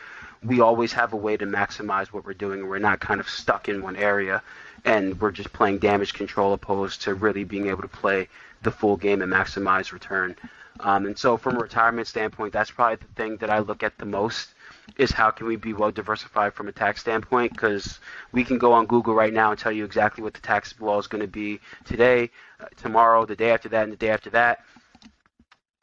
we 0.44 0.60
always 0.60 0.92
have 0.92 1.12
a 1.12 1.16
way 1.16 1.36
to 1.36 1.46
maximize 1.46 2.08
what 2.08 2.24
we're 2.24 2.34
doing 2.34 2.66
we're 2.68 2.78
not 2.78 3.00
kind 3.00 3.20
of 3.20 3.28
stuck 3.28 3.68
in 3.68 3.82
one 3.82 3.96
area 3.96 4.42
and 4.84 5.20
we're 5.20 5.32
just 5.32 5.52
playing 5.52 5.78
damage 5.78 6.14
control 6.14 6.52
opposed 6.52 7.02
to 7.02 7.14
really 7.14 7.44
being 7.44 7.68
able 7.68 7.82
to 7.82 7.88
play 7.88 8.28
the 8.62 8.70
full 8.70 8.96
game 8.96 9.20
and 9.20 9.32
maximize 9.32 9.92
return. 9.92 10.36
Um, 10.80 11.06
and 11.06 11.18
so 11.18 11.36
from 11.36 11.56
a 11.56 11.60
retirement 11.60 12.06
standpoint, 12.06 12.52
that's 12.52 12.70
probably 12.70 12.96
the 12.96 13.14
thing 13.14 13.36
that 13.38 13.50
I 13.50 13.60
look 13.60 13.82
at 13.82 13.96
the 13.98 14.06
most 14.06 14.50
is 14.98 15.10
how 15.10 15.30
can 15.30 15.46
we 15.46 15.56
be 15.56 15.72
well 15.72 15.90
diversified 15.90 16.54
from 16.54 16.68
a 16.68 16.72
tax 16.72 17.00
standpoint? 17.00 17.52
Because 17.52 17.98
we 18.32 18.44
can 18.44 18.58
go 18.58 18.72
on 18.72 18.86
Google 18.86 19.14
right 19.14 19.32
now 19.32 19.50
and 19.50 19.58
tell 19.58 19.72
you 19.72 19.84
exactly 19.84 20.22
what 20.22 20.34
the 20.34 20.40
tax 20.40 20.74
law 20.80 20.98
is 20.98 21.06
going 21.06 21.22
to 21.22 21.28
be 21.28 21.60
today, 21.84 22.30
uh, 22.60 22.66
tomorrow, 22.76 23.24
the 23.26 23.36
day 23.36 23.50
after 23.50 23.68
that, 23.70 23.84
and 23.84 23.92
the 23.92 23.96
day 23.96 24.10
after 24.10 24.30
that 24.30 24.60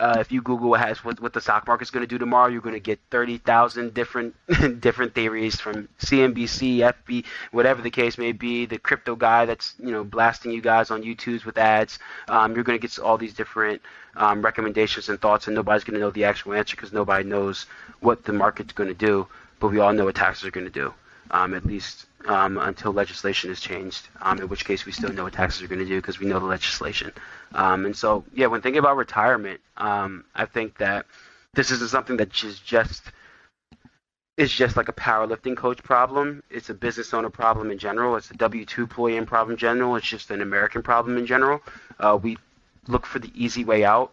uh, 0.03 0.17
if 0.19 0.33
you 0.33 0.41
Google 0.41 0.69
what 0.69 0.81
has 0.81 1.01
what, 1.05 1.21
what 1.21 1.31
the 1.31 1.39
stock 1.39 1.65
market's 1.65 1.89
going 1.89 2.03
to 2.03 2.07
do 2.07 2.17
tomorrow, 2.17 2.49
you're 2.49 2.59
going 2.59 2.75
to 2.75 2.79
get 2.91 2.99
thirty 3.09 3.37
thousand 3.37 3.93
different 3.93 4.35
different 4.81 5.15
theories 5.15 5.61
from 5.61 5.87
CNBC, 5.99 6.79
FB, 6.79 7.23
whatever 7.51 7.81
the 7.81 7.89
case 7.89 8.17
may 8.17 8.33
be. 8.33 8.65
The 8.65 8.77
crypto 8.77 9.15
guy 9.15 9.45
that's 9.45 9.75
you 9.79 9.91
know 9.91 10.03
blasting 10.03 10.51
you 10.51 10.59
guys 10.59 10.91
on 10.91 11.03
YouTube's 11.03 11.45
with 11.45 11.57
ads. 11.57 11.99
Um, 12.27 12.53
you're 12.53 12.65
going 12.65 12.77
to 12.77 12.85
get 12.85 12.99
all 12.99 13.17
these 13.17 13.33
different 13.33 13.81
um, 14.17 14.41
recommendations 14.41 15.07
and 15.07 15.21
thoughts, 15.21 15.47
and 15.47 15.55
nobody's 15.55 15.85
going 15.85 15.95
to 15.95 16.01
know 16.01 16.11
the 16.11 16.25
actual 16.25 16.53
answer 16.53 16.75
because 16.75 16.91
nobody 16.91 17.23
knows 17.23 17.65
what 18.01 18.25
the 18.25 18.33
market's 18.33 18.73
going 18.73 18.89
to 18.89 18.93
do. 18.93 19.25
But 19.61 19.69
we 19.69 19.79
all 19.79 19.93
know 19.93 20.03
what 20.03 20.15
taxes 20.15 20.45
are 20.45 20.51
going 20.51 20.67
to 20.67 20.79
do 20.81 20.93
um, 21.31 21.53
at 21.53 21.65
least 21.65 22.05
um, 22.27 22.57
until 22.57 22.91
legislation 22.91 23.51
is 23.51 23.59
changed, 23.59 24.07
um, 24.21 24.39
in 24.39 24.47
which 24.47 24.65
case 24.65 24.85
we 24.85 24.91
still 24.91 25.11
know 25.11 25.23
what 25.23 25.33
taxes 25.33 25.61
are 25.61 25.67
going 25.67 25.79
to 25.79 25.85
do 25.85 25.97
because 25.97 26.19
we 26.19 26.25
know 26.25 26.39
the 26.39 26.45
legislation. 26.45 27.11
Um, 27.53 27.85
and 27.85 27.95
so, 27.95 28.23
yeah, 28.33 28.47
when 28.47 28.61
thinking 28.61 28.79
about 28.79 28.97
retirement, 28.97 29.59
um, 29.77 30.25
I 30.35 30.45
think 30.45 30.77
that 30.77 31.05
this 31.53 31.71
isn't 31.71 31.89
something 31.89 32.17
that 32.17 32.43
is 32.43 32.59
just 32.59 33.03
is 34.35 34.51
just 34.51 34.75
like 34.75 34.89
a 34.89 34.93
powerlifting 34.93 35.55
coach 35.55 35.83
problem. 35.83 36.41
It's 36.49 36.69
a 36.69 36.73
business 36.73 37.13
owner 37.13 37.29
problem 37.29 37.69
in 37.69 37.77
general. 37.77 38.15
It's 38.15 38.31
a 38.31 38.35
W-2 38.35 38.79
employee 38.79 39.21
problem 39.25 39.53
in 39.53 39.57
general. 39.59 39.95
It's 39.95 40.07
just 40.07 40.31
an 40.31 40.41
American 40.41 40.81
problem 40.81 41.17
in 41.17 41.27
general. 41.27 41.61
Uh, 41.99 42.17
we 42.19 42.37
look 42.87 43.05
for 43.05 43.19
the 43.19 43.31
easy 43.35 43.63
way 43.63 43.85
out 43.85 44.11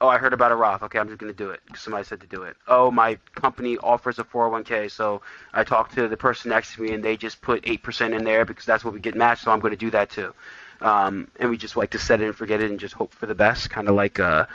oh, 0.00 0.08
I 0.08 0.18
heard 0.18 0.32
about 0.32 0.52
a 0.52 0.56
Roth. 0.56 0.82
Okay, 0.84 0.98
I'm 0.98 1.08
just 1.08 1.18
going 1.18 1.32
to 1.32 1.36
do 1.36 1.50
it 1.50 1.60
because 1.66 1.82
somebody 1.82 2.04
said 2.04 2.20
to 2.20 2.26
do 2.26 2.42
it. 2.42 2.56
Oh, 2.66 2.90
my 2.90 3.18
company 3.34 3.78
offers 3.78 4.18
a 4.18 4.24
401k, 4.24 4.90
so 4.90 5.22
I 5.52 5.64
talked 5.64 5.94
to 5.94 6.08
the 6.08 6.16
person 6.16 6.50
next 6.50 6.74
to 6.74 6.82
me 6.82 6.92
and 6.92 7.02
they 7.02 7.16
just 7.16 7.40
put 7.40 7.62
8% 7.62 8.16
in 8.16 8.24
there 8.24 8.44
because 8.44 8.64
that's 8.64 8.84
what 8.84 8.94
we 8.94 9.00
get 9.00 9.14
matched, 9.14 9.44
so 9.44 9.50
I'm 9.50 9.60
going 9.60 9.72
to 9.72 9.76
do 9.76 9.90
that 9.90 10.10
too. 10.10 10.34
Um, 10.80 11.28
and 11.40 11.50
we 11.50 11.56
just 11.56 11.76
like 11.76 11.90
to 11.90 11.98
set 11.98 12.20
it 12.20 12.26
and 12.26 12.36
forget 12.36 12.60
it 12.60 12.70
and 12.70 12.78
just 12.78 12.94
hope 12.94 13.12
for 13.12 13.26
the 13.26 13.34
best, 13.34 13.68
kind 13.70 13.88
of 13.88 13.96
like 13.96 14.20
uh, 14.20 14.46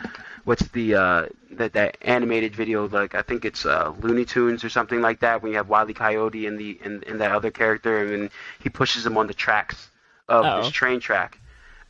what's 0.45 0.65
the 0.69 0.95
uh, 0.95 1.25
that 1.51 1.73
that 1.73 1.97
animated 2.01 2.55
video 2.55 2.87
like 2.87 3.13
I 3.13 3.21
think 3.21 3.43
it's 3.43 3.65
uh, 3.65 3.93
Looney 3.99 4.23
Tunes 4.23 4.63
or 4.63 4.69
something 4.69 5.01
like 5.01 5.19
that 5.19 5.41
when 5.41 5.51
you 5.51 5.57
have 5.57 5.67
Wiley 5.67 5.93
Coyote 5.93 6.47
and 6.47 6.57
the 6.57 6.79
and, 6.83 7.03
in 7.03 7.17
that 7.17 7.31
other 7.31 7.51
character 7.51 8.13
and 8.13 8.29
he 8.61 8.69
pushes 8.69 9.05
him 9.05 9.17
on 9.17 9.27
the 9.27 9.33
tracks 9.33 9.89
of 10.29 10.45
Uh-oh. 10.45 10.63
this 10.63 10.71
train 10.71 11.01
track 11.01 11.39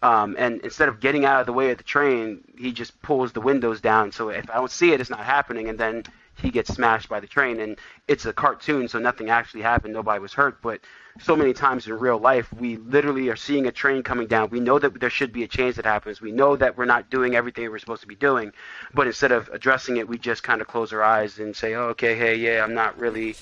um, 0.03 0.35
and 0.37 0.59
instead 0.61 0.89
of 0.89 0.99
getting 0.99 1.23
out 1.23 1.39
of 1.39 1.45
the 1.45 1.53
way 1.53 1.71
of 1.71 1.77
the 1.77 1.83
train, 1.83 2.43
he 2.57 2.73
just 2.73 3.01
pulls 3.01 3.31
the 3.31 3.39
windows 3.39 3.79
down. 3.79 4.11
So 4.11 4.27
if 4.29 4.49
I 4.49 4.55
don't 4.55 4.69
see 4.69 4.91
it, 4.91 4.99
it's 4.99 5.09
not 5.09 5.21
happening. 5.21 5.69
And 5.69 5.79
then 5.79 6.03
he 6.35 6.49
gets 6.49 6.73
smashed 6.73 7.07
by 7.07 7.21
the 7.21 7.27
train. 7.27 7.61
And 7.61 7.77
it's 8.09 8.25
a 8.25 8.33
cartoon, 8.33 8.89
so 8.89 8.99
nothing 8.99 9.29
actually 9.29 9.61
happened. 9.61 9.93
Nobody 9.93 10.19
was 10.19 10.33
hurt. 10.33 10.61
But 10.61 10.81
so 11.21 11.37
many 11.37 11.53
times 11.53 11.87
in 11.87 11.93
real 11.93 12.17
life, 12.17 12.51
we 12.51 12.75
literally 12.75 13.29
are 13.29 13.37
seeing 13.37 13.65
a 13.67 13.71
train 13.71 14.03
coming 14.03 14.27
down. 14.27 14.49
We 14.49 14.59
know 14.59 14.77
that 14.77 14.99
there 14.99 15.09
should 15.09 15.31
be 15.31 15.43
a 15.43 15.47
change 15.47 15.77
that 15.77 15.85
happens. 15.85 16.19
We 16.19 16.33
know 16.33 16.57
that 16.57 16.77
we're 16.77 16.83
not 16.83 17.09
doing 17.09 17.37
everything 17.37 17.71
we're 17.71 17.79
supposed 17.79 18.01
to 18.01 18.07
be 18.07 18.15
doing. 18.15 18.51
But 18.93 19.07
instead 19.07 19.31
of 19.31 19.47
addressing 19.53 19.95
it, 19.95 20.09
we 20.09 20.17
just 20.17 20.43
kind 20.43 20.59
of 20.59 20.67
close 20.67 20.91
our 20.91 21.01
eyes 21.01 21.39
and 21.39 21.55
say, 21.55 21.75
oh, 21.75 21.83
okay, 21.91 22.15
hey, 22.17 22.35
yeah, 22.35 22.61
I'm 22.61 22.73
not 22.73 22.99
really 22.99 23.37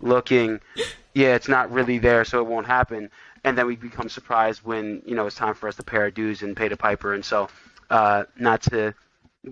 looking. 0.00 0.60
Yeah, 1.12 1.34
it's 1.34 1.48
not 1.48 1.72
really 1.72 1.98
there, 1.98 2.24
so 2.24 2.38
it 2.38 2.46
won't 2.46 2.66
happen 2.66 3.10
and 3.44 3.56
then 3.56 3.66
we 3.66 3.76
become 3.76 4.08
surprised 4.08 4.62
when 4.64 5.02
you 5.04 5.14
know 5.14 5.26
it's 5.26 5.36
time 5.36 5.54
for 5.54 5.68
us 5.68 5.76
to 5.76 5.82
pay 5.82 5.98
our 5.98 6.10
dues 6.10 6.42
and 6.42 6.56
pay 6.56 6.68
the 6.68 6.76
piper. 6.76 7.14
And 7.14 7.24
so, 7.24 7.48
uh, 7.90 8.24
not 8.38 8.62
to 8.62 8.94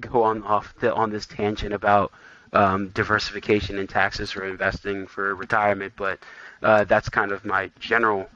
go 0.01 0.22
on 0.22 0.43
off 0.43 0.74
the, 0.80 0.93
on 0.95 1.11
this 1.11 1.26
tangent 1.26 1.74
about 1.74 2.12
um, 2.55 2.88
diversification 2.88 3.78
in 3.78 3.86
taxes 3.86 4.34
or 4.34 4.47
investing 4.47 5.07
for 5.07 5.34
retirement, 5.34 5.93
but 5.97 6.18
uh, 6.62 6.84
that's 6.84 7.09
kind 7.09 7.30
of 7.32 7.45
my 7.45 7.70
general 7.78 8.28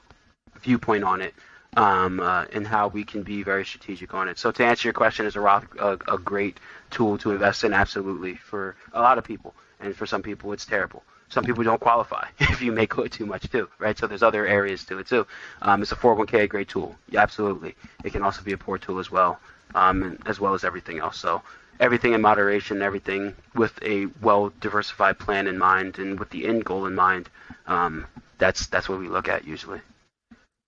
viewpoint 0.60 1.04
on 1.04 1.20
it. 1.22 1.34
Um, 1.76 2.20
uh, 2.20 2.46
and 2.54 2.66
how 2.66 2.88
we 2.88 3.04
can 3.04 3.22
be 3.22 3.42
very 3.42 3.62
strategic 3.62 4.14
on 4.14 4.28
it. 4.28 4.38
So 4.38 4.50
to 4.50 4.64
answer 4.64 4.88
your 4.88 4.94
question, 4.94 5.26
is 5.26 5.36
a 5.36 5.40
Roth 5.40 5.66
a, 5.78 5.98
a 6.08 6.16
great 6.16 6.58
tool 6.88 7.18
to 7.18 7.32
invest 7.32 7.64
in? 7.64 7.74
Absolutely, 7.74 8.34
for 8.36 8.76
a 8.94 9.02
lot 9.02 9.18
of 9.18 9.24
people, 9.24 9.54
and 9.78 9.94
for 9.94 10.06
some 10.06 10.22
people, 10.22 10.54
it's 10.54 10.64
terrible 10.64 11.02
some 11.28 11.44
people 11.44 11.64
don't 11.64 11.80
qualify 11.80 12.28
if 12.38 12.62
you 12.62 12.72
make 12.72 12.94
too 13.10 13.26
much 13.26 13.50
too, 13.50 13.68
right? 13.78 13.98
So 13.98 14.06
there's 14.06 14.22
other 14.22 14.46
areas 14.46 14.84
to 14.86 14.98
it 14.98 15.06
too. 15.06 15.26
Um, 15.62 15.82
it's 15.82 15.92
a 15.92 15.96
401k, 15.96 16.42
a 16.42 16.46
great 16.46 16.68
tool. 16.68 16.96
Yeah, 17.08 17.22
absolutely. 17.22 17.74
It 18.04 18.12
can 18.12 18.22
also 18.22 18.42
be 18.42 18.52
a 18.52 18.58
poor 18.58 18.78
tool 18.78 18.98
as 18.98 19.10
well, 19.10 19.38
um, 19.74 20.18
as 20.26 20.40
well 20.40 20.54
as 20.54 20.64
everything 20.64 20.98
else. 20.98 21.18
So 21.18 21.42
everything 21.80 22.12
in 22.12 22.20
moderation, 22.20 22.82
everything 22.82 23.34
with 23.54 23.78
a 23.82 24.06
well 24.22 24.52
diversified 24.60 25.18
plan 25.18 25.46
in 25.46 25.58
mind 25.58 25.98
and 25.98 26.18
with 26.18 26.30
the 26.30 26.46
end 26.46 26.64
goal 26.64 26.86
in 26.86 26.94
mind. 26.94 27.28
Um, 27.66 28.06
that's 28.38 28.66
that's 28.66 28.88
what 28.88 28.98
we 28.98 29.08
look 29.08 29.28
at 29.28 29.46
usually. 29.46 29.80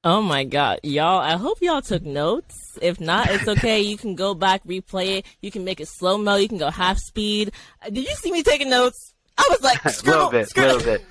Oh 0.05 0.23
my 0.23 0.45
god, 0.45 0.81
y'all! 0.85 1.21
I 1.21 1.37
hope 1.37 1.59
y'all 1.61 1.83
took 1.83 2.05
notes. 2.05 2.79
If 2.81 3.01
not, 3.01 3.31
it's 3.31 3.49
okay. 3.49 3.81
you 3.81 3.97
can 3.97 4.15
go 4.15 4.33
back, 4.33 4.65
replay 4.65 5.19
it. 5.19 5.27
You 5.43 5.51
can 5.51 5.65
make 5.65 5.81
it 5.81 5.89
slow 5.89 6.17
mo. 6.19 6.37
You 6.37 6.49
can 6.49 6.59
go 6.59 6.71
half 6.71 6.99
speed. 6.99 7.53
Did 7.85 8.09
you 8.09 8.15
see 8.15 8.31
me 8.31 8.43
taking 8.43 8.71
notes? 8.71 9.15
I 9.39 9.47
was 9.49 9.62
like, 9.62 9.84
a 9.84 10.07
little 10.07 10.30
bit, 10.30 10.57
a 10.57 10.61
little 10.61 10.82
bit. 10.82 11.05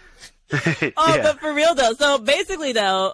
oh, 0.98 1.16
yeah. 1.16 1.24
but 1.24 1.40
for 1.40 1.54
real 1.54 1.74
though. 1.76 1.94
So 1.94 2.20
basically, 2.20 2.74
though, 2.74 3.14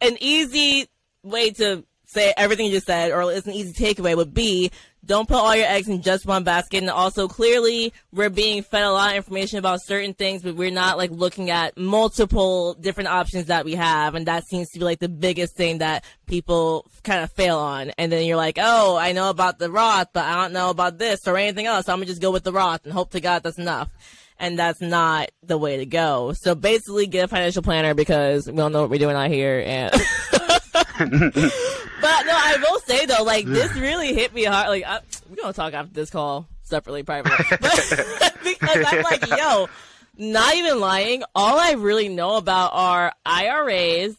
an 0.00 0.16
easy 0.20 0.88
way 1.22 1.50
to 1.52 1.84
say 2.06 2.32
everything 2.36 2.66
you 2.66 2.72
just 2.72 2.86
said, 2.86 3.10
or 3.10 3.32
it's 3.32 3.46
an 3.46 3.54
easy 3.54 3.72
takeaway, 3.72 4.16
would 4.16 4.34
be 4.34 4.70
don't 5.06 5.28
put 5.28 5.36
all 5.36 5.54
your 5.54 5.66
eggs 5.66 5.88
in 5.88 6.02
just 6.02 6.24
one 6.24 6.44
basket. 6.44 6.78
And 6.78 6.90
also, 6.90 7.28
clearly, 7.28 7.92
we're 8.12 8.30
being 8.30 8.62
fed 8.62 8.84
a 8.84 8.90
lot 8.90 9.10
of 9.10 9.16
information 9.16 9.58
about 9.58 9.80
certain 9.84 10.14
things, 10.14 10.42
but 10.42 10.56
we're 10.56 10.70
not 10.70 10.96
like 10.96 11.10
looking 11.10 11.50
at 11.50 11.76
multiple 11.76 12.74
different 12.74 13.10
options 13.10 13.46
that 13.46 13.64
we 13.64 13.74
have. 13.74 14.14
And 14.14 14.26
that 14.26 14.46
seems 14.46 14.70
to 14.70 14.78
be 14.78 14.84
like 14.84 15.00
the 15.00 15.08
biggest 15.08 15.56
thing 15.56 15.78
that 15.78 16.04
people 16.26 16.86
kind 17.02 17.22
of 17.22 17.30
fail 17.32 17.58
on. 17.58 17.90
And 17.98 18.10
then 18.10 18.24
you're 18.24 18.36
like, 18.36 18.58
oh, 18.60 18.96
I 18.96 19.12
know 19.12 19.30
about 19.30 19.58
the 19.58 19.70
Roth, 19.70 20.08
but 20.12 20.24
I 20.24 20.42
don't 20.42 20.52
know 20.52 20.70
about 20.70 20.98
this 20.98 21.26
or 21.26 21.36
anything 21.36 21.66
else. 21.66 21.86
So 21.86 21.92
I'm 21.92 21.98
gonna 21.98 22.06
just 22.06 22.22
go 22.22 22.30
with 22.30 22.44
the 22.44 22.52
Roth 22.52 22.84
and 22.84 22.92
hope 22.92 23.10
to 23.10 23.20
God 23.20 23.42
that's 23.42 23.58
enough. 23.58 23.90
And 24.38 24.58
that's 24.58 24.80
not 24.80 25.30
the 25.42 25.56
way 25.56 25.76
to 25.78 25.86
go. 25.86 26.32
So 26.32 26.54
basically, 26.54 27.06
get 27.06 27.24
a 27.24 27.28
financial 27.28 27.62
planner 27.62 27.94
because 27.94 28.46
we 28.46 28.56
don't 28.56 28.72
know 28.72 28.80
what 28.82 28.90
we're 28.90 28.98
doing 28.98 29.16
out 29.16 29.30
here. 29.30 29.62
And 29.64 29.92
but 30.32 30.82
no, 30.98 32.32
I 32.32 32.56
will 32.60 32.80
say 32.80 33.06
though, 33.06 33.22
like 33.22 33.46
this 33.46 33.72
really 33.74 34.12
hit 34.12 34.34
me 34.34 34.44
hard. 34.44 34.68
Like 34.68 34.84
I, 34.84 35.00
we're 35.30 35.36
gonna 35.36 35.52
talk 35.52 35.72
after 35.72 35.92
this 35.92 36.10
call 36.10 36.48
separately, 36.64 37.02
privately, 37.04 37.44
because 38.42 38.84
I'm 38.86 39.02
like, 39.02 39.26
yo, 39.28 39.68
not 40.16 40.54
even 40.56 40.80
lying. 40.80 41.22
All 41.34 41.58
I 41.58 41.72
really 41.72 42.08
know 42.08 42.36
about 42.36 42.70
are 42.74 43.12
IRAs 43.24 44.16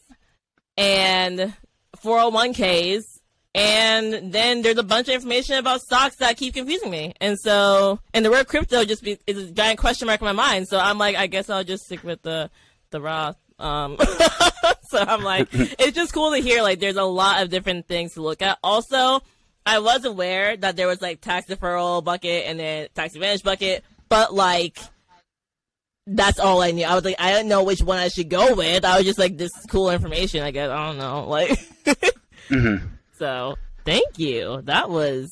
and 0.78 1.54
401ks, 1.98 3.15
and 3.56 4.34
then 4.34 4.64
there's 4.64 4.78
a 4.78 4.84
bunch 4.84 5.08
of 5.08 5.16
information 5.16 5.56
about 5.56 5.80
stocks 5.80 6.18
that 6.18 6.36
keep 6.36 6.56
confusing 6.56 6.92
me. 6.92 7.14
And 7.22 7.40
so, 7.40 8.02
and 8.14 8.26
the 8.26 8.30
word 8.30 8.50
crypto 8.50 8.84
just 8.84 9.02
be, 9.02 9.18
is 9.26 9.50
a 9.50 9.52
giant 9.52 9.80
question 9.80 10.08
mark 10.08 10.20
in 10.20 10.26
my 10.26 10.34
mind. 10.34 10.68
So 10.68 10.78
I'm 10.78 10.98
like, 10.98 11.16
I 11.16 11.28
guess 11.28 11.50
I'll 11.50 11.64
just 11.64 11.86
stick 11.86 12.04
with 12.04 12.22
the 12.22 12.52
the 12.90 13.00
Roth. 13.00 13.38
Um, 13.58 13.96
so 14.90 15.00
I'm 15.00 15.24
like, 15.24 15.48
it's 15.54 15.94
just 15.94 16.14
cool 16.14 16.32
to 16.32 16.38
hear 16.38 16.64
like 16.64 16.82
there's 16.82 16.98
a 16.98 17.06
lot 17.06 17.44
of 17.44 17.50
different 17.50 17.88
things 17.88 18.16
to 18.16 18.22
look 18.22 18.42
at. 18.42 18.60
Also, 18.62 19.22
I 19.66 19.80
was 19.80 20.04
aware 20.04 20.58
that 20.58 20.76
there 20.76 20.88
was 20.88 21.02
like 21.02 21.22
tax 21.22 21.48
deferral 21.48 22.04
bucket 22.04 22.48
and 22.48 22.60
then 22.60 22.90
tax 22.94 23.16
advantage 23.16 23.44
bucket, 23.44 23.86
but 24.10 24.34
like 24.34 24.78
that's 26.06 26.40
all 26.40 26.62
I 26.62 26.72
knew. 26.72 26.84
I 26.84 26.94
was 26.94 27.06
like, 27.06 27.16
I 27.20 27.32
didn't 27.32 27.48
know 27.48 27.64
which 27.64 27.82
one 27.82 28.00
I 28.00 28.10
should 28.10 28.30
go 28.30 28.54
with. 28.54 28.84
I 28.84 28.98
was 28.98 29.06
just 29.06 29.18
like, 29.18 29.38
this 29.38 29.52
is 29.58 29.66
cool 29.68 29.92
information. 29.92 30.44
I 30.44 30.52
guess 30.52 30.70
I 30.70 30.88
don't 30.88 30.98
know, 30.98 31.30
like. 31.30 31.52
mm-hmm. 32.50 32.95
So 33.18 33.58
thank 33.86 34.20
you. 34.20 34.62
That 34.64 34.90
was 34.90 35.32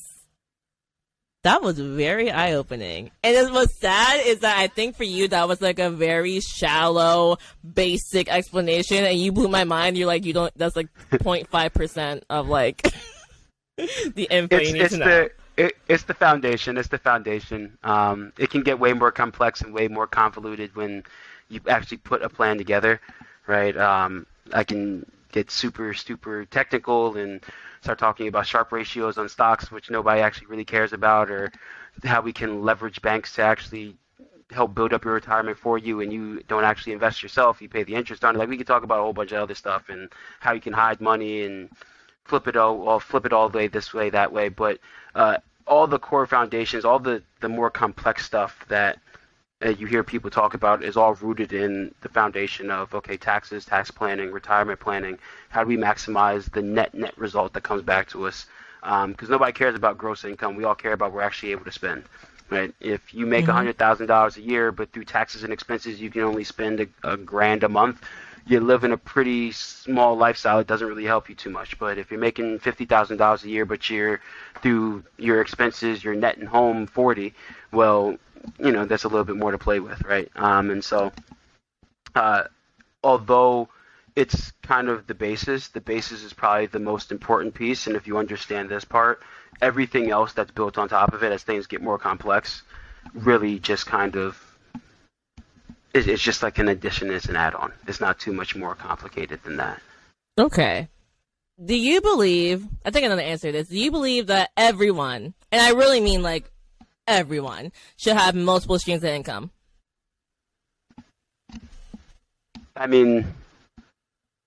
that 1.44 1.62
was 1.62 1.78
very 1.78 2.30
eye 2.30 2.54
opening. 2.54 3.10
And 3.22 3.52
what's 3.52 3.78
sad 3.78 4.26
is 4.26 4.40
that 4.40 4.56
I 4.56 4.66
think 4.66 4.96
for 4.96 5.04
you 5.04 5.28
that 5.28 5.46
was 5.46 5.60
like 5.60 5.78
a 5.78 5.90
very 5.90 6.40
shallow, 6.40 7.36
basic 7.62 8.28
explanation, 8.28 9.04
and 9.04 9.18
you 9.18 9.30
blew 9.30 9.48
my 9.48 9.64
mind. 9.64 9.98
You're 9.98 10.06
like, 10.06 10.24
you 10.24 10.32
don't. 10.32 10.52
That's 10.56 10.74
like 10.74 10.88
0.5 11.12 11.74
percent 11.74 12.24
of 12.30 12.48
like 12.48 12.82
the 13.76 14.26
info 14.30 14.56
it's, 14.56 14.68
you 14.68 14.74
need 14.74 14.82
it's 14.82 14.94
to 14.94 14.98
know. 15.00 15.04
The, 15.04 15.30
it, 15.56 15.76
it's 15.88 16.04
the 16.04 16.14
foundation. 16.14 16.78
It's 16.78 16.88
the 16.88 16.98
foundation. 16.98 17.76
Um, 17.84 18.32
it 18.38 18.50
can 18.50 18.62
get 18.62 18.80
way 18.80 18.92
more 18.92 19.12
complex 19.12 19.60
and 19.60 19.74
way 19.74 19.88
more 19.88 20.06
convoluted 20.06 20.74
when 20.74 21.04
you 21.48 21.60
actually 21.68 21.98
put 21.98 22.22
a 22.22 22.28
plan 22.28 22.56
together, 22.56 23.00
right? 23.46 23.76
Um, 23.76 24.26
I 24.52 24.64
can 24.64 25.04
get 25.30 25.50
super, 25.50 25.92
super 25.94 26.44
technical 26.46 27.16
and 27.16 27.40
start 27.84 27.98
talking 27.98 28.28
about 28.28 28.46
Sharpe 28.46 28.72
ratios 28.72 29.18
on 29.18 29.28
stocks, 29.28 29.70
which 29.70 29.90
nobody 29.90 30.20
actually 30.20 30.48
really 30.48 30.64
cares 30.64 30.92
about, 30.92 31.30
or 31.30 31.52
how 32.02 32.20
we 32.20 32.32
can 32.32 32.62
leverage 32.62 33.00
banks 33.02 33.34
to 33.34 33.42
actually 33.42 33.96
help 34.50 34.74
build 34.74 34.92
up 34.92 35.04
your 35.04 35.14
retirement 35.14 35.58
for 35.58 35.78
you 35.78 36.00
and 36.00 36.12
you 36.12 36.42
don't 36.48 36.64
actually 36.64 36.92
invest 36.92 37.22
yourself 37.22 37.62
you 37.62 37.68
pay 37.68 37.82
the 37.82 37.94
interest 37.94 38.24
on 38.24 38.34
it. 38.34 38.38
Like 38.38 38.48
we 38.48 38.56
could 38.56 38.66
talk 38.66 38.82
about 38.82 38.98
a 38.98 39.02
whole 39.02 39.12
bunch 39.12 39.32
of 39.32 39.42
other 39.42 39.54
stuff 39.54 39.88
and 39.88 40.10
how 40.40 40.52
you 40.52 40.60
can 40.60 40.72
hide 40.72 41.00
money 41.00 41.42
and 41.42 41.70
flip 42.24 42.46
it 42.46 42.56
all 42.56 42.76
or 42.76 43.00
flip 43.00 43.26
it 43.26 43.32
all 43.32 43.48
the 43.48 43.58
way 43.58 43.68
this 43.68 43.92
way 43.94 44.10
that 44.10 44.32
way. 44.32 44.48
But 44.48 44.78
uh, 45.14 45.38
all 45.66 45.86
the 45.86 45.98
core 45.98 46.26
foundations 46.26 46.84
all 46.84 46.98
the 46.98 47.22
the 47.40 47.48
more 47.48 47.70
complex 47.70 48.24
stuff 48.24 48.64
that 48.68 48.98
uh, 49.64 49.68
you 49.70 49.86
hear 49.86 50.04
people 50.04 50.30
talk 50.30 50.54
about 50.54 50.82
is 50.84 50.96
all 50.96 51.14
rooted 51.14 51.52
in 51.52 51.94
the 52.02 52.08
foundation 52.08 52.70
of 52.70 52.94
okay 52.94 53.16
taxes 53.16 53.64
tax 53.64 53.90
planning 53.90 54.30
retirement 54.32 54.78
planning. 54.80 55.18
How 55.48 55.62
do 55.62 55.68
we 55.68 55.76
maximize 55.76 56.50
the 56.50 56.62
net 56.62 56.94
net 56.94 57.16
result 57.16 57.52
that 57.54 57.62
comes 57.62 57.82
back 57.82 58.08
to 58.10 58.26
us? 58.26 58.46
Because 58.82 59.28
um, 59.28 59.30
nobody 59.30 59.52
cares 59.52 59.74
about 59.74 59.96
gross 59.96 60.24
income. 60.24 60.56
We 60.56 60.64
all 60.64 60.74
care 60.74 60.92
about 60.92 61.10
what 61.10 61.16
we're 61.16 61.22
actually 61.22 61.52
able 61.52 61.64
to 61.64 61.72
spend 61.72 62.04
right? 62.50 62.74
If 62.80 63.14
you 63.14 63.26
make 63.26 63.48
a 63.48 63.52
hundred 63.52 63.78
thousand 63.78 64.06
dollars 64.08 64.36
a 64.36 64.42
year 64.42 64.70
but 64.72 64.92
through 64.92 65.04
taxes 65.04 65.44
and 65.44 65.52
expenses 65.52 66.00
you 66.00 66.10
can 66.10 66.22
only 66.22 66.44
spend 66.44 66.80
a, 66.80 66.86
a 67.02 67.16
grand 67.16 67.64
a 67.64 67.68
month 67.68 68.02
you 68.46 68.60
live 68.60 68.84
in 68.84 68.92
a 68.92 68.98
pretty 68.98 69.52
small 69.52 70.16
lifestyle. 70.16 70.58
It 70.58 70.66
doesn't 70.66 70.86
really 70.86 71.06
help 71.06 71.30
you 71.30 71.34
too 71.34 71.48
much. 71.48 71.78
But 71.78 71.96
if 71.96 72.10
you're 72.10 72.20
making 72.20 72.58
fifty 72.58 72.84
thousand 72.84 73.16
dollars 73.16 73.44
a 73.44 73.48
year 73.48 73.64
but 73.64 73.88
you're 73.88 74.20
through 74.62 75.04
your 75.18 75.40
expenses 75.40 76.04
you're 76.04 76.14
netting 76.14 76.46
home 76.46 76.86
forty 76.86 77.34
well 77.72 78.16
you 78.58 78.72
know 78.72 78.84
that's 78.84 79.04
a 79.04 79.08
little 79.08 79.24
bit 79.24 79.36
more 79.36 79.50
to 79.50 79.58
play 79.58 79.80
with, 79.80 80.02
right? 80.02 80.30
Um, 80.36 80.70
and 80.70 80.84
so, 80.84 81.12
uh, 82.14 82.44
although 83.02 83.68
it's 84.16 84.52
kind 84.62 84.88
of 84.88 85.06
the 85.06 85.14
basis, 85.14 85.68
the 85.68 85.80
basis 85.80 86.22
is 86.22 86.32
probably 86.32 86.66
the 86.66 86.78
most 86.78 87.10
important 87.10 87.54
piece. 87.54 87.86
And 87.86 87.96
if 87.96 88.06
you 88.06 88.18
understand 88.18 88.68
this 88.68 88.84
part, 88.84 89.22
everything 89.60 90.10
else 90.10 90.32
that's 90.32 90.50
built 90.50 90.78
on 90.78 90.88
top 90.88 91.12
of 91.12 91.22
it, 91.22 91.32
as 91.32 91.42
things 91.42 91.66
get 91.66 91.82
more 91.82 91.98
complex, 91.98 92.62
really 93.12 93.58
just 93.58 93.86
kind 93.86 94.16
of 94.16 94.40
it's 95.94 96.22
just 96.22 96.42
like 96.42 96.58
an 96.58 96.68
addition, 96.68 97.10
it's 97.10 97.26
an 97.26 97.36
add-on. 97.36 97.72
It's 97.86 98.00
not 98.00 98.18
too 98.18 98.32
much 98.32 98.56
more 98.56 98.74
complicated 98.74 99.40
than 99.44 99.58
that. 99.58 99.80
Okay. 100.36 100.88
Do 101.64 101.76
you 101.76 102.00
believe? 102.00 102.66
I 102.84 102.90
think 102.90 103.04
I 103.04 103.08
know 103.08 103.16
the 103.16 103.22
answer 103.22 103.48
to 103.48 103.52
this. 103.52 103.68
Do 103.68 103.78
you 103.78 103.92
believe 103.92 104.26
that 104.26 104.50
everyone, 104.56 105.34
and 105.52 105.62
I 105.62 105.70
really 105.70 106.00
mean 106.00 106.20
like 106.20 106.50
everyone 107.06 107.72
should 107.96 108.16
have 108.16 108.34
multiple 108.34 108.78
streams 108.78 109.02
of 109.02 109.10
income. 109.10 109.50
I 112.76 112.86
mean, 112.86 113.26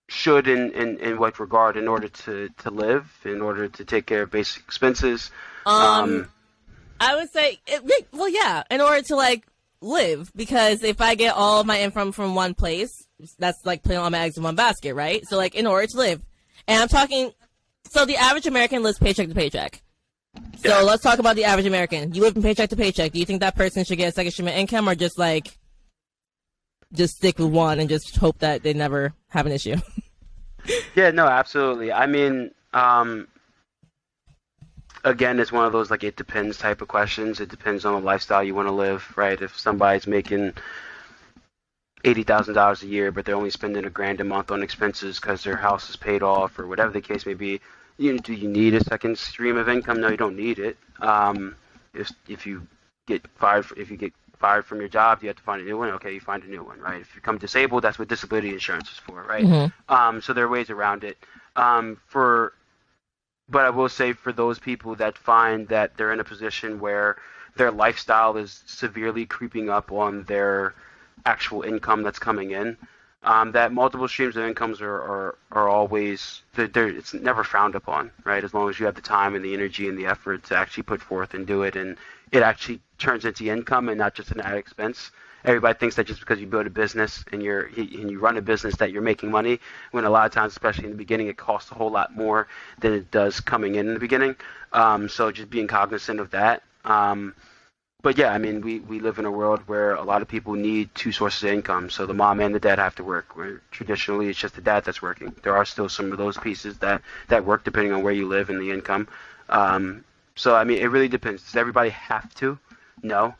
should 0.09 0.47
in, 0.47 0.71
in, 0.71 0.97
in 0.99 1.19
what 1.19 1.39
regard? 1.39 1.77
In 1.77 1.87
order 1.87 2.09
to, 2.09 2.49
to 2.49 2.71
live, 2.71 3.11
in 3.23 3.41
order 3.41 3.67
to 3.67 3.85
take 3.85 4.05
care 4.05 4.23
of 4.23 4.31
basic 4.31 4.63
expenses. 4.63 5.31
Um, 5.65 5.75
um 5.75 6.27
I 6.99 7.15
would 7.15 7.31
say, 7.31 7.59
it, 7.67 8.07
well, 8.11 8.29
yeah, 8.29 8.63
in 8.71 8.81
order 8.81 9.01
to 9.03 9.15
like 9.15 9.45
live, 9.81 10.31
because 10.35 10.83
if 10.83 10.99
I 10.99 11.15
get 11.15 11.35
all 11.35 11.61
of 11.61 11.67
my 11.67 11.81
income 11.81 12.11
from 12.11 12.35
one 12.35 12.53
place, 12.53 13.07
that's 13.37 13.65
like 13.65 13.83
putting 13.83 13.99
all 13.99 14.09
my 14.09 14.19
eggs 14.19 14.37
in 14.37 14.43
one 14.43 14.55
basket, 14.55 14.93
right? 14.95 15.23
So 15.27 15.37
like, 15.37 15.55
in 15.55 15.67
order 15.67 15.87
to 15.87 15.97
live, 15.97 16.21
and 16.67 16.81
I'm 16.81 16.87
talking, 16.87 17.31
so 17.89 18.05
the 18.05 18.17
average 18.17 18.47
American 18.47 18.83
lives 18.83 18.99
paycheck 18.99 19.27
to 19.29 19.35
paycheck. 19.35 19.81
So 20.57 20.69
yeah. 20.69 20.81
let's 20.81 21.03
talk 21.03 21.19
about 21.19 21.35
the 21.35 21.45
average 21.45 21.65
American. 21.65 22.13
You 22.13 22.21
live 22.21 22.33
from 22.33 22.43
paycheck 22.43 22.69
to 22.69 22.75
paycheck. 22.75 23.11
Do 23.11 23.19
you 23.19 23.25
think 23.25 23.41
that 23.41 23.55
person 23.55 23.83
should 23.83 23.97
get 23.97 24.09
a 24.09 24.11
second 24.11 24.31
stream 24.31 24.47
of 24.47 24.55
income 24.55 24.89
or 24.89 24.95
just 24.95 25.17
like 25.17 25.57
just 26.93 27.17
stick 27.17 27.37
with 27.39 27.49
one 27.49 27.79
and 27.79 27.89
just 27.89 28.15
hope 28.17 28.39
that 28.39 28.63
they 28.63 28.73
never 28.73 29.13
have 29.29 29.45
an 29.45 29.51
issue? 29.51 29.75
yeah, 30.95 31.11
no, 31.11 31.27
absolutely. 31.27 31.91
I 31.91 32.05
mean, 32.05 32.51
um, 32.73 33.27
again, 35.03 35.39
it's 35.39 35.51
one 35.51 35.65
of 35.65 35.71
those 35.71 35.91
like 35.91 36.03
it 36.03 36.15
depends 36.15 36.57
type 36.57 36.81
of 36.81 36.87
questions. 36.87 37.39
It 37.39 37.49
depends 37.49 37.85
on 37.85 37.93
the 37.93 38.05
lifestyle 38.05 38.43
you 38.43 38.55
want 38.55 38.67
to 38.67 38.73
live, 38.73 39.13
right? 39.15 39.41
If 39.41 39.57
somebody's 39.57 40.07
making 40.07 40.53
eighty 42.03 42.23
thousand 42.23 42.55
dollars 42.55 42.83
a 42.83 42.87
year, 42.87 43.11
but 43.11 43.25
they're 43.25 43.35
only 43.35 43.49
spending 43.49 43.85
a 43.85 43.89
grand 43.89 44.21
a 44.21 44.23
month 44.23 44.51
on 44.51 44.63
expenses 44.63 45.19
because 45.19 45.43
their 45.43 45.57
house 45.57 45.89
is 45.89 45.95
paid 45.95 46.23
off 46.23 46.57
or 46.59 46.67
whatever 46.67 46.91
the 46.91 47.01
case 47.01 47.25
may 47.25 47.33
be, 47.33 47.61
you 47.97 48.19
do 48.19 48.33
you 48.33 48.47
need 48.47 48.73
a 48.73 48.83
second 48.83 49.17
stream 49.17 49.57
of 49.57 49.69
income? 49.69 50.01
No, 50.01 50.09
you 50.09 50.17
don't 50.17 50.35
need 50.35 50.59
it. 50.59 50.77
Um, 50.99 51.55
if 51.93 52.11
if 52.27 52.45
you 52.45 52.67
get 53.07 53.27
fired, 53.37 53.65
if 53.75 53.89
you 53.89 53.97
get 53.97 54.13
fired 54.39 54.65
from 54.65 54.79
your 54.79 54.89
job, 54.89 55.21
you 55.21 55.27
have 55.27 55.37
to 55.37 55.43
find 55.43 55.61
a 55.61 55.65
new 55.65 55.77
one. 55.77 55.89
Okay, 55.91 56.13
you 56.13 56.19
find 56.19 56.43
a 56.43 56.47
new 56.47 56.63
one, 56.63 56.79
right? 56.79 57.01
If 57.01 57.15
you 57.15 57.21
become 57.21 57.37
disabled, 57.37 57.83
that's 57.83 57.97
what 57.99 58.07
disability 58.07 58.49
insurance 58.49 58.89
is 58.91 58.97
for, 58.97 59.23
right? 59.23 59.43
Mm-hmm. 59.43 59.93
Um, 59.93 60.21
so 60.21 60.33
there 60.33 60.45
are 60.45 60.49
ways 60.49 60.69
around 60.69 61.03
it. 61.03 61.17
Um, 61.55 61.99
for, 62.05 62.53
but 63.49 63.65
I 63.65 63.71
will 63.71 63.89
say 63.89 64.13
for 64.13 64.31
those 64.31 64.59
people 64.59 64.95
that 64.95 65.17
find 65.17 65.67
that 65.69 65.97
they're 65.97 66.13
in 66.13 66.19
a 66.19 66.23
position 66.23 66.79
where 66.79 67.17
their 67.55 67.71
lifestyle 67.71 68.37
is 68.37 68.63
severely 68.67 69.25
creeping 69.25 69.69
up 69.69 69.91
on 69.91 70.23
their 70.25 70.75
actual 71.25 71.63
income 71.63 72.03
that's 72.03 72.19
coming 72.19 72.51
in, 72.51 72.77
um, 73.23 73.51
that 73.53 73.71
multiple 73.71 74.07
streams 74.07 74.35
of 74.37 74.45
incomes 74.45 74.81
are, 74.81 74.93
are, 74.93 75.37
are 75.51 75.67
always 75.69 76.43
they're, 76.55 76.67
they're, 76.67 76.89
it's 76.89 77.13
never 77.13 77.43
frowned 77.43 77.75
upon, 77.75 78.11
right? 78.23 78.43
As 78.43 78.53
long 78.53 78.69
as 78.69 78.79
you 78.79 78.85
have 78.85 78.95
the 78.95 79.01
time 79.01 79.35
and 79.35 79.43
the 79.43 79.53
energy 79.53 79.89
and 79.89 79.97
the 79.97 80.05
effort 80.05 80.43
to 80.45 80.55
actually 80.55 80.83
put 80.83 81.01
forth 81.01 81.33
and 81.33 81.45
do 81.45 81.63
it, 81.63 81.75
and 81.75 81.97
it 82.31 82.43
actually 82.43 82.79
turns 82.97 83.25
into 83.25 83.47
income 83.47 83.89
and 83.89 83.97
not 83.97 84.13
just 84.13 84.31
an 84.31 84.39
expense. 84.39 85.11
Everybody 85.43 85.77
thinks 85.77 85.95
that 85.95 86.07
just 86.07 86.19
because 86.19 86.39
you 86.39 86.47
build 86.47 86.67
a 86.67 86.69
business 86.69 87.23
and 87.31 87.41
you're 87.41 87.69
and 87.77 88.11
you 88.11 88.19
run 88.19 88.37
a 88.37 88.41
business 88.41 88.75
that 88.77 88.91
you're 88.91 89.01
making 89.01 89.31
money, 89.31 89.59
when 89.91 90.03
a 90.03 90.09
lot 90.09 90.25
of 90.25 90.31
times, 90.33 90.51
especially 90.51 90.85
in 90.85 90.91
the 90.91 90.97
beginning, 90.97 91.27
it 91.27 91.37
costs 91.37 91.71
a 91.71 91.75
whole 91.75 91.91
lot 91.91 92.15
more 92.15 92.47
than 92.79 92.93
it 92.93 93.11
does 93.11 93.39
coming 93.39 93.75
in 93.75 93.87
in 93.87 93.93
the 93.93 93.99
beginning. 93.99 94.35
Um, 94.73 95.07
so 95.07 95.31
just 95.31 95.49
being 95.49 95.67
cognizant 95.67 96.19
of 96.19 96.31
that. 96.31 96.63
Um, 96.85 97.33
but 98.03 98.17
yeah, 98.17 98.31
I 98.31 98.37
mean, 98.37 98.61
we, 98.61 98.79
we 98.79 98.99
live 98.99 99.17
in 99.17 99.25
a 99.25 99.31
world 99.31 99.61
where 99.67 99.95
a 99.95 100.03
lot 100.03 100.21
of 100.21 100.27
people 100.27 100.53
need 100.53 100.93
two 100.93 101.11
sources 101.11 101.43
of 101.43 101.49
income. 101.49 101.89
So 101.89 102.05
the 102.05 102.13
mom 102.13 102.39
and 102.39 102.53
the 102.53 102.59
dad 102.59 102.77
have 102.79 102.95
to 102.95 103.03
work. 103.03 103.35
Where 103.35 103.61
traditionally 103.71 104.29
it's 104.29 104.37
just 104.39 104.55
the 104.55 104.61
dad 104.61 104.85
that's 104.85 105.01
working. 105.01 105.33
There 105.43 105.55
are 105.55 105.65
still 105.65 105.89
some 105.89 106.11
of 106.11 106.17
those 106.17 106.37
pieces 106.37 106.77
that, 106.79 107.01
that 107.27 107.43
work 107.43 107.63
depending 107.63 107.93
on 107.93 108.03
where 108.03 108.13
you 108.13 108.27
live 108.27 108.49
and 108.49 108.61
the 108.61 108.71
income. 108.71 109.07
Um, 109.49 110.03
so 110.35 110.55
I 110.55 110.63
mean, 110.63 110.77
it 110.77 110.87
really 110.87 111.07
depends. 111.07 111.43
Does 111.43 111.55
everybody 111.55 111.89
have 111.89 112.33
to? 112.35 112.59
No. 113.01 113.33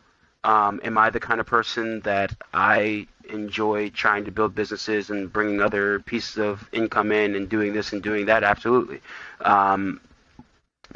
Um, 0.44 0.82
am 0.84 0.98
I 0.98 1.10
the 1.12 1.20
kind 1.20 1.40
of 1.40 1.46
person 1.46 2.00
that 2.02 2.34
I 2.54 3.08
enjoy 3.30 3.90
trying 3.90 4.26
to 4.26 4.32
build 4.32 4.56
businesses 4.56 5.10
and 5.10 5.32
bringing 5.32 5.62
other 5.62 6.00
pieces 6.00 6.38
of 6.38 6.68
income 6.72 7.12
in 7.12 7.36
and 7.36 7.48
doing 7.48 7.74
this 7.74 7.94
and 7.94 8.02
doing 8.02 8.26
that? 8.28 8.44
Absolutely. 8.44 9.02
Um, 9.42 10.00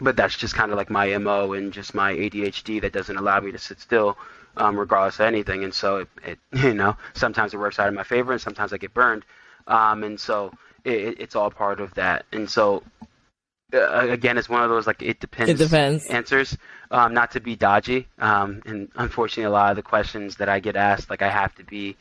but 0.01 0.17
that's 0.17 0.35
just 0.35 0.55
kind 0.55 0.71
of 0.71 0.77
like 0.77 0.89
my 0.89 1.15
mo 1.17 1.53
and 1.53 1.71
just 1.71 1.93
my 1.93 2.13
ADHD 2.13 2.81
that 2.81 2.91
doesn't 2.91 3.15
allow 3.15 3.39
me 3.39 3.51
to 3.51 3.57
sit 3.59 3.79
still, 3.79 4.17
um, 4.57 4.77
regardless 4.77 5.15
of 5.15 5.27
anything. 5.27 5.63
And 5.63 5.73
so 5.73 5.97
it, 5.97 6.09
it, 6.25 6.39
you 6.63 6.73
know, 6.73 6.97
sometimes 7.13 7.53
it 7.53 7.57
works 7.57 7.79
out 7.79 7.87
in 7.87 7.93
my 7.93 8.03
favor, 8.03 8.33
and 8.33 8.41
sometimes 8.41 8.73
I 8.73 8.77
get 8.77 8.93
burned. 8.93 9.23
Um, 9.67 10.03
and 10.03 10.19
so 10.19 10.51
it, 10.83 11.19
it's 11.19 11.35
all 11.35 11.51
part 11.51 11.79
of 11.79 11.93
that. 11.93 12.25
And 12.33 12.49
so 12.49 12.83
uh, 13.73 14.07
again, 14.09 14.37
it's 14.37 14.49
one 14.49 14.63
of 14.63 14.69
those 14.69 14.87
like 14.87 15.01
it 15.01 15.19
depends. 15.19 15.49
It 15.51 15.63
depends. 15.63 16.07
Answers, 16.07 16.57
um, 16.89 17.13
not 17.13 17.31
to 17.31 17.39
be 17.39 17.55
dodgy. 17.55 18.07
Um, 18.19 18.61
and 18.65 18.89
unfortunately, 18.95 19.43
a 19.43 19.51
lot 19.51 19.69
of 19.69 19.75
the 19.75 19.83
questions 19.83 20.37
that 20.37 20.49
I 20.49 20.59
get 20.59 20.75
asked, 20.75 21.09
like 21.09 21.21
I 21.21 21.29
have 21.29 21.55
to 21.55 21.63
be. 21.63 21.95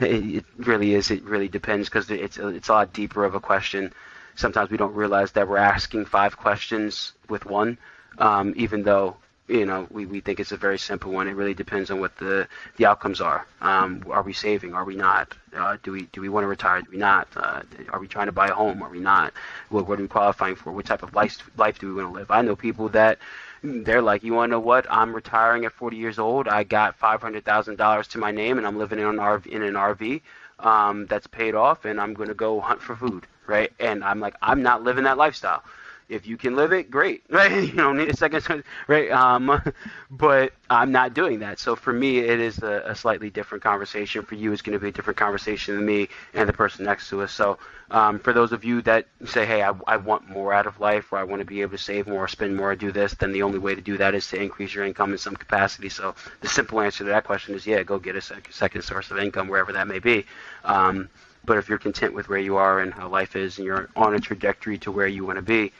It, 0.00 0.36
it 0.36 0.44
really 0.58 0.94
is. 0.94 1.10
It 1.10 1.22
really 1.22 1.48
depends 1.48 1.88
because 1.88 2.10
it's 2.10 2.36
it's 2.36 2.68
a 2.68 2.72
lot 2.72 2.92
deeper 2.92 3.24
of 3.24 3.34
a 3.34 3.40
question. 3.40 3.92
Sometimes 4.38 4.70
we 4.70 4.76
don't 4.76 4.94
realize 4.94 5.32
that 5.32 5.48
we're 5.48 5.56
asking 5.58 6.04
five 6.04 6.36
questions 6.36 7.12
with 7.28 7.44
one, 7.44 7.76
um, 8.18 8.54
even 8.56 8.84
though 8.84 9.16
you 9.48 9.64
know, 9.64 9.86
we, 9.90 10.04
we 10.04 10.20
think 10.20 10.40
it's 10.40 10.52
a 10.52 10.58
very 10.58 10.78
simple 10.78 11.10
one. 11.10 11.26
It 11.26 11.32
really 11.32 11.54
depends 11.54 11.90
on 11.90 12.00
what 12.00 12.14
the, 12.18 12.46
the 12.76 12.84
outcomes 12.84 13.20
are. 13.20 13.46
Um, 13.62 14.04
are 14.10 14.22
we 14.22 14.34
saving? 14.34 14.74
Are 14.74 14.84
we 14.84 14.94
not? 14.94 15.34
Uh, 15.56 15.78
do 15.82 15.90
we 15.90 16.02
do 16.12 16.20
we 16.20 16.28
want 16.28 16.44
to 16.44 16.48
retire? 16.48 16.82
Do 16.82 16.90
we 16.90 16.98
not? 16.98 17.28
Uh, 17.34 17.62
are 17.90 17.98
we 17.98 18.06
trying 18.06 18.26
to 18.26 18.32
buy 18.32 18.48
a 18.48 18.52
home? 18.52 18.82
Are 18.82 18.90
we 18.90 19.00
not? 19.00 19.32
What, 19.70 19.88
what 19.88 19.98
are 19.98 20.02
we 20.02 20.08
qualifying 20.08 20.54
for? 20.54 20.70
What 20.70 20.84
type 20.84 21.02
of 21.02 21.14
life 21.14 21.50
life 21.56 21.78
do 21.78 21.88
we 21.88 21.94
want 21.94 22.14
to 22.14 22.18
live? 22.20 22.30
I 22.30 22.42
know 22.42 22.54
people 22.54 22.90
that 22.90 23.18
they're 23.62 24.02
like, 24.02 24.22
you 24.22 24.34
want 24.34 24.50
to 24.50 24.52
know 24.52 24.60
what? 24.60 24.86
I'm 24.90 25.14
retiring 25.14 25.64
at 25.64 25.72
40 25.72 25.96
years 25.96 26.18
old. 26.18 26.46
I 26.46 26.62
got 26.62 27.00
$500,000 27.00 28.06
to 28.08 28.18
my 28.18 28.30
name, 28.30 28.58
and 28.58 28.66
I'm 28.66 28.78
living 28.78 29.00
in 29.00 29.06
an 29.06 29.16
RV, 29.16 29.46
in 29.46 29.62
an 29.62 29.74
RV 29.74 30.20
um, 30.60 31.06
that's 31.06 31.26
paid 31.26 31.54
off, 31.54 31.84
and 31.84 32.00
I'm 32.00 32.14
going 32.14 32.28
to 32.28 32.34
go 32.34 32.60
hunt 32.60 32.80
for 32.80 32.94
food, 32.94 33.26
right? 33.48 33.72
And 33.80 34.04
I'm 34.04 34.20
like, 34.20 34.36
I'm 34.40 34.62
not 34.62 34.84
living 34.84 35.04
that 35.04 35.18
lifestyle 35.18 35.64
if 36.08 36.26
you 36.26 36.36
can 36.36 36.56
live 36.56 36.72
it, 36.72 36.90
great, 36.90 37.22
right? 37.30 37.64
You 37.64 37.72
don't 37.72 37.98
need 37.98 38.08
a 38.08 38.16
second, 38.16 38.64
right? 38.86 39.10
Um, 39.10 39.60
but 40.10 40.52
I'm 40.70 40.92
not 40.92 41.14
doing 41.14 41.40
that. 41.40 41.58
So 41.58 41.76
for 41.76 41.92
me, 41.92 42.18
it 42.18 42.40
is 42.40 42.58
a, 42.58 42.82
a, 42.86 42.94
slightly 42.94 43.30
different 43.30 43.62
conversation. 43.62 44.22
For 44.24 44.34
you, 44.34 44.52
it's 44.52 44.62
going 44.62 44.76
to 44.76 44.82
be 44.82 44.88
a 44.88 44.92
different 44.92 45.16
conversation 45.16 45.76
than 45.76 45.86
me 45.86 46.08
and 46.34 46.48
the 46.48 46.52
person 46.52 46.84
next 46.84 47.08
to 47.10 47.22
us. 47.22 47.32
So 47.32 47.58
um, 47.90 48.18
for 48.18 48.32
those 48.32 48.52
of 48.52 48.64
you 48.64 48.82
that 48.82 49.06
say, 49.24 49.46
hey, 49.46 49.62
I, 49.62 49.72
I 49.86 49.96
want 49.96 50.28
more 50.28 50.52
out 50.52 50.66
of 50.66 50.80
life, 50.80 51.12
or 51.12 51.18
I 51.18 51.24
want 51.24 51.40
to 51.40 51.46
be 51.46 51.62
able 51.62 51.72
to 51.72 51.78
save 51.78 52.06
more, 52.06 52.28
spend 52.28 52.56
more, 52.56 52.74
do 52.74 52.92
this, 52.92 53.14
then 53.14 53.32
the 53.32 53.42
only 53.42 53.58
way 53.58 53.74
to 53.74 53.80
do 53.80 53.96
that 53.98 54.14
is 54.14 54.26
to 54.28 54.40
increase 54.40 54.74
your 54.74 54.84
income 54.84 55.12
in 55.12 55.18
some 55.18 55.36
capacity. 55.36 55.88
So 55.88 56.14
the 56.40 56.48
simple 56.48 56.80
answer 56.80 57.04
to 57.04 57.10
that 57.10 57.24
question 57.24 57.54
is, 57.54 57.66
yeah, 57.66 57.82
go 57.82 57.98
get 57.98 58.16
a 58.16 58.20
sec- 58.20 58.48
second 58.50 58.82
source 58.82 59.10
of 59.10 59.18
income 59.18 59.48
wherever 59.48 59.72
that 59.72 59.88
may 59.88 59.98
be. 59.98 60.26
Um, 60.64 61.08
but 61.44 61.58
if 61.58 61.68
you're 61.68 61.78
content 61.78 62.14
with 62.14 62.28
where 62.28 62.38
you 62.38 62.56
are 62.56 62.80
and 62.80 62.92
how 62.92 63.08
life 63.08 63.36
is, 63.36 63.58
and 63.58 63.66
you're 63.66 63.88
on 63.96 64.14
a 64.14 64.20
trajectory 64.20 64.78
to 64.78 64.92
where 64.92 65.06
you 65.06 65.24
want 65.24 65.36
to 65.36 65.42
be, 65.42 65.72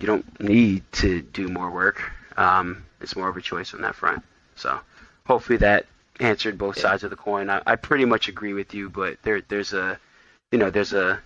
you 0.00 0.06
don't 0.06 0.40
need 0.40 0.82
to 0.92 1.22
do 1.22 1.48
more 1.48 1.70
work. 1.70 2.10
Um, 2.36 2.84
it's 3.00 3.16
more 3.16 3.28
of 3.28 3.36
a 3.36 3.40
choice 3.40 3.74
on 3.74 3.82
that 3.82 3.94
front. 3.94 4.22
So 4.56 4.80
hopefully 5.26 5.58
that 5.58 5.86
answered 6.20 6.58
both 6.58 6.78
sides 6.78 7.04
of 7.04 7.10
the 7.10 7.16
coin. 7.16 7.50
I, 7.50 7.62
I 7.66 7.76
pretty 7.76 8.04
much 8.04 8.28
agree 8.28 8.54
with 8.54 8.74
you, 8.74 8.88
but 8.88 9.22
there 9.22 9.40
there's 9.40 9.72
a 9.72 9.98
you 10.52 10.58
know 10.58 10.70
there's 10.70 10.92
a 10.92 11.20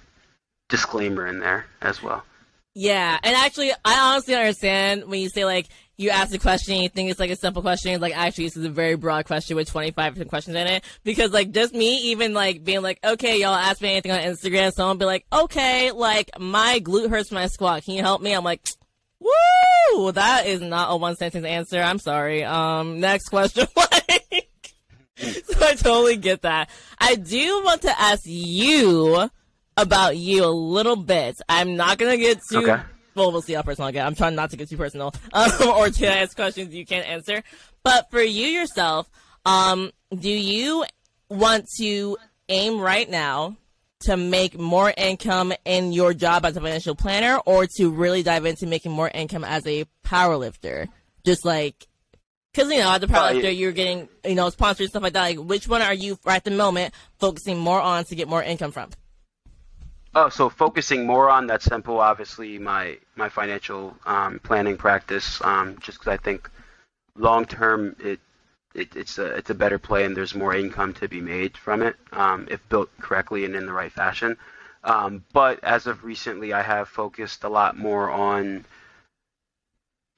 disclaimer 0.68 1.26
in 1.26 1.40
there 1.40 1.66
as 1.80 2.02
well. 2.02 2.24
Yeah, 2.74 3.18
and 3.22 3.34
actually, 3.34 3.72
I 3.84 4.00
honestly 4.00 4.34
understand 4.34 5.04
when 5.06 5.20
you 5.20 5.28
say 5.28 5.44
like 5.44 5.68
you 5.96 6.10
ask 6.10 6.32
a 6.32 6.38
question, 6.38 6.76
you 6.76 6.88
think 6.88 7.10
it's 7.10 7.18
like 7.18 7.30
a 7.30 7.36
simple 7.36 7.60
question, 7.60 7.92
it's 7.92 8.00
like 8.00 8.16
actually 8.16 8.44
this 8.44 8.56
is 8.56 8.64
a 8.64 8.70
very 8.70 8.94
broad 8.94 9.24
question 9.24 9.56
with 9.56 9.68
25 9.68 10.28
questions 10.28 10.56
in 10.56 10.66
it. 10.66 10.84
Because 11.02 11.32
like 11.32 11.50
just 11.50 11.74
me 11.74 12.10
even 12.12 12.34
like 12.34 12.62
being 12.62 12.82
like, 12.82 13.00
okay, 13.04 13.40
y'all 13.40 13.54
ask 13.54 13.80
me 13.80 13.90
anything 13.90 14.12
on 14.12 14.20
Instagram, 14.20 14.72
someone 14.72 14.98
be 14.98 15.06
like, 15.06 15.26
okay, 15.32 15.90
like 15.90 16.30
my 16.38 16.80
glute 16.80 17.10
hurts 17.10 17.32
I 17.32 17.46
squat, 17.48 17.82
can 17.84 17.94
you 17.94 18.02
help 18.02 18.22
me? 18.22 18.32
I'm 18.32 18.44
like, 18.44 18.66
woo, 19.18 20.12
that 20.12 20.46
is 20.46 20.60
not 20.60 20.92
a 20.92 20.96
one 20.96 21.16
sentence 21.16 21.44
answer. 21.44 21.80
I'm 21.80 21.98
sorry. 21.98 22.44
Um, 22.44 23.00
next 23.00 23.28
question. 23.28 23.66
so 25.18 25.66
I 25.66 25.74
totally 25.74 26.16
get 26.16 26.42
that. 26.42 26.70
I 26.98 27.16
do 27.16 27.62
want 27.64 27.82
to 27.82 28.00
ask 28.00 28.22
you 28.24 29.28
about 29.78 30.16
you 30.16 30.44
a 30.44 30.46
little 30.46 30.96
bit. 30.96 31.36
I'm 31.48 31.76
not 31.76 31.98
gonna 31.98 32.16
get 32.16 32.40
too. 32.50 32.58
Okay. 32.58 32.82
Well, 33.14 33.32
we'll 33.32 33.42
see 33.42 33.54
how 33.54 33.62
personal 33.62 33.88
I 33.88 33.92
get. 33.92 34.06
I'm 34.06 34.14
trying 34.14 34.34
not 34.34 34.50
to 34.50 34.56
get 34.56 34.68
too 34.68 34.76
personal, 34.76 35.14
um, 35.32 35.50
or 35.68 35.88
to 35.88 36.06
ask 36.06 36.36
questions 36.36 36.74
you 36.74 36.84
can't 36.84 37.06
answer. 37.06 37.42
But 37.82 38.10
for 38.10 38.20
you 38.20 38.46
yourself, 38.46 39.08
um, 39.46 39.90
do 40.14 40.30
you 40.30 40.84
want 41.28 41.66
to 41.78 42.16
aim 42.48 42.80
right 42.80 43.08
now 43.08 43.56
to 44.00 44.16
make 44.16 44.58
more 44.58 44.92
income 44.96 45.52
in 45.64 45.92
your 45.92 46.14
job 46.14 46.44
as 46.44 46.56
a 46.56 46.60
financial 46.60 46.94
planner, 46.94 47.38
or 47.46 47.66
to 47.76 47.90
really 47.90 48.22
dive 48.22 48.44
into 48.46 48.66
making 48.66 48.92
more 48.92 49.10
income 49.12 49.44
as 49.44 49.66
a 49.66 49.84
power 50.02 50.36
lifter? 50.36 50.88
Just 51.24 51.44
like 51.44 51.86
because 52.52 52.72
you 52.72 52.78
know, 52.78 52.92
as 52.92 53.02
a 53.02 53.08
power 53.08 53.32
lifter, 53.32 53.50
you're 53.50 53.72
getting 53.72 54.08
you 54.24 54.34
know 54.34 54.50
sponsors 54.50 54.88
stuff 54.90 55.02
like 55.02 55.12
that. 55.12 55.22
Like, 55.22 55.38
which 55.38 55.68
one 55.68 55.82
are 55.82 55.94
you 55.94 56.18
at 56.26 56.44
the 56.44 56.50
moment 56.50 56.94
focusing 57.18 57.58
more 57.58 57.80
on 57.80 58.04
to 58.06 58.14
get 58.14 58.28
more 58.28 58.42
income 58.42 58.72
from? 58.72 58.90
Oh, 60.20 60.28
so 60.30 60.48
focusing 60.50 61.06
more 61.06 61.30
on 61.30 61.46
that 61.46 61.62
simple, 61.62 62.00
obviously 62.00 62.58
my 62.58 62.98
my 63.14 63.28
financial 63.28 63.96
um, 64.04 64.40
planning 64.40 64.76
practice, 64.76 65.40
um, 65.42 65.76
just 65.78 66.00
because 66.00 66.12
I 66.12 66.16
think 66.16 66.50
long 67.14 67.44
term 67.44 67.94
it, 68.00 68.18
it, 68.74 68.96
it's 68.96 69.18
a 69.18 69.26
it's 69.36 69.50
a 69.50 69.54
better 69.54 69.78
play 69.78 70.04
and 70.04 70.16
there's 70.16 70.34
more 70.34 70.56
income 70.56 70.92
to 70.94 71.06
be 71.06 71.20
made 71.20 71.56
from 71.56 71.82
it 71.82 71.94
um, 72.10 72.48
if 72.50 72.68
built 72.68 72.90
correctly 72.98 73.44
and 73.44 73.54
in 73.54 73.64
the 73.66 73.72
right 73.72 73.92
fashion. 73.92 74.36
Um, 74.82 75.24
but 75.32 75.62
as 75.62 75.86
of 75.86 76.02
recently, 76.02 76.52
I 76.52 76.62
have 76.62 76.88
focused 76.88 77.44
a 77.44 77.48
lot 77.48 77.78
more 77.78 78.10
on 78.10 78.64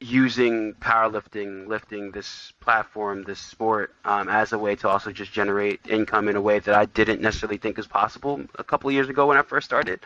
using 0.00 0.72
powerlifting, 0.74 1.66
lifting 1.68 2.10
this 2.10 2.52
platform, 2.60 3.22
this 3.24 3.38
sport, 3.38 3.94
um, 4.06 4.28
as 4.28 4.52
a 4.52 4.58
way 4.58 4.74
to 4.74 4.88
also 4.88 5.12
just 5.12 5.30
generate 5.30 5.78
income 5.86 6.26
in 6.28 6.36
a 6.36 6.40
way 6.40 6.58
that 6.58 6.74
I 6.74 6.86
didn't 6.86 7.20
necessarily 7.20 7.58
think 7.58 7.76
was 7.76 7.86
possible 7.86 8.40
a 8.58 8.64
couple 8.64 8.88
of 8.88 8.94
years 8.94 9.10
ago 9.10 9.26
when 9.26 9.36
I 9.36 9.42
first 9.42 9.66
started, 9.66 10.00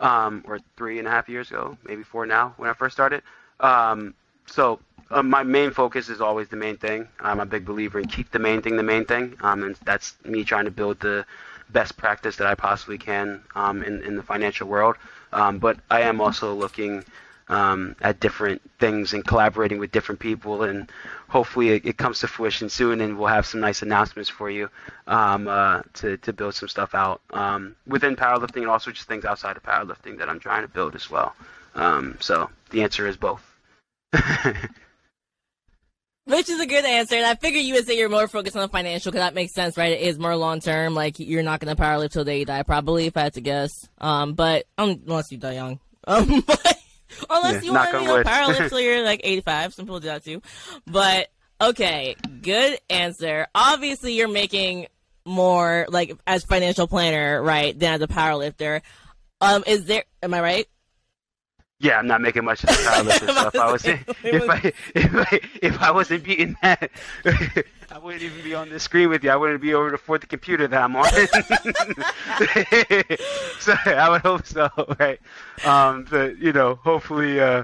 um, 0.00 0.44
or 0.46 0.58
three 0.76 0.98
and 0.98 1.08
a 1.08 1.10
half 1.10 1.30
years 1.30 1.50
ago, 1.50 1.78
maybe 1.84 2.02
four 2.02 2.26
now 2.26 2.54
when 2.58 2.68
I 2.68 2.74
first 2.74 2.94
started. 2.94 3.22
Um, 3.58 4.14
so 4.46 4.80
uh, 5.10 5.22
my 5.22 5.42
main 5.42 5.70
focus 5.70 6.10
is 6.10 6.20
always 6.20 6.48
the 6.48 6.56
main 6.56 6.76
thing. 6.76 7.08
I'm 7.20 7.40
a 7.40 7.46
big 7.46 7.64
believer 7.64 7.98
in 8.00 8.06
keep 8.06 8.30
the 8.30 8.38
main 8.38 8.60
thing 8.60 8.76
the 8.76 8.82
main 8.82 9.06
thing, 9.06 9.34
um, 9.40 9.62
and 9.62 9.76
that's 9.84 10.14
me 10.24 10.44
trying 10.44 10.66
to 10.66 10.70
build 10.70 11.00
the 11.00 11.24
best 11.70 11.96
practice 11.96 12.36
that 12.36 12.46
I 12.46 12.54
possibly 12.54 12.98
can 12.98 13.42
um, 13.54 13.82
in 13.82 14.02
in 14.02 14.16
the 14.16 14.22
financial 14.22 14.68
world. 14.68 14.96
Um, 15.32 15.58
but 15.58 15.78
I 15.90 16.02
am 16.02 16.20
also 16.20 16.54
looking 16.54 17.04
um, 17.48 17.96
at 18.00 18.20
different 18.20 18.60
things 18.78 19.12
and 19.12 19.26
collaborating 19.26 19.78
with 19.78 19.92
different 19.92 20.20
people. 20.20 20.62
And 20.62 20.90
hopefully 21.28 21.70
it, 21.70 21.86
it, 21.86 21.96
comes 21.96 22.20
to 22.20 22.28
fruition 22.28 22.68
soon, 22.68 23.00
and 23.00 23.18
we'll 23.18 23.28
have 23.28 23.46
some 23.46 23.60
nice 23.60 23.82
announcements 23.82 24.28
for 24.28 24.50
you 24.50 24.68
um, 25.06 25.48
uh, 25.48 25.82
to 25.94 26.16
to 26.18 26.32
build 26.32 26.54
some 26.54 26.68
stuff 26.68 26.94
out 26.94 27.20
um, 27.32 27.74
within 27.86 28.16
powerlifting 28.16 28.62
and 28.62 28.68
also 28.68 28.90
just 28.90 29.08
things 29.08 29.24
outside 29.24 29.56
of 29.56 29.62
powerlifting 29.62 30.18
that 30.18 30.28
I'm 30.28 30.40
trying 30.40 30.62
to 30.62 30.68
build 30.68 30.94
as 30.94 31.10
well. 31.10 31.34
Um, 31.74 32.16
so 32.20 32.50
the 32.70 32.82
answer 32.82 33.06
is 33.06 33.16
both. 33.16 33.44
Which 36.28 36.50
is 36.50 36.60
a 36.60 36.66
good 36.66 36.84
answer. 36.84 37.16
And 37.16 37.24
I 37.24 37.36
figured 37.36 37.64
you 37.64 37.72
would 37.72 37.86
say 37.86 37.96
you're 37.96 38.10
more 38.10 38.28
focused 38.28 38.54
on 38.54 38.60
the 38.60 38.68
financial 38.68 39.10
because 39.10 39.24
that 39.24 39.34
makes 39.34 39.54
sense, 39.54 39.78
right? 39.78 39.92
It 39.92 40.02
is 40.02 40.18
more 40.18 40.36
long 40.36 40.60
term. 40.60 40.94
Like 40.94 41.18
you're 41.18 41.42
not 41.42 41.58
going 41.58 41.74
to 41.74 41.82
powerlift 41.82 42.12
till 42.12 42.28
you 42.28 42.44
die, 42.44 42.62
probably, 42.64 43.06
if 43.06 43.16
I 43.16 43.22
had 43.22 43.34
to 43.34 43.40
guess. 43.40 43.88
Um, 43.96 44.34
but 44.34 44.66
um, 44.76 45.00
unless 45.06 45.32
you 45.32 45.38
die 45.38 45.54
young. 45.54 45.80
Um, 46.06 46.42
but 46.46 46.78
Unless 47.30 47.64
you 47.64 47.72
want 47.72 47.90
to 47.90 47.98
be 47.98 48.06
a 48.06 48.24
powerlifter 48.24 48.82
you're 48.82 49.02
like 49.02 49.20
85. 49.24 49.74
Some 49.74 49.86
people 49.86 50.00
do 50.00 50.08
that 50.08 50.24
too. 50.24 50.42
But 50.86 51.28
okay, 51.60 52.16
good 52.42 52.78
answer. 52.88 53.46
Obviously, 53.54 54.14
you're 54.14 54.28
making 54.28 54.86
more 55.24 55.86
like 55.88 56.16
as 56.26 56.44
financial 56.44 56.86
planner, 56.86 57.42
right, 57.42 57.78
than 57.78 57.94
as 57.94 58.00
a 58.00 58.08
powerlifter. 58.08 58.80
Um, 59.40 59.62
is 59.66 59.84
there? 59.84 60.04
Am 60.22 60.34
I 60.34 60.40
right? 60.40 60.66
Yeah, 61.80 61.98
I'm 61.98 62.08
not 62.08 62.20
making 62.20 62.44
much 62.44 62.64
of 62.64 62.70
the 62.70 62.74
powerlifting 62.74 63.30
stuff. 63.30 63.54
I 63.54 63.70
was 63.70 63.84
if 63.86 64.50
I 64.50 64.72
if 64.94 65.14
I 65.14 65.40
if 65.62 65.80
I 65.80 65.90
wasn't 65.92 66.24
beating 66.24 66.56
that, 66.62 66.90
I 67.24 67.98
wouldn't 67.98 68.22
even 68.22 68.42
be 68.42 68.54
on 68.54 68.68
the 68.68 68.80
screen 68.80 69.08
with 69.10 69.22
you. 69.22 69.30
I 69.30 69.36
wouldn't 69.36 69.62
be 69.62 69.74
over 69.74 69.92
to 69.92 69.98
for 69.98 70.18
the 70.18 70.26
computer 70.26 70.66
that 70.66 70.82
I'm 70.82 70.96
on. 70.96 71.04
so 73.60 73.74
I 73.86 74.08
would 74.10 74.22
hope 74.22 74.44
so, 74.44 74.68
right? 74.98 75.20
Um, 75.64 76.04
but 76.10 76.38
you 76.38 76.52
know, 76.52 76.80
hopefully, 76.82 77.38
uh, 77.40 77.62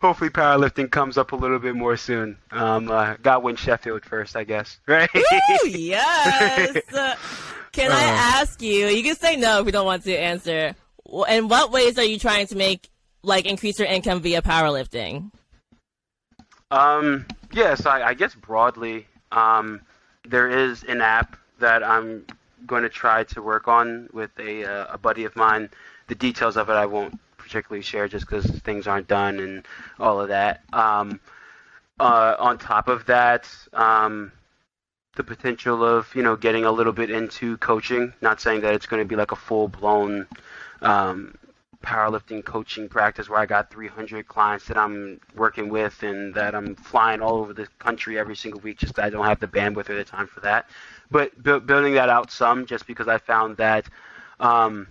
hopefully 0.00 0.30
powerlifting 0.30 0.90
comes 0.90 1.16
up 1.16 1.30
a 1.30 1.36
little 1.36 1.60
bit 1.60 1.76
more 1.76 1.96
soon. 1.96 2.36
Um, 2.50 2.90
uh, 2.90 3.14
got 3.22 3.44
win 3.44 3.54
Sheffield 3.54 4.04
first, 4.04 4.34
I 4.34 4.42
guess. 4.42 4.80
Right? 4.88 5.08
Ooh, 5.14 5.68
yes. 5.68 6.76
can 7.70 7.92
I 7.92 8.04
uh. 8.04 8.40
ask 8.40 8.60
you? 8.60 8.88
You 8.88 9.04
can 9.04 9.14
say 9.14 9.36
no 9.36 9.60
if 9.60 9.66
you 9.66 9.72
don't 9.72 9.86
want 9.86 10.02
to 10.02 10.16
answer. 10.16 10.74
In 11.28 11.46
what 11.46 11.70
ways 11.70 11.96
are 11.98 12.04
you 12.04 12.18
trying 12.18 12.46
to 12.48 12.56
make 12.56 12.88
like 13.22 13.46
increase 13.46 13.78
your 13.78 13.88
income 13.88 14.20
via 14.20 14.42
powerlifting? 14.42 15.30
Um, 16.70 17.26
yes, 17.52 17.86
I, 17.86 18.02
I 18.02 18.14
guess 18.14 18.34
broadly, 18.34 19.06
um, 19.30 19.80
there 20.26 20.48
is 20.48 20.82
an 20.84 21.00
app 21.00 21.36
that 21.58 21.84
I'm 21.84 22.26
going 22.66 22.82
to 22.82 22.88
try 22.88 23.24
to 23.24 23.42
work 23.42 23.68
on 23.68 24.08
with 24.12 24.30
a, 24.38 24.64
uh, 24.64 24.94
a 24.94 24.98
buddy 24.98 25.24
of 25.24 25.36
mine. 25.36 25.68
The 26.08 26.14
details 26.14 26.56
of 26.56 26.68
it 26.70 26.72
I 26.72 26.86
won't 26.86 27.18
particularly 27.36 27.82
share 27.82 28.08
just 28.08 28.26
because 28.26 28.46
things 28.46 28.86
aren't 28.86 29.08
done 29.08 29.38
and 29.38 29.66
all 29.98 30.20
of 30.20 30.28
that. 30.28 30.62
Um, 30.72 31.20
uh, 32.00 32.36
on 32.38 32.58
top 32.58 32.88
of 32.88 33.06
that, 33.06 33.48
um, 33.72 34.32
the 35.14 35.22
potential 35.22 35.84
of 35.84 36.12
you 36.14 36.22
know 36.22 36.36
getting 36.36 36.64
a 36.64 36.72
little 36.72 36.92
bit 36.92 37.10
into 37.10 37.56
coaching. 37.58 38.12
Not 38.20 38.40
saying 38.40 38.62
that 38.62 38.74
it's 38.74 38.86
going 38.86 39.02
to 39.02 39.08
be 39.08 39.16
like 39.16 39.32
a 39.32 39.36
full 39.36 39.68
blown 39.68 40.26
um, 40.80 41.34
powerlifting 41.82 42.44
coaching 42.44 42.88
practice 42.88 43.28
where 43.28 43.38
I 43.38 43.46
got 43.46 43.70
300 43.70 44.26
clients 44.26 44.66
that 44.66 44.78
I'm 44.78 45.20
working 45.34 45.68
with 45.68 46.02
and 46.02 46.34
that 46.34 46.54
I'm 46.54 46.74
flying 46.74 47.20
all 47.20 47.36
over 47.36 47.52
the 47.52 47.66
country 47.78 48.18
every 48.18 48.36
single 48.36 48.60
week. 48.60 48.78
Just 48.78 48.98
I 48.98 49.10
don't 49.10 49.24
have 49.26 49.40
the 49.40 49.48
bandwidth 49.48 49.90
or 49.90 49.94
the 49.94 50.04
time 50.04 50.26
for 50.26 50.40
that. 50.40 50.68
But 51.10 51.40
bu- 51.42 51.60
building 51.60 51.94
that 51.94 52.08
out 52.08 52.30
some, 52.30 52.66
just 52.66 52.86
because 52.86 53.08
I 53.08 53.18
found 53.18 53.56
that 53.58 53.86
um, 54.40 54.88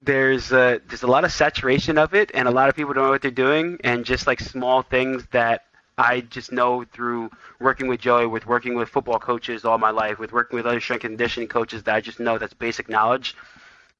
there's 0.00 0.52
a, 0.52 0.80
there's 0.86 1.02
a 1.02 1.06
lot 1.08 1.24
of 1.24 1.32
saturation 1.32 1.98
of 1.98 2.14
it, 2.14 2.30
and 2.34 2.48
a 2.48 2.50
lot 2.50 2.68
of 2.68 2.76
people 2.76 2.94
don't 2.94 3.04
know 3.04 3.10
what 3.10 3.22
they're 3.22 3.30
doing, 3.30 3.78
and 3.84 4.04
just 4.04 4.26
like 4.26 4.40
small 4.40 4.82
things 4.82 5.26
that 5.32 5.64
I 5.98 6.20
just 6.22 6.50
know 6.52 6.84
through 6.84 7.30
working 7.60 7.88
with 7.88 8.00
Joey, 8.00 8.26
with 8.26 8.46
working 8.46 8.74
with 8.74 8.88
football 8.88 9.18
coaches 9.18 9.64
all 9.64 9.78
my 9.78 9.90
life, 9.90 10.18
with 10.18 10.32
working 10.32 10.56
with 10.56 10.66
other 10.66 10.80
strength 10.80 11.04
and 11.04 11.12
conditioning 11.12 11.48
coaches 11.48 11.82
that 11.84 11.94
I 11.94 12.00
just 12.00 12.20
know 12.20 12.38
that's 12.38 12.54
basic 12.54 12.88
knowledge 12.88 13.36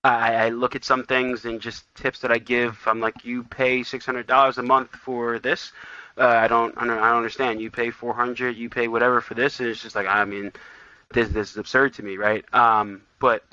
I, 0.05 0.35
I 0.35 0.49
look 0.51 0.77
at 0.77 0.85
some 0.85 1.05
things 1.05 1.47
and 1.47 1.61
just 1.61 1.93
tips 1.95 2.21
that 2.21 2.31
I 2.31 2.39
give. 2.39 2.79
I'm 2.87 3.01
like, 3.01 3.25
you 3.25 3.43
pay 3.43 3.83
six 3.83 4.05
hundred 4.05 4.27
dollars 4.27 4.59
a 4.59 4.63
month 4.63 4.91
for 4.91 5.39
this. 5.39 5.73
Uh, 6.17 6.27
I 6.27 6.47
don't, 6.47 6.75
I 6.77 6.87
don't, 6.87 6.99
understand. 6.99 7.61
You 7.61 7.71
pay 7.71 7.91
four 7.91 8.15
hundred, 8.15 8.57
you 8.57 8.69
pay 8.69 8.87
whatever 8.87 9.21
for 9.21 9.35
this, 9.35 9.59
and 9.59 9.69
it's 9.69 9.83
just 9.83 9.97
like, 9.97 10.07
I 10.07 10.25
mean, 10.27 10.53
this, 11.13 11.29
this 11.31 11.51
is 11.53 11.57
absurd 11.57 11.95
to 11.95 12.03
me, 12.03 12.19
right? 12.19 12.45
Um, 12.55 13.03
but, 13.19 13.45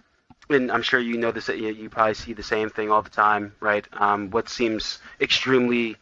and 0.49 0.71
I'm 0.71 0.83
sure 0.83 0.99
you 0.99 1.17
know 1.17 1.31
this. 1.31 1.47
You, 1.47 1.69
you 1.69 1.89
probably 1.89 2.13
see 2.13 2.33
the 2.33 2.43
same 2.43 2.69
thing 2.69 2.91
all 2.91 3.01
the 3.01 3.09
time, 3.09 3.53
right? 3.61 3.87
Um, 3.93 4.29
what 4.29 4.49
seems 4.49 4.99
extremely 5.21 5.95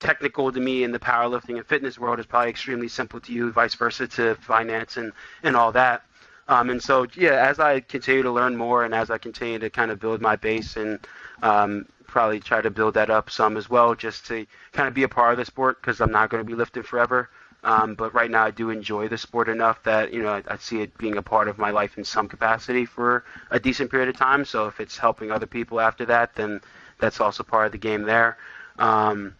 technical 0.00 0.52
to 0.52 0.60
me 0.60 0.84
in 0.84 0.92
the 0.92 0.98
powerlifting 0.98 1.56
and 1.56 1.66
fitness 1.66 1.98
world 1.98 2.18
is 2.20 2.26
probably 2.26 2.50
extremely 2.50 2.88
simple 2.88 3.20
to 3.20 3.32
you, 3.32 3.52
vice 3.52 3.74
versa 3.74 4.06
to 4.06 4.34
finance 4.36 4.96
and 4.96 5.12
and 5.42 5.56
all 5.56 5.72
that. 5.72 6.02
Um, 6.48 6.70
and 6.70 6.82
so, 6.82 7.06
yeah, 7.16 7.46
as 7.48 7.58
I 7.58 7.80
continue 7.80 8.22
to 8.22 8.30
learn 8.30 8.56
more 8.56 8.84
and 8.84 8.94
as 8.94 9.10
I 9.10 9.18
continue 9.18 9.58
to 9.58 9.70
kind 9.70 9.90
of 9.90 9.98
build 9.98 10.20
my 10.20 10.36
base 10.36 10.76
and 10.76 11.00
um, 11.42 11.86
probably 12.06 12.40
try 12.40 12.60
to 12.60 12.70
build 12.70 12.94
that 12.94 13.10
up 13.10 13.30
some 13.30 13.56
as 13.56 13.68
well, 13.68 13.94
just 13.94 14.26
to 14.26 14.46
kind 14.72 14.88
of 14.88 14.94
be 14.94 15.02
a 15.02 15.08
part 15.08 15.32
of 15.32 15.38
the 15.38 15.44
sport 15.44 15.80
because 15.80 16.00
I'm 16.00 16.12
not 16.12 16.30
going 16.30 16.42
to 16.42 16.46
be 16.46 16.54
lifting 16.54 16.82
forever. 16.82 17.30
Um, 17.64 17.94
but 17.94 18.14
right 18.14 18.30
now, 18.30 18.44
I 18.44 18.52
do 18.52 18.70
enjoy 18.70 19.08
the 19.08 19.18
sport 19.18 19.48
enough 19.48 19.82
that 19.82 20.12
you 20.12 20.22
know 20.22 20.34
I, 20.34 20.42
I, 20.46 20.56
see 20.56 20.82
it 20.82 20.96
being 20.98 21.16
a 21.16 21.22
part 21.22 21.48
of 21.48 21.58
my 21.58 21.70
life 21.70 21.98
in 21.98 22.04
some 22.04 22.28
capacity 22.28 22.84
for 22.84 23.24
a 23.50 23.58
decent 23.58 23.90
period 23.90 24.08
of 24.08 24.16
time. 24.16 24.44
So 24.44 24.68
if 24.68 24.78
it's 24.78 24.96
helping 24.96 25.32
other 25.32 25.46
people 25.46 25.80
after 25.80 26.04
that, 26.06 26.36
then 26.36 26.60
that's 27.00 27.20
also 27.20 27.42
part 27.42 27.66
of 27.66 27.72
the 27.72 27.78
game 27.78 28.02
there. 28.02 28.38
Um, 28.78 29.34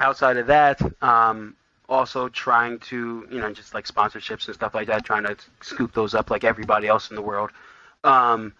outside 0.00 0.36
of 0.36 0.48
that, 0.48 0.80
um, 1.00 1.54
also 1.94 2.28
trying 2.28 2.78
to, 2.80 3.26
you 3.30 3.40
know, 3.40 3.52
just 3.52 3.74
like 3.74 3.86
sponsorships 3.86 4.46
and 4.46 4.54
stuff 4.54 4.74
like 4.74 4.88
that, 4.88 5.04
trying 5.04 5.24
to 5.24 5.36
scoop 5.60 5.92
those 5.92 6.14
up 6.14 6.30
like 6.30 6.44
everybody 6.44 6.86
else 6.86 7.10
in 7.10 7.16
the 7.16 7.22
world. 7.22 7.50
Um, 8.02 8.52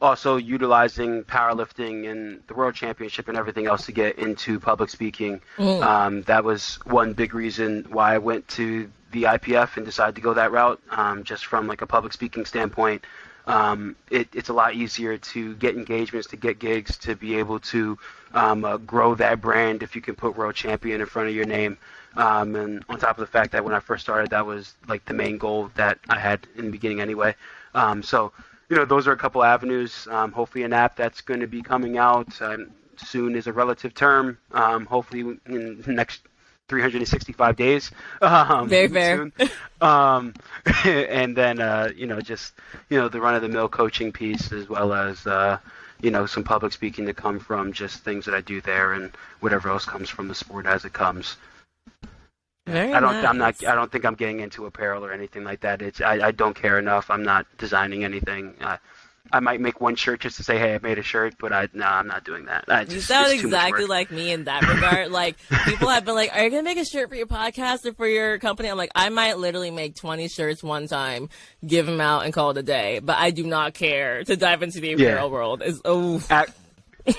also 0.00 0.36
utilizing 0.36 1.22
powerlifting 1.24 2.10
and 2.10 2.42
the 2.48 2.54
world 2.54 2.74
championship 2.74 3.28
and 3.28 3.36
everything 3.36 3.66
else 3.66 3.86
to 3.86 3.92
get 3.92 4.18
into 4.18 4.58
public 4.58 4.90
speaking. 4.90 5.40
Mm. 5.58 5.82
Um, 5.82 6.22
that 6.22 6.44
was 6.44 6.78
one 6.84 7.12
big 7.12 7.34
reason 7.34 7.86
why 7.90 8.14
I 8.14 8.18
went 8.18 8.48
to 8.48 8.90
the 9.12 9.24
IPF 9.24 9.76
and 9.76 9.86
decided 9.86 10.16
to 10.16 10.20
go 10.20 10.34
that 10.34 10.50
route, 10.50 10.80
um, 10.90 11.24
just 11.24 11.46
from 11.46 11.66
like 11.66 11.82
a 11.82 11.86
public 11.86 12.12
speaking 12.12 12.44
standpoint. 12.44 13.04
Um, 13.46 13.96
it, 14.10 14.28
it's 14.34 14.48
a 14.48 14.52
lot 14.52 14.74
easier 14.74 15.18
to 15.18 15.54
get 15.56 15.76
engagements, 15.76 16.28
to 16.28 16.36
get 16.36 16.58
gigs, 16.58 16.96
to 16.98 17.16
be 17.16 17.36
able 17.36 17.58
to 17.60 17.98
um, 18.34 18.64
uh, 18.64 18.76
grow 18.78 19.14
that 19.16 19.40
brand 19.40 19.82
if 19.82 19.96
you 19.96 20.02
can 20.02 20.14
put 20.14 20.36
world 20.36 20.54
champion 20.54 21.00
in 21.00 21.06
front 21.06 21.28
of 21.28 21.34
your 21.34 21.44
name. 21.44 21.76
Um, 22.16 22.54
and 22.56 22.84
on 22.88 22.98
top 22.98 23.16
of 23.18 23.20
the 23.20 23.30
fact 23.30 23.52
that 23.52 23.64
when 23.64 23.74
I 23.74 23.80
first 23.80 24.04
started, 24.04 24.30
that 24.30 24.46
was 24.46 24.74
like 24.86 25.04
the 25.06 25.14
main 25.14 25.38
goal 25.38 25.70
that 25.74 25.98
I 26.08 26.18
had 26.18 26.46
in 26.56 26.66
the 26.66 26.70
beginning 26.70 27.00
anyway. 27.00 27.34
Um, 27.74 28.02
so, 28.02 28.32
you 28.68 28.76
know, 28.76 28.84
those 28.84 29.08
are 29.08 29.12
a 29.12 29.16
couple 29.16 29.42
avenues. 29.42 30.06
Um, 30.10 30.30
hopefully, 30.32 30.64
an 30.64 30.72
app 30.72 30.96
that's 30.96 31.20
going 31.20 31.40
to 31.40 31.46
be 31.46 31.62
coming 31.62 31.98
out 31.98 32.40
um, 32.42 32.70
soon 32.96 33.34
is 33.34 33.46
a 33.46 33.52
relative 33.52 33.94
term. 33.94 34.38
Hopefully, 34.52 35.38
in 35.46 35.82
next 35.86 36.22
365 36.72 37.56
days. 37.56 37.90
Um, 38.22 38.66
Very 38.68 38.88
fair. 38.88 39.30
um, 39.82 40.32
and 40.86 41.36
then, 41.36 41.60
uh, 41.60 41.90
you 41.94 42.06
know, 42.06 42.20
just, 42.20 42.54
you 42.88 42.98
know, 42.98 43.08
the 43.08 43.20
run 43.20 43.34
of 43.34 43.42
the 43.42 43.48
mill 43.48 43.68
coaching 43.68 44.10
piece 44.10 44.52
as 44.52 44.70
well 44.70 44.94
as, 44.94 45.26
uh, 45.26 45.58
you 46.00 46.10
know, 46.10 46.24
some 46.24 46.42
public 46.42 46.72
speaking 46.72 47.04
to 47.06 47.12
come 47.12 47.38
from 47.38 47.72
just 47.74 47.98
things 48.04 48.24
that 48.24 48.34
I 48.34 48.40
do 48.40 48.62
there 48.62 48.94
and 48.94 49.12
whatever 49.40 49.68
else 49.68 49.84
comes 49.84 50.08
from 50.08 50.28
the 50.28 50.34
sport 50.34 50.64
as 50.64 50.86
it 50.86 50.94
comes. 50.94 51.36
Very 52.66 52.94
I 52.94 53.00
don't. 53.00 53.12
Nice. 53.12 53.24
I'm 53.26 53.38
not. 53.38 53.66
I 53.66 53.74
don't 53.74 53.90
think 53.92 54.04
I'm 54.06 54.14
getting 54.14 54.40
into 54.40 54.66
apparel 54.66 55.04
or 55.04 55.12
anything 55.12 55.42
like 55.44 55.60
that. 55.60 55.82
It's. 55.82 56.00
I, 56.00 56.28
I 56.28 56.30
don't 56.30 56.54
care 56.54 56.78
enough. 56.78 57.10
I'm 57.10 57.24
not 57.24 57.44
designing 57.58 58.04
anything. 58.04 58.54
Uh, 58.60 58.76
I 59.30 59.40
might 59.40 59.60
make 59.60 59.80
one 59.80 59.94
shirt 59.94 60.20
just 60.20 60.36
to 60.38 60.42
say, 60.42 60.58
"Hey, 60.58 60.74
I 60.74 60.78
made 60.78 60.98
a 60.98 61.02
shirt," 61.02 61.34
but 61.38 61.52
I 61.52 61.68
no, 61.72 61.86
I'm 61.86 62.06
not 62.06 62.24
doing 62.24 62.46
that. 62.46 62.66
Just, 62.66 62.90
you 62.90 63.00
sound 63.00 63.32
exactly 63.32 63.86
like 63.86 64.10
me 64.10 64.32
in 64.32 64.44
that 64.44 64.66
regard. 64.66 65.10
like 65.10 65.36
people 65.64 65.88
have 65.88 66.04
been 66.04 66.14
like, 66.14 66.34
"Are 66.34 66.42
you 66.42 66.50
gonna 66.50 66.62
make 66.62 66.78
a 66.78 66.84
shirt 66.84 67.08
for 67.08 67.14
your 67.14 67.26
podcast 67.26 67.86
or 67.86 67.94
for 67.94 68.06
your 68.06 68.38
company?" 68.38 68.68
I'm 68.68 68.76
like, 68.76 68.90
I 68.94 69.08
might 69.10 69.38
literally 69.38 69.70
make 69.70 69.94
20 69.94 70.28
shirts 70.28 70.62
one 70.62 70.86
time, 70.86 71.28
give 71.64 71.86
them 71.86 72.00
out, 72.00 72.24
and 72.24 72.32
call 72.32 72.50
it 72.50 72.58
a 72.58 72.62
day. 72.62 72.98
But 72.98 73.18
I 73.18 73.30
do 73.30 73.44
not 73.44 73.74
care 73.74 74.24
to 74.24 74.36
dive 74.36 74.62
into 74.62 74.80
the 74.80 74.94
apparel 74.94 75.28
yeah. 75.28 75.32
world. 75.32 75.62
Is 75.62 75.80
oh. 75.84 76.22
At- 76.28 76.54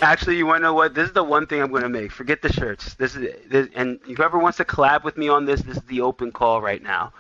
Actually, 0.02 0.38
you 0.38 0.46
want 0.46 0.60
to 0.60 0.64
know 0.64 0.74
what? 0.74 0.94
This 0.94 1.08
is 1.08 1.14
the 1.14 1.24
one 1.24 1.46
thing 1.46 1.62
I'm 1.62 1.70
going 1.70 1.84
to 1.84 1.90
make. 1.90 2.12
Forget 2.12 2.42
the 2.42 2.52
shirts. 2.52 2.94
This 2.94 3.16
is 3.16 3.36
this, 3.50 3.68
and 3.76 4.00
whoever 4.16 4.40
wants 4.40 4.58
to 4.60 4.66
collab 4.66 5.04
with 5.04 5.18
me 5.18 5.28
on 5.28 5.46
this, 5.46 5.62
this 5.62 5.76
is 5.78 5.84
the 5.84 6.02
open 6.02 6.32
call 6.32 6.62
right 6.62 6.82
now. 6.82 7.12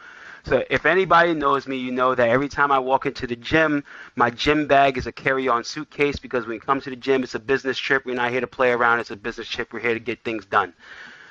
So 0.44 0.64
if 0.70 0.86
anybody 0.86 1.34
knows 1.34 1.68
me, 1.68 1.78
you 1.78 1.92
know 1.92 2.16
that 2.16 2.30
every 2.30 2.50
time 2.50 2.72
I 2.72 2.80
walk 2.80 3.06
into 3.06 3.26
the 3.26 3.36
gym, 3.36 3.84
my 4.18 4.30
gym 4.30 4.68
bag 4.68 4.98
is 4.98 5.08
a 5.08 5.12
carry-on 5.12 5.64
suitcase 5.64 6.20
because 6.20 6.46
when 6.46 6.58
it 6.58 6.66
comes 6.66 6.84
to 6.84 6.90
the 6.90 6.98
gym, 6.98 7.24
it's 7.24 7.36
a 7.36 7.40
business 7.40 7.78
trip. 7.78 8.06
We're 8.06 8.16
not 8.16 8.32
here 8.32 8.42
to 8.42 8.48
play 8.48 8.72
around. 8.72 9.00
It's 9.00 9.12
a 9.12 9.16
business 9.16 9.48
trip. 9.48 9.72
We're 9.72 9.80
here 9.80 9.94
to 9.94 10.02
get 10.02 10.24
things 10.24 10.46
done. 10.46 10.74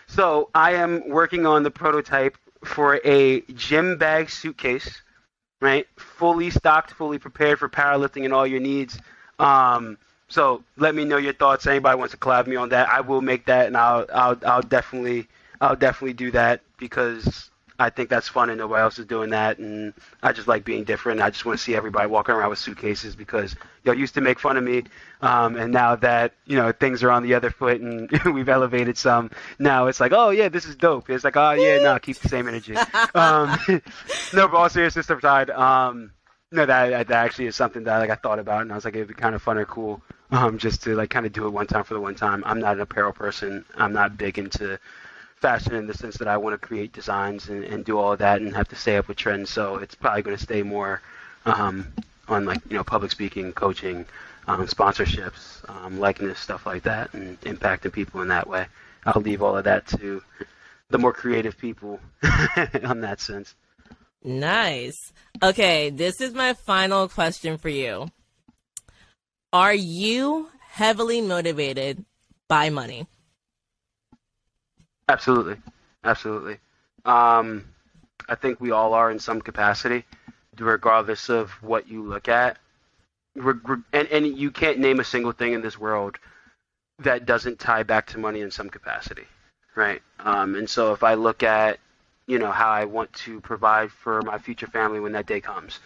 So 0.07 0.49
I 0.55 0.73
am 0.75 1.09
working 1.09 1.47
on 1.47 1.63
the 1.63 1.71
prototype 1.71 2.39
for 2.65 3.01
a 3.05 3.43
gym 3.53 3.99
bag 3.99 4.31
suitcase, 4.31 5.03
right? 5.61 5.87
Fully 5.97 6.49
stocked, 6.51 6.93
fully 6.93 7.19
prepared 7.19 7.59
for 7.59 7.69
powerlifting 7.69 8.25
and 8.25 8.33
all 8.33 8.47
your 8.47 8.61
needs. 8.61 8.99
Um, 9.39 9.99
so 10.29 10.65
let 10.79 10.95
me 10.95 11.05
know 11.05 11.19
your 11.19 11.35
thoughts. 11.35 11.67
Anybody 11.67 11.99
wants 11.99 12.13
to 12.13 12.19
collab 12.19 12.47
me 12.47 12.57
on 12.57 12.71
that, 12.71 12.89
I 12.89 13.03
will 13.03 13.21
make 13.21 13.45
that, 13.47 13.67
and 13.67 13.77
I'll 13.77 14.07
I'll 14.13 14.39
I'll 14.47 14.63
definitely 14.63 15.29
I'll 15.61 15.77
definitely 15.77 16.15
do 16.15 16.31
that 16.31 16.63
because 16.79 17.51
I 17.83 17.91
think 17.91 18.09
that's 18.09 18.29
fun 18.29 18.49
and 18.49 18.59
nobody 18.59 18.81
else 18.81 18.99
is 18.99 19.07
doing 19.07 19.31
that, 19.31 19.59
and 19.59 19.93
I 20.23 20.33
just 20.33 20.49
like 20.49 20.65
being 20.65 20.85
different. 20.85 21.21
I 21.21 21.31
just 21.31 21.45
want 21.45 21.59
to 21.59 21.65
see 21.65 21.75
everybody 21.75 22.09
walking 22.09 22.35
around 22.35 22.51
with 22.51 22.59
suitcases 22.59 23.17
because 23.17 23.57
y'all 23.85 23.95
used 23.95 24.15
to 24.15 24.21
make 24.21 24.39
fun 24.39 24.57
of 24.57 24.65
me, 24.65 24.85
um, 25.21 25.57
and 25.57 25.73
now 25.73 25.97
that 25.97 26.35
you 26.47 26.57
know 26.57 26.73
things 26.73 27.03
are 27.03 27.11
on 27.11 27.23
the 27.23 27.35
other 27.35 27.51
foot 27.51 27.81
and 27.81 28.11
we've 28.27 28.49
elevated 28.49 28.97
some, 28.97 29.31
now 29.59 29.87
it's 29.87 30.01
like, 30.01 30.13
oh 30.13 30.31
yeah, 30.31 30.49
this 30.49 30.65
is 30.65 30.77
dope. 30.77 31.11
It's 31.11 31.25
like, 31.25 31.37
oh 31.37 31.53
yeah, 31.53 31.79
no, 31.79 31.99
keep 31.99 32.17
the 32.19 32.29
same 32.29 32.49
energy. 32.49 32.77
um, 33.15 33.59
no, 34.33 34.49
but 34.49 34.55
all 34.55 34.69
seriousness 34.69 35.11
aside, 35.11 35.51
um, 35.51 36.13
no, 36.53 36.65
that, 36.67 37.09
that 37.09 37.25
actually 37.25 37.47
is 37.47 37.57
something 37.57 37.85
that 37.85 37.99
like 37.99 38.11
I 38.11 38.15
thought 38.17 38.39
about, 38.39 38.63
and 38.63 38.73
I 38.73 38.77
was 38.77 38.85
like, 38.85 38.95
it'd 38.95 39.09
be 39.09 39.15
kind 39.15 39.35
of 39.35 39.43
fun 39.43 39.59
or 39.59 39.65
cool 39.65 40.03
um, 40.33 40.59
just 40.59 40.83
to 40.85 40.95
like 40.95 41.11
kind 41.11 41.27
of 41.27 41.33
do 41.33 41.47
it 41.47 41.51
one 41.51 41.67
time 41.67 41.85
for 41.85 41.95
the 41.95 42.01
one 42.01 42.15
time. 42.15 42.43
I'm 42.47 42.59
not 42.59 42.77
an 42.77 42.81
apparel 42.81 43.13
person. 43.13 43.65
I'm 43.77 43.93
not 43.93 44.17
big 44.17 44.39
into 44.39 44.79
fashion 45.43 45.75
in 45.75 45.87
the 45.87 45.95
sense 45.95 46.17
that 46.19 46.29
I 46.29 46.37
want 46.37 46.55
to 46.55 46.67
create 46.67 46.93
designs 46.93 47.49
and, 47.49 47.65
and 47.65 47.85
do 47.85 47.99
all 47.99 48.13
of 48.13 48.21
that 48.21 48.41
and 48.41 48.55
have 48.55 48.69
to 48.69 48.77
stay 48.77 48.97
up 48.97 49.09
with 49.09 49.17
trends. 49.19 49.51
So 49.51 49.77
it's 49.77 49.95
probably 49.95 50.23
going 50.23 50.37
to 50.37 50.43
stay 50.43 50.63
more 50.63 51.03
um, 51.45 51.93
on 52.29 52.47
like 52.47 52.61
you 52.71 52.77
know 52.77 52.85
public 52.85 53.11
speaking, 53.11 53.53
coaching, 53.53 54.07
um, 54.47 54.67
sponsorships, 54.67 55.69
um, 55.69 55.99
likeness, 55.99 56.39
stuff 56.39 56.65
like 56.65 56.85
that, 56.85 57.13
and 57.13 57.39
impacting 57.43 57.93
people 57.93 58.23
in 58.23 58.29
that 58.29 58.49
way. 58.49 58.67
I'll 59.05 59.21
leave 59.21 59.43
all 59.43 59.57
of 59.57 59.65
that 59.65 59.87
to 59.89 60.23
the 60.91 60.99
more 60.99 61.13
creative 61.13 61.59
people 61.59 62.01
on 62.85 63.01
that 63.01 63.21
sense. 63.21 63.55
Nice. 64.25 65.13
Okay, 65.43 65.91
this 65.91 66.21
is 66.21 66.33
my 66.33 66.53
final 66.53 67.09
question 67.09 67.59
for 67.59 67.69
you. 67.69 68.09
Are 69.53 69.75
you 69.75 70.49
heavily 70.69 71.21
motivated 71.21 72.05
by 72.49 72.71
money? 72.71 73.07
Absolutely, 75.09 75.57
absolutely. 76.05 76.59
Um, 77.05 77.65
I 78.29 78.35
think 78.35 78.61
we 78.61 78.71
all 78.71 78.95
are 78.95 79.11
in 79.11 79.19
some 79.19 79.41
capacity, 79.41 80.05
regardless 80.59 81.29
of 81.31 81.51
what 81.63 81.89
you 81.89 82.03
look 82.03 82.29
at. 82.29 82.59
And 83.37 84.09
and 84.09 84.27
you 84.27 84.51
can't 84.51 84.79
name 84.79 85.01
a 85.01 85.05
single 85.05 85.33
thing 85.33 85.53
in 85.53 85.63
this 85.63 85.79
world 85.79 86.19
that 87.01 87.27
doesn't 87.27 87.59
tie 87.61 87.83
back 87.85 88.07
to 88.09 88.19
money 88.19 88.41
in 88.43 88.51
some 88.51 88.71
capacity, 88.71 89.27
right? 89.77 90.03
Um, 90.21 90.55
and 90.57 90.69
so 90.71 90.93
if 90.93 91.03
I 91.05 91.15
look 91.15 91.43
at, 91.43 91.79
you 92.27 92.39
know, 92.39 92.53
how 92.53 92.71
I 92.71 92.85
want 92.85 93.13
to 93.25 93.41
provide 93.41 93.93
for 93.93 94.23
my 94.23 94.39
future 94.39 94.67
family 94.69 95.01
when 95.01 95.13
that 95.13 95.27
day 95.27 95.41
comes, 95.41 95.81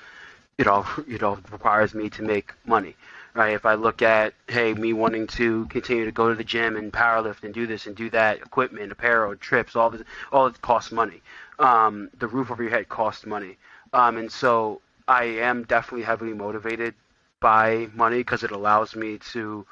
it 0.59 0.66
all 0.68 0.86
it 1.09 1.22
all 1.22 1.38
requires 1.52 1.94
me 1.94 2.10
to 2.10 2.22
make 2.22 2.52
money 2.66 2.97
right? 3.36 3.54
If 3.54 3.66
I 3.66 3.74
look 3.74 4.00
at, 4.00 4.32
hey, 4.48 4.72
me 4.72 4.92
wanting 4.92 5.26
to 5.28 5.66
continue 5.66 6.06
to 6.06 6.12
go 6.12 6.30
to 6.30 6.34
the 6.34 6.42
gym 6.42 6.76
and 6.76 6.92
powerlift 6.92 7.44
and 7.44 7.52
do 7.52 7.66
this 7.66 7.86
and 7.86 7.94
do 7.94 8.08
that, 8.10 8.38
equipment, 8.38 8.90
apparel, 8.90 9.36
trips, 9.36 9.76
all 9.76 9.90
this, 9.90 10.02
all 10.32 10.46
it 10.46 10.60
costs 10.62 10.90
money. 10.90 11.22
Um, 11.58 12.10
the 12.18 12.26
roof 12.26 12.50
over 12.50 12.62
your 12.62 12.72
head 12.72 12.88
costs 12.88 13.26
money, 13.26 13.56
um, 13.92 14.16
and 14.16 14.30
so 14.30 14.80
I 15.08 15.24
am 15.24 15.64
definitely 15.64 16.04
heavily 16.04 16.34
motivated 16.34 16.94
by 17.40 17.88
money 17.94 18.18
because 18.18 18.42
it 18.42 18.50
allows 18.50 18.96
me 18.96 19.18
to 19.32 19.66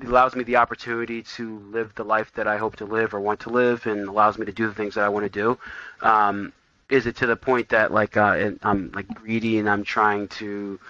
it 0.00 0.06
allows 0.06 0.36
me 0.36 0.44
the 0.44 0.56
opportunity 0.56 1.22
to 1.22 1.58
live 1.70 1.92
the 1.94 2.04
life 2.04 2.32
that 2.34 2.46
I 2.46 2.56
hope 2.56 2.76
to 2.76 2.84
live 2.84 3.14
or 3.14 3.20
want 3.20 3.40
to 3.40 3.50
live, 3.50 3.86
and 3.86 4.08
allows 4.08 4.38
me 4.38 4.46
to 4.46 4.52
do 4.52 4.66
the 4.66 4.74
things 4.74 4.94
that 4.94 5.04
I 5.04 5.08
want 5.08 5.24
to 5.24 5.30
do. 5.30 5.58
Um, 6.00 6.52
is 6.88 7.06
it 7.06 7.16
to 7.16 7.26
the 7.26 7.36
point 7.36 7.68
that 7.68 7.92
like 7.92 8.16
uh, 8.16 8.52
I'm 8.62 8.90
like 8.94 9.08
greedy 9.08 9.58
and 9.58 9.68
I'm 9.68 9.84
trying 9.84 10.28
to 10.28 10.80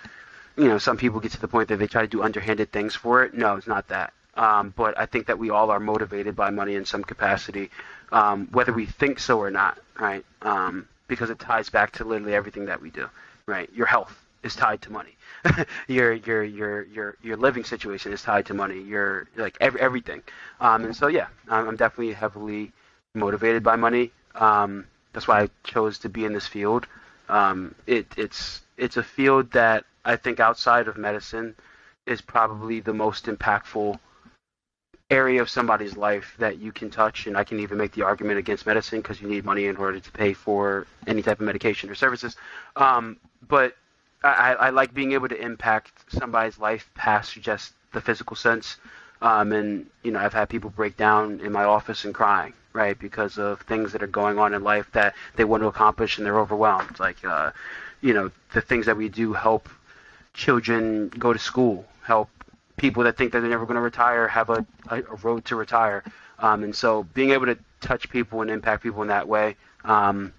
you 0.58 0.68
know, 0.68 0.78
some 0.78 0.96
people 0.96 1.20
get 1.20 1.32
to 1.32 1.40
the 1.40 1.48
point 1.48 1.68
that 1.68 1.78
they 1.78 1.86
try 1.86 2.02
to 2.02 2.08
do 2.08 2.22
underhanded 2.22 2.72
things 2.72 2.94
for 2.94 3.22
it. 3.24 3.32
No, 3.32 3.56
it's 3.56 3.66
not 3.68 3.88
that. 3.88 4.12
Um, 4.34 4.72
but 4.76 4.98
I 4.98 5.06
think 5.06 5.26
that 5.26 5.38
we 5.38 5.50
all 5.50 5.70
are 5.70 5.80
motivated 5.80 6.36
by 6.36 6.50
money 6.50 6.74
in 6.74 6.84
some 6.84 7.02
capacity, 7.02 7.70
um, 8.12 8.48
whether 8.52 8.72
we 8.72 8.86
think 8.86 9.18
so 9.18 9.38
or 9.38 9.50
not, 9.50 9.78
right? 9.98 10.24
Um, 10.42 10.88
because 11.06 11.30
it 11.30 11.38
ties 11.38 11.70
back 11.70 11.92
to 11.92 12.04
literally 12.04 12.34
everything 12.34 12.66
that 12.66 12.80
we 12.80 12.90
do, 12.90 13.08
right? 13.46 13.70
Your 13.72 13.86
health 13.86 14.16
is 14.42 14.54
tied 14.54 14.82
to 14.82 14.92
money. 14.92 15.16
your 15.88 16.12
your 16.12 16.44
your 16.44 16.82
your 16.84 17.16
your 17.22 17.36
living 17.36 17.64
situation 17.64 18.12
is 18.12 18.22
tied 18.22 18.46
to 18.46 18.54
money. 18.54 18.80
Your 18.80 19.28
like 19.36 19.56
every, 19.60 19.80
everything. 19.80 20.22
Um, 20.60 20.84
and 20.84 20.96
so 20.96 21.06
yeah, 21.08 21.28
I'm 21.48 21.76
definitely 21.76 22.14
heavily 22.14 22.72
motivated 23.14 23.62
by 23.62 23.76
money. 23.76 24.12
Um, 24.34 24.86
that's 25.12 25.26
why 25.26 25.42
I 25.42 25.50
chose 25.64 25.98
to 26.00 26.08
be 26.08 26.24
in 26.24 26.32
this 26.32 26.46
field. 26.46 26.86
Um, 27.28 27.74
it, 27.86 28.06
it's 28.16 28.62
it's 28.76 28.96
a 28.96 29.02
field 29.02 29.50
that 29.52 29.84
I 30.08 30.16
think 30.16 30.40
outside 30.40 30.88
of 30.88 30.96
medicine 30.96 31.54
is 32.06 32.22
probably 32.22 32.80
the 32.80 32.94
most 32.94 33.26
impactful 33.26 33.98
area 35.10 35.42
of 35.42 35.50
somebody's 35.50 35.98
life 35.98 36.34
that 36.38 36.58
you 36.58 36.72
can 36.72 36.88
touch. 36.88 37.26
And 37.26 37.36
I 37.36 37.44
can 37.44 37.60
even 37.60 37.76
make 37.76 37.92
the 37.92 38.02
argument 38.02 38.38
against 38.38 38.64
medicine 38.64 39.00
because 39.00 39.20
you 39.20 39.28
need 39.28 39.44
money 39.44 39.66
in 39.66 39.76
order 39.76 40.00
to 40.00 40.12
pay 40.12 40.32
for 40.32 40.86
any 41.06 41.20
type 41.20 41.40
of 41.40 41.46
medication 41.46 41.90
or 41.90 41.94
services. 41.94 42.36
Um, 42.74 43.18
but 43.46 43.76
I, 44.24 44.54
I, 44.54 44.70
like 44.70 44.94
being 44.94 45.12
able 45.12 45.28
to 45.28 45.38
impact 45.38 45.92
somebody's 46.08 46.58
life 46.58 46.90
past 46.94 47.34
just 47.40 47.74
the 47.92 48.00
physical 48.00 48.34
sense. 48.34 48.78
Um, 49.20 49.52
and 49.52 49.86
you 50.02 50.10
know, 50.12 50.20
I've 50.20 50.32
had 50.32 50.48
people 50.48 50.70
break 50.70 50.96
down 50.96 51.40
in 51.40 51.52
my 51.52 51.64
office 51.64 52.06
and 52.06 52.14
crying, 52.14 52.54
right, 52.72 52.98
because 52.98 53.36
of 53.36 53.60
things 53.62 53.92
that 53.92 54.02
are 54.02 54.06
going 54.06 54.38
on 54.38 54.54
in 54.54 54.64
life 54.64 54.90
that 54.92 55.14
they 55.36 55.44
want 55.44 55.62
to 55.62 55.66
accomplish 55.66 56.16
and 56.16 56.26
they're 56.26 56.40
overwhelmed. 56.40 56.98
Like, 56.98 57.22
uh, 57.24 57.50
you 58.00 58.14
know, 58.14 58.30
the 58.54 58.62
things 58.62 58.86
that 58.86 58.96
we 58.96 59.10
do 59.10 59.34
help 59.34 59.68
children 60.38 61.08
go 61.08 61.32
to 61.32 61.38
school, 61.38 61.84
help 62.02 62.30
people 62.76 63.02
that 63.02 63.16
think 63.18 63.32
that 63.32 63.40
they're 63.40 63.50
never 63.50 63.66
going 63.66 63.74
to 63.74 63.80
retire 63.82 64.28
have 64.28 64.48
a, 64.50 64.64
a, 64.88 65.02
road 65.22 65.44
to 65.44 65.56
retire. 65.56 66.04
Um, 66.38 66.62
and 66.62 66.74
so 66.74 67.02
being 67.12 67.30
able 67.30 67.46
to 67.46 67.58
touch 67.80 68.08
people 68.08 68.40
and 68.40 68.50
impact 68.50 68.84
people 68.84 69.02
in 69.02 69.08
that 69.08 69.26
way, 69.26 69.56
um, 69.84 70.32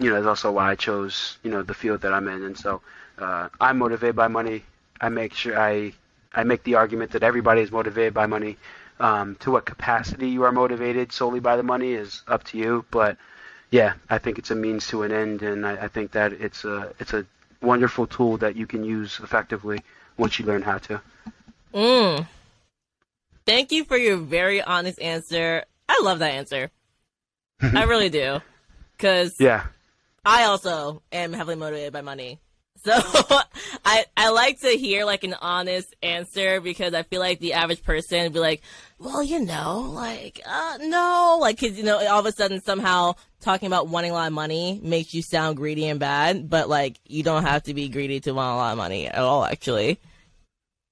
you 0.00 0.10
know, 0.10 0.16
is 0.16 0.26
also 0.26 0.50
why 0.50 0.72
I 0.72 0.74
chose, 0.74 1.38
you 1.44 1.52
know, 1.52 1.62
the 1.62 1.72
field 1.72 2.00
that 2.00 2.12
I'm 2.12 2.26
in. 2.26 2.42
And 2.42 2.58
so 2.58 2.82
uh, 3.16 3.48
I'm 3.60 3.78
motivated 3.78 4.16
by 4.16 4.26
money. 4.26 4.64
I 5.00 5.08
make 5.08 5.32
sure 5.32 5.56
I, 5.56 5.92
I 6.34 6.42
make 6.42 6.64
the 6.64 6.74
argument 6.74 7.12
that 7.12 7.22
everybody 7.22 7.60
is 7.60 7.70
motivated 7.70 8.12
by 8.12 8.26
money. 8.26 8.58
Um, 9.00 9.36
to 9.40 9.50
what 9.50 9.66
capacity 9.66 10.28
you 10.28 10.44
are 10.44 10.52
motivated 10.52 11.10
solely 11.10 11.40
by 11.40 11.56
the 11.56 11.64
money 11.64 11.94
is 11.94 12.22
up 12.28 12.44
to 12.44 12.58
you. 12.58 12.84
But 12.90 13.16
yeah, 13.70 13.94
I 14.08 14.18
think 14.18 14.38
it's 14.38 14.52
a 14.52 14.54
means 14.54 14.86
to 14.88 15.02
an 15.02 15.10
end, 15.10 15.42
and 15.42 15.66
I, 15.66 15.86
I 15.86 15.88
think 15.88 16.12
that 16.12 16.32
it's 16.32 16.64
a 16.64 16.94
it's 17.00 17.12
a 17.12 17.26
wonderful 17.64 18.06
tool 18.06 18.36
that 18.38 18.56
you 18.56 18.66
can 18.66 18.84
use 18.84 19.20
effectively 19.22 19.80
once 20.16 20.38
you 20.38 20.44
learn 20.44 20.62
how 20.62 20.78
to. 20.78 21.00
Mm. 21.74 22.26
Thank 23.46 23.72
you 23.72 23.84
for 23.84 23.96
your 23.96 24.16
very 24.16 24.62
honest 24.62 25.00
answer. 25.00 25.64
I 25.88 26.00
love 26.02 26.20
that 26.20 26.32
answer. 26.32 26.70
I 27.60 27.84
really 27.84 28.08
do. 28.08 28.40
Cause 28.98 29.36
yeah, 29.38 29.66
I 30.24 30.44
also 30.44 31.02
am 31.12 31.32
heavily 31.32 31.56
motivated 31.56 31.92
by 31.92 32.00
money. 32.00 32.40
So 32.84 32.92
I 33.84 34.04
I 34.14 34.28
like 34.30 34.60
to 34.60 34.68
hear 34.68 35.06
like 35.06 35.24
an 35.24 35.34
honest 35.40 35.94
answer 36.02 36.60
because 36.60 36.92
I 36.92 37.02
feel 37.02 37.20
like 37.20 37.40
the 37.40 37.54
average 37.54 37.82
person 37.82 38.22
would 38.24 38.34
be 38.34 38.40
like, 38.40 38.62
well, 38.98 39.22
you 39.22 39.40
know, 39.40 39.90
like 39.90 40.40
uh 40.46 40.78
no, 40.82 41.38
like 41.40 41.58
cuz 41.58 41.78
you 41.78 41.84
know 41.84 41.96
all 42.06 42.20
of 42.20 42.26
a 42.26 42.32
sudden 42.32 42.60
somehow 42.60 43.14
talking 43.40 43.66
about 43.66 43.88
wanting 43.88 44.10
a 44.10 44.14
lot 44.14 44.26
of 44.26 44.34
money 44.34 44.80
makes 44.82 45.14
you 45.14 45.22
sound 45.22 45.56
greedy 45.56 45.86
and 45.86 45.98
bad, 45.98 46.50
but 46.50 46.68
like 46.68 47.00
you 47.06 47.22
don't 47.22 47.44
have 47.44 47.62
to 47.62 47.74
be 47.74 47.88
greedy 47.88 48.20
to 48.20 48.32
want 48.32 48.52
a 48.52 48.56
lot 48.56 48.72
of 48.72 48.78
money 48.78 49.06
at 49.08 49.18
all 49.18 49.44
actually. 49.46 49.98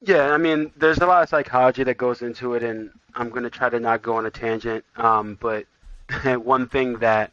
Yeah, 0.01 0.33
I 0.33 0.39
mean, 0.39 0.73
there's 0.77 0.99
a 0.99 1.07
lot 1.07 1.23
of 1.23 1.29
psychology 1.29 1.85
that 1.85 1.97
goes 1.99 2.23
into 2.23 2.55
it 2.55 2.63
and 2.63 2.91
I'm 3.15 3.29
going 3.29 3.45
to 3.45 3.51
try 3.51 3.69
to 3.69 3.79
not 3.79 4.01
go 4.01 4.17
on 4.17 4.25
a 4.25 4.31
tangent 4.31 4.83
um 4.97 5.37
but 5.41 5.67
one 6.43 6.69
thing 6.69 6.99
that 7.01 7.33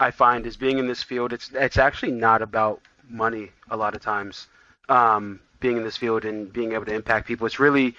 I 0.00 0.10
find 0.10 0.44
is 0.46 0.56
being 0.56 0.78
in 0.78 0.88
this 0.88 1.04
field 1.04 1.32
it's 1.32 1.52
it's 1.54 1.78
actually 1.78 2.10
not 2.10 2.42
about 2.42 2.80
money 3.08 3.50
a 3.70 3.76
lot 3.76 3.94
of 3.94 4.02
times. 4.02 4.46
Um, 4.88 5.40
being 5.60 5.78
in 5.78 5.82
this 5.82 5.96
field 5.96 6.24
and 6.24 6.52
being 6.52 6.72
able 6.72 6.84
to 6.84 6.92
impact 6.92 7.26
people, 7.26 7.46
it's 7.46 7.58
really, 7.58 7.96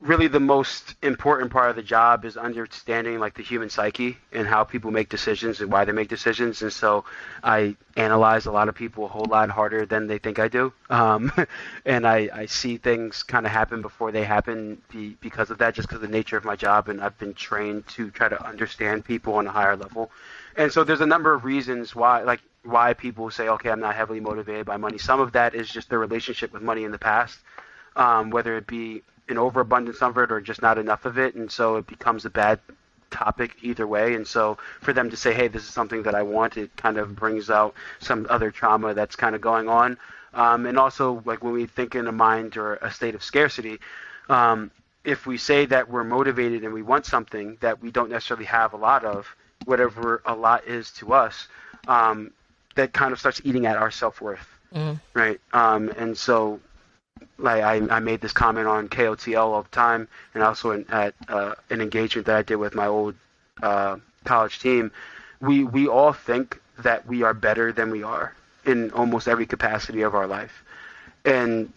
really 0.00 0.28
the 0.28 0.40
most 0.40 0.94
important 1.02 1.50
part 1.50 1.70
of 1.70 1.76
the 1.76 1.82
job 1.82 2.24
is 2.24 2.36
understanding 2.36 3.18
like 3.18 3.34
the 3.34 3.42
human 3.42 3.70
psyche 3.70 4.16
and 4.32 4.46
how 4.46 4.62
people 4.62 4.90
make 4.90 5.08
decisions 5.08 5.60
and 5.60 5.70
why 5.70 5.84
they 5.84 5.92
make 5.92 6.08
decisions. 6.08 6.62
And 6.62 6.72
so 6.72 7.04
I 7.42 7.76
analyze 7.96 8.46
a 8.46 8.52
lot 8.52 8.68
of 8.68 8.74
people 8.74 9.04
a 9.04 9.08
whole 9.08 9.24
lot 9.24 9.50
harder 9.50 9.86
than 9.86 10.06
they 10.06 10.18
think 10.18 10.38
I 10.38 10.48
do. 10.48 10.72
Um, 10.90 11.32
and 11.84 12.06
I, 12.06 12.28
I 12.32 12.46
see 12.46 12.76
things 12.76 13.22
kind 13.22 13.46
of 13.46 13.52
happen 13.52 13.82
before 13.82 14.12
they 14.12 14.24
happen 14.24 14.80
be, 14.90 15.16
because 15.20 15.50
of 15.50 15.58
that, 15.58 15.74
just 15.74 15.88
because 15.88 16.02
of 16.02 16.08
the 16.08 16.16
nature 16.16 16.36
of 16.36 16.44
my 16.44 16.56
job. 16.56 16.88
And 16.88 17.00
I've 17.00 17.18
been 17.18 17.34
trained 17.34 17.86
to 17.88 18.10
try 18.10 18.28
to 18.28 18.46
understand 18.46 19.04
people 19.04 19.34
on 19.34 19.46
a 19.46 19.50
higher 19.50 19.76
level. 19.76 20.10
And 20.56 20.72
so 20.72 20.84
there's 20.84 21.00
a 21.00 21.06
number 21.06 21.32
of 21.32 21.44
reasons 21.44 21.94
why, 21.94 22.22
like 22.22 22.42
why 22.64 22.94
people 22.94 23.30
say, 23.30 23.48
okay, 23.48 23.70
I'm 23.70 23.80
not 23.80 23.94
heavily 23.94 24.20
motivated 24.20 24.66
by 24.66 24.76
money. 24.76 24.98
Some 24.98 25.20
of 25.20 25.32
that 25.32 25.54
is 25.54 25.68
just 25.68 25.88
their 25.90 25.98
relationship 25.98 26.52
with 26.52 26.62
money 26.62 26.84
in 26.84 26.92
the 26.92 26.98
past, 26.98 27.38
um, 27.96 28.30
whether 28.30 28.56
it 28.56 28.66
be 28.66 29.02
an 29.28 29.38
overabundance 29.38 30.02
of 30.02 30.16
it 30.18 30.30
or 30.30 30.40
just 30.40 30.62
not 30.62 30.78
enough 30.78 31.04
of 31.04 31.18
it, 31.18 31.34
and 31.34 31.50
so 31.50 31.76
it 31.76 31.86
becomes 31.86 32.24
a 32.24 32.30
bad 32.30 32.60
topic 33.10 33.56
either 33.62 33.86
way. 33.86 34.14
And 34.14 34.26
so 34.26 34.58
for 34.80 34.92
them 34.92 35.10
to 35.10 35.16
say, 35.16 35.32
hey, 35.34 35.48
this 35.48 35.62
is 35.62 35.70
something 35.70 36.02
that 36.04 36.14
I 36.14 36.22
want, 36.22 36.56
it 36.56 36.74
kind 36.76 36.98
of 36.98 37.14
brings 37.14 37.50
out 37.50 37.74
some 38.00 38.26
other 38.30 38.50
trauma 38.50 38.94
that's 38.94 39.16
kind 39.16 39.34
of 39.34 39.40
going 39.40 39.68
on. 39.68 39.98
Um, 40.34 40.66
and 40.66 40.78
also, 40.78 41.22
like 41.26 41.44
when 41.44 41.52
we 41.52 41.66
think 41.66 41.94
in 41.94 42.06
a 42.06 42.12
mind 42.12 42.56
or 42.56 42.76
a 42.76 42.90
state 42.90 43.14
of 43.14 43.22
scarcity, 43.22 43.80
um, 44.28 44.70
if 45.04 45.26
we 45.26 45.36
say 45.36 45.66
that 45.66 45.90
we're 45.90 46.04
motivated 46.04 46.64
and 46.64 46.72
we 46.72 46.82
want 46.82 47.06
something 47.06 47.58
that 47.60 47.82
we 47.82 47.90
don't 47.90 48.10
necessarily 48.10 48.46
have 48.46 48.72
a 48.72 48.76
lot 48.76 49.04
of, 49.04 49.26
whatever 49.64 50.22
a 50.24 50.34
lot 50.34 50.66
is 50.66 50.90
to 50.92 51.12
us, 51.12 51.48
um, 51.86 52.30
that 52.74 52.92
kind 52.92 53.12
of 53.12 53.18
starts 53.18 53.40
eating 53.44 53.66
at 53.66 53.76
our 53.76 53.90
self 53.90 54.20
worth, 54.20 54.46
mm. 54.74 54.98
right? 55.14 55.40
Um, 55.52 55.90
and 55.96 56.16
so, 56.16 56.60
like 57.38 57.62
I, 57.62 57.74
I 57.94 58.00
made 58.00 58.20
this 58.20 58.32
comment 58.32 58.66
on 58.66 58.88
KOTL 58.88 59.38
all 59.38 59.62
the 59.62 59.68
time, 59.70 60.08
and 60.34 60.42
also 60.42 60.72
in, 60.72 60.86
at 60.90 61.14
uh, 61.28 61.54
an 61.70 61.80
engagement 61.80 62.26
that 62.26 62.36
I 62.36 62.42
did 62.42 62.56
with 62.56 62.74
my 62.74 62.86
old 62.86 63.14
uh, 63.62 63.96
college 64.24 64.60
team. 64.60 64.92
We 65.40 65.64
we 65.64 65.88
all 65.88 66.12
think 66.12 66.60
that 66.78 67.06
we 67.06 67.22
are 67.22 67.34
better 67.34 67.72
than 67.72 67.90
we 67.90 68.02
are 68.02 68.34
in 68.64 68.90
almost 68.92 69.28
every 69.28 69.46
capacity 69.46 70.02
of 70.02 70.14
our 70.14 70.26
life, 70.26 70.64
and 71.24 71.72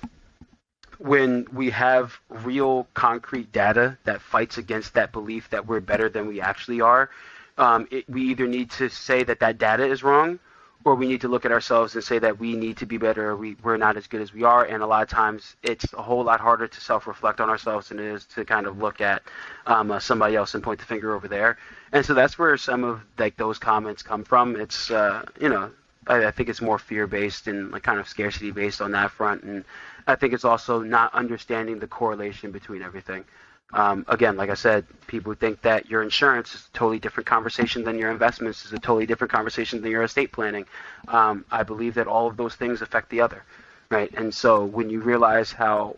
when 0.97 1.45
we 1.51 1.69
have 1.71 2.17
real 2.29 2.87
concrete 2.93 3.51
data 3.51 3.97
that 4.05 4.21
fights 4.21 4.57
against 4.57 4.93
that 4.93 5.11
belief 5.11 5.49
that 5.49 5.67
we're 5.67 5.81
better 5.81 6.09
than 6.09 6.25
we 6.25 6.39
actually 6.39 6.79
are, 6.79 7.09
um, 7.57 7.87
it, 7.91 8.09
we 8.09 8.21
either 8.23 8.47
need 8.47 8.71
to 8.71 8.89
say 8.89 9.23
that 9.23 9.39
that 9.39 9.57
data 9.57 9.85
is 9.85 10.03
wrong 10.03 10.39
or 10.85 10.93
we 10.93 11.07
need 11.07 11.19
to 11.21 11.27
look 11.27 11.45
at 11.45 11.51
ourselves 11.51 11.95
and 11.95 12.03
say 12.03 12.19
that 12.19 12.39
we 12.39 12.55
need 12.55 12.77
to 12.77 12.85
be 12.85 12.97
better. 12.97 13.35
We, 13.35 13.57
we're 13.63 13.75
not 13.75 13.97
as 13.97 14.05
good 14.05 14.21
as 14.21 14.31
we 14.31 14.43
are. 14.43 14.63
And 14.65 14.83
a 14.83 14.85
lot 14.85 15.01
of 15.01 15.09
times 15.09 15.55
it's 15.63 15.91
a 15.93 16.01
whole 16.01 16.23
lot 16.23 16.39
harder 16.39 16.67
to 16.67 16.81
self 16.81 17.07
reflect 17.07 17.41
on 17.41 17.49
ourselves 17.49 17.89
than 17.89 17.97
it 17.97 18.05
is 18.05 18.25
to 18.27 18.45
kind 18.45 18.67
of 18.67 18.77
look 18.77 19.01
at 19.01 19.23
um, 19.65 19.89
uh, 19.89 19.99
somebody 19.99 20.35
else 20.35 20.53
and 20.53 20.63
point 20.63 20.79
the 20.79 20.85
finger 20.85 21.15
over 21.15 21.27
there. 21.27 21.57
And 21.91 22.05
so 22.05 22.13
that's 22.13 22.37
where 22.37 22.55
some 22.55 22.83
of 22.83 23.01
like 23.17 23.35
those 23.35 23.57
comments 23.57 24.03
come 24.03 24.23
from. 24.23 24.55
It's, 24.55 24.91
uh, 24.91 25.25
you 25.41 25.49
know, 25.49 25.71
I, 26.05 26.27
I 26.27 26.31
think 26.31 26.49
it's 26.49 26.61
more 26.61 26.77
fear 26.77 27.07
based 27.07 27.47
and 27.47 27.71
like 27.71 27.81
kind 27.81 27.99
of 27.99 28.07
scarcity 28.07 28.51
based 28.51 28.79
on 28.79 28.91
that 28.91 29.09
front. 29.09 29.41
And 29.41 29.65
I 30.05 30.13
think 30.13 30.33
it's 30.33 30.45
also 30.45 30.81
not 30.81 31.11
understanding 31.15 31.79
the 31.79 31.87
correlation 31.87 32.51
between 32.51 32.83
everything. 32.83 33.25
Um, 33.73 34.05
again, 34.07 34.37
like 34.37 34.49
I 34.49 34.53
said, 34.53 34.85
people 35.07 35.33
think 35.33 35.61
that 35.61 35.89
your 35.89 36.03
insurance 36.03 36.53
is 36.55 36.67
a 36.67 36.77
totally 36.77 36.99
different 36.99 37.27
conversation 37.27 37.83
than 37.83 37.97
your 37.97 38.11
investments 38.11 38.65
is 38.65 38.73
a 38.73 38.79
totally 38.79 39.05
different 39.05 39.31
conversation 39.31 39.81
than 39.81 39.91
your 39.91 40.03
estate 40.03 40.31
planning. 40.31 40.65
Um, 41.07 41.45
I 41.51 41.63
believe 41.63 41.93
that 41.95 42.07
all 42.07 42.27
of 42.27 42.37
those 42.37 42.55
things 42.55 42.81
affect 42.81 43.09
the 43.09 43.21
other, 43.21 43.43
right? 43.89 44.13
And 44.13 44.33
so 44.33 44.63
when 44.65 44.89
you 44.89 45.01
realize 45.01 45.51
how 45.51 45.97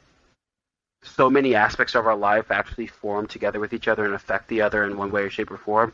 so 1.03 1.29
many 1.29 1.55
aspects 1.55 1.95
of 1.95 2.07
our 2.07 2.15
life 2.15 2.51
actually 2.51 2.87
form 2.87 3.27
together 3.27 3.59
with 3.59 3.73
each 3.73 3.87
other 3.87 4.05
and 4.05 4.13
affect 4.13 4.47
the 4.47 4.61
other 4.61 4.85
in 4.85 4.97
one 4.97 5.11
way 5.11 5.23
or 5.23 5.29
shape 5.29 5.51
or 5.51 5.57
form, 5.57 5.93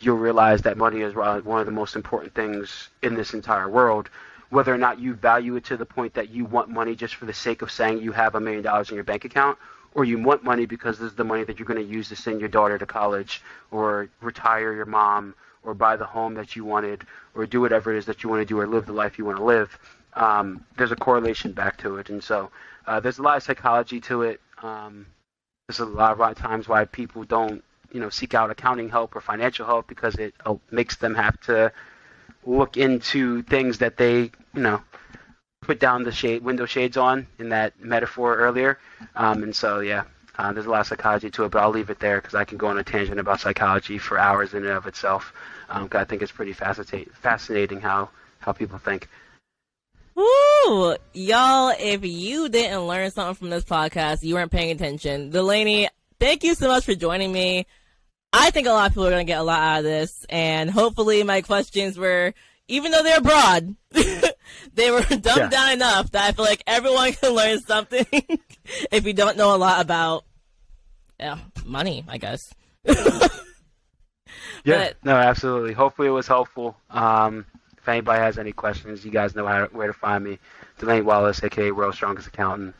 you'll 0.00 0.16
realize 0.16 0.62
that 0.62 0.76
money 0.76 1.00
is 1.00 1.14
one 1.14 1.60
of 1.60 1.66
the 1.66 1.72
most 1.72 1.94
important 1.94 2.34
things 2.34 2.88
in 3.02 3.14
this 3.14 3.34
entire 3.34 3.68
world. 3.68 4.08
Whether 4.52 4.74
or 4.74 4.76
not 4.76 5.00
you 5.00 5.14
value 5.14 5.56
it 5.56 5.64
to 5.64 5.78
the 5.78 5.86
point 5.86 6.12
that 6.12 6.28
you 6.28 6.44
want 6.44 6.68
money 6.68 6.94
just 6.94 7.14
for 7.14 7.24
the 7.24 7.32
sake 7.32 7.62
of 7.62 7.70
saying 7.70 8.02
you 8.02 8.12
have 8.12 8.34
a 8.34 8.40
million 8.40 8.62
dollars 8.62 8.90
in 8.90 8.96
your 8.96 9.04
bank 9.04 9.24
account, 9.24 9.56
or 9.94 10.04
you 10.04 10.22
want 10.22 10.44
money 10.44 10.66
because 10.66 10.98
this 10.98 11.10
is 11.10 11.16
the 11.16 11.24
money 11.24 11.42
that 11.42 11.58
you're 11.58 11.66
going 11.66 11.82
to 11.82 11.90
use 11.98 12.10
to 12.10 12.16
send 12.16 12.38
your 12.38 12.50
daughter 12.50 12.76
to 12.76 12.84
college, 12.84 13.40
or 13.70 14.10
retire 14.20 14.74
your 14.74 14.84
mom, 14.84 15.34
or 15.62 15.72
buy 15.72 15.96
the 15.96 16.04
home 16.04 16.34
that 16.34 16.54
you 16.54 16.66
wanted, 16.66 17.06
or 17.34 17.46
do 17.46 17.62
whatever 17.62 17.94
it 17.94 17.96
is 17.96 18.04
that 18.04 18.22
you 18.22 18.28
want 18.28 18.42
to 18.42 18.44
do, 18.44 18.60
or 18.60 18.66
live 18.66 18.84
the 18.84 18.92
life 18.92 19.16
you 19.16 19.24
want 19.24 19.38
to 19.38 19.44
live. 19.44 19.70
Um, 20.12 20.62
there's 20.76 20.92
a 20.92 20.96
correlation 20.96 21.52
back 21.52 21.78
to 21.78 21.96
it, 21.96 22.10
and 22.10 22.22
so 22.22 22.50
uh, 22.86 23.00
there's 23.00 23.18
a 23.18 23.22
lot 23.22 23.38
of 23.38 23.42
psychology 23.42 24.00
to 24.02 24.20
it. 24.20 24.40
Um, 24.62 25.06
there's 25.66 25.80
a 25.80 25.86
lot 25.86 26.20
of 26.20 26.36
times 26.36 26.68
why 26.68 26.84
people 26.84 27.24
don't, 27.24 27.64
you 27.90 28.00
know, 28.00 28.10
seek 28.10 28.34
out 28.34 28.50
accounting 28.50 28.90
help 28.90 29.16
or 29.16 29.22
financial 29.22 29.64
help 29.64 29.86
because 29.86 30.14
it 30.16 30.34
uh, 30.44 30.56
makes 30.70 30.96
them 30.96 31.14
have 31.14 31.40
to 31.42 31.72
look 32.44 32.76
into 32.76 33.42
things 33.42 33.78
that 33.78 33.96
they, 33.96 34.30
you 34.54 34.62
know, 34.62 34.82
put 35.60 35.78
down 35.78 36.02
the 36.02 36.12
shade 36.12 36.42
window 36.42 36.66
shades 36.66 36.96
on 36.96 37.26
in 37.38 37.50
that 37.50 37.78
metaphor 37.80 38.36
earlier. 38.36 38.78
Um, 39.14 39.42
and 39.42 39.54
so, 39.54 39.80
yeah, 39.80 40.04
uh, 40.36 40.52
there's 40.52 40.66
a 40.66 40.70
lot 40.70 40.80
of 40.80 40.86
psychology 40.86 41.30
to 41.30 41.44
it, 41.44 41.50
but 41.50 41.62
I'll 41.62 41.70
leave 41.70 41.90
it 41.90 42.00
there 42.00 42.20
because 42.20 42.34
I 42.34 42.44
can 42.44 42.58
go 42.58 42.66
on 42.66 42.78
a 42.78 42.84
tangent 42.84 43.20
about 43.20 43.40
psychology 43.40 43.98
for 43.98 44.18
hours 44.18 44.54
in 44.54 44.64
and 44.64 44.72
of 44.72 44.86
itself. 44.86 45.32
Um, 45.68 45.88
I 45.92 46.04
think 46.04 46.22
it's 46.22 46.32
pretty 46.32 46.52
fascinating, 46.52 47.10
fascinating 47.14 47.80
how 47.80 48.10
how 48.40 48.52
people 48.52 48.78
think. 48.78 49.08
Woo! 50.14 50.96
Y'all, 51.14 51.74
if 51.78 52.04
you 52.04 52.48
didn't 52.48 52.86
learn 52.86 53.10
something 53.10 53.34
from 53.34 53.50
this 53.50 53.64
podcast, 53.64 54.22
you 54.22 54.34
weren't 54.34 54.50
paying 54.50 54.70
attention. 54.70 55.30
Delaney, 55.30 55.88
thank 56.18 56.44
you 56.44 56.54
so 56.54 56.68
much 56.68 56.84
for 56.84 56.94
joining 56.94 57.32
me. 57.32 57.66
I 58.32 58.50
think 58.50 58.66
a 58.66 58.70
lot 58.70 58.86
of 58.86 58.92
people 58.92 59.06
are 59.06 59.10
going 59.10 59.26
to 59.26 59.30
get 59.30 59.40
a 59.40 59.44
lot 59.44 59.60
out 59.60 59.78
of 59.78 59.84
this, 59.84 60.24
and 60.28 60.70
hopefully 60.70 61.22
my 61.22 61.42
questions 61.42 61.98
were, 61.98 62.32
even 62.66 62.90
though 62.90 63.02
they're 63.02 63.20
broad, 63.20 63.76
they 64.74 64.90
were 64.90 65.02
dumbed 65.02 65.24
yeah. 65.24 65.48
down 65.48 65.72
enough 65.72 66.10
that 66.12 66.28
I 66.28 66.32
feel 66.32 66.44
like 66.44 66.62
everyone 66.66 67.12
can 67.20 67.34
learn 67.34 67.60
something 67.60 68.06
if 68.90 69.06
you 69.06 69.12
don't 69.12 69.36
know 69.36 69.54
a 69.54 69.58
lot 69.58 69.82
about 69.82 70.24
yeah, 71.20 71.38
money, 71.64 72.04
I 72.08 72.18
guess. 72.18 72.54
yeah, 72.86 73.28
but, 74.64 74.96
no, 75.04 75.14
absolutely. 75.14 75.74
Hopefully 75.74 76.08
it 76.08 76.12
was 76.12 76.26
helpful. 76.26 76.76
Um, 76.90 77.44
if 77.76 77.88
anybody 77.88 78.20
has 78.20 78.38
any 78.38 78.52
questions, 78.52 79.04
you 79.04 79.10
guys 79.10 79.34
know 79.34 79.46
how, 79.46 79.66
where 79.66 79.88
to 79.88 79.92
find 79.92 80.24
me. 80.24 80.38
Delaney 80.78 81.02
Wallace, 81.02 81.42
aka 81.44 81.70
World's 81.70 81.96
Strongest 81.96 82.28
Accountant. 82.28 82.74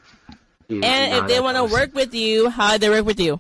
You, 0.69 0.81
and 0.81 1.13
you 1.13 1.19
know 1.19 1.25
if 1.25 1.29
they 1.29 1.41
want 1.41 1.57
to 1.57 1.65
work 1.65 1.95
with 1.95 2.15
you, 2.15 2.49
how 2.49 2.73
do 2.73 2.79
they 2.79 2.91
work 2.91 3.05
with 3.05 3.21
you? 3.21 3.39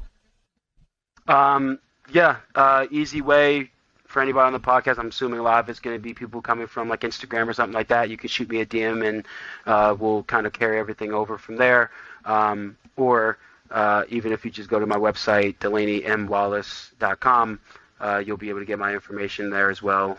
Um, 1.26 1.78
yeah, 2.12 2.36
uh, 2.54 2.86
easy 2.90 3.20
way 3.20 3.70
for 4.06 4.20
anybody 4.20 4.46
on 4.46 4.52
the 4.52 4.60
podcast. 4.60 4.98
I'm 4.98 5.08
assuming 5.08 5.40
a 5.40 5.42
lot 5.42 5.60
of 5.60 5.68
it's 5.70 5.80
going 5.80 5.96
to 5.96 6.02
be 6.02 6.12
people 6.12 6.42
coming 6.42 6.66
from 6.66 6.88
like 6.88 7.00
Instagram 7.00 7.48
or 7.48 7.54
something 7.54 7.74
like 7.74 7.88
that. 7.88 8.10
You 8.10 8.18
can 8.18 8.28
shoot 8.28 8.50
me 8.50 8.60
a 8.60 8.66
DM 8.66 9.08
and 9.08 9.26
uh, 9.66 9.96
we'll 9.98 10.22
kind 10.24 10.46
of 10.46 10.52
carry 10.52 10.78
everything 10.78 11.12
over 11.12 11.38
from 11.38 11.56
there. 11.56 11.90
Um, 12.24 12.76
or 12.96 13.38
uh, 13.70 14.04
even 14.10 14.32
if 14.32 14.44
you 14.44 14.50
just 14.50 14.68
go 14.68 14.78
to 14.78 14.86
my 14.86 14.96
website, 14.96 15.58
DelaneyMWallace.com, 15.58 17.60
uh, 18.00 18.22
you'll 18.24 18.36
be 18.36 18.50
able 18.50 18.58
to 18.58 18.66
get 18.66 18.78
my 18.78 18.92
information 18.92 19.48
there 19.48 19.70
as 19.70 19.82
well. 19.82 20.18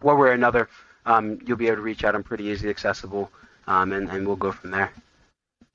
One 0.00 0.18
way 0.18 0.28
or 0.28 0.32
another, 0.32 0.68
um, 1.06 1.38
you'll 1.46 1.56
be 1.56 1.68
able 1.68 1.76
to 1.76 1.82
reach 1.82 2.04
out. 2.04 2.14
I'm 2.14 2.22
pretty 2.22 2.44
easily 2.44 2.68
accessible, 2.68 3.30
um, 3.66 3.92
and, 3.92 4.10
and 4.10 4.26
we'll 4.26 4.36
go 4.36 4.52
from 4.52 4.70
there. 4.70 4.92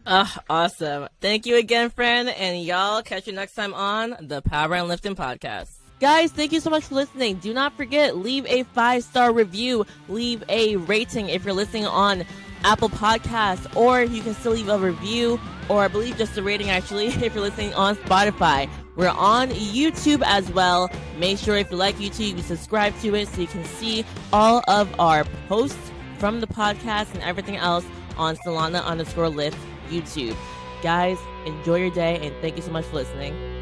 Uh, 0.06 0.28
awesome. 0.50 1.08
Thank 1.22 1.46
you 1.46 1.58
again, 1.58 1.90
friend. 1.90 2.30
And 2.30 2.64
y'all 2.64 3.02
catch 3.02 3.28
you 3.28 3.34
next 3.34 3.54
time 3.54 3.74
on 3.74 4.16
the 4.22 4.42
Power 4.42 4.76
in 4.76 4.88
Lifting 4.88 5.16
Podcast. 5.16 5.70
Guys, 6.00 6.32
thank 6.32 6.54
you 6.54 6.62
so 6.62 6.70
much 6.70 6.86
for 6.86 6.96
listening. 6.96 7.36
Do 7.36 7.54
not 7.54 7.76
forget, 7.76 8.16
leave 8.16 8.46
a 8.46 8.64
five 8.64 9.04
star 9.04 9.34
review, 9.34 9.86
leave 10.08 10.44
a 10.48 10.78
rating 10.78 11.28
if 11.28 11.44
you're 11.44 11.54
listening 11.54 11.86
on 11.86 12.24
Apple 12.64 12.90
Podcasts, 12.90 13.76
or 13.76 14.02
you 14.02 14.22
can 14.22 14.34
still 14.34 14.54
leave 14.54 14.70
a 14.70 14.78
review, 14.80 15.40
or 15.68 15.84
I 15.84 15.90
believe 15.90 16.18
just 16.18 16.38
a 16.38 16.44
rating 16.44 16.70
actually, 16.70 17.08
if 17.08 17.34
you're 17.36 17.44
listening 17.44 17.74
on 17.74 17.98
Spotify. 17.98 18.70
We're 18.96 19.10
on 19.10 19.50
YouTube 19.50 20.24
as 20.26 20.50
well. 20.52 20.90
Make 21.18 21.38
sure 21.38 21.58
if 21.58 21.70
you 21.70 21.78
like 21.78 21.96
YouTube, 21.98 22.38
you 22.38 22.44
subscribe 22.44 22.98
to 23.02 23.16
it 23.16 23.28
so 23.28 23.42
you 23.42 23.48
can 23.48 23.66
see 23.66 24.06
all 24.32 24.64
of 24.70 24.98
our 25.00 25.26
posts 25.48 25.92
from 26.18 26.40
the 26.40 26.48
podcast 26.48 27.14
and 27.14 27.24
everything 27.24 27.58
else 27.58 27.86
on 28.18 28.36
Solana 28.38 28.84
underscore 28.84 29.30
lift 29.30 29.58
YouTube. 29.90 30.38
Guys, 30.82 31.20
enjoy 31.46 31.76
your 31.76 31.92
day 31.92 32.26
and 32.26 32.36
thank 32.42 32.56
you 32.56 32.62
so 32.62 32.72
much 32.72 32.86
for 32.86 32.96
listening. 32.96 33.59